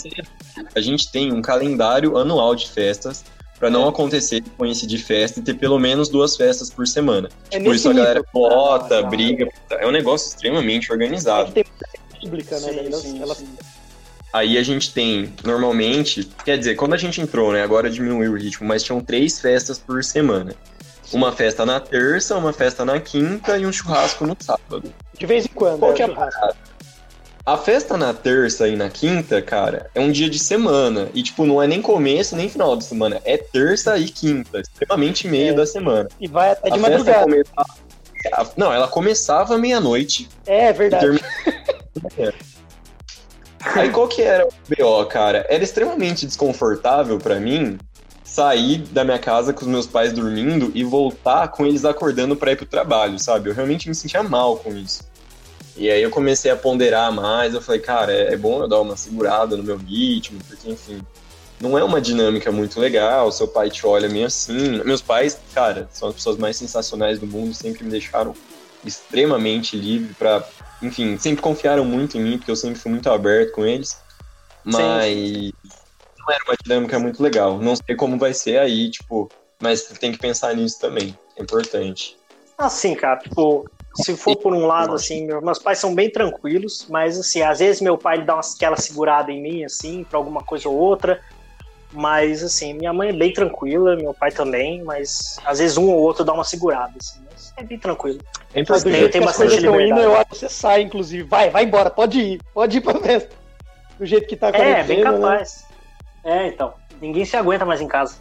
A 0.74 0.80
gente 0.80 1.10
tem 1.12 1.30
um 1.32 1.42
calendário 1.42 2.16
anual 2.16 2.54
de 2.54 2.70
festas 2.70 3.22
para 3.64 3.70
não 3.70 3.88
acontecer 3.88 4.40
de 4.40 4.50
coincidir 4.50 5.02
festa 5.02 5.40
e 5.40 5.42
ter 5.42 5.54
pelo 5.54 5.78
menos 5.78 6.10
duas 6.10 6.36
festas 6.36 6.68
por 6.68 6.86
semana. 6.86 7.30
É 7.50 7.56
Por 7.58 7.62
nesse 7.70 7.76
isso 7.76 7.88
a 7.88 7.92
galera 7.94 8.18
nível. 8.18 8.28
vota, 8.50 8.98
Ah, 8.98 9.02
briga. 9.04 9.48
É 9.70 9.86
um 9.86 9.90
negócio 9.90 10.28
extremamente 10.28 10.90
É 10.90 10.92
organizado. 10.92 11.50
tem 11.50 11.64
muita 11.66 12.20
pública, 12.20 12.60
né? 12.60 12.68
Sim, 12.74 12.78
elas- 12.86 13.00
sim, 13.00 13.22
elas- 13.22 13.38
sim. 13.38 13.48
Aí 14.34 14.58
a 14.58 14.62
gente 14.62 14.92
tem, 14.92 15.32
normalmente, 15.42 16.28
quer 16.44 16.58
dizer, 16.58 16.74
quando 16.74 16.92
a 16.92 16.98
gente 16.98 17.22
entrou, 17.22 17.52
né? 17.52 17.62
Agora 17.62 17.88
diminuiu 17.88 18.32
o 18.32 18.36
ritmo, 18.36 18.68
mas 18.68 18.82
tinham 18.82 19.00
três 19.00 19.40
festas 19.40 19.78
por 19.78 20.04
semana. 20.04 20.54
Uma 21.10 21.32
festa 21.32 21.64
na 21.64 21.80
terça, 21.80 22.36
uma 22.36 22.52
festa 22.52 22.84
na 22.84 23.00
quinta 23.00 23.56
e 23.56 23.64
um 23.64 23.72
churrasco 23.72 24.26
no 24.26 24.36
sábado. 24.38 24.92
De 25.18 25.24
vez 25.24 25.46
em 25.46 25.48
quando. 25.54 25.78
Qual 25.78 25.92
é, 25.92 25.94
que 25.94 26.02
é 26.02 26.06
a 27.46 27.56
festa 27.58 27.96
na 27.96 28.14
terça 28.14 28.66
e 28.68 28.74
na 28.76 28.88
quinta, 28.88 29.42
cara, 29.42 29.90
é 29.94 30.00
um 30.00 30.10
dia 30.10 30.30
de 30.30 30.38
semana. 30.38 31.08
E, 31.12 31.22
tipo, 31.22 31.44
não 31.44 31.62
é 31.62 31.66
nem 31.66 31.82
começo 31.82 32.34
nem 32.36 32.48
final 32.48 32.76
de 32.76 32.84
semana. 32.84 33.20
É 33.24 33.36
terça 33.36 33.98
e 33.98 34.06
quinta, 34.08 34.60
extremamente 34.60 35.28
meio 35.28 35.52
É. 35.52 35.54
da 35.54 35.66
semana. 35.66 36.08
E 36.20 36.26
vai 36.26 36.52
até 36.52 36.70
de 36.70 36.76
a 36.78 36.80
madrugada. 36.80 37.22
começava. 37.24 37.66
a- 38.32 38.46
Não, 38.56 38.72
ela 38.72 38.88
começava 38.88 39.58
meia-noite 39.58 40.28
É 40.46 40.70
e 40.70 40.72
verdade. 40.72 41.06
Aí 43.76 43.90
qual 43.90 44.08
que 44.08 44.22
era 44.22 44.46
o 44.46 44.50
BO, 44.68 45.06
cara? 45.06 45.46
Era 45.48 45.62
extremamente 45.64 46.26
desconfortável 46.26 47.18
pra 47.18 47.36
mim 47.40 47.78
sair 48.22 48.78
da 48.78 49.04
minha 49.04 49.18
casa 49.18 49.52
com 49.52 49.62
os 49.62 49.66
meus 49.68 49.86
pais 49.86 50.12
dormindo 50.12 50.70
e 50.74 50.82
voltar 50.84 51.48
com 51.48 51.64
eles 51.66 51.84
acordando 51.84 52.34
pra 52.36 52.52
ir 52.52 52.56
pro 52.56 52.66
trabalho, 52.66 53.18
sabe? 53.18 53.48
Eu 53.50 53.54
realmente 53.54 53.88
me 53.88 53.94
sentia 53.94 54.22
mal 54.22 54.56
com 54.56 54.74
isso. 54.76 55.02
E 55.76 55.90
aí 55.90 56.02
eu 56.02 56.10
comecei 56.10 56.50
a 56.50 56.56
ponderar 56.56 57.12
mais, 57.12 57.52
eu 57.52 57.60
falei, 57.60 57.80
cara, 57.80 58.12
é, 58.12 58.34
é 58.34 58.36
bom 58.36 58.62
eu 58.62 58.68
dar 58.68 58.80
uma 58.80 58.96
segurada 58.96 59.56
no 59.56 59.62
meu 59.62 59.76
ritmo, 59.76 60.38
porque 60.48 60.70
enfim, 60.70 61.02
não 61.60 61.76
é 61.76 61.82
uma 61.82 62.00
dinâmica 62.00 62.52
muito 62.52 62.78
legal, 62.78 63.32
seu 63.32 63.48
pai 63.48 63.70
te 63.70 63.84
olha 63.86 64.08
meio 64.08 64.26
assim. 64.26 64.82
Meus 64.84 65.02
pais, 65.02 65.40
cara, 65.52 65.88
são 65.90 66.08
as 66.08 66.14
pessoas 66.14 66.36
mais 66.36 66.56
sensacionais 66.56 67.18
do 67.18 67.26
mundo, 67.26 67.54
sempre 67.54 67.84
me 67.84 67.90
deixaram 67.90 68.34
extremamente 68.84 69.76
livre 69.76 70.14
pra 70.14 70.46
enfim, 70.82 71.16
sempre 71.18 71.42
confiaram 71.42 71.84
muito 71.84 72.18
em 72.18 72.20
mim, 72.20 72.36
porque 72.36 72.50
eu 72.50 72.56
sempre 72.56 72.78
fui 72.78 72.90
muito 72.90 73.08
aberto 73.10 73.52
com 73.52 73.64
eles. 73.64 73.96
Mas 74.62 75.52
não 76.18 76.34
era 76.34 76.44
uma 76.46 76.56
dinâmica 76.62 76.98
muito 76.98 77.22
legal. 77.22 77.58
Não 77.58 77.74
sei 77.76 77.96
como 77.96 78.18
vai 78.18 78.34
ser 78.34 78.58
aí, 78.58 78.90
tipo, 78.90 79.30
mas 79.60 79.82
tem 79.82 80.12
que 80.12 80.18
pensar 80.18 80.54
nisso 80.54 80.80
também. 80.80 81.18
É 81.36 81.42
importante. 81.42 82.16
Assim, 82.58 82.94
cara, 82.94 83.18
tipo, 83.18 83.64
se 83.94 84.16
for 84.16 84.36
por 84.36 84.52
um 84.52 84.66
lado, 84.66 84.94
assim, 84.94 85.24
meu- 85.26 85.40
meus 85.40 85.58
pais 85.58 85.78
são 85.78 85.94
bem 85.94 86.10
tranquilos, 86.10 86.86
mas 86.88 87.18
assim, 87.18 87.42
às 87.42 87.58
vezes 87.60 87.80
meu 87.80 87.96
pai 87.96 88.16
ele 88.16 88.24
dá 88.24 88.34
umas, 88.34 88.54
aquela 88.54 88.76
segurada 88.76 89.30
em 89.30 89.40
mim, 89.40 89.64
assim, 89.64 90.04
pra 90.04 90.18
alguma 90.18 90.42
coisa 90.42 90.68
ou 90.68 90.74
outra. 90.76 91.20
Mas, 91.96 92.42
assim, 92.42 92.74
minha 92.74 92.92
mãe 92.92 93.10
é 93.10 93.12
bem 93.12 93.32
tranquila, 93.32 93.94
meu 93.94 94.12
pai 94.12 94.32
também, 94.32 94.82
mas 94.82 95.38
às 95.44 95.60
vezes 95.60 95.76
um 95.76 95.88
ou 95.88 96.00
outro 96.00 96.24
dá 96.24 96.32
uma 96.32 96.42
segurada, 96.42 96.92
assim, 96.98 97.20
mas 97.30 97.52
é 97.56 97.62
bem 97.62 97.78
tranquilo. 97.78 98.18
É 98.52 98.60
importante. 98.60 98.98
Tem, 98.98 99.10
tem 99.10 99.20
bastante 99.20 99.56
liberdade. 99.56 99.90
Indo, 99.90 100.00
eu 100.00 100.16
acho 100.16 100.30
que 100.30 100.36
você 100.38 100.48
sai, 100.48 100.82
inclusive. 100.82 101.22
Vai, 101.22 101.50
vai 101.50 101.62
embora, 101.62 101.90
pode 101.90 102.18
ir, 102.18 102.42
pode 102.52 102.78
ir 102.78 102.80
pra 102.80 102.98
festa. 102.98 103.30
Do 103.96 104.04
jeito 104.04 104.26
que 104.26 104.34
tá 104.34 104.48
acontecendo. 104.48 104.76
É, 104.76 104.82
bem 104.82 105.04
né? 105.04 105.04
capaz. 105.04 105.66
Né? 106.24 106.46
É, 106.46 106.48
então. 106.48 106.74
Ninguém 107.00 107.24
se 107.24 107.36
aguenta 107.36 107.64
mais 107.64 107.80
em 107.80 107.86
casa. 107.86 108.16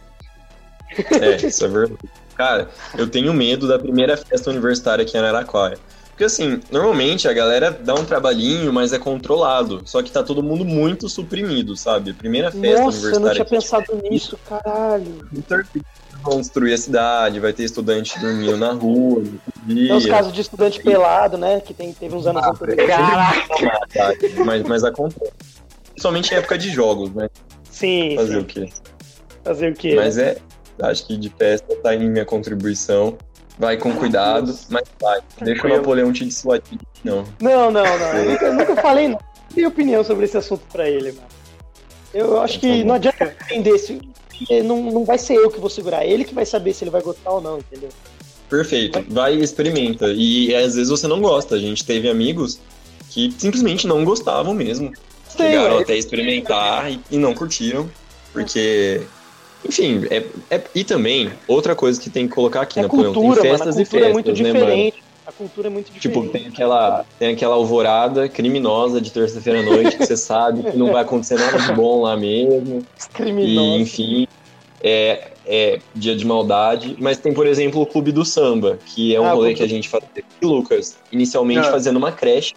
É, 1.20 1.34
isso 1.36 1.64
é 1.64 1.68
verdade. 1.68 1.98
Cara, 2.34 2.68
eu 2.96 3.08
tenho 3.08 3.32
medo 3.32 3.68
da 3.68 3.78
primeira 3.78 4.16
festa 4.16 4.50
universitária 4.50 5.02
aqui 5.02 5.16
em 5.16 5.20
Araraquara. 5.20 5.78
Porque 6.14 6.24
assim, 6.24 6.60
normalmente 6.70 7.26
a 7.26 7.32
galera 7.32 7.72
dá 7.72 7.92
um 7.92 8.04
trabalhinho, 8.04 8.72
mas 8.72 8.92
é 8.92 8.98
controlado. 9.00 9.82
Só 9.84 10.00
que 10.00 10.12
tá 10.12 10.22
todo 10.22 10.44
mundo 10.44 10.64
muito 10.64 11.08
suprimido, 11.08 11.76
sabe? 11.76 12.12
Primeira 12.12 12.52
festa 12.52 12.80
Nossa, 12.80 12.98
universitária. 12.98 13.10
Nossa, 13.10 13.16
eu 13.16 13.20
não 13.20 13.32
tinha 13.32 13.44
pensado 13.44 14.08
nisso, 14.08 14.38
caralho. 14.48 15.28
Vão 16.22 16.38
destruir 16.38 16.72
a 16.72 16.78
cidade, 16.78 17.40
vai 17.40 17.52
ter 17.52 17.64
estudante 17.64 18.18
dormindo 18.20 18.56
na 18.56 18.72
rua. 18.72 19.24
Tem 19.66 19.92
os 19.92 20.06
casos 20.06 20.32
de 20.32 20.40
estudante 20.40 20.80
pelado, 20.80 21.36
né? 21.36 21.60
Que 21.60 21.74
tem, 21.74 21.92
teve 21.92 22.14
uns 22.14 22.28
anos 22.28 22.44
ah, 22.44 22.50
anteriores. 22.50 22.86
Caraca! 22.86 24.16
Mas, 24.44 24.62
mas 24.62 24.84
acontece. 24.84 25.32
Principalmente 25.90 26.32
em 26.32 26.36
época 26.36 26.56
de 26.56 26.70
jogos, 26.70 27.12
né? 27.12 27.28
Sim. 27.68 28.14
Fazer 28.14 28.34
sim. 28.34 28.38
o 28.38 28.44
quê? 28.44 28.68
Fazer 29.42 29.72
o 29.72 29.74
quê? 29.74 29.94
Mas 29.96 30.16
é. 30.16 30.36
Acho 30.80 31.06
que 31.06 31.16
de 31.16 31.28
festa 31.30 31.74
tá 31.82 31.94
em 31.94 32.08
minha 32.08 32.24
contribuição. 32.24 33.16
Vai 33.58 33.76
com 33.76 33.94
cuidado, 33.94 34.52
mas 34.68 34.82
vai. 35.00 35.20
Deixa 35.40 35.66
o 35.66 35.70
Napoleão 35.70 36.12
te 36.12 36.24
dissuadir, 36.24 36.78
não. 37.04 37.24
Não, 37.40 37.70
não, 37.70 37.84
não. 37.84 38.16
Eu 38.18 38.30
nunca, 38.30 38.52
nunca 38.52 38.82
falei 38.82 39.08
não. 39.08 39.18
Tenho 39.54 39.68
opinião 39.68 40.02
sobre 40.02 40.24
esse 40.24 40.36
assunto 40.36 40.62
pra 40.72 40.88
ele, 40.88 41.12
mano. 41.12 41.28
Eu 42.12 42.40
acho 42.40 42.58
que 42.58 42.82
não 42.84 42.94
adianta 42.96 43.34
entender 43.44 43.78
se. 43.78 44.00
Não, 44.64 44.90
não 44.90 45.04
vai 45.04 45.16
ser 45.18 45.34
eu 45.34 45.50
que 45.50 45.60
vou 45.60 45.70
segurar, 45.70 46.04
ele 46.04 46.24
que 46.24 46.34
vai 46.34 46.44
saber 46.44 46.72
se 46.72 46.82
ele 46.82 46.90
vai 46.90 47.00
gostar 47.00 47.30
ou 47.30 47.40
não, 47.40 47.58
entendeu? 47.58 47.88
Perfeito. 48.48 49.04
Vai 49.08 49.36
e 49.36 49.42
experimenta. 49.42 50.08
E 50.08 50.54
às 50.54 50.74
vezes 50.74 50.88
você 50.88 51.06
não 51.06 51.20
gosta. 51.20 51.54
A 51.54 51.58
gente 51.58 51.84
teve 51.84 52.08
amigos 52.08 52.60
que 53.10 53.32
simplesmente 53.38 53.86
não 53.86 54.04
gostavam 54.04 54.54
mesmo. 54.54 54.92
Sim, 55.28 55.38
Chegaram 55.38 55.78
é. 55.78 55.82
até 55.82 55.96
experimentar 55.96 56.90
e, 56.90 57.00
e 57.10 57.16
não 57.16 57.34
curtiram. 57.34 57.88
Porque 58.32 59.02
enfim, 59.66 60.06
é, 60.10 60.24
é, 60.50 60.62
e 60.74 60.84
também, 60.84 61.30
outra 61.48 61.74
coisa 61.74 62.00
que 62.00 62.10
tem 62.10 62.28
que 62.28 62.34
colocar 62.34 62.62
aqui, 62.62 62.78
é 62.78 62.82
Napoleão, 62.82 63.14
cultura, 63.14 63.40
tem 63.40 63.50
festas 63.50 63.74
mano, 63.74 63.82
e 63.82 63.84
festas, 63.84 64.10
é 64.10 64.12
muito 64.12 64.28
né, 64.28 64.32
diferente. 64.32 64.96
Mano? 64.96 65.14
A 65.26 65.32
cultura 65.32 65.68
é 65.68 65.70
muito 65.70 65.86
tipo, 65.86 65.98
diferente. 65.98 66.26
Tipo, 66.26 66.38
tem 66.38 66.46
aquela, 66.48 67.04
tem 67.18 67.32
aquela 67.32 67.54
alvorada 67.54 68.28
criminosa 68.28 69.00
de 69.00 69.10
terça-feira 69.10 69.60
à 69.60 69.62
noite 69.62 69.96
que 69.96 70.04
você 70.04 70.18
sabe 70.18 70.70
que 70.70 70.76
não 70.76 70.92
vai 70.92 71.02
acontecer 71.02 71.38
nada 71.38 71.58
de 71.58 71.72
bom 71.72 72.02
lá 72.02 72.14
mesmo. 72.14 72.84
Criminosa. 73.14 73.78
E, 73.78 73.80
enfim, 73.80 74.28
é, 74.82 75.30
é 75.46 75.78
dia 75.94 76.14
de 76.14 76.26
maldade. 76.26 76.94
Mas 76.98 77.16
tem, 77.16 77.32
por 77.32 77.46
exemplo, 77.46 77.80
o 77.80 77.86
Clube 77.86 78.12
do 78.12 78.22
Samba, 78.22 78.78
que 78.84 79.14
é 79.14 79.20
um 79.20 79.24
ah, 79.24 79.32
rolê 79.32 79.54
que 79.54 79.62
a 79.62 79.68
gente 79.68 79.88
fazia. 79.88 80.08
E 80.14 80.44
Lucas, 80.44 80.98
inicialmente 81.10 81.60
ah. 81.60 81.70
fazendo 81.70 81.96
uma 81.96 82.12
creche, 82.12 82.52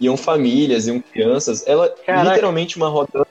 iam 0.00 0.16
famílias, 0.16 0.88
iam 0.88 1.00
crianças. 1.00 1.64
Ela, 1.64 1.94
Caraca. 2.04 2.30
literalmente, 2.30 2.76
uma 2.76 2.88
roda 2.88 3.24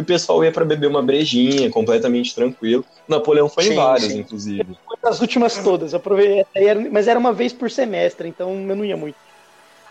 e 0.00 0.02
o 0.02 0.04
pessoal 0.04 0.42
ia 0.42 0.50
para 0.50 0.64
beber 0.64 0.86
uma 0.86 1.02
brejinha, 1.02 1.70
completamente 1.70 2.34
tranquilo. 2.34 2.84
O 3.06 3.10
Napoleão 3.10 3.48
foi 3.48 3.64
sim, 3.64 3.72
em 3.72 3.76
vários, 3.76 4.12
sim. 4.12 4.20
inclusive. 4.20 4.78
Foi 4.86 4.96
nas 5.02 5.20
últimas 5.20 5.58
todas, 5.58 5.94
aproveitei, 5.94 6.74
mas 6.90 7.06
era 7.06 7.18
uma 7.18 7.32
vez 7.32 7.52
por 7.52 7.70
semestre, 7.70 8.28
então 8.28 8.50
eu 8.68 8.76
não 8.76 8.84
ia 8.84 8.96
muito. 8.96 9.16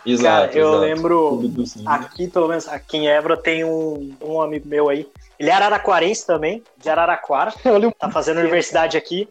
Exato. 0.06 0.48
Cara, 0.48 0.58
eu 0.58 0.70
exato. 0.70 0.82
lembro 0.82 1.42
aqui, 1.86 2.28
pelo 2.28 2.48
menos 2.48 2.68
aqui 2.68 2.98
em 2.98 3.08
Évora, 3.08 3.38
tem 3.38 3.64
um, 3.64 4.16
um 4.22 4.42
amigo 4.42 4.68
meu 4.68 4.90
aí. 4.90 5.08
Ele 5.38 5.50
é 5.50 5.54
araraquarense 5.54 6.26
também, 6.26 6.64
de 6.78 6.90
Araraquara. 6.90 7.54
tá 8.00 8.10
fazendo 8.10 8.40
universidade 8.40 8.98
aqui. 8.98 9.28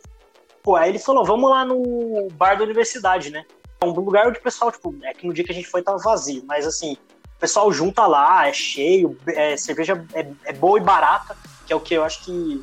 Pô, 0.62 0.76
aí 0.76 0.90
ele 0.90 0.98
falou: 0.98 1.24
vamos 1.24 1.50
lá 1.50 1.64
no 1.64 2.28
bar 2.32 2.56
da 2.56 2.64
universidade, 2.64 3.30
né? 3.30 3.44
É 3.80 3.84
um 3.84 3.90
lugar 3.90 4.28
onde 4.28 4.38
o 4.38 4.42
pessoal, 4.42 4.70
tipo, 4.70 4.94
é 5.02 5.12
que 5.12 5.26
no 5.26 5.32
dia 5.32 5.44
que 5.44 5.52
a 5.52 5.54
gente 5.54 5.68
foi 5.68 5.82
tava 5.82 5.98
vazio, 5.98 6.42
mas 6.46 6.66
assim, 6.66 6.96
o 7.38 7.40
pessoal 7.40 7.72
junta 7.72 8.04
lá, 8.04 8.48
é 8.48 8.52
cheio, 8.52 9.16
é, 9.28 9.56
cerveja 9.56 10.04
é, 10.12 10.26
é, 10.44 10.52
boa 10.52 10.76
e 10.76 10.82
barata, 10.82 11.36
que 11.64 11.72
é 11.72 11.76
o 11.76 11.80
que 11.80 11.94
eu 11.94 12.02
acho 12.02 12.24
que 12.24 12.60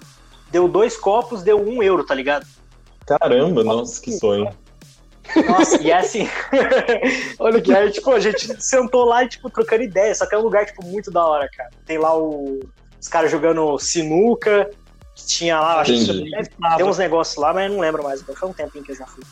deu 0.51 0.67
dois 0.67 0.97
copos, 0.97 1.41
deu 1.41 1.57
um 1.57 1.82
euro, 1.82 2.05
tá 2.05 2.13
ligado? 2.13 2.45
Caramba, 3.05 3.63
nossa, 3.63 4.01
que 4.01 4.11
sonho. 4.11 4.49
Nossa, 5.47 5.82
e 5.82 5.91
é 5.91 5.97
assim. 5.97 6.28
Olha 7.39 7.61
que 7.61 7.73
aí, 7.73 7.89
tipo, 7.89 8.11
a 8.11 8.19
gente 8.19 8.61
sentou 8.61 9.05
lá 9.05 9.23
e, 9.23 9.30
tipo, 9.30 9.49
trocando 9.49 9.82
ideia, 9.82 10.13
só 10.13 10.26
que 10.26 10.36
é 10.36 10.38
um 10.38 10.41
lugar, 10.41 10.65
tipo, 10.65 10.86
muito 10.86 11.09
da 11.09 11.26
hora, 11.26 11.49
cara. 11.55 11.71
Tem 11.86 11.97
lá 11.97 12.17
o, 12.17 12.59
os 12.99 13.07
caras 13.07 13.32
jogando 13.32 13.80
sinuca, 13.80 14.69
tinha 15.15 15.57
lá, 15.57 15.80
acho 15.80 15.93
que 15.93 16.32
tem 16.78 16.86
uns 16.86 16.97
negócios 16.97 17.38
lá, 17.38 17.53
mas 17.53 17.69
eu 17.69 17.76
não 17.76 17.80
lembro 17.80 18.03
mais, 18.03 18.21
foi 18.21 18.49
um 18.49 18.53
tempinho 18.53 18.84
que 18.84 18.91
eu 18.91 18.97
já 18.97 19.05
fui. 19.05 19.23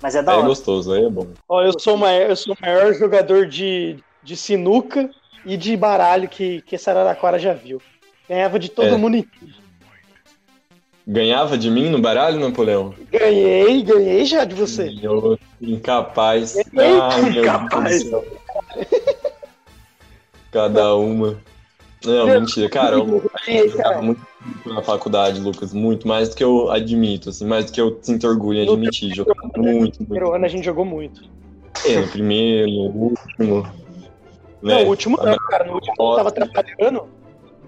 Mas 0.00 0.14
é 0.14 0.22
da 0.22 0.32
é 0.32 0.36
hora. 0.36 0.44
É 0.46 0.48
gostoso, 0.48 0.90
aí 0.90 1.04
é 1.04 1.10
bom. 1.10 1.28
Ó, 1.46 1.62
eu 1.62 1.78
sou, 1.78 1.98
maior, 1.98 2.30
eu 2.30 2.36
sou 2.36 2.54
o 2.54 2.58
maior 2.60 2.94
jogador 2.94 3.46
de, 3.46 4.02
de 4.24 4.36
sinuca 4.36 5.10
e 5.44 5.56
de 5.56 5.76
baralho 5.76 6.28
que, 6.28 6.62
que 6.62 6.74
essa 6.74 6.90
Araraquara 6.90 7.38
já 7.38 7.52
viu. 7.52 7.80
Ganhava 8.28 8.58
de 8.58 8.70
todo 8.70 8.88
é. 8.88 8.96
mundo 8.96 9.16
em 9.16 9.28
Ganhava 11.06 11.58
de 11.58 11.70
mim 11.70 11.90
no 11.90 12.00
baralho, 12.00 12.40
Napoleão? 12.40 12.94
Ganhei, 13.10 13.82
ganhei 13.82 14.24
já 14.24 14.44
de 14.44 14.54
você. 14.54 14.90
Eu, 15.02 15.38
incapaz. 15.60 16.56
Ganhei, 16.72 16.98
ah, 16.98 17.20
incapaz. 17.20 18.04
Cada 20.50 20.94
uma. 20.94 21.38
Não, 22.06 22.26
mentira. 22.26 22.70
Cara, 22.70 22.96
eu, 22.96 23.22
eu 23.46 23.68
jogava 23.68 24.00
muito 24.00 24.20
na 24.64 24.82
faculdade, 24.82 25.40
Lucas. 25.40 25.74
Muito 25.74 26.08
mais 26.08 26.30
do 26.30 26.36
que 26.36 26.44
eu 26.44 26.70
admito, 26.70 27.28
assim, 27.28 27.44
mais 27.44 27.66
do 27.66 27.72
que 27.72 27.80
eu 27.80 27.98
sinto 28.00 28.26
orgulho 28.26 28.60
em 28.60 28.62
admitir. 28.62 29.14
Jogava 29.14 29.40
muito, 29.56 29.78
muito. 29.78 30.00
No 30.00 30.06
primeiro 30.06 30.34
ano 30.34 30.44
a 30.44 30.48
gente 30.48 30.64
jogou 30.64 30.86
muito. 30.86 31.22
É, 31.86 32.00
no 32.00 32.08
primeiro, 32.08 32.70
no 32.70 32.82
último. 32.88 33.83
Né? 34.64 34.76
Não, 34.76 34.84
o 34.84 34.88
último 34.88 35.18
não, 35.18 35.36
cara. 35.36 35.64
No 35.64 35.74
último 35.74 35.94
eu 35.98 36.16
tava 36.16 36.32
trabalhando 36.32 37.06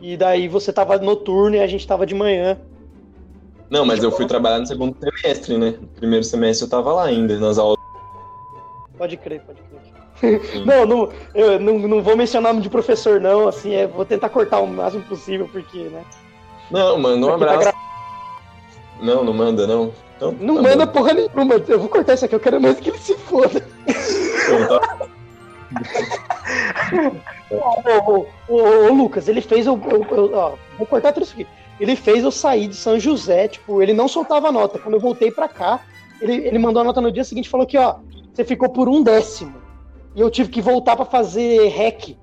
e 0.01 0.17
daí 0.17 0.49
você 0.49 0.73
tava 0.73 0.97
noturno 0.97 1.55
e 1.55 1.61
a 1.61 1.67
gente 1.67 1.87
tava 1.87 2.07
de 2.07 2.15
manhã. 2.15 2.59
Não, 3.69 3.85
mas 3.85 4.03
eu 4.03 4.11
fui 4.11 4.25
trabalhar 4.27 4.61
no 4.61 4.67
segundo 4.67 4.97
semestre, 4.99 5.59
né? 5.59 5.75
No 5.79 5.89
primeiro 5.89 6.25
semestre 6.25 6.65
eu 6.65 6.71
tava 6.71 6.95
lá 6.95 7.05
ainda, 7.05 7.39
nas 7.39 7.59
aulas. 7.59 7.77
Pode 8.97 9.19
crer, 9.19 9.43
pode 9.43 9.61
crer. 9.61 10.65
não, 10.65 10.87
não, 10.87 11.13
eu 11.35 11.61
não, 11.61 11.79
não 11.81 12.03
vou 12.03 12.17
mencionar 12.17 12.55
nome 12.55 12.63
de 12.63 12.71
professor, 12.71 13.21
não, 13.21 13.47
assim, 13.47 13.75
é, 13.75 13.87
vou 13.87 14.07
tentar 14.07 14.31
cortar 14.31 14.61
o 14.61 14.67
máximo 14.67 15.03
possível, 15.03 15.47
porque, 15.53 15.79
né? 15.79 16.03
Não, 16.71 16.99
manda 16.99 17.27
um 17.27 17.35
abraço. 17.35 17.59
Gra... 17.59 17.75
Não, 19.03 19.23
não 19.23 19.35
manda, 19.35 19.67
não. 19.67 19.93
Então, 20.17 20.35
não 20.41 20.57
tá 20.57 20.63
manda 20.63 20.87
bom. 20.87 20.93
porra 20.93 21.13
nenhuma, 21.13 21.57
eu 21.69 21.79
vou 21.79 21.91
cortar 21.91 22.15
isso 22.15 22.25
aqui, 22.25 22.35
eu 22.35 22.41
quero 22.41 22.59
mais 22.59 22.81
que 22.81 22.89
ele 22.89 22.99
se 22.99 23.15
foda. 23.17 23.63
Então, 23.87 24.79
tá 24.79 25.09
ô, 27.51 28.27
ô, 28.49 28.55
ô, 28.55 28.93
Lucas, 28.93 29.29
ele 29.29 29.41
fez. 29.41 29.67
Eu, 29.67 29.81
eu, 29.91 30.05
eu, 30.17 30.35
ó, 30.35 30.55
vou 30.79 30.87
cortar 30.87 31.13
tudo 31.13 31.25
isso 31.25 31.35
aqui. 31.35 31.47
Ele 31.79 31.95
fez 31.95 32.25
eu 32.25 32.31
sair 32.31 32.69
de 32.69 32.77
São 32.77 32.99
José, 32.99 33.49
tipo, 33.49 33.83
ele 33.83 33.93
não 33.93 34.09
soltava 34.09 34.51
nota. 34.51 34.79
Quando 34.79 34.95
eu 34.95 35.01
voltei 35.01 35.31
pra 35.31 35.49
cá, 35.49 35.81
ele, 36.21 36.35
ele 36.47 36.59
mandou 36.59 36.81
a 36.81 36.85
nota 36.85 37.01
no 37.01 37.13
dia 37.13 37.25
seguinte 37.25 37.47
e 37.47 37.51
falou 37.51 37.67
que, 37.67 37.77
ó, 37.77 37.97
você 38.33 38.45
ficou 38.45 38.69
por 38.69 38.89
um 38.89 39.03
décimo. 39.03 39.55
E 40.15 40.21
eu 40.21 40.31
tive 40.31 40.49
que 40.49 40.63
voltar 40.63 40.97
para 40.97 41.05
fazer 41.05 41.69
rec. 41.69 42.17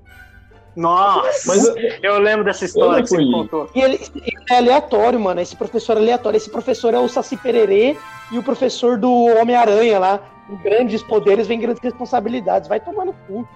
Nossa, 0.76 1.46
mas 1.46 1.64
eu, 1.68 1.76
eu 2.02 2.18
lembro 2.18 2.44
dessa 2.44 2.64
história 2.64 3.00
que 3.00 3.08
você 3.08 3.24
contou. 3.24 3.70
E 3.74 3.80
ele, 3.80 4.00
ele, 4.16 4.36
é 4.50 4.56
aleatório, 4.56 5.20
mano. 5.20 5.40
Esse 5.40 5.54
professor 5.54 5.96
é 5.96 6.00
aleatório. 6.00 6.36
Esse 6.36 6.50
professor 6.50 6.92
é 6.92 6.98
o 6.98 7.08
Saci 7.08 7.36
Pererê 7.36 7.96
e 8.32 8.38
o 8.38 8.42
professor 8.42 8.98
do 8.98 9.12
Homem-Aranha 9.12 10.00
lá. 10.00 10.20
Com 10.46 10.56
grandes 10.56 11.02
poderes 11.02 11.46
vem 11.46 11.60
grandes 11.60 11.82
responsabilidades. 11.82 12.68
Vai 12.68 12.80
tomar 12.80 13.04
no 13.04 13.12
cu. 13.12 13.46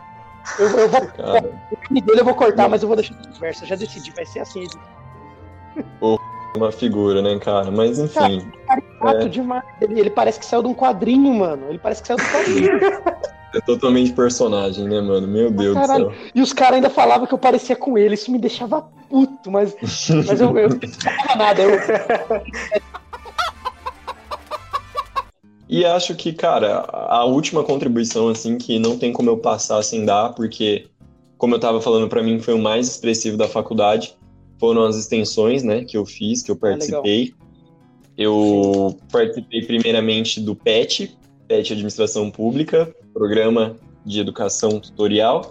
Eu, 0.59 0.69
eu 0.71 0.89
vou. 0.89 1.01
O 1.01 1.89
nome 1.91 2.01
dele 2.01 2.21
eu 2.21 2.25
vou 2.25 2.35
cortar, 2.35 2.69
mas 2.69 2.83
eu 2.83 2.89
vou 2.89 2.97
deixar 2.97 3.15
de 3.15 3.29
conversa. 3.29 3.67
Já 3.67 3.77
decidi, 3.77 4.11
vai 4.13 4.25
ser 4.25 4.41
assim. 4.41 4.67
Oh, 6.01 6.19
uma 6.57 6.73
figura, 6.73 7.21
né, 7.21 7.39
cara? 7.39 7.71
Mas 7.71 7.99
enfim. 7.99 8.51
Cara, 9.01 9.25
é. 9.25 9.29
demais. 9.29 9.65
Ele, 9.81 10.01
ele, 10.01 10.11
parece 10.11 10.39
que 10.39 10.47
saiu 10.47 10.63
de 10.63 10.69
um 10.69 10.75
quadrinho, 10.75 11.33
mano. 11.35 11.67
Ele 11.69 11.79
parece 11.79 12.03
que 12.03 12.09
saiu 12.09 12.19
do 12.19 12.25
quadrinho. 12.25 12.81
É 13.55 13.61
totalmente 13.63 14.13
personagem, 14.13 14.87
né, 14.87 15.01
mano? 15.01 15.27
Meu 15.27 15.51
Deus 15.51 15.75
do 15.75 15.87
céu. 15.87 16.13
E 16.35 16.43
os 16.43 16.53
caras 16.53 16.75
ainda 16.75 16.91
falavam 16.91 17.27
que 17.27 17.33
eu 17.33 17.39
parecia 17.39 17.75
com 17.75 17.97
ele. 17.97 18.13
Isso 18.13 18.31
me 18.31 18.39
deixava 18.39 18.83
puto, 19.09 19.51
mas, 19.51 19.75
mas 19.81 20.41
eu, 20.41 20.57
eu 20.59 20.69
não 20.69 20.79
nada. 21.37 21.63
Eu... 21.63 21.71
E 25.69 25.85
acho 25.85 26.15
que, 26.15 26.33
cara, 26.33 26.79
a 26.91 27.25
última 27.27 27.63
contribuição, 27.63 28.29
assim, 28.29 28.57
que 28.57 28.79
não 28.79 28.99
tem 28.99 29.13
como 29.13 29.29
eu 29.29 29.37
passar 29.37 29.83
sem 29.83 30.05
dar, 30.05 30.31
porque, 30.31 30.87
como 31.37 31.55
eu 31.55 31.61
tava 31.61 31.81
falando, 31.81 32.09
para 32.09 32.23
mim 32.23 32.41
foi 32.41 32.55
o 32.55 32.59
mais 32.59 32.89
expressivo 32.89 33.37
da 33.37 33.47
faculdade, 33.47 34.17
foram 34.59 34.85
as 34.85 34.97
extensões, 34.97 35.63
né, 35.63 35.85
que 35.85 35.97
eu 35.97 36.07
fiz, 36.07 36.43
que 36.43 36.51
eu 36.51 36.57
ah, 36.57 36.59
participei. 36.59 37.35
Ah, 37.39 37.45
eu 38.17 38.97
participei 39.13 39.65
primeiramente 39.65 40.41
do 40.41 40.57
PET, 40.57 41.17
PET 41.47 41.73
Administração 41.75 42.31
Pública, 42.31 42.93
Programa 43.13 43.77
de 44.05 44.21
Educação 44.21 44.81
Tutorial, 44.81 45.51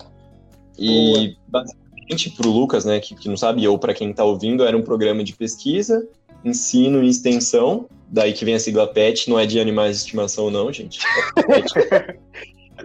e 0.80 1.38
basicamente 1.48 2.32
para 2.36 2.48
o 2.48 2.52
Lucas, 2.52 2.86
né, 2.86 3.00
que, 3.00 3.16
que 3.16 3.30
não 3.30 3.38
sabe, 3.38 3.68
ou 3.68 3.78
para 3.78 3.94
quem 3.94 4.10
está 4.10 4.24
ouvindo, 4.24 4.66
era 4.66 4.76
um 4.76 4.82
programa 4.82 5.24
de 5.24 5.34
pesquisa, 5.34 6.08
ensino 6.44 7.04
e 7.04 7.08
extensão, 7.08 7.88
daí 8.10 8.34
que 8.34 8.46
vem 8.46 8.56
a 8.56 8.60
sigla 8.60 8.88
PET, 8.88 9.30
não 9.30 9.40
é 9.40 9.46
de 9.46 9.60
animais 9.60 9.98
de 9.98 10.04
estimação 10.04 10.50
não, 10.50 10.72
gente. 10.72 11.00
É 11.36 11.44
PET, 11.44 11.74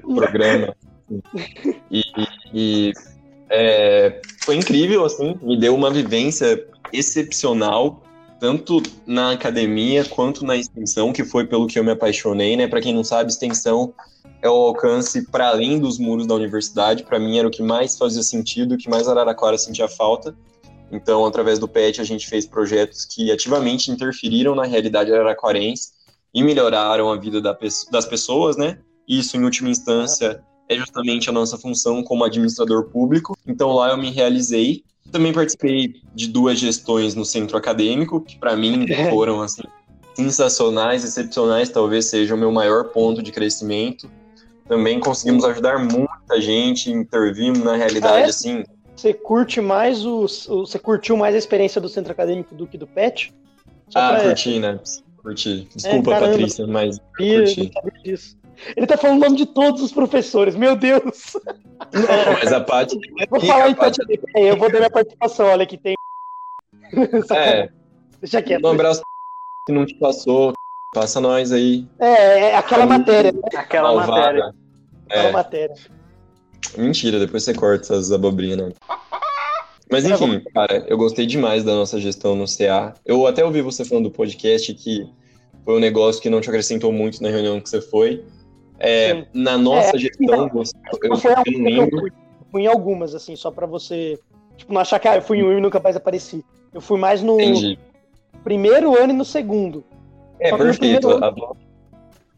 programa. 0.14 0.74
E, 1.90 2.02
e 2.52 2.92
é, 3.50 4.20
foi 4.44 4.56
incrível, 4.56 5.04
assim, 5.04 5.38
me 5.42 5.58
deu 5.58 5.74
uma 5.74 5.90
vivência 5.90 6.64
excepcional, 6.92 8.02
tanto 8.40 8.82
na 9.06 9.32
academia 9.32 10.04
quanto 10.04 10.44
na 10.44 10.56
extensão, 10.56 11.12
que 11.12 11.24
foi 11.24 11.46
pelo 11.46 11.66
que 11.66 11.78
eu 11.78 11.84
me 11.84 11.92
apaixonei, 11.92 12.56
né? 12.56 12.66
Para 12.66 12.80
quem 12.80 12.94
não 12.94 13.04
sabe, 13.04 13.30
extensão 13.30 13.94
é 14.40 14.48
o 14.48 14.54
alcance 14.54 15.30
para 15.30 15.48
além 15.48 15.78
dos 15.78 15.98
muros 15.98 16.26
da 16.26 16.34
universidade. 16.34 17.04
Para 17.04 17.18
mim 17.18 17.38
era 17.38 17.46
o 17.46 17.50
que 17.50 17.62
mais 17.62 17.96
fazia 17.96 18.22
sentido, 18.22 18.74
o 18.74 18.78
que 18.78 18.88
mais 18.88 19.06
Araraquara 19.06 19.56
sentia 19.56 19.86
falta. 19.86 20.34
Então, 20.92 21.24
através 21.24 21.58
do 21.58 21.66
PET, 21.66 22.02
a 22.02 22.04
gente 22.04 22.28
fez 22.28 22.44
projetos 22.46 23.06
que 23.06 23.32
ativamente 23.32 23.90
interferiram 23.90 24.54
na 24.54 24.64
realidade 24.64 25.10
araraquarense 25.10 25.92
e 26.34 26.42
melhoraram 26.42 27.10
a 27.10 27.16
vida 27.16 27.40
das 27.40 28.04
pessoas, 28.04 28.58
né? 28.58 28.78
Isso, 29.08 29.36
em 29.36 29.42
última 29.42 29.70
instância, 29.70 30.44
é 30.68 30.76
justamente 30.76 31.30
a 31.30 31.32
nossa 31.32 31.56
função 31.56 32.02
como 32.04 32.24
administrador 32.24 32.90
público. 32.90 33.36
Então, 33.46 33.72
lá 33.72 33.90
eu 33.90 33.96
me 33.96 34.10
realizei. 34.10 34.84
Também 35.10 35.32
participei 35.32 35.94
de 36.14 36.28
duas 36.28 36.58
gestões 36.58 37.14
no 37.14 37.24
centro 37.24 37.56
acadêmico, 37.56 38.20
que 38.20 38.38
para 38.38 38.54
mim 38.54 38.86
foram 39.10 39.40
assim 39.40 39.62
sensacionais, 40.14 41.04
excepcionais, 41.04 41.70
talvez 41.70 42.06
seja 42.06 42.34
o 42.34 42.38
meu 42.38 42.52
maior 42.52 42.84
ponto 42.90 43.22
de 43.22 43.32
crescimento. 43.32 44.10
Também 44.68 45.00
conseguimos 45.00 45.44
ajudar 45.44 45.78
muita 45.78 46.40
gente, 46.40 46.90
intervimos 46.90 47.60
na 47.60 47.76
realidade, 47.76 48.16
ah, 48.16 48.26
é? 48.26 48.28
assim. 48.28 48.64
Você 49.02 49.12
curte 49.12 49.60
mais 49.60 50.06
o, 50.06 50.28
Você 50.28 50.78
curtiu 50.78 51.16
mais 51.16 51.34
a 51.34 51.38
experiência 51.38 51.80
do 51.80 51.88
centro 51.88 52.12
acadêmico 52.12 52.54
do 52.54 52.68
que 52.68 52.78
do 52.78 52.86
PET? 52.86 53.34
Só 53.88 53.98
ah, 53.98 54.10
pra... 54.10 54.22
curti, 54.22 54.60
né? 54.60 54.78
Curti. 55.16 55.68
Desculpa, 55.74 56.14
é, 56.14 56.20
Patrícia, 56.20 56.66
mas. 56.68 57.00
Curti. 57.16 57.72
disso. 58.04 58.38
Ele 58.76 58.86
tá 58.86 58.96
falando 58.96 59.16
o 59.16 59.24
nome 59.24 59.36
de 59.36 59.46
todos 59.46 59.82
os 59.82 59.90
professores, 59.90 60.54
meu 60.54 60.76
Deus! 60.76 61.36
Não, 61.92 62.32
mas 62.34 62.52
a 62.52 62.60
Paty. 62.60 62.96
Vou 63.28 63.40
falar 63.40 63.70
então. 63.70 63.90
Paty... 63.90 64.20
Eu 64.36 64.56
vou 64.56 64.70
dar 64.70 64.78
minha 64.78 64.90
participação, 64.90 65.46
olha 65.46 65.66
que 65.66 65.76
tem. 65.76 65.96
É. 67.34 67.70
Deixa 68.20 68.40
quieto. 68.40 68.64
Um 68.64 68.70
abraço 68.70 69.02
que 69.66 69.72
não 69.72 69.84
te 69.84 69.94
passou. 69.94 70.52
Passa 70.94 71.20
nós 71.20 71.50
aí. 71.50 71.88
É, 71.98 72.50
é 72.50 72.56
aquela 72.56 72.86
matéria. 72.86 73.32
Né? 73.32 73.40
Aquela 73.56 73.94
Malvada. 73.94 74.12
matéria. 74.12 74.54
Aquela 75.08 75.28
é. 75.28 75.32
matéria. 75.32 76.01
Mentira, 76.76 77.18
depois 77.18 77.42
você 77.42 77.54
corta 77.54 77.84
essas 77.84 78.12
abobrinhas, 78.12 78.58
né? 78.58 78.72
Mas 79.90 80.06
enfim, 80.06 80.40
cara, 80.54 80.86
eu 80.88 80.96
gostei 80.96 81.26
demais 81.26 81.64
da 81.64 81.74
nossa 81.74 82.00
gestão 82.00 82.34
no 82.34 82.46
CA. 82.46 82.94
Eu 83.04 83.26
até 83.26 83.44
ouvi 83.44 83.60
você 83.60 83.84
falando 83.84 84.04
do 84.04 84.10
podcast 84.10 84.72
que 84.72 85.06
foi 85.64 85.76
um 85.76 85.80
negócio 85.80 86.22
que 86.22 86.30
não 86.30 86.40
te 86.40 86.48
acrescentou 86.48 86.90
muito 86.92 87.22
na 87.22 87.28
reunião 87.28 87.60
que 87.60 87.68
você 87.68 87.80
foi. 87.80 88.24
É, 88.78 89.26
na 89.34 89.58
nossa 89.58 89.94
é, 89.96 89.98
gestão, 89.98 90.48
você, 90.48 90.72
eu, 91.02 91.16
foi 91.16 91.32
eu 91.32 91.58
não 91.58 91.64
lembro. 91.64 91.96
Eu 91.96 92.00
fui, 92.00 92.12
fui, 92.50 92.62
em 92.62 92.66
algumas, 92.66 93.14
assim, 93.14 93.36
só 93.36 93.50
para 93.50 93.66
você 93.66 94.18
tipo, 94.56 94.72
não 94.72 94.80
achar 94.80 94.98
que 94.98 95.08
ah, 95.08 95.16
eu 95.16 95.22
fui 95.22 95.38
em 95.38 95.44
um 95.44 95.58
e 95.58 95.60
nunca 95.60 95.78
mais 95.78 95.94
apareci. 95.94 96.44
Eu 96.72 96.80
fui 96.80 96.98
mais 96.98 97.22
no 97.22 97.38
Entendi. 97.38 97.78
primeiro 98.42 98.96
ano 98.96 99.12
e 99.12 99.16
no 99.16 99.24
segundo. 99.24 99.84
É, 100.40 100.56
perfeito. 100.56 101.10
Ano... 101.10 101.56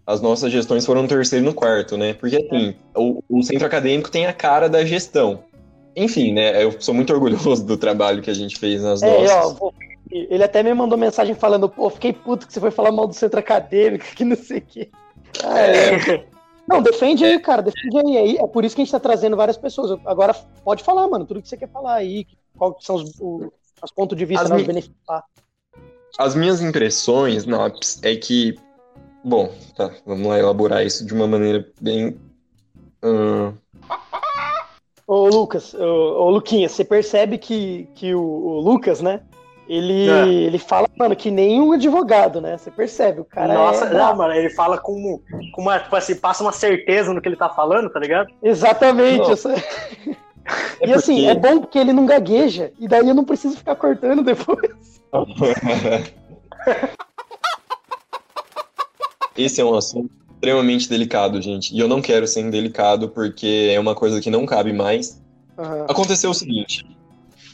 As 0.07 0.20
nossas 0.20 0.52
gestões 0.52 0.84
foram 0.84 1.02
no 1.02 1.09
terceiro 1.09 1.44
e 1.44 1.48
no 1.48 1.55
quarto, 1.55 1.96
né? 1.96 2.12
Porque, 2.14 2.36
assim, 2.36 2.74
o, 2.94 3.22
o 3.28 3.42
centro 3.42 3.66
acadêmico 3.66 4.11
tem 4.11 4.26
a 4.26 4.32
cara 4.32 4.68
da 4.68 4.84
gestão. 4.84 5.42
Enfim, 5.96 6.32
né? 6.32 6.62
Eu 6.62 6.78
sou 6.80 6.94
muito 6.94 7.12
orgulhoso 7.14 7.64
do 7.64 7.76
trabalho 7.76 8.22
que 8.22 8.30
a 8.30 8.34
gente 8.34 8.59
fez 8.59 8.82
nas 8.82 9.02
é, 9.02 9.22
nossas. 9.22 9.57
Ó, 9.61 9.70
ele 10.11 10.44
até 10.44 10.62
me 10.62 10.74
mandou 10.74 10.98
mensagem 10.98 11.34
falando, 11.34 11.68
pô, 11.68 11.88
fiquei 11.90 12.12
puto 12.12 12.46
que 12.46 12.52
você 12.52 12.61
foi 12.61 12.70
falar 12.70 12.92
mal 12.92 13.07
do 13.07 13.14
centro 13.14 13.40
acadêmico, 13.40 14.05
que 14.14 14.24
não 14.24 14.36
sei 14.36 14.59
o 14.59 14.62
quê. 14.62 14.90
Ah, 15.42 15.61
é. 15.61 16.26
Não, 16.66 16.82
defende 16.82 17.24
aí, 17.24 17.38
cara, 17.38 17.62
defende 17.62 18.16
aí. 18.16 18.36
É 18.36 18.46
por 18.46 18.64
isso 18.64 18.74
que 18.74 18.82
a 18.82 18.84
gente 18.84 18.92
tá 18.92 19.00
trazendo 19.00 19.36
várias 19.36 19.57
pessoas. 19.57 19.98
Agora 20.05 20.34
pode 20.64 20.82
falar, 20.82 21.07
mano, 21.09 21.26
tudo 21.26 21.42
que 21.42 21.48
você 21.48 21.57
quer 21.57 21.68
falar 21.68 21.94
aí, 21.94 22.26
quais 22.57 22.74
são 22.80 22.96
os, 22.96 23.20
os 23.20 23.90
pontos 23.94 24.16
de 24.16 24.24
vista 24.24 24.46
para 24.46 24.57
mi... 24.57 24.64
beneficiar. 24.64 25.24
As 26.18 26.34
minhas 26.34 26.62
impressões, 26.62 27.44
Naps, 27.44 28.00
é 28.02 28.14
que. 28.16 28.57
Bom, 29.24 29.50
tá, 29.74 29.90
vamos 30.04 30.26
lá 30.26 30.38
elaborar 30.38 30.84
isso 30.84 31.06
de 31.06 31.14
uma 31.14 31.26
maneira 31.26 31.66
bem. 31.80 32.18
Uh... 33.02 33.54
Ô, 35.06 35.28
Lucas, 35.28 35.72
ô, 35.72 36.24
ô, 36.24 36.30
Luquinha, 36.30 36.68
você 36.68 36.84
percebe 36.84 37.38
que, 37.38 37.88
que 37.94 38.14
o, 38.14 38.20
o 38.20 38.60
Lucas, 38.60 39.00
né? 39.00 39.22
Ele, 39.66 40.10
é. 40.10 40.28
ele 40.28 40.58
fala, 40.58 40.86
mano, 40.94 41.16
que 41.16 41.30
nem 41.30 41.58
um 41.58 41.72
advogado, 41.72 42.38
né? 42.38 42.58
Você 42.58 42.70
percebe, 42.70 43.20
o 43.20 43.24
cara. 43.24 43.54
Nossa, 43.54 43.86
é... 43.86 43.94
não, 43.94 44.14
mano, 44.14 44.34
ele 44.34 44.50
fala 44.50 44.76
com, 44.76 45.18
com 45.52 45.62
uma. 45.62 45.78
Tipo 45.78 45.96
assim, 45.96 46.16
passa 46.16 46.42
uma 46.42 46.52
certeza 46.52 47.14
no 47.14 47.22
que 47.22 47.28
ele 47.28 47.36
tá 47.36 47.48
falando, 47.48 47.88
tá 47.88 47.98
ligado? 47.98 48.28
Exatamente. 48.42 49.30
É 50.78 50.88
e 50.88 50.92
assim, 50.92 51.26
é 51.26 51.34
bom 51.34 51.60
porque 51.60 51.78
ele 51.78 51.90
não 51.90 52.04
gagueja, 52.04 52.70
e 52.78 52.86
daí 52.86 53.08
eu 53.08 53.14
não 53.14 53.24
preciso 53.24 53.56
ficar 53.56 53.76
cortando 53.76 54.22
depois. 54.22 55.00
Esse 59.37 59.61
é 59.61 59.64
um 59.64 59.74
assunto 59.74 60.11
extremamente 60.35 60.89
delicado, 60.89 61.41
gente. 61.41 61.74
E 61.74 61.78
eu 61.78 61.89
não 61.89 62.03
quero 62.03 62.26
ser 62.26 62.41
indelicado 62.41 63.09
porque 63.09 63.70
é 63.72 63.80
uma 63.80 63.95
coisa 63.95 64.20
que 64.20 64.30
não 64.30 64.45
cabe 64.45 64.72
mais. 64.72 65.22
Uhum. 65.57 65.85
Aconteceu 65.85 66.30
o 66.30 66.35
seguinte: 66.35 66.85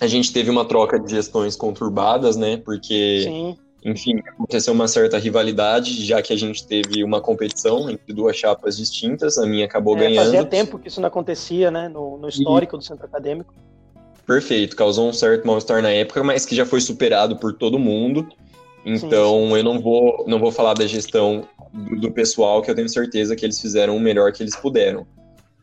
a 0.01 0.07
gente 0.07 0.33
teve 0.33 0.51
uma 0.51 0.64
troca 0.64 0.99
de 0.99 1.11
gestões 1.11 1.55
conturbadas, 1.55 2.37
né? 2.37 2.57
Porque, 2.57 3.22
Sim. 3.24 3.57
enfim, 3.85 4.18
aconteceu 4.26 4.74
uma 4.74 4.89
certa 4.89 5.18
rivalidade, 5.18 6.05
já 6.05 6.20
que 6.20 6.33
a 6.33 6.37
gente 6.37 6.66
teve 6.66 7.05
uma 7.05 7.20
competição 7.20 7.89
entre 7.89 8.12
duas 8.12 8.37
chapas 8.37 8.76
distintas, 8.76 9.39
a 9.39 9.47
minha 9.47 9.66
acabou 9.66 9.97
é, 9.97 10.01
ganhando. 10.01 10.24
Fazia 10.24 10.45
tempo 10.45 10.78
que 10.78 10.89
isso 10.89 11.01
não 11.01 11.09
acontecia, 11.09 11.70
né? 11.70 11.89
No, 11.89 12.18
no 12.18 12.28
histórico 12.28 12.76
e... 12.76 12.78
do 12.78 12.85
centro 12.85 13.07
acadêmico. 13.07 13.55
Perfeito, 14.26 14.76
causou 14.76 15.09
um 15.09 15.12
certo 15.12 15.47
mal-estar 15.47 15.83
na 15.83 15.91
época, 15.91 16.22
mas 16.22 16.47
que 16.47 16.55
já 16.55 16.64
foi 16.64 16.81
superado 16.81 17.37
por 17.37 17.53
todo 17.53 17.78
mundo. 17.78 18.28
Então, 18.85 19.33
sim, 19.33 19.49
sim. 19.49 19.57
eu 19.57 19.64
não 19.64 19.81
vou, 19.81 20.24
não 20.26 20.39
vou 20.39 20.51
falar 20.51 20.74
da 20.74 20.87
gestão 20.87 21.47
do, 21.72 21.96
do 21.96 22.10
pessoal, 22.12 22.62
que 22.62 22.70
eu 22.70 22.74
tenho 22.74 22.88
certeza 22.88 23.36
que 23.36 23.44
eles 23.44 23.60
fizeram 23.60 23.96
o 23.96 24.00
melhor 24.00 24.32
que 24.32 24.42
eles 24.42 24.56
puderam. 24.56 25.06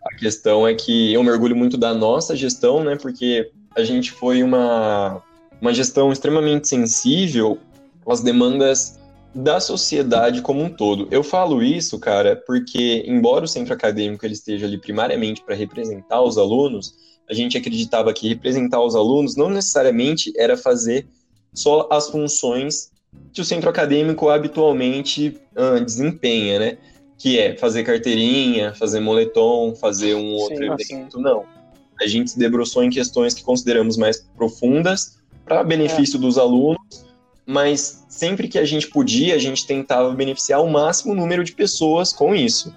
A 0.04 0.16
questão 0.16 0.68
é 0.68 0.74
que 0.74 1.14
eu 1.14 1.24
mergulho 1.24 1.56
muito 1.56 1.78
da 1.78 1.94
nossa 1.94 2.36
gestão, 2.36 2.84
né? 2.84 2.96
Porque 2.96 3.52
a 3.76 3.84
gente 3.84 4.12
foi 4.12 4.42
uma, 4.42 5.22
uma 5.62 5.74
gestão 5.74 6.12
extremamente 6.12 6.68
sensível 6.68 7.60
às 8.08 8.22
demandas 8.22 8.98
da 9.36 9.60
sociedade 9.60 10.42
como 10.42 10.64
um 10.64 10.70
todo. 10.70 11.08
Eu 11.12 11.24
falo 11.24 11.62
isso, 11.62 12.00
cara, 12.00 12.36
porque 12.36 13.04
embora 13.06 13.46
o 13.46 13.48
centro 13.48 13.74
acadêmico 13.74 14.26
ele 14.26 14.34
esteja 14.34 14.66
ali 14.66 14.78
primariamente 14.78 15.44
para 15.44 15.56
representar 15.56 16.22
os 16.22 16.38
alunos, 16.38 16.96
a 17.30 17.34
gente 17.34 17.58
acreditava 17.58 18.14
que 18.14 18.30
representar 18.30 18.82
os 18.82 18.96
alunos 18.96 19.36
não 19.36 19.50
necessariamente 19.50 20.34
era 20.38 20.58
fazer 20.58 21.06
só 21.54 21.88
as 21.92 22.10
funções 22.10 22.92
que 23.32 23.42
o 23.42 23.46
centro 23.46 23.70
acadêmico 23.70 24.30
habitualmente 24.30 25.40
uh, 25.56 25.84
desempenha, 25.84 26.60
né? 26.60 26.78
Que 27.18 27.40
é 27.40 27.56
fazer 27.56 27.84
carteirinha, 27.84 28.74
fazer 28.74 29.00
moletom, 29.00 29.76
fazer 29.76 30.16
um 30.16 30.34
outro 30.34 30.58
Sim, 30.58 30.66
evento. 30.66 31.18
Assim. 31.18 31.24
Não 31.24 31.58
a 32.00 32.08
gente 32.08 32.32
se 32.32 32.40
debruçou 32.40 32.84
em 32.84 32.90
questões 32.90 33.34
que 33.34 33.44
consideramos 33.44 33.98
mais 33.98 34.20
profundas 34.36 35.18
para 35.44 35.64
benefício 35.64 36.18
é. 36.18 36.20
dos 36.20 36.38
alunos, 36.38 37.06
mas 37.46 38.06
sempre 38.10 38.48
que 38.48 38.60
a 38.60 38.66
gente 38.66 38.88
podia, 38.88 39.36
a 39.36 39.40
gente 39.40 39.66
tentava 39.66 40.14
beneficiar 40.14 40.62
o 40.62 40.70
máximo 40.70 41.16
número 41.16 41.44
de 41.44 41.54
pessoas 41.54 42.14
com 42.14 42.36
isso. 42.36 42.74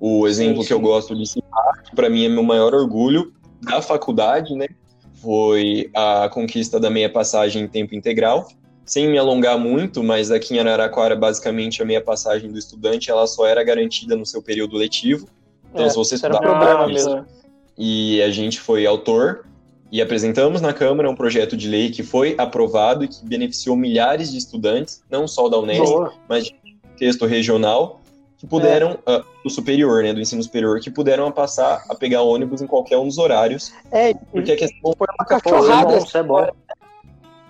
O 0.00 0.26
exemplo 0.26 0.56
sim, 0.56 0.62
sim. 0.62 0.66
que 0.68 0.72
eu 0.74 0.80
gosto 0.80 1.14
de 1.14 1.26
citar, 1.26 1.82
que 1.84 1.94
para 1.94 2.10
mim 2.10 2.24
é 2.24 2.28
meu 2.28 2.42
maior 2.42 2.74
orgulho 2.74 3.32
da 3.62 3.80
faculdade, 3.80 4.54
né, 4.54 4.66
foi 5.22 5.90
a 5.94 6.28
conquista 6.28 6.80
da 6.80 6.90
meia 6.90 7.08
passagem 7.08 7.62
em 7.62 7.68
tempo 7.68 7.94
integral. 7.94 8.48
Sem 8.84 9.08
me 9.08 9.18
alongar 9.18 9.58
muito, 9.58 10.02
mas 10.02 10.30
aqui 10.30 10.54
em 10.54 10.58
Araraquara, 10.58 11.16
basicamente, 11.16 11.82
a 11.82 11.84
meia 11.84 12.00
passagem 12.00 12.50
do 12.50 12.58
estudante 12.58 13.10
ela 13.10 13.26
só 13.26 13.46
era 13.46 13.64
garantida 13.64 14.14
no 14.14 14.26
seu 14.26 14.42
período 14.42 14.76
letivo. 14.76 15.26
Então, 15.72 15.86
é, 15.86 15.90
se 15.90 15.96
você 15.96 16.14
estudar 16.14 16.40
um 16.40 16.86
mesmo 16.86 17.26
e 17.76 18.22
a 18.22 18.30
gente 18.30 18.60
foi 18.60 18.86
autor 18.86 19.44
e 19.90 20.00
apresentamos 20.00 20.60
na 20.60 20.72
Câmara 20.72 21.10
um 21.10 21.14
projeto 21.14 21.56
de 21.56 21.68
lei 21.68 21.90
que 21.90 22.02
foi 22.02 22.34
aprovado 22.38 23.04
e 23.04 23.08
que 23.08 23.24
beneficiou 23.24 23.76
milhares 23.76 24.30
de 24.30 24.38
estudantes, 24.38 25.02
não 25.10 25.26
só 25.26 25.48
da 25.48 25.58
Unesp, 25.58 25.84
Boa. 25.84 26.12
mas 26.28 26.44
de 26.44 26.54
texto 26.96 27.26
regional, 27.26 28.00
que 28.36 28.46
puderam, 28.46 28.98
é. 29.06 29.16
uh, 29.16 29.24
do 29.42 29.50
superior, 29.50 30.02
né, 30.02 30.12
do 30.12 30.20
ensino 30.20 30.42
superior, 30.42 30.80
que 30.80 30.90
puderam 30.90 31.30
passar 31.30 31.84
a 31.88 31.94
pegar 31.94 32.22
ônibus 32.22 32.60
em 32.60 32.66
qualquer 32.66 32.98
um 32.98 33.06
dos 33.06 33.18
horários. 33.18 33.72
É, 33.90 34.14
porque 34.32 34.52
a 34.52 34.56
questão 34.56 34.94
foi 34.96 35.06
uma 35.18 35.26
cachorrada. 35.26 35.98
Isso 35.98 36.18
é 36.18 36.22
bom. 36.22 36.46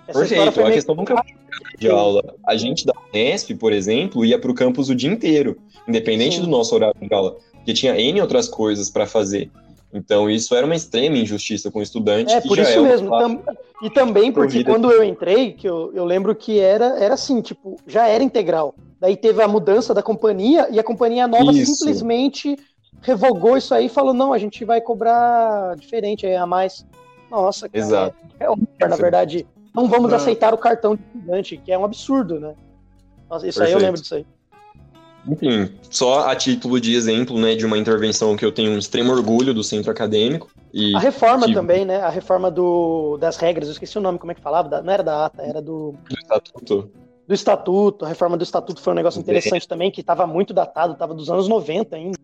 Perfeito, 0.05 0.61
a 0.61 0.71
questão 0.71 0.95
nunca 0.95 1.15
foi 1.15 1.33
de 1.77 1.89
aula. 1.89 2.35
A 2.45 2.55
gente 2.55 2.85
da 2.85 2.93
Unesp, 3.13 3.51
por 3.55 3.73
exemplo, 3.73 4.23
ia 4.25 4.39
para 4.39 4.51
o 4.51 4.53
campus 4.53 4.89
o 4.89 4.95
dia 4.95 5.11
inteiro, 5.11 5.57
independente 5.87 6.37
Sim. 6.37 6.41
do 6.41 6.47
nosso 6.47 6.75
horário 6.75 6.95
de 6.99 7.13
aula, 7.13 7.37
porque 7.53 7.73
tinha 7.73 7.99
N 7.99 8.21
outras 8.21 8.47
coisas 8.47 8.89
para 8.89 9.05
fazer. 9.05 9.49
Então 9.93 10.29
isso 10.29 10.53
era 10.53 10.65
uma 10.65 10.75
extrema 10.75 11.17
injustiça 11.17 11.71
com 11.71 11.79
o 11.79 11.81
estudante. 11.81 12.33
É, 12.33 12.41
por 12.41 12.59
isso 12.59 12.71
é 12.71 12.81
mesmo. 12.81 13.09
Tam 13.09 13.41
e 13.81 13.89
também 13.89 14.31
porque 14.31 14.63
quando 14.63 14.91
eu 14.91 15.03
entrei, 15.03 15.53
que 15.53 15.67
eu, 15.67 15.91
eu 15.93 16.05
lembro 16.05 16.35
que 16.35 16.59
era, 16.59 16.97
era 16.99 17.13
assim, 17.13 17.41
tipo, 17.41 17.77
já 17.87 18.07
era 18.07 18.23
integral. 18.23 18.75
Daí 18.99 19.15
teve 19.15 19.41
a 19.41 19.47
mudança 19.47 19.93
da 19.93 20.01
companhia 20.01 20.67
e 20.69 20.79
a 20.79 20.83
companhia 20.83 21.27
nova 21.27 21.51
isso. 21.51 21.75
simplesmente 21.75 22.57
revogou 23.01 23.55
isso 23.55 23.73
aí 23.73 23.85
e 23.85 23.89
falou: 23.89 24.13
não, 24.13 24.33
a 24.33 24.37
gente 24.37 24.65
vai 24.65 24.81
cobrar 24.81 25.75
diferente 25.77 26.25
aí 26.25 26.35
a 26.35 26.45
mais. 26.45 26.85
Nossa, 27.29 27.69
cara. 27.69 27.83
Exato. 27.83 28.15
É, 28.39 28.45
é 28.45 28.87
na 28.87 28.95
verdade, 28.95 29.45
não 29.75 29.87
vamos 29.87 30.13
aceitar 30.13 30.53
o 30.53 30.57
cartão 30.57 30.95
de 30.95 31.03
estudante, 31.03 31.57
que 31.57 31.71
é 31.71 31.77
um 31.77 31.83
absurdo, 31.83 32.39
né? 32.39 32.55
Nossa, 33.29 33.47
isso 33.47 33.59
Perfeito. 33.59 33.77
aí 33.77 33.83
eu 33.83 33.85
lembro 33.85 34.01
disso 34.01 34.15
aí. 34.15 34.25
Enfim, 35.27 35.71
só 35.89 36.29
a 36.29 36.35
título 36.35 36.79
de 36.79 36.93
exemplo, 36.93 37.39
né, 37.39 37.55
de 37.55 37.65
uma 37.65 37.77
intervenção 37.77 38.35
que 38.35 38.45
eu 38.45 38.51
tenho 38.51 38.71
um 38.71 38.77
extremo 38.77 39.11
orgulho 39.11 39.53
do 39.53 39.63
centro 39.63 39.91
acadêmico. 39.91 40.51
E 40.71 40.95
a 40.95 40.99
reforma 40.99 41.51
também, 41.51 41.83
né? 41.83 41.97
A 41.97 42.09
reforma 42.09 42.51
do, 42.51 43.17
das 43.17 43.37
regras, 43.37 43.67
eu 43.67 43.71
esqueci 43.71 43.97
o 43.97 44.01
nome, 44.01 44.19
como 44.19 44.31
é 44.31 44.35
que 44.35 44.41
falava? 44.41 44.81
não 44.81 44.93
era 44.93 45.03
da 45.03 45.25
ata, 45.25 45.41
era 45.41 45.61
do. 45.61 45.95
Do 46.07 46.15
estatuto. 46.15 46.91
Do 47.27 47.33
estatuto, 47.33 48.05
a 48.05 48.07
reforma 48.07 48.37
do 48.37 48.43
estatuto 48.43 48.79
foi 48.79 48.93
um 48.93 48.95
negócio 48.95 49.19
interessante 49.19 49.67
também, 49.67 49.89
que 49.89 50.01
estava 50.01 50.27
muito 50.27 50.53
datado, 50.53 50.93
estava 50.93 51.13
dos 51.13 51.29
anos 51.29 51.47
90 51.47 51.95
ainda. 51.95 52.17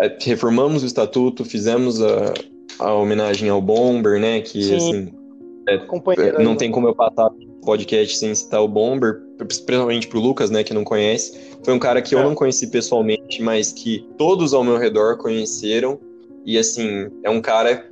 É, 0.00 0.16
reformamos 0.20 0.82
o 0.82 0.86
estatuto, 0.86 1.44
fizemos 1.44 2.02
a, 2.02 2.34
a 2.80 2.94
homenagem 2.94 3.48
ao 3.48 3.62
Bomber, 3.62 4.18
né? 4.18 4.40
Que 4.40 4.62
Sim. 4.62 4.76
assim. 4.76 5.21
É, 5.68 6.42
não 6.42 6.56
tem 6.56 6.70
como 6.70 6.88
eu 6.88 6.94
passar 6.94 7.30
podcast 7.64 8.18
sem 8.18 8.34
citar 8.34 8.62
o 8.62 8.68
Bomber, 8.68 9.22
principalmente 9.38 10.08
pro 10.08 10.20
Lucas, 10.20 10.50
né, 10.50 10.62
que 10.64 10.74
não 10.74 10.84
conhece. 10.84 11.38
Foi 11.62 11.72
um 11.72 11.78
cara 11.78 12.02
que 12.02 12.14
eu 12.14 12.18
é. 12.18 12.24
não 12.24 12.34
conheci 12.34 12.66
pessoalmente, 12.66 13.40
mas 13.40 13.72
que 13.72 14.06
todos 14.18 14.52
ao 14.52 14.64
meu 14.64 14.76
redor 14.76 15.16
conheceram. 15.16 15.98
E 16.44 16.58
assim, 16.58 17.08
é 17.22 17.30
um 17.30 17.40
cara 17.40 17.86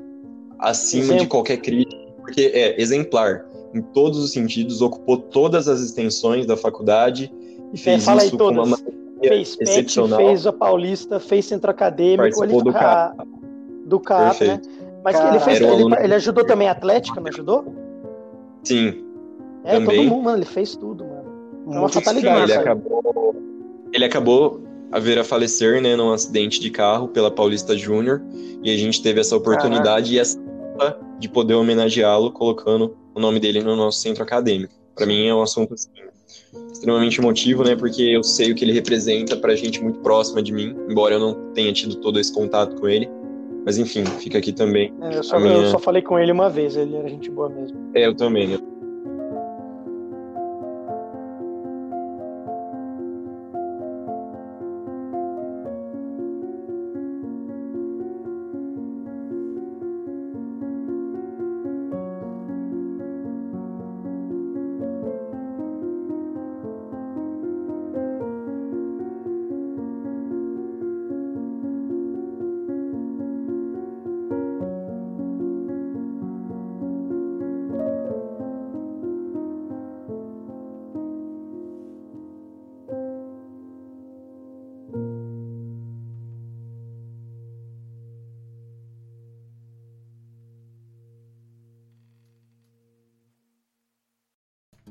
acima 0.58 1.04
Exemplo. 1.04 1.22
de 1.22 1.26
qualquer 1.28 1.56
crítica, 1.58 1.96
porque 2.18 2.50
é 2.52 2.80
exemplar. 2.80 3.46
Em 3.72 3.80
todos 3.80 4.18
os 4.18 4.32
sentidos, 4.32 4.82
ocupou 4.82 5.16
todas 5.16 5.68
as 5.68 5.80
extensões 5.80 6.44
da 6.44 6.56
faculdade 6.56 7.32
e 7.72 7.76
é, 7.76 7.78
fez 7.78 8.08
é, 8.08 8.16
isso 8.16 8.36
com 8.36 8.48
uma 8.48 8.76
fez 9.20 9.56
excepcional. 9.60 10.18
PET, 10.18 10.28
fez 10.28 10.46
a 10.46 10.52
Paulista, 10.52 11.20
fez 11.20 11.44
centro 11.44 11.70
acadêmico, 11.70 12.22
Participou 12.22 12.60
ele, 12.60 12.64
do 12.64 12.72
CAP. 12.72 13.28
Do 13.86 14.00
CAP, 14.00 14.44
né? 14.44 14.60
Mas 15.05 15.18
ele, 15.18 15.40
fez, 15.40 15.61
ele, 15.61 15.94
ele, 16.05 16.14
ajudou 16.14 16.44
também 16.44 16.68
a 16.68 16.72
Atlética, 16.72 17.20
não 17.20 17.28
ajudou? 17.28 17.74
Sim, 18.62 19.03
é, 19.64 19.74
também. 19.74 19.96
todo 19.96 20.11
mundo, 20.11 20.24
mano, 20.24 20.38
ele 20.38 20.46
fez 20.46 20.76
tudo, 20.76 21.05
mano. 21.05 21.74
É 21.74 21.78
uma 21.78 21.88
fatalidade. 21.88 22.51
Ele 22.51 22.61
acabou, 22.61 23.36
ele 23.92 24.05
acabou 24.05 24.61
a 24.92 24.98
vir 24.98 25.18
a 25.18 25.24
falecer, 25.24 25.80
né, 25.80 25.94
num 25.94 26.12
acidente 26.12 26.61
de 26.61 26.70
carro 26.70 27.09
pela 27.09 27.30
Paulista 27.30 27.76
Júnior, 27.76 28.22
e 28.62 28.72
a 28.72 28.76
gente 28.76 29.03
teve 29.03 29.20
essa 29.20 29.36
oportunidade 29.36 29.84
Caraca. 29.84 30.14
e 30.14 30.18
essa 30.18 30.38
de 31.18 31.28
poder 31.28 31.55
homenageá-lo 31.55 32.32
colocando 32.32 32.96
o 33.14 33.20
nome 33.20 33.38
dele 33.38 33.62
no 33.62 33.76
nosso 33.76 34.01
centro 34.01 34.22
acadêmico. 34.22 34.72
Para 34.94 35.07
mim 35.07 35.26
é 35.26 35.34
um 35.34 35.42
assunto 35.42 35.74
assim, 35.74 35.90
extremamente 36.72 37.20
emotivo, 37.20 37.62
né, 37.62 37.76
porque 37.76 38.03
eu 38.03 38.22
sei 38.22 38.51
o 38.51 38.55
que 38.55 38.64
ele 38.64 38.72
representa 38.72 39.36
para 39.36 39.55
gente 39.55 39.82
muito 39.82 40.01
próxima 40.01 40.42
de 40.42 40.53
mim, 40.53 40.74
embora 40.88 41.14
eu 41.14 41.20
não 41.20 41.53
tenha 41.53 41.72
tido 41.72 41.96
todo 41.96 42.18
esse 42.18 42.32
contato 42.32 42.80
com 42.80 42.88
ele. 42.88 43.09
Mas 43.64 43.78
enfim, 43.78 44.04
fica 44.04 44.38
aqui 44.38 44.52
também. 44.52 44.92
É, 45.00 45.18
eu, 45.18 45.22
só, 45.22 45.38
minha... 45.38 45.54
eu, 45.54 45.66
só, 45.66 45.78
falei 45.78 46.02
com 46.02 46.18
ele 46.18 46.32
uma 46.32 46.48
vez, 46.48 46.76
ele 46.76 46.96
era 46.96 47.08
gente 47.08 47.30
boa 47.30 47.48
mesmo. 47.48 47.78
É, 47.94 48.06
eu 48.06 48.14
também. 48.14 48.52
Eu 48.52 48.80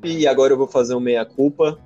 E 0.04 0.28
agora 0.28 0.54
eu 0.54 0.58
vou 0.58 0.68
fazer 0.68 0.96
um 0.96 1.00
meia-culpa, 1.00 1.78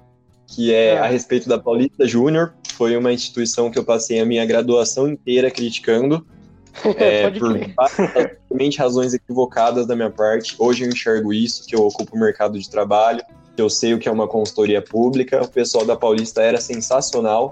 que 0.48 0.74
é, 0.74 0.90
é, 0.90 1.00
a 1.00 1.08
respeito 1.08 1.50
da 1.50 1.58
Paulista 1.58 2.08
Júnior. 2.08 2.54
Foi 2.74 2.96
uma 2.96 3.12
instituição 3.12 3.72
que 3.72 3.78
eu 3.78 3.84
passei 3.84 4.20
a 4.20 4.26
minha 4.26 4.46
graduação 4.46 5.08
inteira 5.08 5.50
criticando. 5.50 6.26
é, 6.98 7.30
por 7.30 7.56
basicamente 7.76 8.80
razões 8.80 9.14
equivocadas 9.14 9.86
da 9.86 9.96
minha 9.96 10.10
parte. 10.10 10.56
Hoje 10.58 10.84
eu 10.84 10.90
enxergo 10.90 11.32
isso, 11.32 11.66
que 11.68 11.76
eu 11.76 11.86
ocupo 11.86 12.16
o 12.16 12.20
mercado 12.20 12.58
de 12.60 12.70
trabalho, 12.70 13.24
que 13.56 13.62
eu 13.62 13.70
sei 13.70 13.94
o 13.94 14.00
que 14.00 14.10
é 14.10 14.12
uma 14.12 14.28
consultoria 14.28 14.82
pública. 14.82 15.44
O 15.44 15.48
pessoal 15.48 15.86
da 15.86 15.96
Paulista 15.96 16.42
era 16.42 16.60
sensacional, 16.60 17.52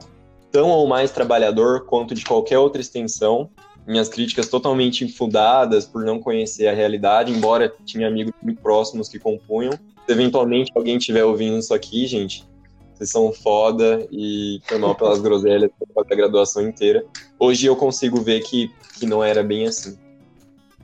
tão 0.51 0.69
ou 0.69 0.87
mais 0.87 1.11
trabalhador 1.11 1.85
quanto 1.85 2.15
de 2.15 2.25
qualquer 2.25 2.57
outra 2.57 2.81
extensão. 2.81 3.49
Minhas 3.85 4.09
críticas 4.09 4.47
totalmente 4.47 5.03
infundadas 5.03 5.85
por 5.85 6.03
não 6.03 6.19
conhecer 6.19 6.67
a 6.67 6.73
realidade, 6.73 7.31
embora 7.31 7.73
tinha 7.85 8.07
amigos 8.07 8.33
muito 8.41 8.61
próximos 8.61 9.07
que 9.09 9.19
compunham. 9.19 9.73
Se 10.05 10.11
eventualmente 10.11 10.71
alguém 10.75 10.97
estiver 10.97 11.23
ouvindo 11.23 11.57
isso 11.57 11.73
aqui, 11.73 12.05
gente, 12.07 12.45
vocês 12.93 13.09
são 13.09 13.31
foda 13.31 14.07
e 14.11 14.59
foi 14.67 14.77
mal 14.77 14.95
pelas 14.95 15.19
groselhas 15.21 15.71
a 15.95 16.15
graduação 16.15 16.67
inteira. 16.67 17.03
Hoje 17.39 17.65
eu 17.65 17.75
consigo 17.75 18.21
ver 18.21 18.41
que, 18.41 18.71
que 18.99 19.05
não 19.05 19.23
era 19.23 19.43
bem 19.43 19.67
assim. 19.67 19.97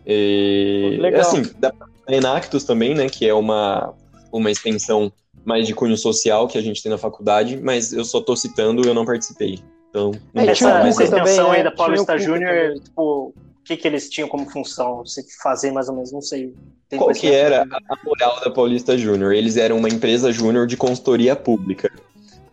E, 0.06 0.98
Legal. 1.00 1.22
Assim, 1.22 1.44
da 1.60 1.74
Enactus 2.08 2.64
também, 2.64 2.96
né, 2.96 3.10
que 3.10 3.28
é 3.28 3.34
uma, 3.34 3.94
uma 4.32 4.50
extensão 4.50 5.12
mais 5.46 5.68
de 5.68 5.74
cunho 5.74 5.98
social 5.98 6.48
que 6.48 6.58
a 6.58 6.62
gente 6.62 6.82
tem 6.82 6.92
na 6.92 6.98
faculdade, 6.98 7.58
mas 7.58 7.94
eu 7.94 8.04
só 8.04 8.20
tô 8.20 8.36
citando, 8.36 8.88
eu 8.88 8.94
não 8.94 9.06
participei. 9.06 9.60
Então, 9.90 10.12
não 10.34 10.44
é, 10.44 10.48
essa, 10.48 10.80
essa 10.88 11.04
extensão 11.04 11.52
aí 11.52 11.62
é, 11.62 11.64
da 11.64 11.72
Paulista 11.72 12.18
Júnior, 12.18 12.80
tipo, 12.80 13.34
que, 13.68 13.78
que 13.78 13.88
eles 13.88 14.10
tinham 14.10 14.30
como 14.30 14.50
função? 14.50 14.98
Você 14.98 15.24
fazer 15.44 15.72
mais 15.72 15.90
ou 15.90 15.96
menos, 15.96 16.12
não 16.12 16.22
sei. 16.22 16.54
Tem 16.90 16.98
Qual 16.98 17.12
que 17.14 17.28
era 17.28 17.64
a 17.64 18.06
moral 18.06 18.40
da 18.40 18.50
Paulista 18.50 18.98
Júnior? 18.98 19.34
Eles 19.34 19.58
eram 19.58 19.78
uma 19.78 19.90
empresa 19.90 20.32
júnior 20.32 20.66
de 20.66 20.78
consultoria 20.78 21.36
pública. 21.36 21.92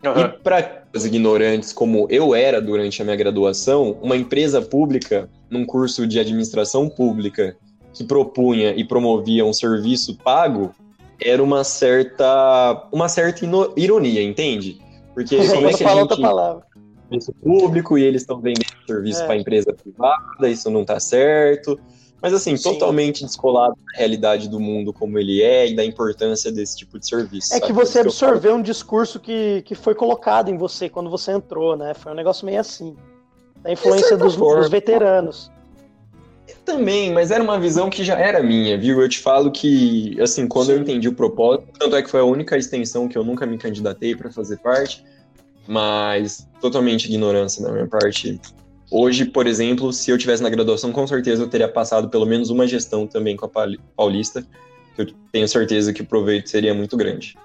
Uhum. 0.05 0.21
E 0.21 0.29
para 0.29 0.83
os 0.93 1.07
ignorantes, 1.07 1.73
como 1.73 2.07
eu 2.11 2.35
era 2.35 2.61
durante 2.61 3.01
a 3.01 3.05
minha 3.05 3.17
graduação, 3.17 3.97
uma 4.03 4.17
empresa 4.17 4.61
pública, 4.61 5.31
num 5.49 5.65
curso 5.65 6.07
de 6.07 6.19
administração 6.19 6.89
pública, 6.89 7.57
que 7.93 8.03
propunha 8.03 8.75
e 8.75 8.85
promovia 8.85 9.45
um 9.45 9.53
serviço 9.53 10.17
pago, 10.17 10.75
era 11.23 11.43
uma 11.43 11.63
certa, 11.63 12.89
uma 12.93 13.09
certa 13.09 13.47
ironia, 13.77 14.21
entende? 14.21 14.79
Porque 15.15 15.37
como 15.37 15.69
é 15.69 15.73
que 15.73 15.85
a 15.85 15.89
gente... 15.89 16.01
outra 16.01 16.17
palavra 16.17 16.74
serviço 17.09 17.33
público 17.35 17.99
e 17.99 18.03
eles 18.03 18.23
estão 18.23 18.41
vendendo 18.41 18.67
serviço 18.87 19.23
é. 19.23 19.27
para 19.27 19.37
empresa 19.37 19.73
privada, 19.73 20.49
isso 20.49 20.71
não 20.71 20.83
está 20.83 20.99
certo. 20.99 21.79
Mas 22.25 22.33
assim, 22.33 22.57
Sim. 22.57 22.73
totalmente 22.73 23.23
descolado 23.23 23.75
da 23.75 23.99
realidade 23.99 24.49
do 24.49 24.59
mundo 24.59 24.95
como 24.95 25.19
ele 25.19 25.43
é 25.43 25.69
e 25.69 25.77
da 25.77 25.85
importância 25.85 26.51
desse 26.51 26.79
tipo 26.79 26.99
de 26.99 27.07
serviço. 27.07 27.53
É 27.53 27.59
sabe? 27.59 27.67
que 27.67 27.73
você 27.73 27.99
absorveu 27.99 28.55
um 28.55 28.63
discurso 28.63 29.21
que, 29.21 29.61
que 29.63 29.75
foi 29.75 29.95
colocado 29.95 30.49
em 30.49 30.57
você 30.57 30.89
quando 30.89 31.11
você 31.11 31.33
entrou, 31.33 31.77
né? 31.77 31.93
Foi 31.93 32.13
um 32.13 32.15
negócio 32.15 32.47
meio 32.47 32.61
assim. 32.61 32.97
Da 33.63 33.73
influência 33.73 34.17
dos, 34.17 34.37
dos, 34.37 34.71
veteranos. 34.71 35.51
Também, 36.65 37.13
mas 37.13 37.31
era 37.31 37.43
uma 37.43 37.61
visão 37.61 37.91
que 37.91 38.03
já 38.03 38.19
era 38.19 38.43
minha, 38.43 38.79
viu? 38.79 39.03
Eu 39.03 39.09
te 39.09 39.19
falo 39.19 39.51
que, 39.51 40.19
assim, 40.19 40.49
quando 40.49 40.69
Sim. 40.69 40.73
eu 40.73 40.79
entendi 40.79 41.09
o 41.09 41.15
propósito, 41.15 41.69
tanto 41.79 41.95
é 41.95 42.03
que 42.03 42.11
foi 42.11 42.21
a 42.21 42.25
única 42.25 42.57
extensão 42.57 43.07
que 43.07 43.19
eu 43.19 43.25
nunca 43.25 43.45
me 43.45 43.59
candidatei 43.59 44.17
para 44.17 44.31
fazer 44.31 44.59
parte, 44.59 45.05
mas 45.67 46.49
totalmente 46.61 47.07
ignorância 47.07 47.63
da 47.63 47.73
minha 47.73 47.87
parte. 47.87 48.41
Hoje, 48.91 49.25
por 49.25 49.47
exemplo, 49.47 49.93
se 49.93 50.11
eu 50.11 50.19
tivesse 50.19 50.43
na 50.43 50.49
graduação, 50.49 50.93
com 50.93 51.07
certeza 51.07 51.43
eu 51.43 51.49
teria 51.49 51.69
passado 51.69 52.09
pelo 52.09 52.27
menos 52.27 52.51
uma 52.51 52.67
gestão 52.67 53.07
também 53.07 53.37
com 53.37 53.47
a 53.47 53.51
Paulista, 53.97 54.47
que 54.95 55.03
eu 55.03 55.07
tenho 55.33 55.49
certeza 55.49 55.93
que 55.93 56.03
o 56.03 56.07
proveito 56.07 56.49
seria 56.49 56.75
muito 56.75 56.97
grande. 56.97 57.37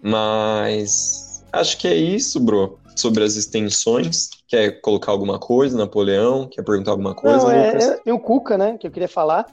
Mas 0.00 1.44
acho 1.52 1.78
que 1.78 1.88
é 1.88 1.94
isso, 1.94 2.40
bro. 2.40 2.78
Sobre 2.96 3.24
as 3.24 3.34
extensões. 3.34 4.30
Quer 4.46 4.80
colocar 4.80 5.10
alguma 5.10 5.38
coisa, 5.38 5.76
Napoleão? 5.76 6.46
Quer 6.46 6.62
perguntar 6.62 6.92
alguma 6.92 7.14
coisa? 7.14 7.38
Não, 7.38 7.50
é, 7.50 7.68
é, 7.70 7.96
tem 7.96 8.12
o 8.12 8.20
Cuca, 8.20 8.56
né? 8.56 8.78
Que 8.78 8.86
eu 8.86 8.90
queria 8.90 9.08
falar. 9.08 9.46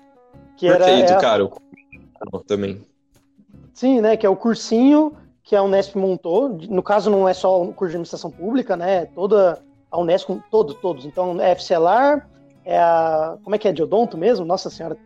Que 0.58 0.68
Perfeito, 0.68 1.10
era, 1.10 1.18
é 1.18 1.20
cara. 1.22 1.46
O... 1.46 2.40
Também. 2.46 2.86
Sim, 3.74 4.00
né? 4.00 4.16
Que 4.16 4.26
é 4.26 4.30
o 4.30 4.36
cursinho 4.36 5.14
que 5.44 5.56
a 5.56 5.64
Unesp 5.64 5.96
montou. 5.96 6.50
No 6.50 6.84
caso, 6.84 7.10
não 7.10 7.28
é 7.28 7.34
só 7.34 7.62
o 7.62 7.74
curso 7.74 7.92
de 7.92 7.96
administração 7.96 8.32
pública, 8.32 8.76
né? 8.76 9.06
Toda 9.06 9.62
a 9.90 10.00
Unesp, 10.00 10.30
todo, 10.50 10.74
todos. 10.76 11.06
Então, 11.06 11.40
é 11.42 11.56
FCLAR, 11.56 12.28
é 12.66 12.80
a. 12.80 13.38
Como 13.44 13.56
é 13.56 13.60
que 13.60 13.68
é? 13.68 13.72
De 13.72 13.84
odonto 13.84 14.18
mesmo? 14.18 14.46
Nossa 14.46 14.70
senhora. 14.70 14.98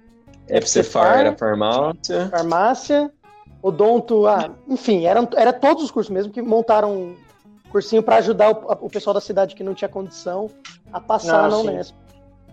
É 0.47 0.57
Epcefar 0.57 1.19
era 1.19 1.35
farmácia. 1.35 2.29
Farmácia. 2.29 3.11
Odonto, 3.61 4.27
ah, 4.27 4.51
enfim, 4.67 5.05
eram, 5.05 5.27
era 5.35 5.51
todos 5.51 5.83
os 5.83 5.89
cursos 5.89 6.11
mesmo 6.11 6.31
que 6.31 6.39
montaram 6.39 6.93
um 6.93 7.15
cursinho 7.71 8.03
para 8.03 8.17
ajudar 8.17 8.51
o, 8.51 8.85
o, 8.85 8.89
pessoal 8.89 9.13
da 9.15 9.19
cidade 9.19 9.55
que 9.55 9.63
não 9.63 9.73
tinha 9.73 9.89
condição 9.89 10.51
a 10.93 11.01
passar 11.01 11.45
ah, 11.45 11.47
na 11.47 11.57
Unesp. 11.57 11.95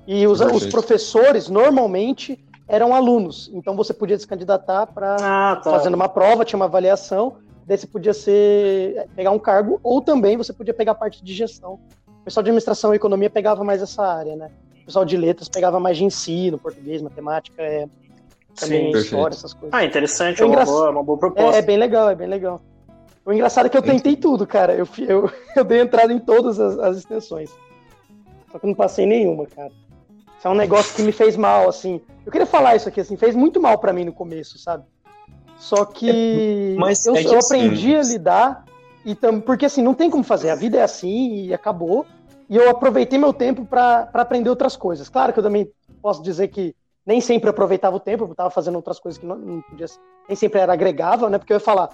E 0.06 0.26
os, 0.26 0.40
os, 0.40 0.66
professores, 0.66 1.50
normalmente, 1.50 2.42
eram 2.66 2.94
alunos. 2.94 3.50
Então 3.52 3.76
você 3.76 3.92
podia 3.92 4.18
se 4.18 4.26
candidatar 4.26 4.86
para 4.86 5.16
ah, 5.20 5.56
tá. 5.56 5.70
fazendo 5.70 5.94
uma 5.94 6.08
prova, 6.08 6.46
tinha 6.46 6.56
uma 6.56 6.64
avaliação, 6.64 7.36
daí 7.66 7.76
você 7.76 7.86
podia 7.86 8.14
ser, 8.14 9.08
pegar 9.14 9.30
um 9.30 9.38
cargo, 9.38 9.80
ou 9.82 10.00
também 10.00 10.36
você 10.36 10.52
podia 10.52 10.74
pegar 10.74 10.94
parte 10.94 11.22
de 11.22 11.32
gestão. 11.34 11.78
O 12.08 12.24
pessoal 12.24 12.42
de 12.42 12.50
administração 12.50 12.92
e 12.92 12.96
economia 12.96 13.30
pegava 13.30 13.64
mais 13.64 13.82
essa 13.82 14.02
área, 14.02 14.36
né? 14.36 14.50
O 14.82 14.86
pessoal 14.86 15.04
de 15.04 15.16
letras 15.16 15.48
pegava 15.48 15.78
mais 15.78 15.96
de 15.96 16.04
ensino, 16.04 16.58
português, 16.58 17.00
matemática, 17.02 17.62
é, 17.62 17.88
também 18.58 18.92
Sim, 18.92 18.98
história, 18.98 19.34
essas 19.34 19.54
coisas. 19.54 19.72
Ah, 19.72 19.84
interessante, 19.84 20.42
é, 20.42 20.44
uma, 20.44 20.64
boa, 20.64 20.90
uma 20.90 21.02
boa 21.02 21.18
proposta. 21.18 21.56
É, 21.56 21.58
é, 21.58 21.62
bem 21.62 21.76
legal, 21.76 22.10
é 22.10 22.14
bem 22.14 22.28
legal. 22.28 22.60
O 23.24 23.32
engraçado 23.32 23.66
é 23.66 23.68
que 23.68 23.76
eu 23.76 23.82
tentei 23.82 24.16
tudo, 24.16 24.46
cara. 24.46 24.74
Eu, 24.74 24.88
eu, 24.98 25.30
eu 25.56 25.64
dei 25.64 25.80
entrada 25.80 26.12
em 26.12 26.18
todas 26.18 26.58
as, 26.58 26.78
as 26.78 26.96
extensões. 26.98 27.50
Só 28.50 28.58
que 28.58 28.66
não 28.66 28.74
passei 28.74 29.06
nenhuma, 29.06 29.46
cara. 29.46 29.72
Isso 30.38 30.48
é 30.48 30.50
um 30.50 30.54
negócio 30.54 30.94
que 30.94 31.02
me 31.02 31.12
fez 31.12 31.36
mal, 31.36 31.68
assim. 31.68 32.00
Eu 32.26 32.32
queria 32.32 32.46
falar 32.46 32.76
isso 32.76 32.88
aqui, 32.88 33.00
assim, 33.00 33.16
fez 33.16 33.34
muito 33.34 33.60
mal 33.60 33.78
para 33.78 33.92
mim 33.92 34.04
no 34.04 34.12
começo, 34.12 34.58
sabe? 34.58 34.84
Só 35.62 35.84
que, 35.84 36.74
é, 36.74 36.74
Mas 36.76 37.06
eu, 37.06 37.14
é 37.14 37.22
que 37.22 37.28
eu 37.28 37.38
aprendi 37.38 37.94
assim, 37.94 38.10
a 38.10 38.14
lidar 38.14 38.64
e 39.04 39.14
tam, 39.14 39.40
porque 39.40 39.66
assim 39.66 39.80
não 39.80 39.94
tem 39.94 40.10
como 40.10 40.24
fazer, 40.24 40.50
a 40.50 40.56
vida 40.56 40.76
é 40.76 40.82
assim 40.82 41.36
e 41.36 41.54
acabou. 41.54 42.04
E 42.50 42.56
eu 42.56 42.68
aproveitei 42.68 43.16
meu 43.16 43.32
tempo 43.32 43.64
para 43.64 44.10
aprender 44.12 44.50
outras 44.50 44.76
coisas. 44.76 45.08
Claro 45.08 45.32
que 45.32 45.38
eu 45.38 45.42
também 45.42 45.70
posso 46.02 46.20
dizer 46.20 46.48
que 46.48 46.74
nem 47.06 47.20
sempre 47.20 47.48
aproveitava 47.48 47.94
o 47.94 48.00
tempo, 48.00 48.24
eu 48.24 48.32
estava 48.32 48.50
fazendo 48.50 48.74
outras 48.74 48.98
coisas 48.98 49.20
que 49.20 49.24
não, 49.24 49.36
não, 49.36 49.62
podia, 49.62 49.86
nem 50.28 50.34
sempre 50.34 50.58
era 50.58 50.72
agregável, 50.72 51.30
né? 51.30 51.38
Porque 51.38 51.52
eu 51.52 51.58
ia 51.58 51.60
falar, 51.60 51.90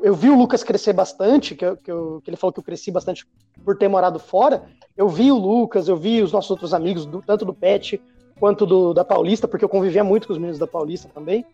eu 0.00 0.14
vi 0.14 0.30
o 0.30 0.38
Lucas 0.38 0.62
crescer 0.62 0.92
bastante, 0.92 1.56
que, 1.56 1.64
eu, 1.64 1.76
que, 1.76 1.90
eu, 1.90 2.20
que, 2.22 2.30
ele 2.30 2.36
falou 2.36 2.52
que 2.52 2.60
eu 2.60 2.64
cresci 2.64 2.92
bastante 2.92 3.26
por 3.64 3.76
ter 3.76 3.88
morado 3.88 4.20
fora. 4.20 4.62
Eu 4.96 5.08
vi 5.08 5.32
o 5.32 5.36
Lucas, 5.36 5.88
eu 5.88 5.96
vi 5.96 6.22
os 6.22 6.32
nossos 6.32 6.52
outros 6.52 6.72
amigos, 6.72 7.06
do, 7.06 7.20
tanto 7.20 7.44
do 7.44 7.52
Pet 7.52 8.00
quanto 8.38 8.64
do, 8.64 8.94
da 8.94 9.04
Paulista, 9.04 9.48
porque 9.48 9.64
eu 9.64 9.68
convivia 9.68 10.04
muito 10.04 10.28
com 10.28 10.32
os 10.32 10.38
meninos 10.38 10.60
da 10.60 10.66
Paulista 10.68 11.10
também. 11.12 11.44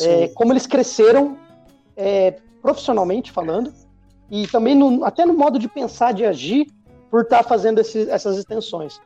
É, 0.00 0.28
como 0.28 0.52
eles 0.52 0.66
cresceram 0.66 1.36
é, 1.96 2.36
profissionalmente 2.62 3.32
falando, 3.32 3.72
e 4.30 4.46
também 4.46 4.74
no, 4.74 5.04
até 5.04 5.26
no 5.26 5.34
modo 5.34 5.58
de 5.58 5.68
pensar, 5.68 6.12
de 6.12 6.24
agir, 6.24 6.66
por 7.10 7.22
estar 7.22 7.42
tá 7.42 7.48
fazendo 7.48 7.80
esse, 7.80 8.08
essas 8.08 8.38
extensões. 8.38 9.00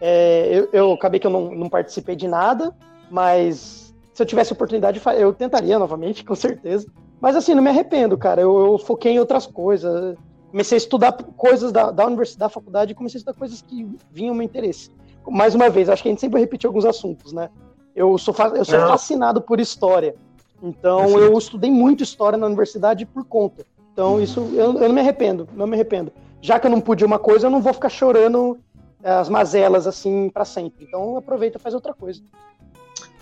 É, 0.00 0.48
eu, 0.50 0.68
eu, 0.72 0.92
acabei 0.92 1.20
que 1.20 1.26
eu 1.26 1.30
não, 1.30 1.54
não, 1.54 1.68
participei 1.68 2.16
de 2.16 2.26
nada, 2.26 2.74
mas 3.10 3.94
se 4.12 4.22
eu 4.22 4.26
tivesse 4.26 4.52
oportunidade, 4.52 5.00
eu 5.16 5.32
tentaria 5.32 5.78
novamente, 5.78 6.24
com 6.26 6.34
certeza. 6.34 6.86
Mas 7.20 7.36
assim, 7.36 7.54
não 7.54 7.62
me 7.62 7.70
arrependo, 7.70 8.18
cara. 8.18 8.42
Eu, 8.42 8.72
eu 8.72 8.78
foquei 8.78 9.12
em 9.12 9.20
outras 9.20 9.46
coisas. 9.46 10.16
Comecei 10.50 10.76
a 10.76 10.78
estudar 10.78 11.12
coisas 11.12 11.72
da, 11.72 11.90
da 11.90 12.06
universidade, 12.06 12.40
da 12.40 12.48
faculdade, 12.48 12.92
e 12.92 12.94
comecei 12.94 13.18
a 13.18 13.20
estudar 13.20 13.38
coisas 13.38 13.62
que 13.62 13.88
vinham 14.10 14.30
ao 14.30 14.36
meu 14.36 14.44
interesse. 14.44 14.90
Mais 15.28 15.54
uma 15.54 15.70
vez, 15.70 15.88
acho 15.88 16.02
que 16.02 16.08
a 16.08 16.12
gente 16.12 16.20
sempre 16.20 16.40
repete 16.40 16.66
alguns 16.66 16.84
assuntos, 16.84 17.32
né? 17.32 17.50
Eu 17.96 18.16
sou, 18.18 18.34
eu 18.54 18.64
sou 18.64 18.78
fascinado 18.80 19.40
por 19.40 19.58
história. 19.58 20.14
Então, 20.62 21.18
eu 21.18 21.36
estudei 21.36 21.70
muito 21.70 22.04
história 22.04 22.38
na 22.38 22.46
universidade 22.46 23.04
por 23.06 23.24
conta. 23.24 23.64
Então, 23.92 24.14
uhum. 24.14 24.22
isso 24.22 24.40
eu, 24.52 24.74
eu 24.74 24.88
não 24.88 24.92
me 24.92 25.00
arrependo, 25.00 25.48
não 25.54 25.66
me 25.66 25.74
arrependo. 25.74 26.12
Já 26.42 26.60
que 26.60 26.66
eu 26.66 26.70
não 26.70 26.80
pude 26.80 27.04
uma 27.04 27.18
coisa, 27.18 27.46
eu 27.46 27.50
não 27.50 27.62
vou 27.62 27.72
ficar 27.72 27.88
chorando 27.88 28.58
as 29.02 29.28
mazelas 29.28 29.86
assim 29.86 30.28
para 30.28 30.44
sempre. 30.44 30.84
Então 30.84 31.16
aproveita 31.16 31.58
e 31.58 31.60
faz 31.60 31.74
outra 31.74 31.94
coisa. 31.94 32.20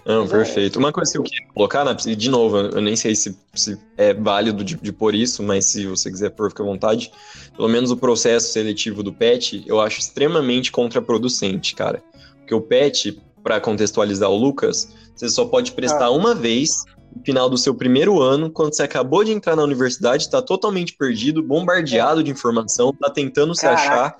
Não, 0.04 0.22
Mas 0.22 0.32
é 0.32 0.36
perfeito. 0.36 0.78
É... 0.78 0.80
Uma 0.80 0.92
coisa 0.92 1.12
que 1.12 1.18
eu 1.18 1.22
queria 1.22 1.46
colocar, 1.54 1.84
né, 1.84 1.94
de 1.94 2.30
novo, 2.30 2.58
eu 2.58 2.80
nem 2.80 2.96
sei 2.96 3.14
se, 3.14 3.38
se 3.54 3.78
é 3.96 4.12
válido 4.12 4.62
de, 4.62 4.76
de 4.76 4.92
pôr 4.92 5.14
isso, 5.14 5.42
mas 5.42 5.64
se 5.66 5.86
você 5.86 6.10
quiser 6.10 6.30
pôr, 6.30 6.50
fica 6.50 6.62
à 6.62 6.66
vontade. 6.66 7.10
Pelo 7.56 7.68
menos 7.68 7.90
o 7.90 7.96
processo 7.96 8.52
seletivo 8.52 9.02
do 9.02 9.12
PET, 9.12 9.64
eu 9.66 9.80
acho 9.80 10.00
extremamente 10.00 10.70
contraproducente, 10.70 11.74
cara. 11.74 12.02
Porque 12.38 12.54
o 12.54 12.60
PET, 12.60 13.22
para 13.44 13.60
contextualizar 13.60 14.28
o 14.28 14.36
Lucas, 14.36 14.88
você 15.14 15.28
só 15.28 15.44
pode 15.44 15.70
prestar 15.72 16.06
ah. 16.06 16.10
uma 16.10 16.34
vez 16.34 16.84
no 17.14 17.22
final 17.22 17.48
do 17.48 17.56
seu 17.56 17.72
primeiro 17.74 18.20
ano, 18.20 18.50
quando 18.50 18.74
você 18.74 18.82
acabou 18.82 19.22
de 19.22 19.30
entrar 19.30 19.54
na 19.54 19.62
universidade, 19.62 20.24
está 20.24 20.42
totalmente 20.42 20.94
perdido, 20.94 21.42
bombardeado 21.42 22.24
de 22.24 22.30
informação, 22.32 22.92
tá 22.92 23.08
tentando 23.08 23.54
Caraca. 23.54 23.80
se 23.80 23.86
achar 23.86 24.16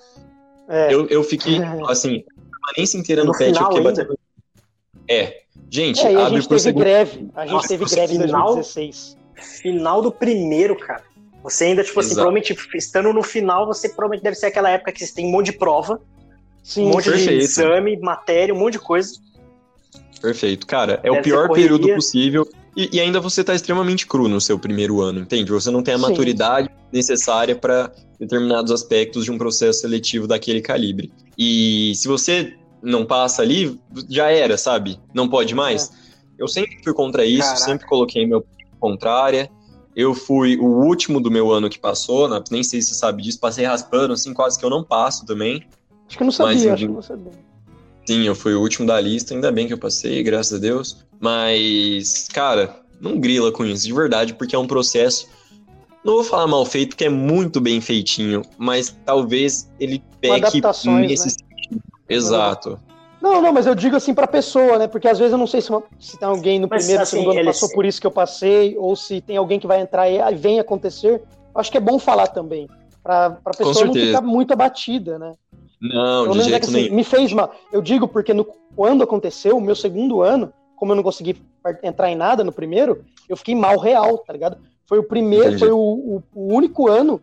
é. 0.68 0.93
Eu, 0.93 1.07
eu 1.09 1.22
fiquei, 1.22 1.59
assim, 1.89 2.25
a 2.27 2.59
permanência 2.66 2.99
inteira 2.99 3.22
no, 3.25 3.33
no 3.33 3.39
pet, 3.39 3.57
eu 3.57 3.66
fiquei 3.66 3.83
batendo. 3.83 4.18
É. 5.09 5.43
Gente, 5.70 6.01
é, 6.01 6.14
abre 6.14 6.22
a 6.22 6.29
gente 6.41 6.49
teve 6.49 6.61
segundo... 6.61 6.83
greve. 6.83 7.31
A 7.35 7.43
gente 7.43 7.53
Nossa, 7.53 7.68
teve 7.68 7.85
greve 7.85 8.12
final, 8.12 8.53
em 8.53 8.55
2016. 8.55 9.16
Final 9.35 10.03
do 10.03 10.12
primeiro, 10.12 10.79
cara. 10.79 11.03
Você 11.43 11.64
ainda, 11.64 11.85
tipo 11.85 12.01
assim, 12.01 12.12
Exato. 12.12 12.29
assim, 12.29 12.43
provavelmente, 12.43 12.79
estando 12.79 13.12
no 13.12 13.22
final, 13.22 13.66
você 13.66 13.89
provavelmente 13.89 14.22
deve 14.22 14.37
ser 14.37 14.47
aquela 14.47 14.70
época 14.70 14.93
que 14.93 15.05
você 15.05 15.14
tem 15.14 15.27
um 15.27 15.31
monte 15.31 15.47
de 15.47 15.59
prova, 15.59 16.01
Sim, 16.65 16.87
um 16.87 16.89
monte 16.89 17.11
perfeito. 17.11 17.31
de 17.31 17.45
exame, 17.45 17.97
matéria, 17.99 18.55
um 18.55 18.59
monte 18.59 18.73
de 18.73 18.79
coisa. 18.81 19.15
Perfeito. 20.21 20.67
Cara, 20.67 20.95
é 21.03 21.11
deve 21.11 21.19
o 21.19 21.23
pior 21.23 21.53
período 21.53 21.87
possível. 21.95 22.49
E, 22.75 22.89
e, 22.97 23.01
ainda 23.01 23.21
você 23.21 23.43
está 23.43 23.55
extremamente 23.55 24.07
cru 24.07 24.27
no 24.27 24.41
seu 24.41 24.59
primeiro 24.59 25.01
ano, 25.01 25.21
entende? 25.21 25.53
Você 25.53 25.71
não 25.71 25.83
tem 25.83 25.95
a 25.95 25.99
Sim. 25.99 26.03
maturidade 26.03 26.69
necessária 26.91 27.55
para 27.55 27.93
determinados 28.19 28.73
aspectos 28.73 29.25
de 29.25 29.31
um 29.31 29.39
processo 29.39 29.81
seletivo 29.81 30.27
daquele 30.27 30.61
calibre. 30.61 31.12
E 31.39 31.93
se 31.95 32.09
você 32.09 32.55
não 32.83 33.05
passa 33.05 33.43
ali, 33.43 33.79
já 34.09 34.31
era, 34.31 34.57
sabe? 34.57 34.99
Não 35.12 35.29
pode 35.29 35.55
mais. 35.55 35.91
É. 35.91 36.05
Eu 36.39 36.49
sempre 36.49 36.83
fui 36.83 36.95
contra 36.95 37.25
isso, 37.25 37.43
Caraca. 37.43 37.61
sempre 37.61 37.87
coloquei 37.87 38.27
meu 38.27 38.45
contrária. 38.81 39.51
Eu 39.95 40.12
fui 40.15 40.57
o 40.57 40.67
último 40.67 41.21
do 41.21 41.31
meu 41.31 41.53
ano 41.53 41.71
que 41.71 41.79
passou, 41.79 42.29
né? 42.29 42.43
nem 42.51 42.65
sei 42.65 42.83
se 42.83 42.89
você 42.89 42.95
sabe 42.95 43.23
disso, 43.23 43.39
passei 43.39 43.65
raspando, 43.65 44.15
assim, 44.15 44.35
quase 44.35 44.59
que 44.59 44.65
eu 44.65 44.71
não 44.71 44.83
passo 44.83 45.25
também. 45.25 45.65
Acho 46.09 46.17
que 46.17 46.23
eu 46.23 46.27
não 46.27 46.33
sabia, 46.33 46.55
Mas, 46.55 46.67
acho 46.67 46.87
que 46.87 46.93
não 46.93 47.03
sabia. 47.03 47.33
Sim, 48.07 48.27
eu 48.27 48.35
fui 48.35 48.55
o 48.55 48.61
último 48.61 48.87
da 48.87 49.01
lista, 49.01 49.35
ainda 49.35 49.51
bem 49.51 49.67
que 49.67 49.73
eu 49.73 49.79
passei, 49.79 50.23
graças 50.23 50.59
a 50.59 50.61
Deus. 50.61 51.05
Mas, 51.19 52.29
cara, 52.33 52.77
não 53.01 53.19
grila 53.19 53.51
com 53.51 53.65
isso, 53.65 53.87
de 53.87 53.93
verdade, 53.93 54.35
porque 54.35 54.55
é 54.55 54.59
um 54.59 54.67
processo. 54.67 55.27
Não 56.05 56.15
vou 56.15 56.25
falar 56.25 56.47
mal 56.47 56.67
feito, 56.67 56.91
porque 56.91 57.07
é 57.07 57.09
muito 57.09 57.61
bem 57.61 57.81
feitinho, 57.81 58.43
mas 58.59 58.95
talvez 59.07 59.71
ele 59.81 60.03
peque 60.21 60.61
nesse 60.61 61.27
né? 61.27 61.33
sentido. 61.33 61.83
Exato. 62.07 62.79
Não, 63.23 63.41
não, 63.41 63.55
mas 63.55 63.67
eu 63.67 63.75
digo 63.75 63.97
assim 63.97 64.13
pra 64.13 64.27
pessoa, 64.27 64.79
né? 64.79 64.87
Porque 64.87 65.09
às 65.09 65.19
vezes 65.19 65.33
eu 65.33 65.39
não 65.39 65.47
sei 65.47 65.63
se, 65.63 65.71
uma, 65.71 65.83
se 65.99 66.19
tem 66.19 66.29
alguém 66.29 66.61
no 66.61 66.69
mas, 66.69 66.83
primeiro, 66.83 67.03
assim, 67.03 67.17
segundo 67.17 67.31
ano 67.31 67.45
passou 67.47 67.71
por 67.71 67.87
isso 67.87 67.99
que 67.99 68.07
eu 68.07 68.11
passei, 68.11 68.77
ou 68.77 68.95
se 68.95 69.23
tem 69.23 69.39
alguém 69.39 69.59
que 69.59 69.67
vai 69.67 69.81
entrar 69.81 70.11
e 70.11 70.35
vem 70.35 70.61
acontecer. 70.61 71.23
Acho 71.55 71.71
que 71.71 71.79
é 71.79 71.81
bom 71.81 71.99
falar 71.99 72.27
também. 72.27 72.69
Pra, 73.03 73.31
pra 73.31 73.55
pessoa 73.55 73.87
não 73.87 73.95
ficar 73.95 74.21
muito 74.21 74.53
abatida, 74.53 75.19
né? 75.19 75.33
Não, 75.85 76.22
Pelo 76.24 76.35
de 76.35 76.41
é 76.41 76.43
jeito 76.45 76.57
é 76.57 76.61
que, 76.61 76.64
assim, 76.64 76.89
Me 76.89 77.05
fez 77.05 77.30
mal. 77.32 77.55
Eu 77.70 77.82
digo 77.82 78.09
porque 78.09 78.32
no, 78.32 78.47
quando 78.74 79.05
aconteceu, 79.05 79.59
o 79.59 79.61
meu 79.61 79.76
segundo 79.76 80.22
ano, 80.22 80.51
como 80.76 80.93
eu 80.93 80.97
não 80.97 81.03
consegui 81.03 81.37
entrar 81.82 82.11
em 82.11 82.16
nada 82.16 82.43
no 82.43 82.53
primeiro, 82.53 83.05
eu 83.28 83.37
fiquei 83.37 83.55
mal 83.55 83.78
real, 83.78 84.16
tá 84.18 84.32
ligado? 84.32 84.57
Foi 84.87 84.99
o 84.99 85.05
primeiro, 85.05 85.49
Entendi. 85.49 85.59
foi 85.59 85.70
o, 85.70 85.78
o, 85.78 86.22
o, 86.35 86.55
único 86.55 86.89
ano, 86.89 87.20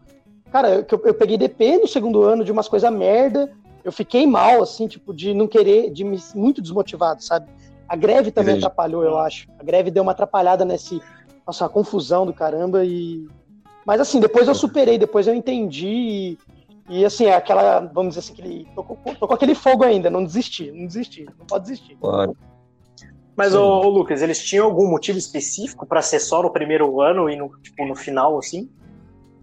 cara, 0.51 0.83
que 0.83 0.93
eu, 0.93 1.01
eu, 1.05 1.13
peguei 1.13 1.37
DP 1.37 1.77
no 1.77 1.87
segundo 1.87 2.21
ano 2.21 2.43
de 2.43 2.51
umas 2.51 2.67
coisas 2.67 2.91
merda, 2.91 3.51
eu 3.83 3.91
fiquei 3.91 4.27
mal, 4.27 4.61
assim, 4.61 4.87
tipo, 4.87 5.11
de 5.11 5.33
não 5.33 5.47
querer, 5.47 5.89
de 5.89 6.03
me 6.03 6.19
muito 6.35 6.61
desmotivado, 6.61 7.23
sabe? 7.23 7.49
A 7.89 7.95
greve 7.95 8.29
também 8.29 8.51
Entendi. 8.51 8.65
atrapalhou, 8.65 9.03
eu 9.03 9.17
acho. 9.17 9.47
A 9.59 9.63
greve 9.63 9.89
deu 9.89 10.03
uma 10.03 10.11
atrapalhada 10.11 10.63
nesse, 10.63 11.01
nossa, 11.45 11.63
uma 11.63 11.69
confusão 11.69 12.27
do 12.27 12.33
caramba 12.33 12.85
e... 12.85 13.27
Mas 13.85 13.99
assim, 13.99 14.19
depois 14.19 14.47
eu 14.47 14.53
superei, 14.53 14.99
depois 14.99 15.25
eu 15.25 15.33
entendi 15.33 15.87
e 15.87 16.37
e 16.89 17.05
assim, 17.05 17.25
é 17.25 17.35
aquela, 17.35 17.79
vamos 17.79 18.15
dizer 18.15 18.19
assim, 18.19 18.33
aquele, 18.33 18.67
tô, 18.75 18.83
tô 18.83 19.27
com 19.27 19.33
aquele 19.33 19.55
fogo 19.55 19.83
ainda, 19.83 20.09
não 20.09 20.23
desisti, 20.23 20.71
não 20.71 20.85
desisti, 20.87 21.25
não 21.37 21.45
pode 21.45 21.65
desistir. 21.65 21.95
Claro. 21.99 22.35
Mas, 23.35 23.55
ô, 23.55 23.63
ô, 23.63 23.89
Lucas, 23.89 24.21
eles 24.21 24.43
tinham 24.43 24.65
algum 24.65 24.89
motivo 24.89 25.17
específico 25.17 25.85
para 25.85 26.01
ser 26.01 26.19
só 26.19 26.43
no 26.43 26.51
primeiro 26.51 27.01
ano 27.01 27.29
e 27.29 27.35
no, 27.35 27.49
tipo, 27.61 27.85
no 27.87 27.95
final, 27.95 28.37
assim? 28.37 28.69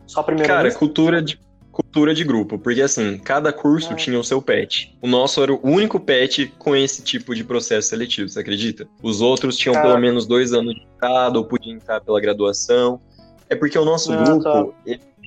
Só 0.07 0.23
primeiro 0.23 0.49
Cara, 0.49 0.73
cultura 0.73 1.23
de, 1.23 1.41
cultura 1.73 2.15
de 2.15 2.25
grupo, 2.25 2.59
porque 2.59 2.83
assim, 2.83 3.19
cada 3.19 3.53
curso 3.53 3.93
ah. 3.93 3.95
tinha 3.97 4.19
o 4.19 4.25
seu 4.25 4.43
pet. 4.43 4.97
O 5.01 5.07
nosso 5.07 5.43
era 5.43 5.53
o 5.53 5.61
único 5.63 6.01
pet 6.01 6.53
com 6.59 6.75
esse 6.75 7.03
tipo 7.03 7.35
de 7.35 7.45
processo 7.45 7.89
seletivo, 7.89 8.29
você 8.29 8.41
acredita? 8.41 8.89
Os 9.03 9.21
outros 9.21 9.57
tinham 9.57 9.81
pelo 9.81 9.99
menos 9.99 10.27
dois 10.27 10.53
anos 10.53 10.75
de 10.75 10.83
entrada 10.83 11.39
ou 11.39 11.45
podiam 11.45 11.77
entrar 11.77 12.01
pela 12.01 12.21
graduação. 12.21 13.01
É 13.49 13.55
porque 13.55 13.79
o 13.79 13.85
nosso 13.85 14.13
ah, 14.13 14.17
grupo 14.17 14.43
tá. 14.43 14.67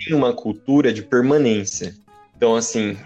Tem 0.06 0.16
uma 0.16 0.34
cultura 0.34 0.94
de 0.94 1.02
permanência. 1.02 1.96
Então, 2.36 2.56
assim, 2.56 2.98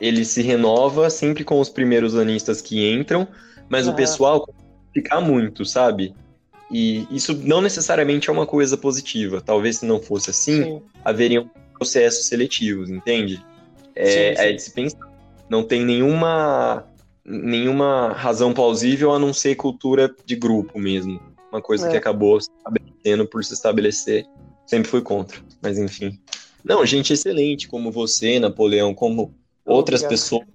ele 0.00 0.24
se 0.24 0.42
renova 0.42 1.10
sempre 1.10 1.44
com 1.44 1.60
os 1.60 1.68
primeiros 1.68 2.16
anistas 2.16 2.60
que 2.60 2.90
entram, 2.90 3.26
mas 3.68 3.88
o 3.88 3.94
pessoal 3.94 4.48
fica 4.92 5.20
muito, 5.20 5.64
sabe? 5.64 6.14
E 6.70 7.06
isso 7.10 7.34
não 7.44 7.60
necessariamente 7.60 8.28
é 8.28 8.32
uma 8.32 8.46
coisa 8.46 8.76
positiva. 8.76 9.40
Talvez 9.40 9.78
se 9.78 9.86
não 9.86 10.00
fosse 10.00 10.30
assim, 10.30 10.62
sim. 10.62 10.82
haveriam 11.04 11.50
processos 11.74 12.26
seletivos, 12.26 12.90
entende? 12.90 13.44
É, 13.94 14.04
sim, 14.06 14.36
sim. 14.36 14.48
é 14.48 14.52
de 14.52 14.62
se 14.62 14.70
pensar. 14.72 15.08
Não 15.48 15.62
tem 15.62 15.84
nenhuma 15.84 16.84
nenhuma 17.28 18.12
razão 18.12 18.52
plausível 18.52 19.12
a 19.12 19.18
não 19.18 19.32
ser 19.32 19.56
cultura 19.56 20.14
de 20.24 20.36
grupo 20.36 20.78
mesmo. 20.78 21.20
Uma 21.50 21.60
coisa 21.60 21.88
É. 21.88 21.90
que 21.90 21.96
acabou 21.96 22.40
se 22.40 22.48
estabelecendo 22.56 23.26
por 23.26 23.44
se 23.44 23.52
estabelecer. 23.52 24.26
Sempre 24.66 24.88
fui 24.90 25.00
contra, 25.00 25.38
mas 25.62 25.78
enfim. 25.78 26.18
Não, 26.64 26.84
gente 26.84 27.12
excelente, 27.12 27.68
como 27.68 27.90
você, 27.92 28.40
Napoleão, 28.40 28.92
como 28.92 29.32
outras 29.64 30.00
Obrigado. 30.02 30.10
pessoas 30.10 30.46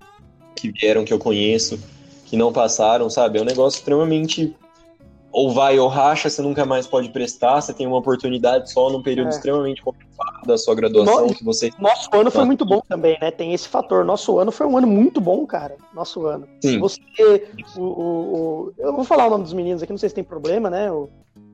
que 0.55 0.72
vieram, 0.72 1.05
que 1.05 1.14
eu 1.14 1.20
conheço, 1.20 1.80
que 2.26 2.36
não 2.36 2.51
passaram, 2.51 3.09
sabe? 3.09 3.39
É 3.39 3.41
um 3.41 3.45
negócio 3.45 3.78
extremamente. 3.80 4.53
Ou 5.34 5.49
vai 5.53 5.80
ou 5.80 5.88
racha, 5.88 6.30
você 6.30 6.41
nunca 6.41 6.66
mais 6.66 6.86
pode 6.86 7.07
prestar, 7.07 7.62
você 7.62 7.74
tem 7.74 7.88
uma 7.88 7.95
oportunidade 7.97 8.70
só 8.70 8.89
num 8.89 9.01
período 9.01 9.28
É. 9.28 9.30
extremamente 9.30 9.82
complicado 9.82 10.45
da 10.45 10.57
sua 10.57 10.76
graduação, 10.76 11.28
No- 11.28 11.34
que 11.34 11.41
você. 11.45 11.72
Nosso 11.80 12.09
ano 12.12 12.30
foi 12.30 12.39
Nossa. 12.39 12.45
muito 12.45 12.66
bom 12.66 12.82
também, 12.89 13.18
né? 13.22 13.32
Tem 13.32 13.53
esse 13.53 13.70
fator. 13.70 14.03
Nosso 14.03 14.38
ano 14.39 14.51
foi 14.51 14.68
um 14.68 14.78
ano 14.78 14.88
muito 14.88 15.22
bom, 15.22 15.45
cara. 15.45 15.78
Nosso 15.93 16.26
ano. 16.26 16.45
Sim, 16.62 16.80
Você, 16.80 17.47
o, 17.78 17.82
o- 17.82 18.34
o- 18.36 18.74
eu 18.78 18.93
vou 18.93 19.05
falar 19.05 19.28
o 19.28 19.30
nome 19.30 19.45
dos 19.45 19.53
meninos 19.53 19.82
aqui, 19.82 19.93
não 19.93 19.97
sei 19.97 20.09
se 20.09 20.16
tem 20.16 20.24
problema, 20.24 20.70
né? 20.70 20.91
O, 20.91 21.07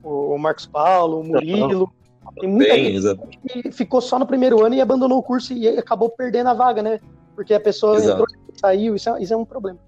o- 0.03 0.33
o 0.33 0.39
Marcos 0.39 0.65
Paulo, 0.65 1.19
o 1.19 1.23
Murilo. 1.23 1.93
Tem 2.39 2.49
muita 2.49 2.73
bem, 2.73 2.85
gente 2.85 2.95
exato. 2.97 3.27
que 3.27 3.71
ficou 3.71 4.01
só 4.01 4.17
no 4.19 4.25
primeiro 4.25 4.63
ano 4.65 4.75
e 4.75 4.81
abandonou 4.81 5.17
o 5.17 5.23
curso 5.23 5.53
e 5.53 5.67
acabou 5.67 6.09
perdendo 6.09 6.47
a 6.47 6.53
vaga, 6.53 6.81
né? 6.81 6.99
Porque 7.35 7.53
a 7.53 7.59
pessoa 7.59 7.97
Exato. 7.97 8.23
entrou 8.23 8.27
e 8.53 8.59
saiu, 8.59 8.95
isso 8.95 9.09
é, 9.09 9.21
isso 9.21 9.33
é 9.33 9.37
um 9.37 9.45
problema. 9.45 9.79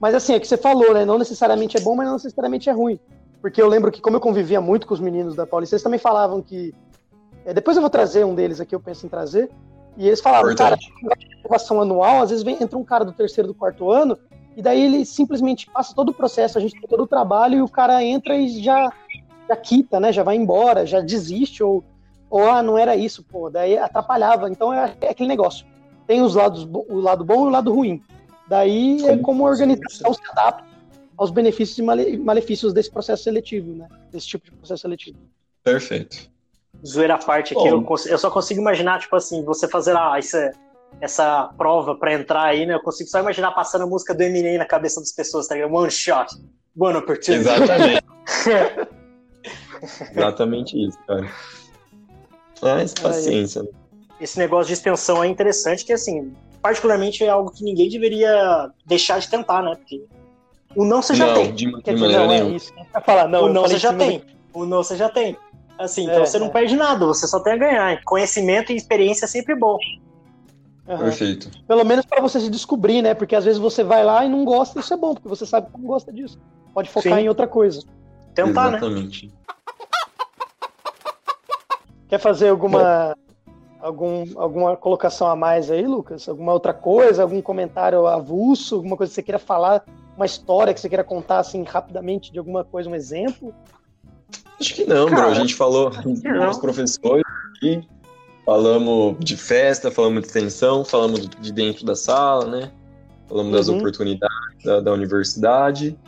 Mas 0.00 0.14
assim, 0.14 0.34
é 0.34 0.36
o 0.36 0.40
que 0.40 0.46
você 0.46 0.56
falou, 0.56 0.92
né? 0.92 1.04
Não 1.04 1.18
necessariamente 1.18 1.76
é 1.76 1.80
bom, 1.80 1.94
mas 1.94 2.06
não 2.06 2.14
necessariamente 2.14 2.68
é 2.68 2.72
ruim. 2.72 2.98
Porque 3.40 3.60
eu 3.60 3.68
lembro 3.68 3.92
que, 3.92 4.00
como 4.00 4.16
eu 4.16 4.20
convivia 4.20 4.60
muito 4.60 4.86
com 4.86 4.94
os 4.94 5.00
meninos 5.00 5.34
da 5.34 5.46
Paulista, 5.46 5.74
eles 5.74 5.82
também 5.82 5.98
falavam 5.98 6.42
que. 6.42 6.74
é, 7.44 7.54
depois 7.54 7.76
eu 7.76 7.80
vou 7.80 7.90
trazer 7.90 8.24
um 8.24 8.34
deles 8.34 8.60
aqui, 8.60 8.74
eu 8.74 8.80
penso 8.80 9.06
em 9.06 9.08
trazer. 9.08 9.50
E 9.96 10.06
eles 10.06 10.20
falavam, 10.20 10.54
cara, 10.54 10.76
Importante. 10.76 11.36
aprovação 11.38 11.80
anual, 11.80 12.22
às 12.22 12.30
vezes 12.30 12.44
vem, 12.44 12.60
entra 12.60 12.76
um 12.76 12.84
cara 12.84 13.04
do 13.04 13.12
terceiro, 13.12 13.48
do 13.48 13.54
quarto 13.54 13.90
ano, 13.90 14.18
e 14.54 14.60
daí 14.60 14.82
ele 14.82 15.06
simplesmente 15.06 15.70
passa 15.70 15.94
todo 15.94 16.10
o 16.10 16.14
processo, 16.14 16.58
a 16.58 16.60
gente 16.60 16.72
tem 16.72 16.88
todo 16.88 17.04
o 17.04 17.06
trabalho, 17.06 17.58
e 17.58 17.62
o 17.62 17.68
cara 17.68 18.02
entra 18.04 18.36
e 18.36 18.62
já, 18.62 18.92
já 19.48 19.56
quita, 19.56 19.98
né? 19.98 20.12
Já 20.12 20.22
vai 20.22 20.36
embora, 20.36 20.84
já 20.84 21.00
desiste, 21.00 21.62
ou, 21.62 21.82
ou 22.30 22.48
ah, 22.50 22.62
não 22.62 22.76
era 22.76 22.96
isso, 22.96 23.22
pô, 23.22 23.50
daí 23.50 23.78
atrapalhava. 23.78 24.48
Então 24.50 24.72
é, 24.72 24.94
é 25.00 25.10
aquele 25.10 25.28
negócio. 25.28 25.66
Tem 26.06 26.22
os 26.22 26.34
lados, 26.34 26.68
o 26.70 27.00
lado 27.00 27.24
bom 27.24 27.44
e 27.44 27.48
o 27.48 27.50
lado 27.50 27.72
ruim. 27.72 28.02
Daí 28.48 28.98
é 29.04 29.10
Como 29.10 29.22
como 29.22 29.46
a 29.46 29.50
organização 29.50 30.12
se 30.12 30.20
adapta 30.30 30.64
aos 31.16 31.30
benefícios 31.30 31.78
e 31.78 31.82
male- 31.82 32.16
malefícios 32.18 32.72
desse 32.72 32.90
processo 32.90 33.24
seletivo, 33.24 33.72
né? 33.74 33.88
Desse 34.12 34.26
tipo 34.28 34.44
de 34.44 34.52
processo 34.52 34.82
seletivo. 34.82 35.18
Perfeito. 35.64 36.30
Zoeira 36.86 37.14
à 37.14 37.18
parte 37.18 37.54
aqui, 37.56 37.66
eu, 37.66 37.84
eu 38.06 38.18
só 38.18 38.30
consigo 38.30 38.60
imaginar, 38.60 39.00
tipo 39.00 39.16
assim, 39.16 39.42
você 39.42 39.66
fazer 39.66 39.96
ah, 39.96 40.14
essa, 40.18 40.52
essa 41.00 41.50
prova 41.56 41.96
pra 41.96 42.12
entrar 42.12 42.44
aí, 42.44 42.66
né? 42.66 42.74
Eu 42.74 42.82
consigo 42.82 43.08
só 43.08 43.18
imaginar 43.18 43.52
passando 43.52 43.82
a 43.82 43.86
música 43.86 44.14
do 44.14 44.22
Eminem 44.22 44.58
na 44.58 44.66
cabeça 44.66 45.00
das 45.00 45.10
pessoas, 45.10 45.48
tá 45.48 45.54
ligado? 45.54 45.74
One 45.74 45.90
shot, 45.90 46.34
one 46.78 46.98
opportunity. 46.98 47.48
Exatamente. 47.48 48.04
Exatamente 50.14 50.86
isso, 50.86 50.98
cara. 51.06 51.28
Mas 52.62 52.94
paciência. 52.94 53.62
né? 53.62 53.68
Esse 54.20 54.38
negócio 54.38 54.66
de 54.68 54.72
extensão 54.72 55.22
é 55.22 55.28
interessante, 55.28 55.84
que 55.84 55.92
assim, 55.92 56.32
particularmente 56.62 57.22
é 57.22 57.28
algo 57.28 57.50
que 57.50 57.62
ninguém 57.62 57.88
deveria 57.88 58.70
deixar 58.86 59.18
de 59.18 59.28
tentar, 59.28 59.62
né? 59.62 59.74
Porque 59.76 60.02
o 60.74 60.84
não 60.84 61.02
você 61.02 61.14
já 61.14 61.26
não, 61.26 61.34
tem. 61.34 61.54
de, 61.54 61.66
de 61.66 61.72
dizer, 61.82 61.96
maneira 61.96 62.26
não, 62.26 62.32
é 62.32 62.56
isso. 62.56 62.72
Não 62.94 63.02
falar, 63.02 63.28
não, 63.28 63.44
o 63.44 63.52
não 63.52 63.62
você 63.62 63.78
já 63.78 63.92
tem. 63.92 64.22
O 64.54 64.64
não 64.64 64.82
você 64.82 64.96
já 64.96 65.08
tem. 65.08 65.36
Assim, 65.78 66.04
então 66.04 66.22
É, 66.22 66.26
você 66.26 66.38
não 66.38 66.46
é. 66.46 66.50
perde 66.50 66.74
nada, 66.74 67.04
você 67.04 67.26
só 67.26 67.38
tem 67.40 67.52
a 67.52 67.56
ganhar. 67.56 68.02
Conhecimento 68.04 68.72
e 68.72 68.76
experiência 68.76 69.26
é 69.26 69.28
sempre 69.28 69.54
bom. 69.54 69.76
Aham. 70.88 71.04
Perfeito. 71.04 71.50
Pelo 71.66 71.84
menos 71.84 72.06
para 72.06 72.22
você 72.22 72.40
se 72.40 72.48
descobrir, 72.48 73.02
né? 73.02 73.12
Porque 73.12 73.36
às 73.36 73.44
vezes 73.44 73.58
você 73.60 73.84
vai 73.84 74.02
lá 74.04 74.24
e 74.24 74.28
não 74.28 74.44
gosta, 74.44 74.80
isso 74.80 74.94
é 74.94 74.96
bom, 74.96 75.14
porque 75.14 75.28
você 75.28 75.44
sabe 75.44 75.70
que 75.70 75.78
não 75.78 75.86
gosta 75.86 76.12
disso. 76.12 76.38
Pode 76.72 76.88
focar 76.88 77.14
Sim. 77.14 77.24
em 77.24 77.28
outra 77.28 77.46
coisa. 77.46 77.82
Tentar, 78.34 78.70
né? 78.70 78.80
Quer 82.08 82.18
fazer 82.18 82.48
alguma 82.48 83.16
algum, 83.80 84.24
alguma 84.36 84.76
colocação 84.76 85.26
a 85.28 85.36
mais 85.36 85.70
aí, 85.70 85.86
Lucas? 85.86 86.28
Alguma 86.28 86.52
outra 86.52 86.72
coisa, 86.74 87.22
algum 87.22 87.40
comentário 87.40 88.06
avulso, 88.06 88.76
alguma 88.76 88.96
coisa 88.96 89.10
que 89.10 89.14
você 89.14 89.22
queira 89.22 89.38
falar, 89.38 89.84
uma 90.16 90.26
história 90.26 90.72
que 90.72 90.80
você 90.80 90.88
queira 90.88 91.04
contar 91.04 91.38
assim 91.38 91.62
rapidamente 91.62 92.32
de 92.32 92.38
alguma 92.38 92.64
coisa, 92.64 92.88
um 92.88 92.94
exemplo? 92.94 93.54
Acho 94.60 94.74
que 94.74 94.84
não, 94.84 95.08
Cara, 95.08 95.22
bro. 95.22 95.30
A 95.30 95.34
gente 95.34 95.54
falou 95.54 95.90
dos 95.90 96.58
professores 96.58 97.24
aqui, 97.56 97.86
falamos 98.44 99.16
de 99.20 99.36
festa, 99.36 99.90
falamos 99.90 100.22
de 100.22 100.26
extensão, 100.28 100.84
falamos 100.84 101.28
de 101.28 101.52
dentro 101.52 101.84
da 101.84 101.94
sala, 101.94 102.46
né? 102.46 102.72
Falamos 103.28 103.52
das 103.52 103.68
Uhum. 103.68 103.78
oportunidades 103.78 104.64
da, 104.64 104.80
da 104.80 104.92
universidade, 104.92 105.98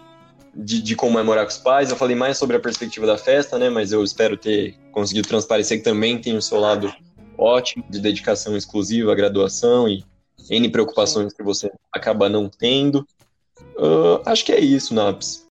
de, 0.59 0.83
de 0.83 0.97
como 0.97 1.19
é 1.19 1.25
com 1.25 1.47
os 1.47 1.59
pais. 1.59 1.91
Eu 1.91 1.97
falei 1.97 2.17
mais 2.17 2.37
sobre 2.37 2.57
a 2.57 2.61
perspectiva 2.61 3.07
da 3.07 3.17
festa, 3.17 3.59
né? 3.59 3.71
Mas 3.71 3.93
eu 3.93 4.03
espero 4.03 4.37
ter 4.37 4.75
conseguido 4.91 5.29
transparecer 5.29 5.79
que 5.79 5.85
também 5.85 6.21
tem 6.21 6.37
o 6.37 6.43
seu 6.43 6.59
lado 6.59 6.93
ótimo 7.37 7.85
de 7.89 8.01
dedicação 8.01 8.57
exclusiva 8.57 9.13
à 9.13 9.15
graduação 9.15 9.89
e 9.89 10.05
N 10.51 10.69
preocupações 10.69 11.33
que 11.33 11.43
você 11.43 11.71
acaba 11.93 12.29
não 12.29 12.49
tendo. 12.49 13.07
Ah, 13.79 14.33
acho 14.33 14.45
que 14.45 14.53
é 14.53 14.59
isso, 14.59 14.93
Naps. 14.93 15.47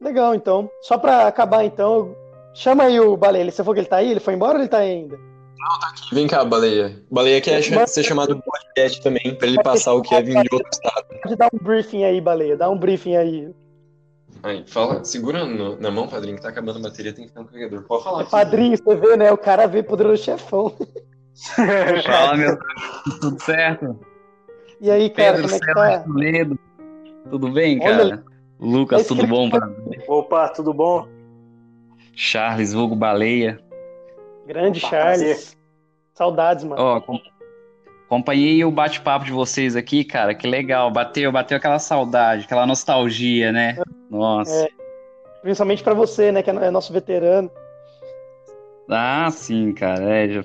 Legal, 0.00 0.34
então. 0.34 0.70
Só 0.82 0.98
para 0.98 1.26
acabar, 1.26 1.64
então, 1.64 2.14
chama 2.54 2.84
aí 2.84 3.00
o 3.00 3.16
Baleia. 3.16 3.50
Você 3.50 3.62
falou 3.62 3.74
que 3.74 3.80
ele 3.80 3.88
tá 3.88 3.96
aí? 3.96 4.10
Ele 4.10 4.20
foi 4.20 4.34
embora 4.34 4.58
ou 4.58 4.60
ele 4.60 4.68
tá 4.68 4.78
aí 4.78 4.90
ainda? 4.90 5.18
Vem 6.12 6.26
cá, 6.26 6.44
Baleia. 6.44 7.02
Baleia 7.10 7.40
quer 7.40 7.62
Mas- 7.70 7.90
ser 7.92 8.02
chamado 8.04 8.34
do 8.34 8.42
podcast 8.42 9.02
também, 9.02 9.34
pra 9.34 9.46
ele 9.48 9.62
passar 9.62 9.94
o 9.94 10.02
Kevin 10.02 10.42
de 10.42 10.48
outro 10.52 10.68
estado. 10.72 11.04
Pode 11.22 11.36
dar 11.36 11.48
um 11.52 11.58
briefing 11.64 12.04
aí, 12.04 12.20
Baleia. 12.20 12.56
Dá 12.56 12.70
um 12.70 12.78
briefing 12.78 13.16
aí. 13.16 13.54
Aí, 14.42 14.64
fala, 14.66 15.02
segura 15.02 15.44
no- 15.44 15.80
na 15.80 15.90
mão, 15.90 16.06
padrinho, 16.06 16.36
que 16.36 16.42
tá 16.42 16.50
acabando 16.50 16.78
a 16.78 16.82
bateria, 16.82 17.12
tem 17.12 17.26
que 17.26 17.32
ter 17.32 17.40
um 17.40 17.44
carregador. 17.44 17.82
Pode 17.84 18.04
falar. 18.04 18.22
É 18.22 18.24
padrinho, 18.26 18.76
você 18.76 18.94
vê, 18.94 19.16
né? 19.16 19.32
O 19.32 19.38
cara 19.38 19.66
vê 19.66 19.82
poderoso 19.82 20.22
chefão. 20.22 20.72
Fala, 22.06 22.36
meu 22.36 22.56
tudo 23.20 23.42
certo? 23.42 23.98
E 24.80 24.90
aí, 24.90 25.10
cara, 25.10 25.34
Pedro 25.34 25.48
como 25.48 25.54
é 25.54 25.58
que 25.66 25.74
tá? 25.74 26.56
Tudo 27.30 27.48
bem, 27.50 27.78
Olha, 27.82 27.96
cara? 27.98 28.24
Lucas, 28.60 29.00
esse 29.00 29.08
tudo 29.08 29.26
bom? 29.26 29.50
Opa, 30.08 30.48
tudo 30.48 30.72
bom? 30.72 31.06
Charles, 32.14 32.72
vulgo 32.72 32.94
baleia. 32.96 33.58
Grande 34.46 34.78
Opa, 34.78 34.88
Charles. 34.90 35.22
prazer. 35.22 35.56
Saudades, 36.14 36.64
mano. 36.64 36.80
Ó, 36.80 37.00
com- 37.00 37.20
acompanhei 38.06 38.64
o 38.64 38.70
bate-papo 38.70 39.24
de 39.24 39.32
vocês 39.32 39.74
aqui, 39.76 40.04
cara, 40.04 40.34
que 40.34 40.46
legal. 40.46 40.90
Bateu, 40.90 41.30
bateu 41.32 41.56
aquela 41.58 41.78
saudade, 41.78 42.44
aquela 42.44 42.66
nostalgia, 42.66 43.52
né? 43.52 43.76
Nossa. 44.10 44.64
É. 44.64 44.68
Principalmente 45.42 45.82
pra 45.82 45.94
você, 45.94 46.32
né? 46.32 46.42
Que 46.42 46.50
é 46.50 46.70
nosso 46.70 46.92
veterano. 46.92 47.50
Ah, 48.88 49.28
sim, 49.30 49.72
cara. 49.72 50.04
É, 50.04 50.28
já 50.28 50.44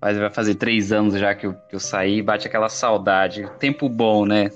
faz- 0.00 0.18
vai 0.18 0.30
fazer 0.30 0.54
três 0.56 0.92
anos 0.92 1.14
já 1.18 1.34
que 1.34 1.46
eu, 1.46 1.54
que 1.68 1.74
eu 1.76 1.80
saí, 1.80 2.22
bate 2.22 2.46
aquela 2.46 2.68
saudade. 2.68 3.48
Tempo 3.58 3.88
bom, 3.88 4.24
né? 4.24 4.50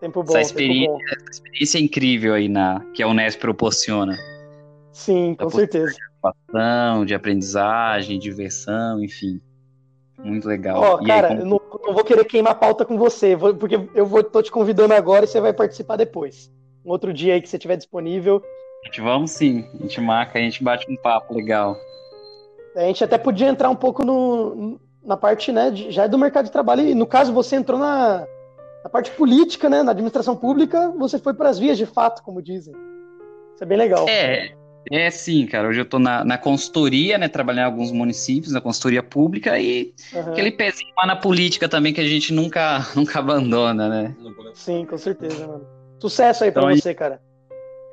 Tempo 0.00 0.22
bom, 0.22 0.36
Essa 0.36 0.54
tempo 0.54 0.60
experiência- 0.60 0.92
bom. 0.92 1.30
Experiência 1.30 1.78
incrível 1.78 2.34
aí 2.34 2.48
na, 2.48 2.80
que 2.94 3.02
a 3.02 3.08
Unesp 3.08 3.40
proporciona. 3.40 4.16
Sim, 4.92 5.34
com 5.34 5.48
Tá 5.48 5.56
certeza. 5.56 5.94
Participação, 6.32 7.04
de 7.04 7.14
aprendizagem, 7.14 8.18
diversão, 8.18 9.02
enfim. 9.02 9.40
Muito 10.18 10.48
legal. 10.48 10.80
Ó, 10.80 10.98
E 11.00 11.10
aí, 11.10 11.20
cara, 11.20 11.28
como- 11.28 11.40
eu 11.40 11.46
não, 11.46 11.60
não 11.88 11.94
vou 11.94 12.04
querer 12.04 12.24
queimar 12.24 12.52
a 12.52 12.56
pauta 12.56 12.84
com 12.84 12.96
você, 12.96 13.36
vou- 13.36 13.54
porque 13.54 13.78
eu 13.94 14.06
vou, 14.06 14.22
tô 14.24 14.42
te 14.42 14.50
convidando 14.50 14.94
agora 14.94 15.24
e 15.24 15.28
você 15.28 15.40
vai 15.40 15.52
participar 15.52 15.96
depois. 15.96 16.50
Um 16.84 16.90
outro 16.90 17.12
dia 17.12 17.34
aí 17.34 17.42
que 17.42 17.48
você 17.48 17.56
estiver 17.56 17.76
disponível. 17.76 18.42
a 18.82 18.86
gente 18.86 19.00
vamos 19.00 19.30
sim. 19.32 19.64
A 19.74 19.82
gente 19.82 20.00
marca, 20.00 20.38
a 20.38 20.42
gente 20.42 20.62
bate 20.62 20.86
um 20.90 20.96
papo 20.96 21.34
legal. 21.34 21.76
A 22.76 22.80
gente 22.82 23.02
até 23.02 23.18
podia 23.18 23.48
entrar 23.48 23.68
um 23.68 23.74
pouco 23.74 24.04
no, 24.04 24.78
na 25.04 25.16
parte, 25.16 25.50
né, 25.50 25.70
de- 25.70 25.90
já 25.90 26.04
é 26.04 26.08
do 26.08 26.16
mercado 26.18 26.44
de 26.46 26.52
trabalho. 26.52 26.82
E 26.82 26.94
no 26.94 27.06
caso, 27.06 27.32
você 27.32 27.56
entrou 27.56 27.78
na, 27.80 28.26
na 28.84 28.88
parte 28.90 29.10
política, 29.10 29.68
né, 29.68 29.82
na 29.82 29.90
administração 29.92 30.36
pública, 30.36 30.90
você 30.96 31.18
foi 31.18 31.34
para 31.34 31.48
as 31.48 31.58
vias 31.58 31.76
de 31.76 31.86
fato, 31.86 32.22
como 32.22 32.40
dizem. 32.40 32.74
Isso 33.54 33.64
é 33.64 33.66
bem 33.66 33.78
legal. 33.78 34.08
É, 34.08 34.54
é 34.90 35.10
sim, 35.10 35.46
cara. 35.46 35.68
Hoje 35.68 35.80
eu 35.80 35.84
tô 35.84 35.98
na, 35.98 36.24
na 36.24 36.38
consultoria, 36.38 37.18
né? 37.18 37.28
Trabalhando 37.28 37.62
em 37.64 37.70
alguns 37.72 37.90
municípios, 37.92 38.52
na 38.52 38.60
consultoria 38.60 39.02
pública 39.02 39.58
e 39.58 39.92
Aham. 40.14 40.30
aquele 40.32 40.52
pezinho 40.52 40.92
lá 40.98 41.06
na 41.06 41.16
política 41.16 41.68
também 41.68 41.92
que 41.92 42.00
a 42.00 42.06
gente 42.06 42.32
nunca, 42.32 42.78
nunca 42.94 43.18
abandona, 43.18 43.88
né? 43.88 44.16
Sim, 44.54 44.84
com 44.86 44.96
certeza, 44.96 45.46
mano. 45.46 45.66
Sucesso 46.00 46.44
aí 46.44 46.52
pra 46.52 46.62
Então, 46.62 46.68
aí- 46.70 46.80
você, 46.80 46.94
cara. 46.94 47.20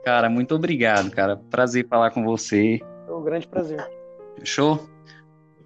Cara, 0.03 0.29
muito 0.29 0.53
obrigado, 0.53 1.09
cara. 1.11 1.37
Prazer 1.49 1.87
falar 1.87 2.11
com 2.11 2.23
você. 2.25 2.79
É 3.07 3.11
um 3.11 3.23
grande 3.23 3.47
prazer. 3.47 3.79
Fechou? 4.37 4.89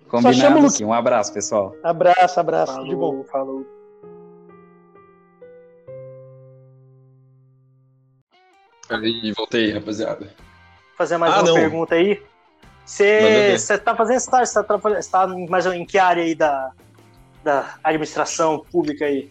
Combinado 0.07 0.67
aqui. 0.67 0.85
Um 0.85 0.93
abraço, 0.93 1.33
pessoal. 1.33 1.75
Abraço, 1.83 2.39
abraço, 2.39 2.75
tudo 2.77 2.89
de 2.89 2.95
bom. 2.95 3.23
falou. 3.23 3.65
Aí, 8.89 9.33
voltei, 9.33 9.71
rapaziada. 9.73 10.46
Fazer 10.97 11.17
mais 11.17 11.33
Ah, 11.33 11.37
uma 11.37 11.43
não. 11.43 11.53
pergunta 11.53 11.95
aí. 11.95 12.21
Você 12.85 13.19
ver. 13.19 13.59
você 13.59 13.77
tá 13.77 13.95
fazendo 13.95 14.17
estágio, 14.17 14.45
você 14.47 14.63
tá, 14.63 14.77
você 14.77 15.11
tá 15.11 15.27
mais 15.27 15.65
em 15.65 15.85
que 15.85 15.97
área 15.97 16.23
aí 16.23 16.33
da, 16.33 16.71
da 17.43 17.75
administração 17.83 18.65
pública 18.71 19.05
aí? 19.05 19.29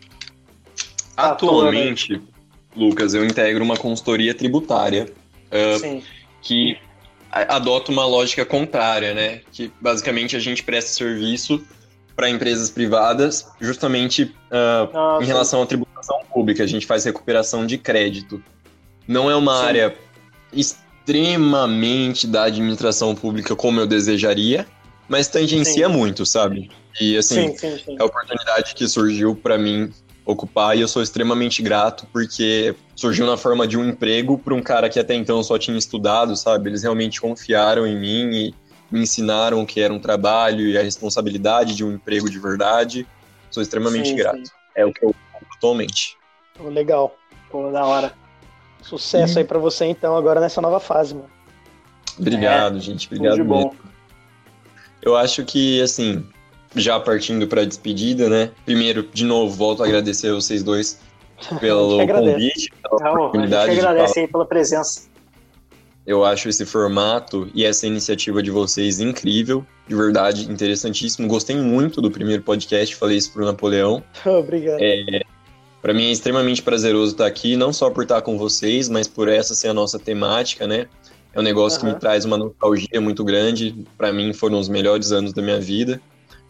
Tá 1.16 1.30
Atualmente, 1.30 2.22
Lucas, 2.76 3.14
eu 3.14 3.24
integro 3.24 3.64
uma 3.64 3.76
consultoria 3.76 4.34
tributária 4.34 5.06
uh, 5.46 6.02
que 6.42 6.78
adota 7.32 7.90
uma 7.90 8.04
lógica 8.06 8.44
contrária, 8.44 9.14
né? 9.14 9.40
Que 9.50 9.72
basicamente 9.80 10.36
a 10.36 10.38
gente 10.38 10.62
presta 10.62 10.90
serviço 10.90 11.64
para 12.14 12.28
empresas 12.30 12.70
privadas, 12.70 13.50
justamente 13.60 14.24
uh, 14.24 14.90
Ah, 14.94 15.18
em 15.20 15.24
relação 15.24 15.62
à 15.62 15.66
tributação 15.66 16.20
pública. 16.32 16.62
A 16.62 16.66
gente 16.66 16.86
faz 16.86 17.04
recuperação 17.04 17.66
de 17.66 17.78
crédito. 17.78 18.42
Não 19.08 19.30
é 19.30 19.36
uma 19.36 19.60
Sim. 19.60 19.66
área 19.66 19.94
extremamente 21.06 22.26
da 22.26 22.44
administração 22.44 23.14
pública 23.14 23.54
como 23.54 23.78
eu 23.80 23.86
desejaria, 23.86 24.66
mas 25.08 25.28
tangencia 25.28 25.88
muito, 25.88 26.26
sabe? 26.26 26.68
E 27.00 27.16
assim, 27.16 27.50
Sim, 27.50 27.56
sim, 27.56 27.78
sim. 27.78 27.96
é 27.98 28.02
a 28.02 28.04
oportunidade 28.04 28.74
que 28.74 28.88
surgiu 28.88 29.36
para 29.36 29.56
mim 29.56 29.92
ocupar 30.24 30.76
e 30.76 30.80
eu 30.80 30.88
sou 30.88 31.00
extremamente 31.00 31.62
grato 31.62 32.08
porque 32.12 32.74
surgiu 32.96 33.24
na 33.24 33.36
forma 33.36 33.68
de 33.68 33.78
um 33.78 33.84
emprego 33.88 34.36
para 34.36 34.52
um 34.52 34.60
cara 34.60 34.88
que 34.88 34.98
até 34.98 35.14
então 35.14 35.40
só 35.44 35.56
tinha 35.56 35.78
estudado, 35.78 36.34
sabe? 36.34 36.70
Eles 36.70 36.82
realmente 36.82 37.20
confiaram 37.20 37.86
em 37.86 37.96
mim 37.96 38.34
e 38.34 38.54
me 38.90 39.00
ensinaram 39.00 39.62
o 39.62 39.66
que 39.66 39.80
era 39.80 39.94
um 39.94 40.00
trabalho 40.00 40.66
e 40.66 40.76
a 40.76 40.82
responsabilidade 40.82 41.76
de 41.76 41.84
um 41.84 41.92
emprego 41.92 42.28
de 42.28 42.38
verdade. 42.40 43.06
Sou 43.48 43.62
extremamente 43.62 44.08
Sim, 44.08 44.16
grato. 44.16 44.44
sim. 44.44 44.52
É 44.74 44.84
o 44.84 44.92
que 44.92 45.04
eu 45.04 45.14
atualmente. 45.56 46.16
Legal. 46.60 47.16
Pô, 47.48 47.70
da 47.70 47.84
hora. 47.84 48.25
Sucesso 48.86 49.38
aí 49.38 49.44
pra 49.44 49.58
você, 49.58 49.84
então, 49.86 50.16
agora 50.16 50.40
nessa 50.40 50.60
nova 50.60 50.78
fase, 50.78 51.14
mano. 51.14 51.28
Obrigado, 52.18 52.78
gente. 52.80 53.08
Tudo 53.08 53.18
Obrigado 53.18 53.36
de 53.36 53.42
bom. 53.42 53.64
mesmo. 53.64 53.76
Eu 55.02 55.16
acho 55.16 55.44
que, 55.44 55.80
assim, 55.82 56.24
já 56.74 56.98
partindo 57.00 57.46
para 57.46 57.62
a 57.62 57.64
despedida, 57.64 58.28
né? 58.28 58.50
Primeiro, 58.64 59.02
de 59.12 59.24
novo, 59.24 59.54
volto 59.54 59.82
a 59.82 59.86
agradecer 59.86 60.28
a 60.30 60.34
vocês 60.34 60.62
dois 60.62 61.00
pelo 61.60 62.06
convite, 62.06 62.70
pela 62.82 63.00
Não, 63.02 63.08
a 63.08 63.12
oportunidade 63.14 63.66
gente 63.66 63.80
de 63.80 63.86
agradece 63.86 64.14
falar. 64.14 64.26
aí 64.26 64.32
pela 64.32 64.46
presença. 64.46 65.08
Eu 66.06 66.24
acho 66.24 66.48
esse 66.48 66.64
formato 66.64 67.50
e 67.52 67.64
essa 67.64 67.84
iniciativa 67.86 68.40
de 68.40 68.50
vocês 68.50 69.00
incrível, 69.00 69.66
de 69.88 69.96
verdade, 69.96 70.48
interessantíssimo. 70.50 71.26
Gostei 71.26 71.56
muito 71.56 72.00
do 72.00 72.10
primeiro 72.10 72.44
podcast, 72.44 72.94
falei 72.94 73.16
isso 73.16 73.32
pro 73.32 73.44
Napoleão. 73.44 74.02
Obrigado. 74.24 74.80
Para 75.86 75.94
mim 75.94 76.08
é 76.08 76.10
extremamente 76.10 76.64
prazeroso 76.64 77.12
estar 77.12 77.26
aqui, 77.26 77.54
não 77.54 77.72
só 77.72 77.88
por 77.90 78.02
estar 78.02 78.20
com 78.20 78.36
vocês, 78.36 78.88
mas 78.88 79.06
por 79.06 79.28
essa 79.28 79.54
ser 79.54 79.68
a 79.68 79.72
nossa 79.72 80.00
temática, 80.00 80.66
né? 80.66 80.88
É 81.32 81.38
um 81.38 81.44
negócio 81.44 81.78
que 81.78 81.86
Aham. 81.86 81.94
me 81.94 82.00
traz 82.00 82.24
uma 82.24 82.36
nostalgia 82.36 83.00
muito 83.00 83.22
grande. 83.22 83.72
Para 83.96 84.12
mim 84.12 84.32
foram 84.32 84.58
os 84.58 84.68
melhores 84.68 85.12
anos 85.12 85.32
da 85.32 85.40
minha 85.40 85.60
vida. 85.60 86.00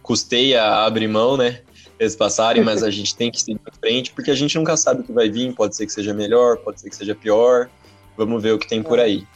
Custei 0.03 0.57
a 0.57 0.87
abrir 0.87 1.07
mão, 1.07 1.37
né? 1.37 1.61
Eles 2.01 2.17
passarem, 2.17 2.65
mas 2.65 2.83
a 2.83 2.91
gente 2.91 3.15
tem 3.15 3.31
que 3.31 3.39
seguir 3.39 3.61
em 3.61 3.79
frente, 3.79 4.11
porque 4.15 4.31
a 4.31 4.35
gente 4.35 4.57
nunca 4.57 4.75
sabe 4.75 5.03
o 5.03 5.05
que 5.05 5.13
vai 5.13 5.29
vir. 5.29 5.55
Pode 5.55 5.77
ser 5.77 5.85
que 5.85 5.93
seja 5.93 6.15
melhor, 6.15 6.57
pode 6.57 6.81
ser 6.81 6.89
que 6.89 6.97
seja 6.97 7.15
pior. 7.15 7.69
Vamos 8.17 8.43
ver 8.43 8.53
o 8.53 8.59
que 8.59 8.67
tem 8.67 8.83
por 8.83 8.99
É. 8.99 9.03
aí. 9.03 9.27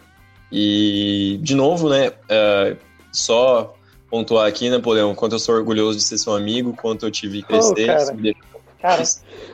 E, 0.50 1.38
de 1.42 1.54
novo, 1.54 1.90
né? 1.90 2.10
eh, 2.26 2.74
só 3.12 3.74
pontuar 4.10 4.48
aqui, 4.48 4.70
Napoleão, 4.70 5.14
quanto 5.14 5.34
eu 5.34 5.38
sou 5.38 5.54
orgulhoso 5.54 5.98
de 5.98 6.04
ser 6.04 6.16
seu 6.16 6.32
amigo, 6.32 6.74
quanto 6.74 7.04
eu 7.04 7.10
tive 7.10 7.42
que 7.42 7.48
crescer. 7.48 7.94
isso 7.96 8.14
me 8.14 8.34
Cara, 8.80 9.02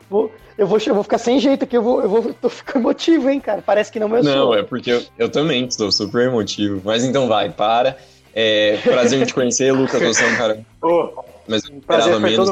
vou- 0.09 0.33
eu, 0.57 0.67
vou, 0.67 0.79
eu 0.87 0.95
vou 0.95 1.03
ficar 1.03 1.19
sem 1.19 1.39
jeito 1.41 1.65
aqui, 1.65 1.77
eu 1.77 1.83
vou, 1.83 2.01
eu 2.03 2.09
vou 2.09 2.33
tô 2.35 2.49
ficando 2.49 2.85
emotivo, 2.85 3.29
hein, 3.29 3.41
cara. 3.41 3.61
Parece 3.63 3.91
que 3.93 3.99
não, 4.01 4.09
mas 4.09 4.25
eu 4.27 4.35
Não, 4.35 4.43
sou. 4.45 4.55
é 4.59 4.63
porque 4.63 4.91
eu, 4.93 5.03
eu 5.19 5.29
também 5.29 5.67
estou 5.67 5.91
super 5.93 6.23
emotivo. 6.29 6.81
Mas 6.85 7.05
então 7.05 7.27
vai, 7.29 7.51
para. 7.51 7.97
É, 8.33 8.77
prazer 8.79 9.23
em 9.23 9.25
te 9.25 9.33
conhecer, 9.35 9.73
Lucas. 9.73 10.01
Você 10.03 10.23
é 10.23 10.27
um 10.27 10.37
cara. 10.37 10.65
Ô, 10.83 11.23
Mas 11.49 11.65
eu 11.65 11.81
prazer 11.81 12.15
esperava 12.15 12.21
foi 12.21 12.31
menos. 12.31 12.51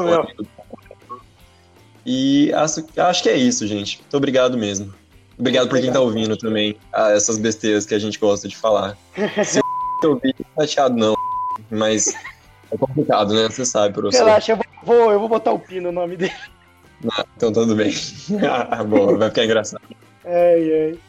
E 2.05 2.51
acho, 2.53 2.85
acho 2.97 3.23
que 3.23 3.29
é 3.29 3.35
isso, 3.37 3.65
gente. 3.65 3.99
Muito 3.99 4.17
obrigado 4.17 4.57
mesmo. 4.57 4.93
Obrigado 5.37 5.67
por 5.67 5.79
quem 5.79 5.91
tá 5.91 5.99
ouvindo 5.99 6.37
também. 6.37 6.75
ah, 6.93 7.11
essas 7.11 7.37
besteiras 7.37 7.85
que 7.85 7.93
a 7.93 7.99
gente 7.99 8.19
gosta 8.19 8.47
de 8.47 8.55
falar. 8.55 8.97
Se 9.43 9.59
eu 10.03 10.11
ouvir, 10.11 10.35
não 10.39 10.45
tô 10.55 10.61
chateado 10.61 10.95
não. 10.95 11.15
Mas 11.69 12.15
é 12.71 12.77
complicado, 12.77 13.33
né? 13.33 13.47
Você 13.49 13.65
sabe, 13.65 13.93
professor. 13.93 14.25
Relaxa, 14.25 14.51
eu 14.53 14.59
vou, 14.83 15.11
eu 15.11 15.19
vou 15.19 15.27
botar 15.27 15.51
o 15.51 15.59
Pi 15.59 15.79
no 15.79 15.91
nome 15.91 16.15
dele. 16.17 16.33
Então 17.35 17.51
tudo 17.51 17.75
bem. 17.75 17.93
Ah, 18.69 18.83
Boa, 18.83 19.17
vai 19.17 19.29
ficar 19.29 19.45
engraçado. 19.45 19.81
Ai, 20.25 20.73
ai. 20.73 20.99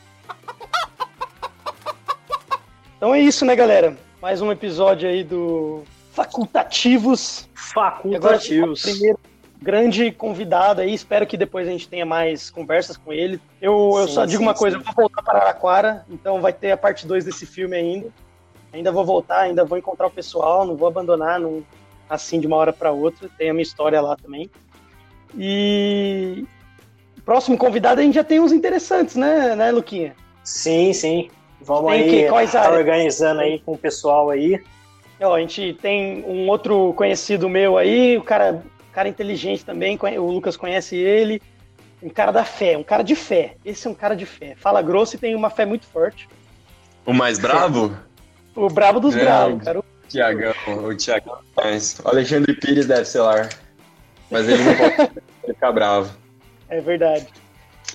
Então 2.97 3.15
é 3.15 3.21
isso, 3.21 3.45
né, 3.45 3.55
galera? 3.55 3.97
Mais 4.21 4.41
um 4.41 4.51
episódio 4.51 5.09
aí 5.09 5.23
do 5.23 5.83
Facultativos. 6.13 7.49
Agora 7.75 7.97
facultativos. 7.97 8.83
primeiro 8.83 9.19
grande 9.61 10.11
convidado 10.13 10.81
aí. 10.81 10.93
Espero 10.95 11.27
que 11.27 11.37
depois 11.37 11.69
a 11.69 11.71
gente 11.71 11.89
tenha 11.89 12.07
mais 12.07 12.51
conversas 12.51 12.97
com 12.97 13.13
ele. 13.13 13.41
Eu, 13.61 13.95
eu 13.97 14.09
Sim, 14.09 14.15
só 14.15 14.25
digo 14.25 14.39
sim, 14.39 14.43
uma 14.45 14.55
coisa, 14.55 14.77
sim. 14.77 14.83
eu 14.83 14.87
vou 14.87 15.05
voltar 15.05 15.23
para 15.23 15.39
Araraquara, 15.39 16.05
então 16.09 16.41
vai 16.41 16.53
ter 16.53 16.73
a 16.73 16.77
parte 16.77 17.07
2 17.07 17.25
desse 17.25 17.47
filme 17.47 17.77
ainda. 17.77 18.09
Ainda 18.73 18.93
vou 18.93 19.05
voltar, 19.05 19.41
ainda 19.41 19.65
vou 19.65 19.79
encontrar 19.79 20.07
o 20.07 20.11
pessoal, 20.11 20.65
não 20.65 20.77
vou 20.77 20.89
abandonar 20.89 21.41
não, 21.41 21.65
assim 22.09 22.41
de 22.41 22.47
uma 22.47 22.57
hora 22.57 22.73
para 22.73 22.93
outra. 22.93 23.29
Tem 23.39 23.51
a 23.51 23.53
minha 23.53 23.63
história 23.63 24.01
lá 24.01 24.17
também. 24.17 24.51
E 25.37 26.45
próximo 27.25 27.57
convidado 27.59 28.01
a 28.01 28.05
gente 28.05 28.15
já 28.15 28.25
tem 28.25 28.41
uns 28.41 28.53
interessantes, 28.53 29.17
né, 29.17 29.55
né, 29.57 29.71
Luquinha? 29.71 30.15
Sim, 30.45 30.93
sim. 30.93 31.29
Vamos 31.61 31.91
Tem 31.91 32.03
aí. 32.03 32.11
que- 32.11 32.29
quais 32.29 32.53
tá 32.53 32.61
áreas? 32.63 32.79
organizando 32.79 33.41
aí 33.41 33.59
com 33.61 33.73
o 33.73 33.79
pessoal 33.79 34.31
aí. 34.31 34.63
Ó, 35.21 35.35
a 35.35 35.41
gente 35.41 35.73
tem 35.81 36.23
um 36.25 36.49
outro 36.49 36.93
conhecido 36.95 37.49
meu 37.49 37.77
aí, 37.79 38.17
o 38.19 38.23
cara, 38.23 38.63
cara 38.93 39.09
inteligente 39.09 39.65
também, 39.65 39.99
o 40.19 40.27
Lucas 40.31 40.57
conhece 40.57 40.95
ele. 40.97 41.41
Um 42.03 42.11
cara 42.11 42.31
da 42.31 42.45
fé, 42.45 42.77
um 42.77 42.83
cara 42.85 43.03
de 43.03 43.17
fé. 43.17 43.55
Esse 43.65 43.87
é 43.89 43.91
um 43.91 43.95
cara 43.95 44.15
de 44.15 44.27
fé. 44.27 44.55
Fala 44.57 44.83
grosso 44.83 45.17
e 45.17 45.19
tem 45.19 45.35
uma 45.35 45.49
fé 45.49 45.65
muito 45.65 45.87
forte. 45.87 46.29
O 47.07 47.13
mais 47.13 47.39
bravo? 47.39 47.97
O 48.55 48.69
brabo 48.69 49.01
dos 49.01 49.15
Grande. 49.15 49.27
bravos, 49.57 49.65
cara. 49.65 49.83
Tiagão, 50.09 50.55
o 50.85 50.95
Tiagão. 50.95 51.39
O 52.05 52.09
Alexandre 52.09 52.55
Pires 52.55 52.87
deve 52.87 53.07
ser 53.07 53.21
lá. 53.21 53.49
Mas 54.31 54.49
ele 54.49 54.63
não 54.63 54.75
pode 54.77 55.11
ficar 55.47 55.73
bravo. 55.73 56.15
É 56.69 56.81
verdade. 56.81 57.27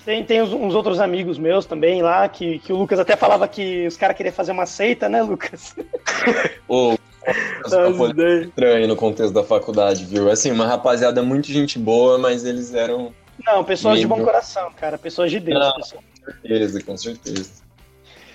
Tem, 0.04 0.24
tem 0.24 0.42
uns, 0.42 0.52
uns 0.52 0.74
outros 0.74 0.98
amigos 1.00 1.38
meus 1.38 1.64
também 1.66 2.02
lá, 2.02 2.28
que, 2.28 2.58
que 2.58 2.72
o 2.72 2.76
Lucas 2.76 2.98
até 2.98 3.14
falava 3.16 3.46
que 3.46 3.86
os 3.86 3.96
caras 3.96 4.16
queriam 4.16 4.32
fazer 4.34 4.50
uma 4.52 4.66
seita, 4.66 5.08
né, 5.08 5.22
Lucas? 5.22 5.76
Ô, 6.68 6.96
ideias. 8.10 8.46
estranho 8.48 8.88
no 8.88 8.96
contexto 8.96 9.32
da 9.32 9.44
faculdade, 9.44 10.04
viu? 10.04 10.30
Assim, 10.30 10.50
uma 10.50 10.66
rapaziada 10.66 11.22
muito 11.22 11.46
gente 11.48 11.78
boa, 11.78 12.18
mas 12.18 12.44
eles 12.44 12.74
eram. 12.74 13.12
Não, 13.46 13.62
pessoas 13.64 14.00
de 14.00 14.06
bom 14.06 14.22
coração, 14.24 14.70
cara. 14.72 14.98
Pessoas 14.98 15.30
de 15.30 15.38
Deus. 15.40 15.58
Não. 15.58 15.74
pessoas- 15.74 16.02
Com 16.02 16.30
certeza, 16.32 16.82
com 16.84 16.96
certeza. 16.96 17.50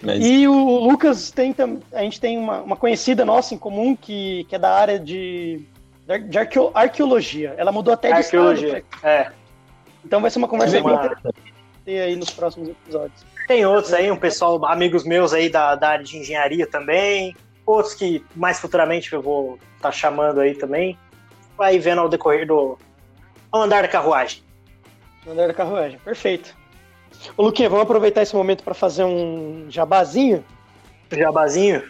Mas 0.01 0.23
E 0.25 0.47
o 0.47 0.79
Lucas 0.79 1.31
tem 1.31 1.55
a 1.91 2.01
gente 2.03 2.19
tem 2.19 2.37
uma, 2.37 2.61
uma 2.61 2.75
conhecida 2.75 3.25
nossa 3.25 3.55
em 3.55 3.57
comum 3.57 3.95
que, 3.95 4.45
que 4.47 4.55
é 4.55 4.59
da 4.59 4.71
área 4.71 4.99
de, 4.99 5.61
de 6.29 6.37
arqueo- 6.37 6.71
arqueologia. 6.73 7.53
Ela 7.57 7.71
mudou 7.71 7.93
até 7.93 8.07
de 8.09 8.13
Arqueologia. 8.15 8.77
estado. 8.79 9.05
É. 9.05 9.31
Então 10.05 10.21
vai 10.21 10.29
ser 10.31 10.37
uma 10.39 10.47
conversa 10.47 10.73
bem 10.73 10.81
uma- 10.81 10.93
interessante 11.05 11.53
ter 11.83 12.01
aí 12.01 12.15
nos 12.15 12.29
próximos 12.29 12.69
episódios. 12.69 13.25
Tem 13.47 13.65
outros 13.65 13.93
aí, 13.93 14.11
um 14.11 14.17
pessoal, 14.17 14.65
amigos 14.65 15.03
meus 15.05 15.33
aí 15.33 15.49
da, 15.49 15.75
da 15.75 15.89
área 15.89 16.03
de 16.03 16.17
engenharia 16.17 16.67
também. 16.67 17.35
Outros 17.65 17.93
que 17.93 18.23
mais 18.35 18.59
futuramente 18.59 19.11
eu 19.13 19.21
vou 19.21 19.57
estar 19.75 19.91
chamando 19.91 20.39
aí 20.39 20.53
também. 20.55 20.97
Vai 21.57 21.79
vendo 21.79 22.01
ao 22.01 22.09
decorrer 22.09 22.45
do. 22.47 22.77
ao 23.51 23.61
andar 23.61 23.81
da 23.81 23.87
carruagem. 23.87 24.43
Andar 25.27 25.47
da 25.47 25.53
carruagem. 25.53 25.97
Perfeito. 25.99 26.55
Ô, 27.35 27.43
Luquinha, 27.43 27.69
vamos 27.69 27.83
aproveitar 27.83 28.21
esse 28.21 28.35
momento 28.35 28.63
para 28.63 28.73
fazer 28.73 29.03
um 29.03 29.65
jabazinho? 29.69 30.43
Jabazinho. 31.11 31.83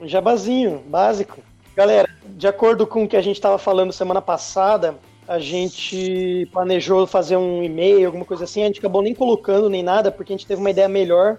Um 0.00 0.08
jabazinho 0.08 0.78
básico. 0.86 1.42
Galera, 1.78 2.08
de 2.30 2.48
acordo 2.48 2.88
com 2.88 3.04
o 3.04 3.08
que 3.08 3.16
a 3.16 3.20
gente 3.22 3.36
estava 3.36 3.56
falando 3.56 3.92
semana 3.92 4.20
passada, 4.20 4.98
a 5.28 5.38
gente 5.38 6.48
planejou 6.52 7.06
fazer 7.06 7.36
um 7.36 7.62
e-mail, 7.62 8.06
alguma 8.06 8.24
coisa 8.24 8.42
assim. 8.42 8.64
A 8.64 8.66
gente 8.66 8.80
acabou 8.80 9.00
nem 9.00 9.14
colocando 9.14 9.70
nem 9.70 9.80
nada, 9.80 10.10
porque 10.10 10.32
a 10.32 10.36
gente 10.36 10.44
teve 10.44 10.60
uma 10.60 10.70
ideia 10.70 10.88
melhor. 10.88 11.38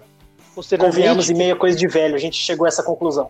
Convenhamos 0.86 1.28
e 1.28 1.34
meia 1.34 1.54
coisa 1.54 1.76
de 1.76 1.86
velho, 1.86 2.14
a 2.14 2.18
gente 2.18 2.38
chegou 2.38 2.64
a 2.64 2.68
essa 2.68 2.82
conclusão. 2.82 3.28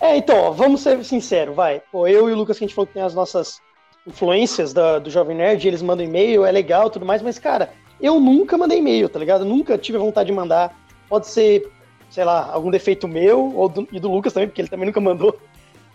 É, 0.00 0.16
então, 0.16 0.34
ó, 0.38 0.50
vamos 0.50 0.80
ser 0.80 1.04
sinceros, 1.04 1.54
vai. 1.54 1.82
Pô, 1.92 2.08
eu 2.08 2.30
e 2.30 2.32
o 2.32 2.36
Lucas, 2.36 2.56
que 2.56 2.64
a 2.64 2.66
gente 2.66 2.74
falou 2.74 2.86
que 2.86 2.94
tem 2.94 3.02
as 3.02 3.12
nossas 3.14 3.60
influências 4.06 4.72
da- 4.72 4.98
do 4.98 5.10
Jovem 5.10 5.36
Nerd, 5.36 5.68
eles 5.68 5.82
mandam 5.82 6.06
e-mail, 6.06 6.46
é 6.46 6.50
legal 6.50 6.88
tudo 6.88 7.04
mais, 7.04 7.20
mas, 7.20 7.38
cara, 7.38 7.68
eu 8.00 8.18
nunca 8.18 8.56
mandei 8.56 8.78
e-mail, 8.78 9.10
tá 9.10 9.18
ligado? 9.18 9.44
Nunca 9.44 9.76
tive 9.76 9.98
vontade 9.98 10.28
de 10.28 10.32
mandar. 10.32 10.74
Pode 11.06 11.26
ser, 11.28 11.70
sei 12.08 12.24
lá, 12.24 12.48
algum 12.50 12.70
defeito 12.70 13.06
meu, 13.06 13.54
ou 13.54 13.68
do, 13.68 13.86
e 13.92 14.00
do 14.00 14.10
Lucas 14.10 14.32
também, 14.32 14.48
porque 14.48 14.62
ele 14.62 14.68
também 14.68 14.86
nunca 14.86 15.02
mandou. 15.02 15.38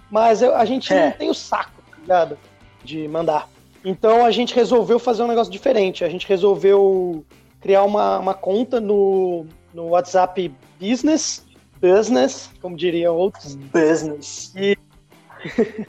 Mas 0.10 0.44
a 0.44 0.66
gente 0.66 0.94
É. 0.94 1.06
não 1.06 1.12
tem 1.12 1.30
o 1.30 1.34
saco, 1.34 1.82
tá 1.90 1.98
ligado? 2.00 2.38
De 2.84 3.08
mandar. 3.08 3.50
Então 3.84 4.26
a 4.26 4.32
gente 4.32 4.54
resolveu 4.56 4.98
fazer 4.98 5.24
um 5.24 5.28
negócio 5.28 5.52
diferente. 5.52 6.04
A 6.04 6.10
gente 6.10 6.28
resolveu 6.28 7.24
criar 7.62 7.84
uma, 7.84 8.20
uma 8.20 8.34
conta 8.34 8.80
no, 8.80 9.46
no 9.74 9.90
WhatsApp 9.90 10.52
Business, 10.80 11.46
Business, 11.80 12.50
como 12.62 12.76
diriam 12.76 13.16
outros, 13.16 13.56
Business. 13.56 14.54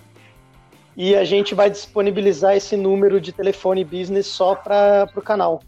e 0.97 1.15
a 1.15 1.25
gente 1.25 1.55
vai 1.55 1.71
disponibilizar 1.71 2.57
esse 2.57 2.77
número 2.77 3.21
de 3.21 3.33
telefone 3.33 3.85
business 3.85 4.27
só 4.27 4.55
para 4.55 5.09
o 5.15 5.23
canal. 5.23 5.63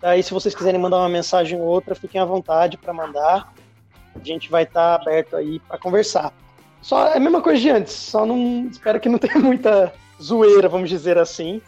Daí, 0.00 0.22
se 0.22 0.32
vocês 0.32 0.54
quiserem 0.54 0.80
mandar 0.80 0.98
uma 0.98 1.08
mensagem 1.08 1.60
ou 1.60 1.66
outra, 1.66 1.94
fiquem 1.94 2.20
à 2.20 2.24
vontade 2.24 2.76
para 2.76 2.92
mandar. 2.92 3.52
A 4.14 4.24
gente 4.24 4.50
vai 4.50 4.64
estar 4.64 4.98
tá 4.98 5.02
aberto 5.02 5.36
aí 5.36 5.60
para 5.60 5.78
conversar. 5.78 6.32
Só 6.82 7.06
é 7.06 7.16
a 7.16 7.20
mesma 7.20 7.40
coisa 7.40 7.60
de 7.60 7.70
antes, 7.70 7.92
só 7.94 8.26
não 8.26 8.68
espero 8.70 9.00
que 9.00 9.08
não 9.08 9.18
tenha 9.18 9.38
muita 9.40 9.92
zoeira, 10.20 10.68
vamos 10.68 10.90
dizer 10.90 11.16
assim. 11.16 11.62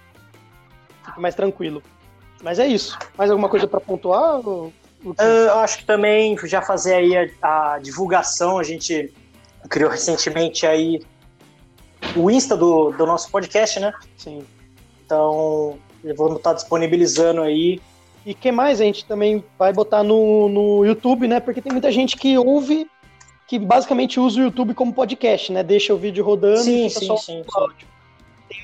Fique 1.05 1.21
mais 1.21 1.35
tranquilo. 1.35 1.83
Mas 2.43 2.59
é 2.59 2.67
isso. 2.67 2.99
Mais 3.17 3.31
alguma 3.31 3.49
coisa 3.49 3.67
para 3.67 3.81
pontuar? 3.81 4.47
Ou... 4.47 4.73
Eu 5.19 5.59
acho 5.61 5.79
que 5.79 5.85
também 5.85 6.37
já 6.45 6.61
fazer 6.61 6.95
aí 6.95 7.17
a, 7.17 7.75
a, 7.75 7.79
divulgação, 7.79 8.59
a 8.59 8.63
gente 8.63 9.13
criou 9.69 9.91
recentemente 9.91 10.67
aí 10.67 11.01
o 12.17 12.31
Insta 12.31 12.57
do, 12.57 12.91
do 12.91 13.07
nosso 13.07 13.31
podcast, 13.31 13.81
né? 13.81 13.93
Sim. 14.17 14.45
Então, 15.05 15.79
vamos 16.17 16.37
estar 16.37 16.55
disponibilizando 16.55 17.43
aí. 17.43 17.81
E 18.27 18.35
que 18.35 18.51
mais 18.51 18.81
a 18.81 18.85
gente 18.85 19.05
também 19.05 19.45
vai 19.59 19.73
botar 19.73 20.03
no, 20.03 20.49
no 20.49 20.85
YouTube, 20.85 21.29
né? 21.29 21.41
Porque 21.41 21.61
tem 21.61 21.73
muita 21.73 21.93
gente 21.93 22.17
que 22.17 22.37
ouve, 22.39 22.87
que 23.47 23.59
basicamente 23.59 24.19
usa 24.19 24.41
o 24.41 24.45
YouTube 24.45 24.75
como 24.75 24.93
podcast, 24.93 25.53
né? 25.53 25.63
Deixa 25.63 25.93
o 25.93 25.99
vídeo 25.99 26.25
rodando 26.25 26.63
sim, 26.63 26.87
e 26.87 26.91
sim, 26.91 27.07
só 27.07 27.17
sim, 27.17 27.43
áudio. 27.55 27.87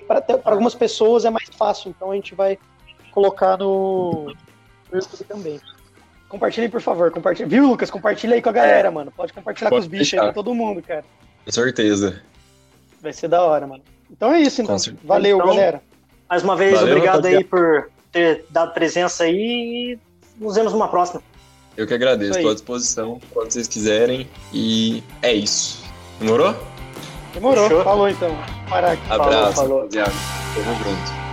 Para 0.07 0.25
algumas 0.45 0.75
pessoas 0.75 1.25
é 1.25 1.31
mais 1.31 1.49
fácil, 1.57 1.91
então 1.91 2.11
a 2.11 2.15
gente 2.15 2.35
vai 2.35 2.59
colocar 3.13 3.57
no, 3.57 4.33
no 4.91 4.99
YouTube 4.99 5.25
também. 5.25 5.61
Compartilhem, 6.29 6.71
por 6.71 6.81
favor. 6.81 7.11
Compartilha. 7.11 7.49
Viu, 7.49 7.67
Lucas? 7.67 7.91
Compartilha 7.91 8.37
aí 8.37 8.43
com 8.43 8.49
a 8.49 8.53
galera, 8.53 8.89
é. 8.89 8.91
mano. 8.91 9.13
Pode 9.15 9.33
compartilhar 9.33 9.69
Pode 9.69 9.83
com 9.83 9.87
os 9.87 9.91
bichos 9.91 10.11
deixar. 10.11 10.23
aí, 10.23 10.29
com 10.29 10.35
todo 10.35 10.55
mundo, 10.55 10.81
cara. 10.81 11.05
Com 11.45 11.51
certeza. 11.51 12.23
Vai 13.01 13.13
ser 13.13 13.29
da 13.29 13.43
hora, 13.43 13.67
mano. 13.67 13.83
Então 14.09 14.33
é 14.33 14.41
isso, 14.41 14.63
então. 14.63 14.77
Valeu, 15.03 15.39
então, 15.39 15.49
galera. 15.49 15.83
Mais 16.29 16.45
uma 16.45 16.55
vez, 16.55 16.75
Valeu, 16.75 16.95
obrigado 16.95 17.27
aí 17.27 17.43
por 17.43 17.91
ter 18.13 18.47
dado 18.51 18.73
presença 18.73 19.25
aí 19.25 19.35
e 19.97 19.99
nos 20.37 20.55
vemos 20.55 20.73
numa 20.73 20.89
próxima. 20.89 21.21
Eu 21.81 21.87
que 21.87 21.95
agradeço, 21.95 22.37
estou 22.37 22.51
à 22.51 22.53
disposição 22.53 23.19
quando 23.33 23.51
vocês 23.51 23.67
quiserem. 23.67 24.29
E 24.53 25.03
é 25.23 25.33
isso. 25.33 25.83
Demorou? 26.21 26.55
Demorou, 27.33 27.69
Fechou. 27.71 27.83
falou 27.83 28.07
então. 28.07 28.37
Parar 28.69 28.93
aqui. 28.93 29.03
Abraço, 29.09 29.55
falou, 29.55 29.55
falou. 29.55 29.79
rapaziada. 29.79 30.13
Tamo 30.55 30.75
junto. 30.85 31.30